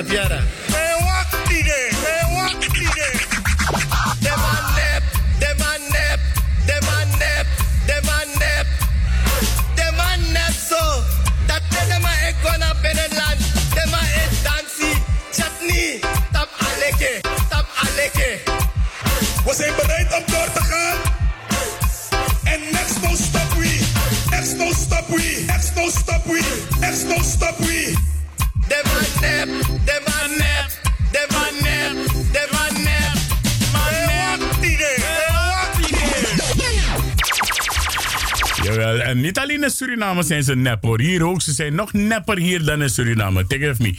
De 0.00 0.06
man 0.06 0.16
nep 0.16 0.30
jara. 0.30 0.40
Kaya 0.72 0.96
wakti 1.04 1.62
de, 1.62 1.80
kaya 2.02 2.26
wakti 2.34 2.84
de. 2.96 3.08
De 4.20 4.32
man 4.42 4.64
nep. 4.76 5.02
De 5.38 5.54
man 5.58 5.80
nep. 5.92 6.20
De 6.66 6.76
man 6.86 7.08
nep. 7.18 7.46
De 7.86 8.00
man 8.08 8.28
nep. 8.38 8.66
De 9.74 9.92
man 9.96 10.32
nep 10.32 10.54
zo. 10.68 11.02
Dat 11.46 11.62
is 11.70 11.86
de 11.92 11.98
man 12.00 12.16
ik 12.28 12.34
gonna 12.42 12.74
binnenland. 12.82 13.40
De 13.74 13.84
man 13.90 14.08
is 14.22 14.42
dansie. 14.42 15.02
Chutney. 15.32 16.00
Tap 16.32 16.48
aleke. 16.58 17.20
Tap 17.48 17.66
aleke. 17.82 18.38
We 19.44 19.54
zijn 19.54 19.74
bereid 19.76 20.14
om 20.14 20.22
door 20.26 20.52
te 20.52 20.62
gaan. 20.70 20.98
En 22.44 22.60
next 22.72 23.02
no 23.02 23.14
stop 23.14 23.52
we. 23.58 23.80
Next 24.30 24.56
no 24.56 24.72
stop 24.72 25.08
we. 25.08 25.44
Next 25.46 25.74
no 25.74 25.88
stop 25.90 26.24
we. 26.24 26.42
Next 26.80 27.04
no 27.04 27.22
stop 27.22 27.58
we. 27.58 27.94
Jawel, 38.62 39.00
en 39.00 39.20
niet 39.20 39.38
alleen 39.38 39.62
in 39.62 39.70
Suriname 39.70 40.22
zijn 40.22 40.42
ze 40.42 40.56
nep 40.56 40.82
hoor. 40.82 41.00
Hier 41.00 41.26
ook, 41.26 41.42
ze 41.42 41.52
zijn 41.52 41.74
nog 41.74 41.92
nepper 41.92 42.38
hier 42.38 42.64
dan 42.64 42.82
in 42.82 42.90
Suriname. 42.90 43.46
Take 43.46 43.68
it 43.68 43.78
me. 43.78 43.98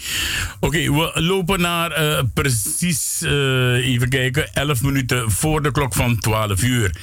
Oké, 0.60 0.78
we 0.78 1.12
lopen 1.14 1.62
naar 1.62 1.92
eh, 1.92 2.24
precies, 2.34 3.22
eh, 3.22 3.88
even 3.88 4.10
kijken, 4.10 4.54
11 4.54 4.82
minuten 4.82 5.32
voor 5.32 5.62
de 5.62 5.72
klok 5.72 5.94
van 5.94 6.20
12 6.20 6.64
uur. 6.64 6.96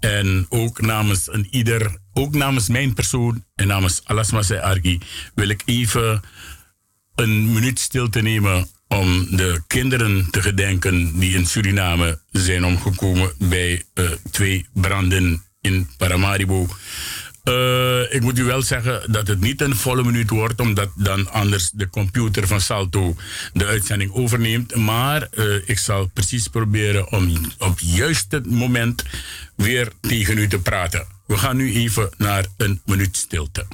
En 0.00 0.46
ook 0.48 0.80
namens 0.80 1.32
een 1.32 1.46
ieder, 1.50 1.96
ook 2.12 2.34
namens 2.34 2.68
mijn 2.68 2.94
persoon 2.94 3.44
en 3.54 3.66
namens 3.66 4.00
Alasma 4.04 4.40
Argi 4.60 4.98
wil 5.34 5.48
ik 5.48 5.62
even 5.64 6.22
een 7.14 7.52
minuut 7.52 7.78
stilte 7.78 8.20
nemen 8.20 8.68
om 8.88 9.36
de 9.36 9.62
kinderen 9.66 10.30
te 10.30 10.42
gedenken 10.42 11.18
die 11.18 11.34
in 11.34 11.46
Suriname 11.46 12.20
zijn 12.30 12.64
omgekomen 12.64 13.32
bij 13.38 13.84
eh, 13.94 14.10
twee 14.30 14.66
branden 14.72 15.44
in 15.60 15.88
Paramaribo. 15.96 16.66
Eh, 17.42 18.14
ik 18.14 18.20
moet 18.20 18.38
u 18.38 18.44
wel 18.44 18.62
zeggen 18.62 19.12
dat 19.12 19.26
het 19.26 19.40
niet 19.40 19.60
een 19.60 19.76
volle 19.76 20.04
minuut 20.04 20.30
wordt, 20.30 20.60
omdat 20.60 20.90
dan 20.96 21.30
anders 21.30 21.70
de 21.70 21.88
computer 21.88 22.46
van 22.46 22.60
Salto 22.60 23.16
de 23.52 23.66
uitzending 23.66 24.12
overneemt. 24.12 24.74
Maar 24.74 25.22
eh, 25.22 25.68
ik 25.68 25.78
zal 25.78 26.06
precies 26.06 26.48
proberen 26.48 27.12
om 27.12 27.36
op 27.58 27.78
juist 27.78 28.32
het 28.32 28.50
moment 28.50 29.04
weer 29.56 29.92
tegen 30.00 30.38
u 30.38 30.48
te 30.48 30.58
praten. 30.58 31.06
We 31.26 31.36
gaan 31.36 31.56
nu 31.56 31.74
even 31.74 32.10
naar 32.16 32.46
een 32.56 32.80
minuut 32.84 33.16
stilte. 33.16 33.66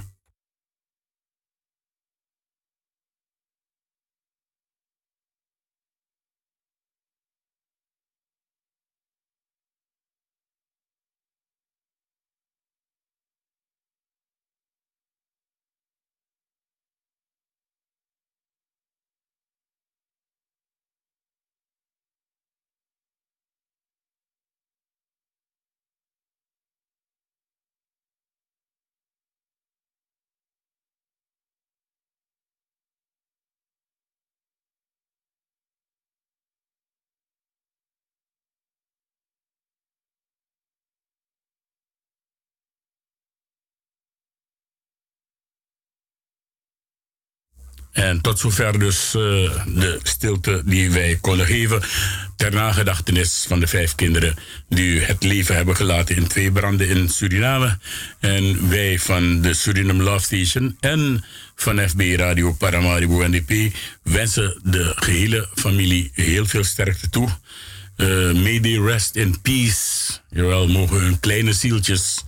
En 47.99 48.20
tot 48.20 48.39
zover 48.39 48.79
dus 48.79 49.07
eh, 49.07 49.20
de 49.66 49.99
stilte 50.03 50.62
die 50.65 50.91
wij 50.91 51.19
konden 51.20 51.47
geven 51.47 51.83
ter 52.37 52.53
nagedachtenis 52.53 53.45
van 53.49 53.61
de 53.61 53.66
vijf 53.66 53.95
kinderen 53.95 54.35
die 54.69 55.01
het 55.01 55.23
leven 55.23 55.55
hebben 55.55 55.77
gelaten 55.77 56.16
in 56.16 56.27
twee 56.27 56.53
branden 56.53 56.89
in 56.89 57.09
Suriname. 57.09 57.79
En 58.20 58.69
wij 58.69 58.99
van 58.99 59.41
de 59.41 59.55
Suriname 59.55 60.03
Love 60.03 60.25
Station 60.25 60.77
en 60.81 61.25
van 61.57 61.89
FB 61.89 62.01
Radio 62.16 62.53
Paramaribo 62.53 63.27
NDP 63.27 63.75
wensen 64.03 64.61
de 64.65 64.93
gehele 64.97 65.49
familie 65.55 66.11
heel 66.15 66.47
veel 66.47 66.65
sterkte 66.65 67.09
toe. 67.09 67.29
Eh 67.97 68.07
may 68.33 68.61
they 68.61 68.81
rest 68.81 69.16
in 69.16 69.41
peace. 69.41 70.12
Jawel, 70.31 70.69
mogen 70.69 71.01
hun 71.01 71.20
kleine 71.20 71.53
zieltjes 71.53 72.25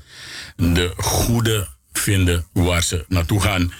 de 0.56 0.92
goede 0.96 1.68
vinden 1.92 2.46
waar 2.52 2.82
ze 2.82 3.04
naartoe 3.08 3.40
gaan. 3.40 3.72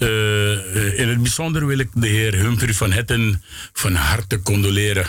Eh, 0.00 0.98
in 0.98 1.08
het 1.08 1.22
bijzonder 1.22 1.66
wil 1.66 1.78
ik 1.78 1.88
de 1.94 2.06
heer 2.06 2.34
Humphrey 2.34 2.74
van 2.74 2.92
Hetten 2.92 3.42
van 3.72 3.94
harte 3.94 4.42
condoleren 4.42 5.06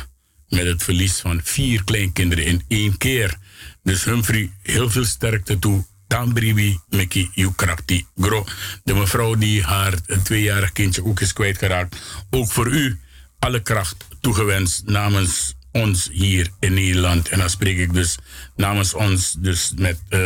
met 0.49 0.65
het 0.65 0.83
verlies 0.83 1.19
van 1.19 1.39
vier 1.43 1.83
kleinkinderen 1.83 2.45
in 2.45 2.61
één 2.67 2.97
keer. 2.97 3.37
Dus 3.83 4.03
Humphrey, 4.03 4.51
heel 4.61 4.89
veel 4.89 5.05
sterkte 5.05 5.59
toe. 5.59 5.85
Tambribi 6.07 6.79
Meki 6.89 7.29
Yukrakti 7.33 8.05
Gro. 8.15 8.45
De 8.83 8.93
mevrouw 8.93 9.35
die 9.35 9.63
haar 9.63 9.93
tweejarig 10.23 10.71
kindje 10.71 11.05
ook 11.05 11.19
is 11.19 11.33
kwijtgeraakt. 11.33 11.97
Ook 12.29 12.51
voor 12.51 12.67
u 12.67 12.99
alle 13.39 13.61
kracht 13.61 14.05
toegewenst 14.21 14.85
namens 14.85 15.55
ons 15.71 16.09
hier 16.11 16.47
in 16.59 16.73
Nederland. 16.73 17.29
En 17.29 17.39
dan 17.39 17.49
spreek 17.49 17.77
ik 17.77 17.93
dus 17.93 18.17
namens 18.55 18.93
ons, 18.93 19.35
dus 19.39 19.71
met 19.75 19.99
eh, 20.09 20.19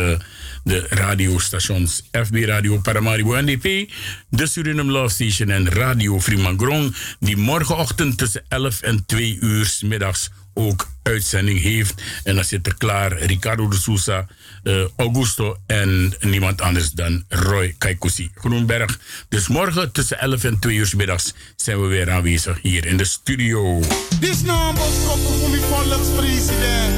de 0.64 0.86
radiostations 0.88 2.02
FB 2.12 2.44
Radio 2.44 2.78
Paramaribo 2.78 3.40
NDP, 3.40 3.92
de 4.28 4.46
Suriname 4.46 4.92
Love 4.92 5.14
Station 5.14 5.50
en 5.50 5.68
Radio 5.68 6.20
Frimangrong, 6.20 6.96
die 7.20 7.36
morgenochtend 7.36 8.18
tussen 8.18 8.44
11 8.48 8.80
en 8.80 9.06
2 9.06 9.38
uur 9.40 9.78
middags 9.80 10.30
ook 10.54 10.88
uitzending 11.02 11.60
heeft. 11.60 12.02
En 12.24 12.34
dan 12.34 12.44
zit 12.44 12.66
er 12.66 12.76
klaar 12.76 13.18
Ricardo 13.18 13.68
de 13.68 13.76
Sousa, 13.76 14.26
eh, 14.66 14.84
Augusto 14.96 15.56
en 15.66 16.14
niemand 16.20 16.60
anders 16.60 16.90
dan 16.90 17.24
Roy 17.28 17.74
Kaikusi 17.78 18.30
Groenberg. 18.34 18.98
Dus 19.28 19.48
morgen 19.48 19.92
tussen 19.92 20.18
11 20.18 20.44
en 20.44 20.58
2 20.58 20.76
uur 20.76 20.86
's 20.86 20.94
middags 20.94 21.34
zijn 21.56 21.80
we 21.80 21.86
weer 21.86 22.10
aanwezig 22.10 22.58
hier 22.62 22.86
in 22.86 22.96
de 22.96 23.04
studio. 23.04 23.80
Dit 24.20 24.30
is 24.30 24.42
nou 24.42 24.76
voor 24.76 25.50
mijn 25.50 25.62
volkspresident. 25.62 26.94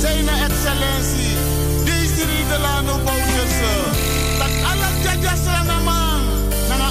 Zijn 0.00 0.28
excellentie, 0.28 1.34
deze 1.84 2.24
Riedelano 2.36 2.98
Bouterse. 3.04 3.74
Dat 4.38 4.54
alle 4.70 4.88
aan 5.46 5.84
man, 5.84 6.22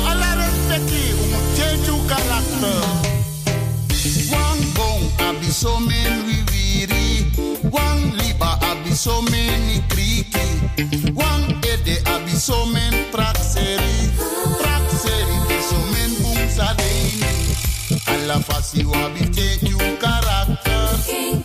alle 0.06 0.46
respectie, 0.46 1.16
om 1.16 1.30
het 1.34 2.06
karakter. 2.06 3.14
Wang 4.30 4.74
bong 4.74 5.04
abiso 5.18 5.80
men 5.80 6.26
wiwiri, 6.26 7.26
wang 7.72 8.14
liba 8.14 8.58
abiso 8.62 9.22
men 9.22 9.66
ni 9.68 9.82
kriki, 9.88 9.95
wang 11.16 11.46
ede 11.64 12.02
abiso 12.06 12.66
men 12.74 12.94
prakseri, 13.12 14.12
prakseri 14.60 15.38
biso 15.48 15.80
men 15.94 16.12
bung 16.22 16.50
sadeni. 16.50 17.56
Alla 18.08 18.40
fasi 18.40 18.84
wabi 18.84 19.24
change 19.36 19.64
you 19.64 19.78
karakter. 20.04 20.90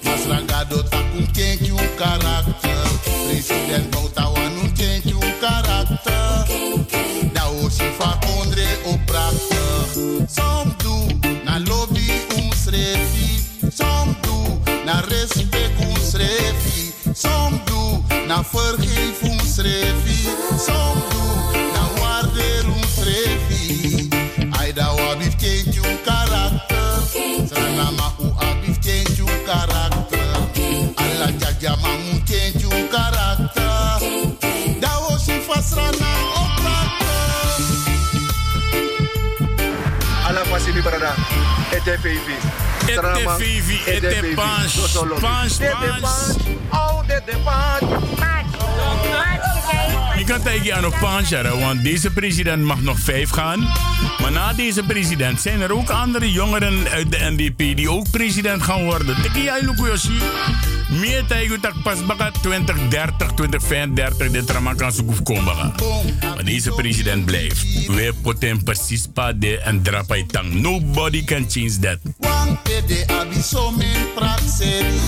Mas 0.05 0.27
rangado 0.27 0.83
takum 0.91 1.27
change 1.33 1.69
you 1.69 1.77
karakter. 1.99 2.83
President 3.29 3.91
Bauta 3.93 4.25
wanu 4.35 4.67
change 4.77 5.07
you 5.07 5.21
karakter. 5.41 6.47
Da 7.35 7.45
osi 7.63 7.89
fa 7.99 8.19
kondre 8.27 8.67
oprakter. 8.93 10.27
Som 10.29 10.75
do 10.83 10.97
na 11.45 11.59
lobby 11.69 12.09
uns 12.37 12.67
refi. 12.67 13.31
Som 13.71 14.17
do 14.23 14.37
na 14.85 15.01
respect 15.07 15.79
uns 15.87 16.15
refi. 16.15 16.93
Som 17.15 17.61
do 17.67 17.80
na 18.31 18.43
vergeef 18.47 19.23
ons 19.27 19.59
refi. 19.59 20.23
Som 20.67 20.95
do 21.11 21.25
na 21.75 21.85
waardeer 21.99 22.63
ons 22.71 22.95
refi. 23.03 24.07
Aida 24.61 24.87
wabif 24.95 25.35
change 25.43 25.75
you 25.75 25.83
karakter. 26.07 26.91
Sana 27.51 27.91
ma 27.99 28.09
u 28.23 28.31
abif 28.47 28.79
change 28.87 29.19
you 29.19 29.27
karakter. 29.49 30.31
Alla 31.03 31.29
jaja 31.43 31.75
ma 31.83 31.91
mu 32.05 32.23
change 32.31 32.63
you 32.63 32.71
karakter. 32.95 33.99
Da 34.81 34.93
osi 35.11 35.35
fasrana 35.49 36.11
oprakter. 36.39 37.51
Alla 40.29 40.43
fasi 40.51 40.71
mi 40.73 40.81
brada. 40.87 41.13
Fevi. 42.97 43.21
Ete 43.21 43.29
fevi, 43.39 43.83
ete 43.87 44.35
pans, 44.35 44.77
pans, 45.21 45.59
pans. 45.59 46.37
Oh, 46.73 47.03
de 47.07 47.21
pans. 47.45 48.40
Kan 50.31 50.43
tegen 50.43 50.77
aan 50.77 50.87
op 50.87 50.97
pancheren, 51.01 51.59
want 51.59 51.83
deze 51.83 52.11
president 52.11 52.63
mag 52.63 52.81
nog 52.81 52.99
vijf 52.99 53.31
gaan. 53.31 53.61
Maar 54.21 54.33
na 54.33 54.53
deze 54.53 54.83
president 54.83 55.41
zijn 55.41 55.61
er 55.61 55.73
ook 55.73 55.91
andere 55.91 56.31
jongeren 56.33 56.89
uit 56.89 57.11
de 57.13 57.19
NDP 57.21 57.77
die 57.77 57.91
ook 57.91 58.11
president 58.11 58.63
gaan 58.63 58.85
worden. 58.85 59.23
Tiki 59.23 59.43
jij 59.43 59.63
Lukuyoshi. 59.63 60.19
Meer 60.91 61.25
tegen 61.27 61.61
dat 61.61 61.83
pas 61.83 62.07
baka 62.07 62.31
2030, 62.31 63.33
2035 63.35 64.31
dit 64.31 64.51
raman 64.51 64.77
kan 64.77 64.93
zoeken 64.93 65.23
komen. 65.23 65.75
Maar 66.21 66.45
deze 66.45 66.71
president 66.71 67.25
blijft. 67.25 67.87
We 67.87 68.15
poten 68.23 68.63
precies 68.63 69.07
pa 69.15 69.33
de 69.33 69.59
en 69.59 69.83
drapai 69.83 70.27
tang. 70.27 70.53
Nobody 70.55 71.25
can 71.25 71.45
change 71.49 71.79
that. 71.79 71.99
Wang 72.19 72.59
ede 72.63 73.07
abiso 73.07 73.71
men 73.71 74.13
prakseri. 74.15 75.01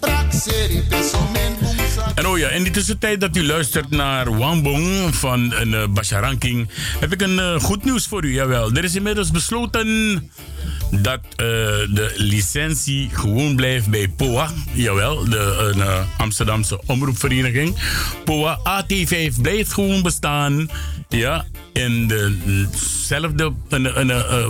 Prakseri 0.00 0.82
beso 0.88 1.18
men 1.32 1.56
bungsa. 1.60 1.79
En 2.14 2.26
oh 2.26 2.38
ja, 2.38 2.48
in 2.48 2.62
die 2.62 2.72
tussentijd 2.72 3.20
dat 3.20 3.36
u 3.36 3.46
luistert 3.46 3.90
naar 3.90 4.38
Wambong 4.38 5.14
van 5.14 5.52
een 5.52 5.72
uh, 5.72 5.86
Basharanking, 5.86 6.68
heb 7.00 7.12
ik 7.12 7.22
een 7.22 7.38
eh, 7.38 7.60
goed 7.60 7.84
nieuws 7.84 8.06
voor 8.06 8.24
u. 8.24 8.32
Jawel, 8.32 8.72
er 8.72 8.84
is 8.84 8.94
inmiddels 8.94 9.30
besloten 9.30 10.30
dat 10.90 11.20
eh, 11.30 11.46
de 11.94 12.12
licentie 12.16 13.08
gewoon 13.12 13.56
blijft 13.56 13.88
bij 13.88 14.08
POA. 14.08 14.50
Jawel, 14.72 15.24
de 15.28 15.74
eh, 15.78 16.00
Amsterdamse 16.18 16.80
omroepvereniging. 16.86 17.76
POA 18.24 18.58
AT5 18.58 19.40
blijft 19.42 19.72
gewoon 19.72 20.02
bestaan. 20.02 20.70
Ja, 21.08 21.44
in 21.72 22.06
dezelfde 22.06 23.52
eh, 23.68 24.48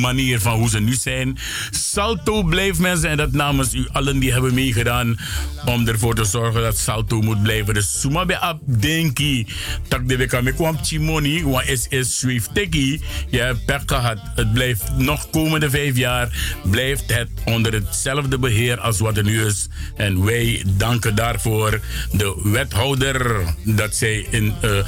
manier 0.00 0.40
van 0.40 0.58
hoe 0.58 0.68
ze 0.68 0.80
nu 0.80 0.94
zijn. 0.94 1.38
Salto 1.70 2.42
blijft 2.42 2.78
mensen, 2.78 3.10
en 3.10 3.16
dat 3.16 3.32
namens 3.32 3.74
u 3.74 3.86
allen 3.92 4.18
die 4.18 4.32
hebben 4.32 4.54
meegedaan 4.54 5.18
om 5.64 5.88
ervoor 5.88 6.14
te 6.14 6.24
zorgen 6.24 6.62
dat 6.62 6.78
Salto 6.78 7.20
moet 7.20 7.42
blijven. 7.42 7.74
Dus 7.74 8.00
suma 8.00 8.24
be 8.24 8.38
ap 8.38 8.60
denki 8.64 9.46
tak 9.88 10.08
de 10.08 10.40
me 10.42 10.52
kwam 10.52 10.78
chimoni 10.82 11.44
wa 11.44 11.62
SS 11.74 12.18
Swift 12.18 12.54
teki. 12.54 13.00
Je 13.30 13.38
hebt 13.38 13.64
pech 13.64 13.82
gehad. 13.86 14.18
Het 14.34 14.52
blijft 14.52 14.96
nog 14.96 15.30
komende 15.30 15.70
vijf 15.70 15.96
jaar 15.96 16.58
blijft 16.70 17.14
het 17.14 17.28
onder 17.44 17.72
hetzelfde 17.72 18.38
beheer 18.38 18.80
als 18.80 18.98
wat 18.98 19.16
er 19.16 19.24
nu 19.24 19.44
is. 19.44 19.68
En 19.96 20.24
wij 20.24 20.64
danken 20.66 21.14
daarvoor 21.14 21.80
de 22.12 22.40
wethouder 22.42 23.44
dat 23.64 23.94
zij 23.94 24.26
in 24.30 24.54
uh, 24.64 24.70
uh, 24.70 24.84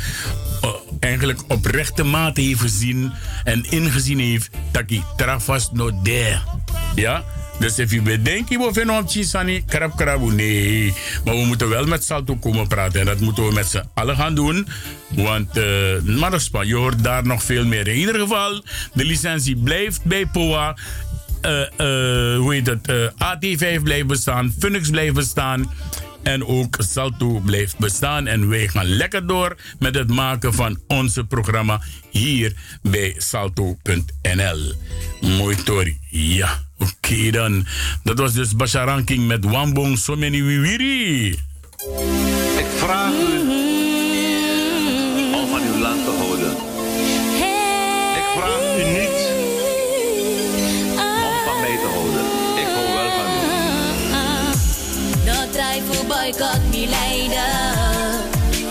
eigenlijk 1.09 1.43
oprechte 1.49 2.03
mate 2.03 2.41
heeft 2.41 2.61
gezien 2.61 3.13
en 3.45 3.65
ingezien 3.71 4.19
heeft 4.19 4.51
dat 4.73 4.83
hij 4.87 5.03
trafas 5.17 5.71
no 5.73 6.03
there. 6.03 6.41
Ja? 6.95 7.25
Dus 7.59 7.79
als 7.79 7.91
je 7.91 8.03
bedenkt, 8.03 8.49
we 8.49 8.69
vinden 8.73 8.97
op 8.97 9.09
Chisani, 9.09 9.65
krab 9.65 9.97
krabu, 9.97 10.33
nee. 10.35 10.95
Maar 11.25 11.35
we 11.35 11.45
moeten 11.45 11.69
wel 11.69 11.87
met 11.87 12.05
Salto 12.05 12.37
komen 12.37 12.67
praten. 12.69 13.01
En 13.01 13.07
dat 13.07 13.21
moeten 13.21 13.47
we 13.47 13.53
met 13.53 13.67
z'n 13.67 13.85
allen 13.95 14.17
gaan 14.17 14.35
doen. 14.35 14.67
Want, 15.09 15.57
uh, 15.57 16.21
dat 16.21 16.33
is 16.33 16.51
je 16.63 16.75
hoort 16.75 17.05
daar 17.05 17.27
nog 17.27 17.43
veel 17.43 17.65
meer. 17.65 17.89
In 17.89 17.97
ieder 17.97 18.21
geval, 18.21 18.63
de 18.93 19.05
licentie 19.05 19.57
blijft 19.57 20.05
bij 20.05 20.27
POA. 20.27 20.77
Uh, 21.43 21.61
uh, 21.61 21.67
hoe 22.39 22.55
heet 22.55 22.67
het? 22.67 22.93
AT5 23.13 23.83
blijft 23.83 24.07
bestaan. 24.07 24.55
Funix 24.59 24.91
blijft 24.91 25.15
bestaan. 25.15 25.71
En 26.29 26.47
ook 26.47 26.77
Salto 26.79 27.41
blijft 27.41 27.79
bestaan. 27.79 28.27
En 28.27 28.49
wij 28.49 28.69
gaan 28.69 28.87
lekker 28.87 29.27
door 29.27 29.57
met 29.79 29.95
het 29.95 30.09
maken 30.09 30.55
van 30.55 30.81
onze 30.87 31.25
programma 31.25 31.81
hier 32.11 32.53
bij 32.83 33.15
salto.nl. 33.17 34.73
Mooi 35.21 35.57
Tori. 35.63 35.99
Ja, 36.11 36.65
oké 36.79 37.31
dan. 37.31 37.67
Dat 38.03 38.19
was 38.19 38.33
dus 38.33 38.57
Basharanking 38.57 39.27
met 39.27 39.45
Wambong 39.45 39.99
Someni 39.99 40.43
Wiwiri. 40.43 41.29
Ik 42.59 42.67
vraag 42.77 43.13
to 56.33 56.39
boycott 56.39 56.61
me 56.71 56.87
later. 56.87 57.49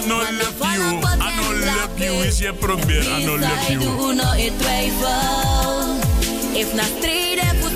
No 0.08 0.18
love 0.18 0.62
you, 0.76 1.02
I 1.22 1.36
no 1.36 1.66
love 1.66 2.00
you 2.00 2.26
is 2.26 2.40
je 2.40 2.54
probeert 2.54 3.08
aan 3.08 3.24
no 3.24 3.36
lukt 3.36 3.68
you. 3.68 3.80
do 3.80 4.14
no 4.14 4.34
e 4.34 4.52
twijfel. 4.58 5.96
If 6.54 6.74
na 6.74 6.84
voor 7.62 7.70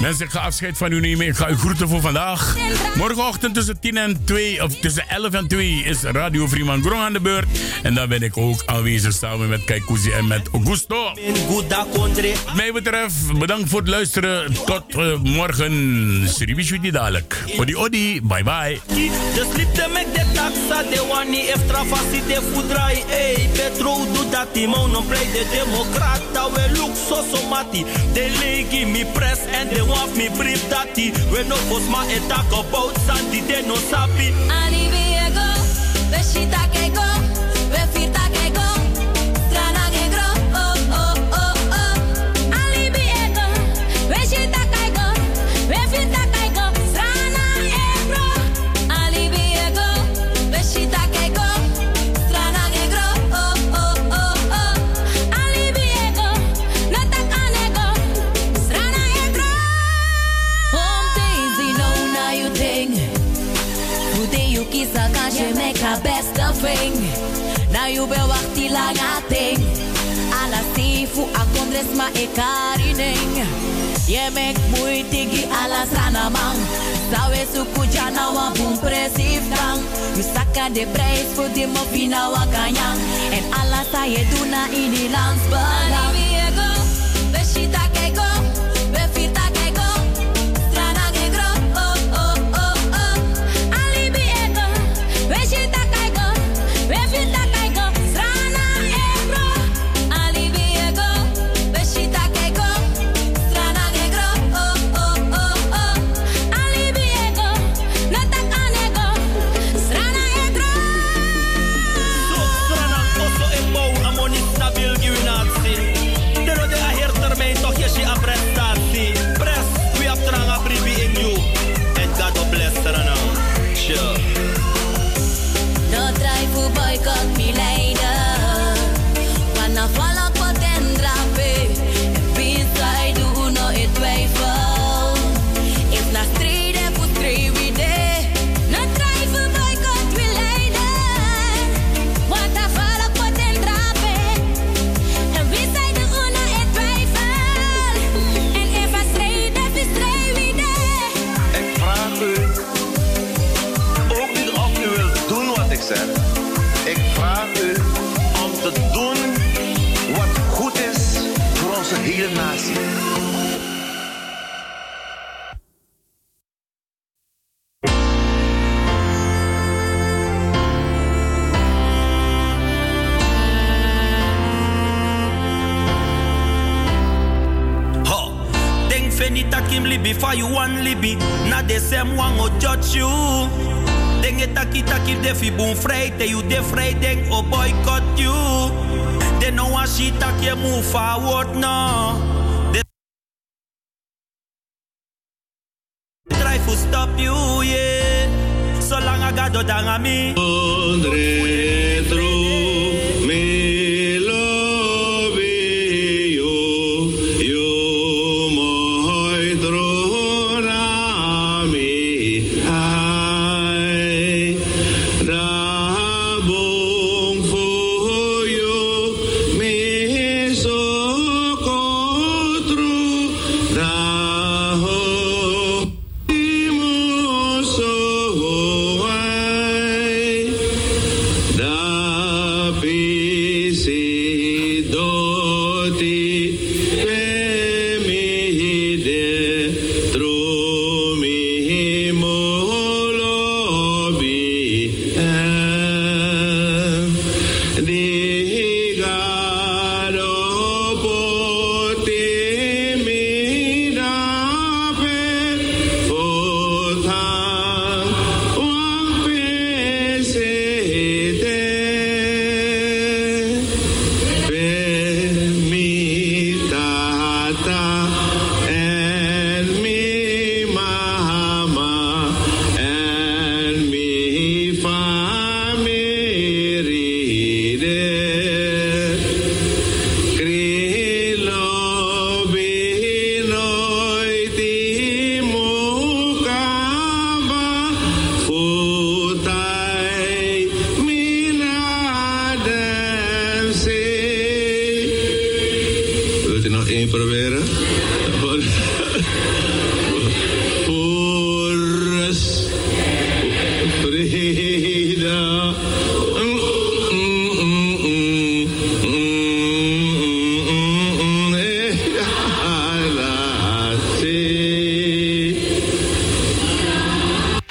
Mensen, 0.00 0.24
ik 0.24 0.30
ga 0.30 0.40
afscheid 0.40 0.76
van 0.76 0.92
u 0.92 1.00
nemen. 1.00 1.26
Ik 1.26 1.36
ga 1.36 1.48
u 1.48 1.56
groeten 1.56 1.88
voor 1.88 2.00
vandaag. 2.00 2.56
Morgenochtend 2.96 3.54
tussen 3.54 3.80
10 3.80 3.96
en 3.96 4.24
2, 4.24 4.62
of 4.62 4.74
tussen 4.76 5.08
11 5.08 5.32
en 5.32 5.48
2 5.48 5.82
is 5.84 6.02
Radio 6.02 6.46
Vriman 6.46 6.82
Grong 6.82 7.02
aan 7.02 7.12
de 7.12 7.20
beurt. 7.20 7.46
En 7.82 7.94
dan 7.94 8.08
ben 8.08 8.22
ik 8.22 8.36
ook 8.36 8.62
aanwezig 8.66 9.12
samen 9.12 9.48
met 9.48 9.64
Kaikousi 9.64 10.10
en 10.10 10.26
met 10.26 10.48
Augusto. 10.52 11.14
Wat 11.96 12.54
mij 12.54 12.72
betreft, 12.72 13.38
bedankt 13.38 13.68
voor 13.68 13.80
het 13.80 13.88
luisteren. 13.88 14.52
Tot 14.52 14.84
eh, 14.88 15.18
morgen. 15.22 16.28
Sribishi 16.28 16.90
dadelijk. 16.90 17.44
Odi 17.58 17.76
odi, 17.76 18.20
bye 18.22 18.42
bye. 18.42 18.80
De 19.34 19.48
slip 19.52 19.74
de 19.74 19.86
mek 19.92 20.14
de 20.14 20.24
taxa 20.34 20.82
de 20.82 21.06
wani 21.08 21.46
extra 21.46 21.84
fasi 21.84 22.22
de 22.28 22.40
fudrai 22.52 23.04
Ey, 23.08 23.48
Petro 23.52 24.06
do 24.12 24.28
dati 24.30 24.66
mo 24.66 24.86
non 24.86 25.06
play 25.06 25.24
de 25.32 25.62
We 26.54 26.92
so 27.08 27.22
so 27.32 27.48
mati 27.48 27.84
De 28.12 28.86
mi 28.86 29.04
press 29.04 29.40
and 29.60 29.89
they 29.90 29.96
want 29.96 30.16
me 30.16 30.28
brief 30.36 30.62
dati 30.70 31.10
We 31.32 31.42
no 31.48 31.56
post 31.68 31.88
ma 31.90 32.04
e 32.06 32.18
talk 32.28 32.46
about 32.52 32.96
Sandy 33.06 33.40
de 33.46 33.62
no 33.66 33.74
sabi 33.74 34.32
Ani 34.50 34.88
Viego, 34.90 35.46
Beshita 36.10 36.62
Keiko, 36.72 37.04
best 66.62 66.82
of 66.84 66.92
thing. 66.94 67.72
Now 67.72 67.86
you 67.86 68.06
be 68.06 68.14
wakti 68.14 68.70
lang 68.70 68.96
ating. 68.96 69.60
Ala 70.32 70.62
sifu 70.74 71.26
akondres 71.34 71.94
ma 71.96 72.08
e 72.14 72.26
karining. 72.34 73.46
Ye 74.08 74.30
mek 74.30 74.56
muy 74.70 75.04
tigi 75.10 75.44
ala 75.46 75.86
sana 75.86 76.30
mang. 76.30 76.58
Sawe 77.10 77.46
suku 77.52 77.86
jana 77.92 78.32
wa 78.32 78.52
boom 78.54 78.76
presif 78.78 79.42
tang. 79.54 79.80
You 80.16 80.22
saka 80.22 80.70
de 80.70 80.86
prijs 80.86 81.34
voor 81.34 81.48
de 81.54 81.66
mopina 81.66 82.30
wa 82.30 82.44
kanyang. 82.52 82.98
En 83.32 83.44
ala 83.52 83.84
sa 83.92 84.04
ye 84.04 84.24
duna 84.30 84.68
in 84.72 84.90
die 84.90 85.08
landsbelang. 85.10 86.08
Beshita 87.32 87.84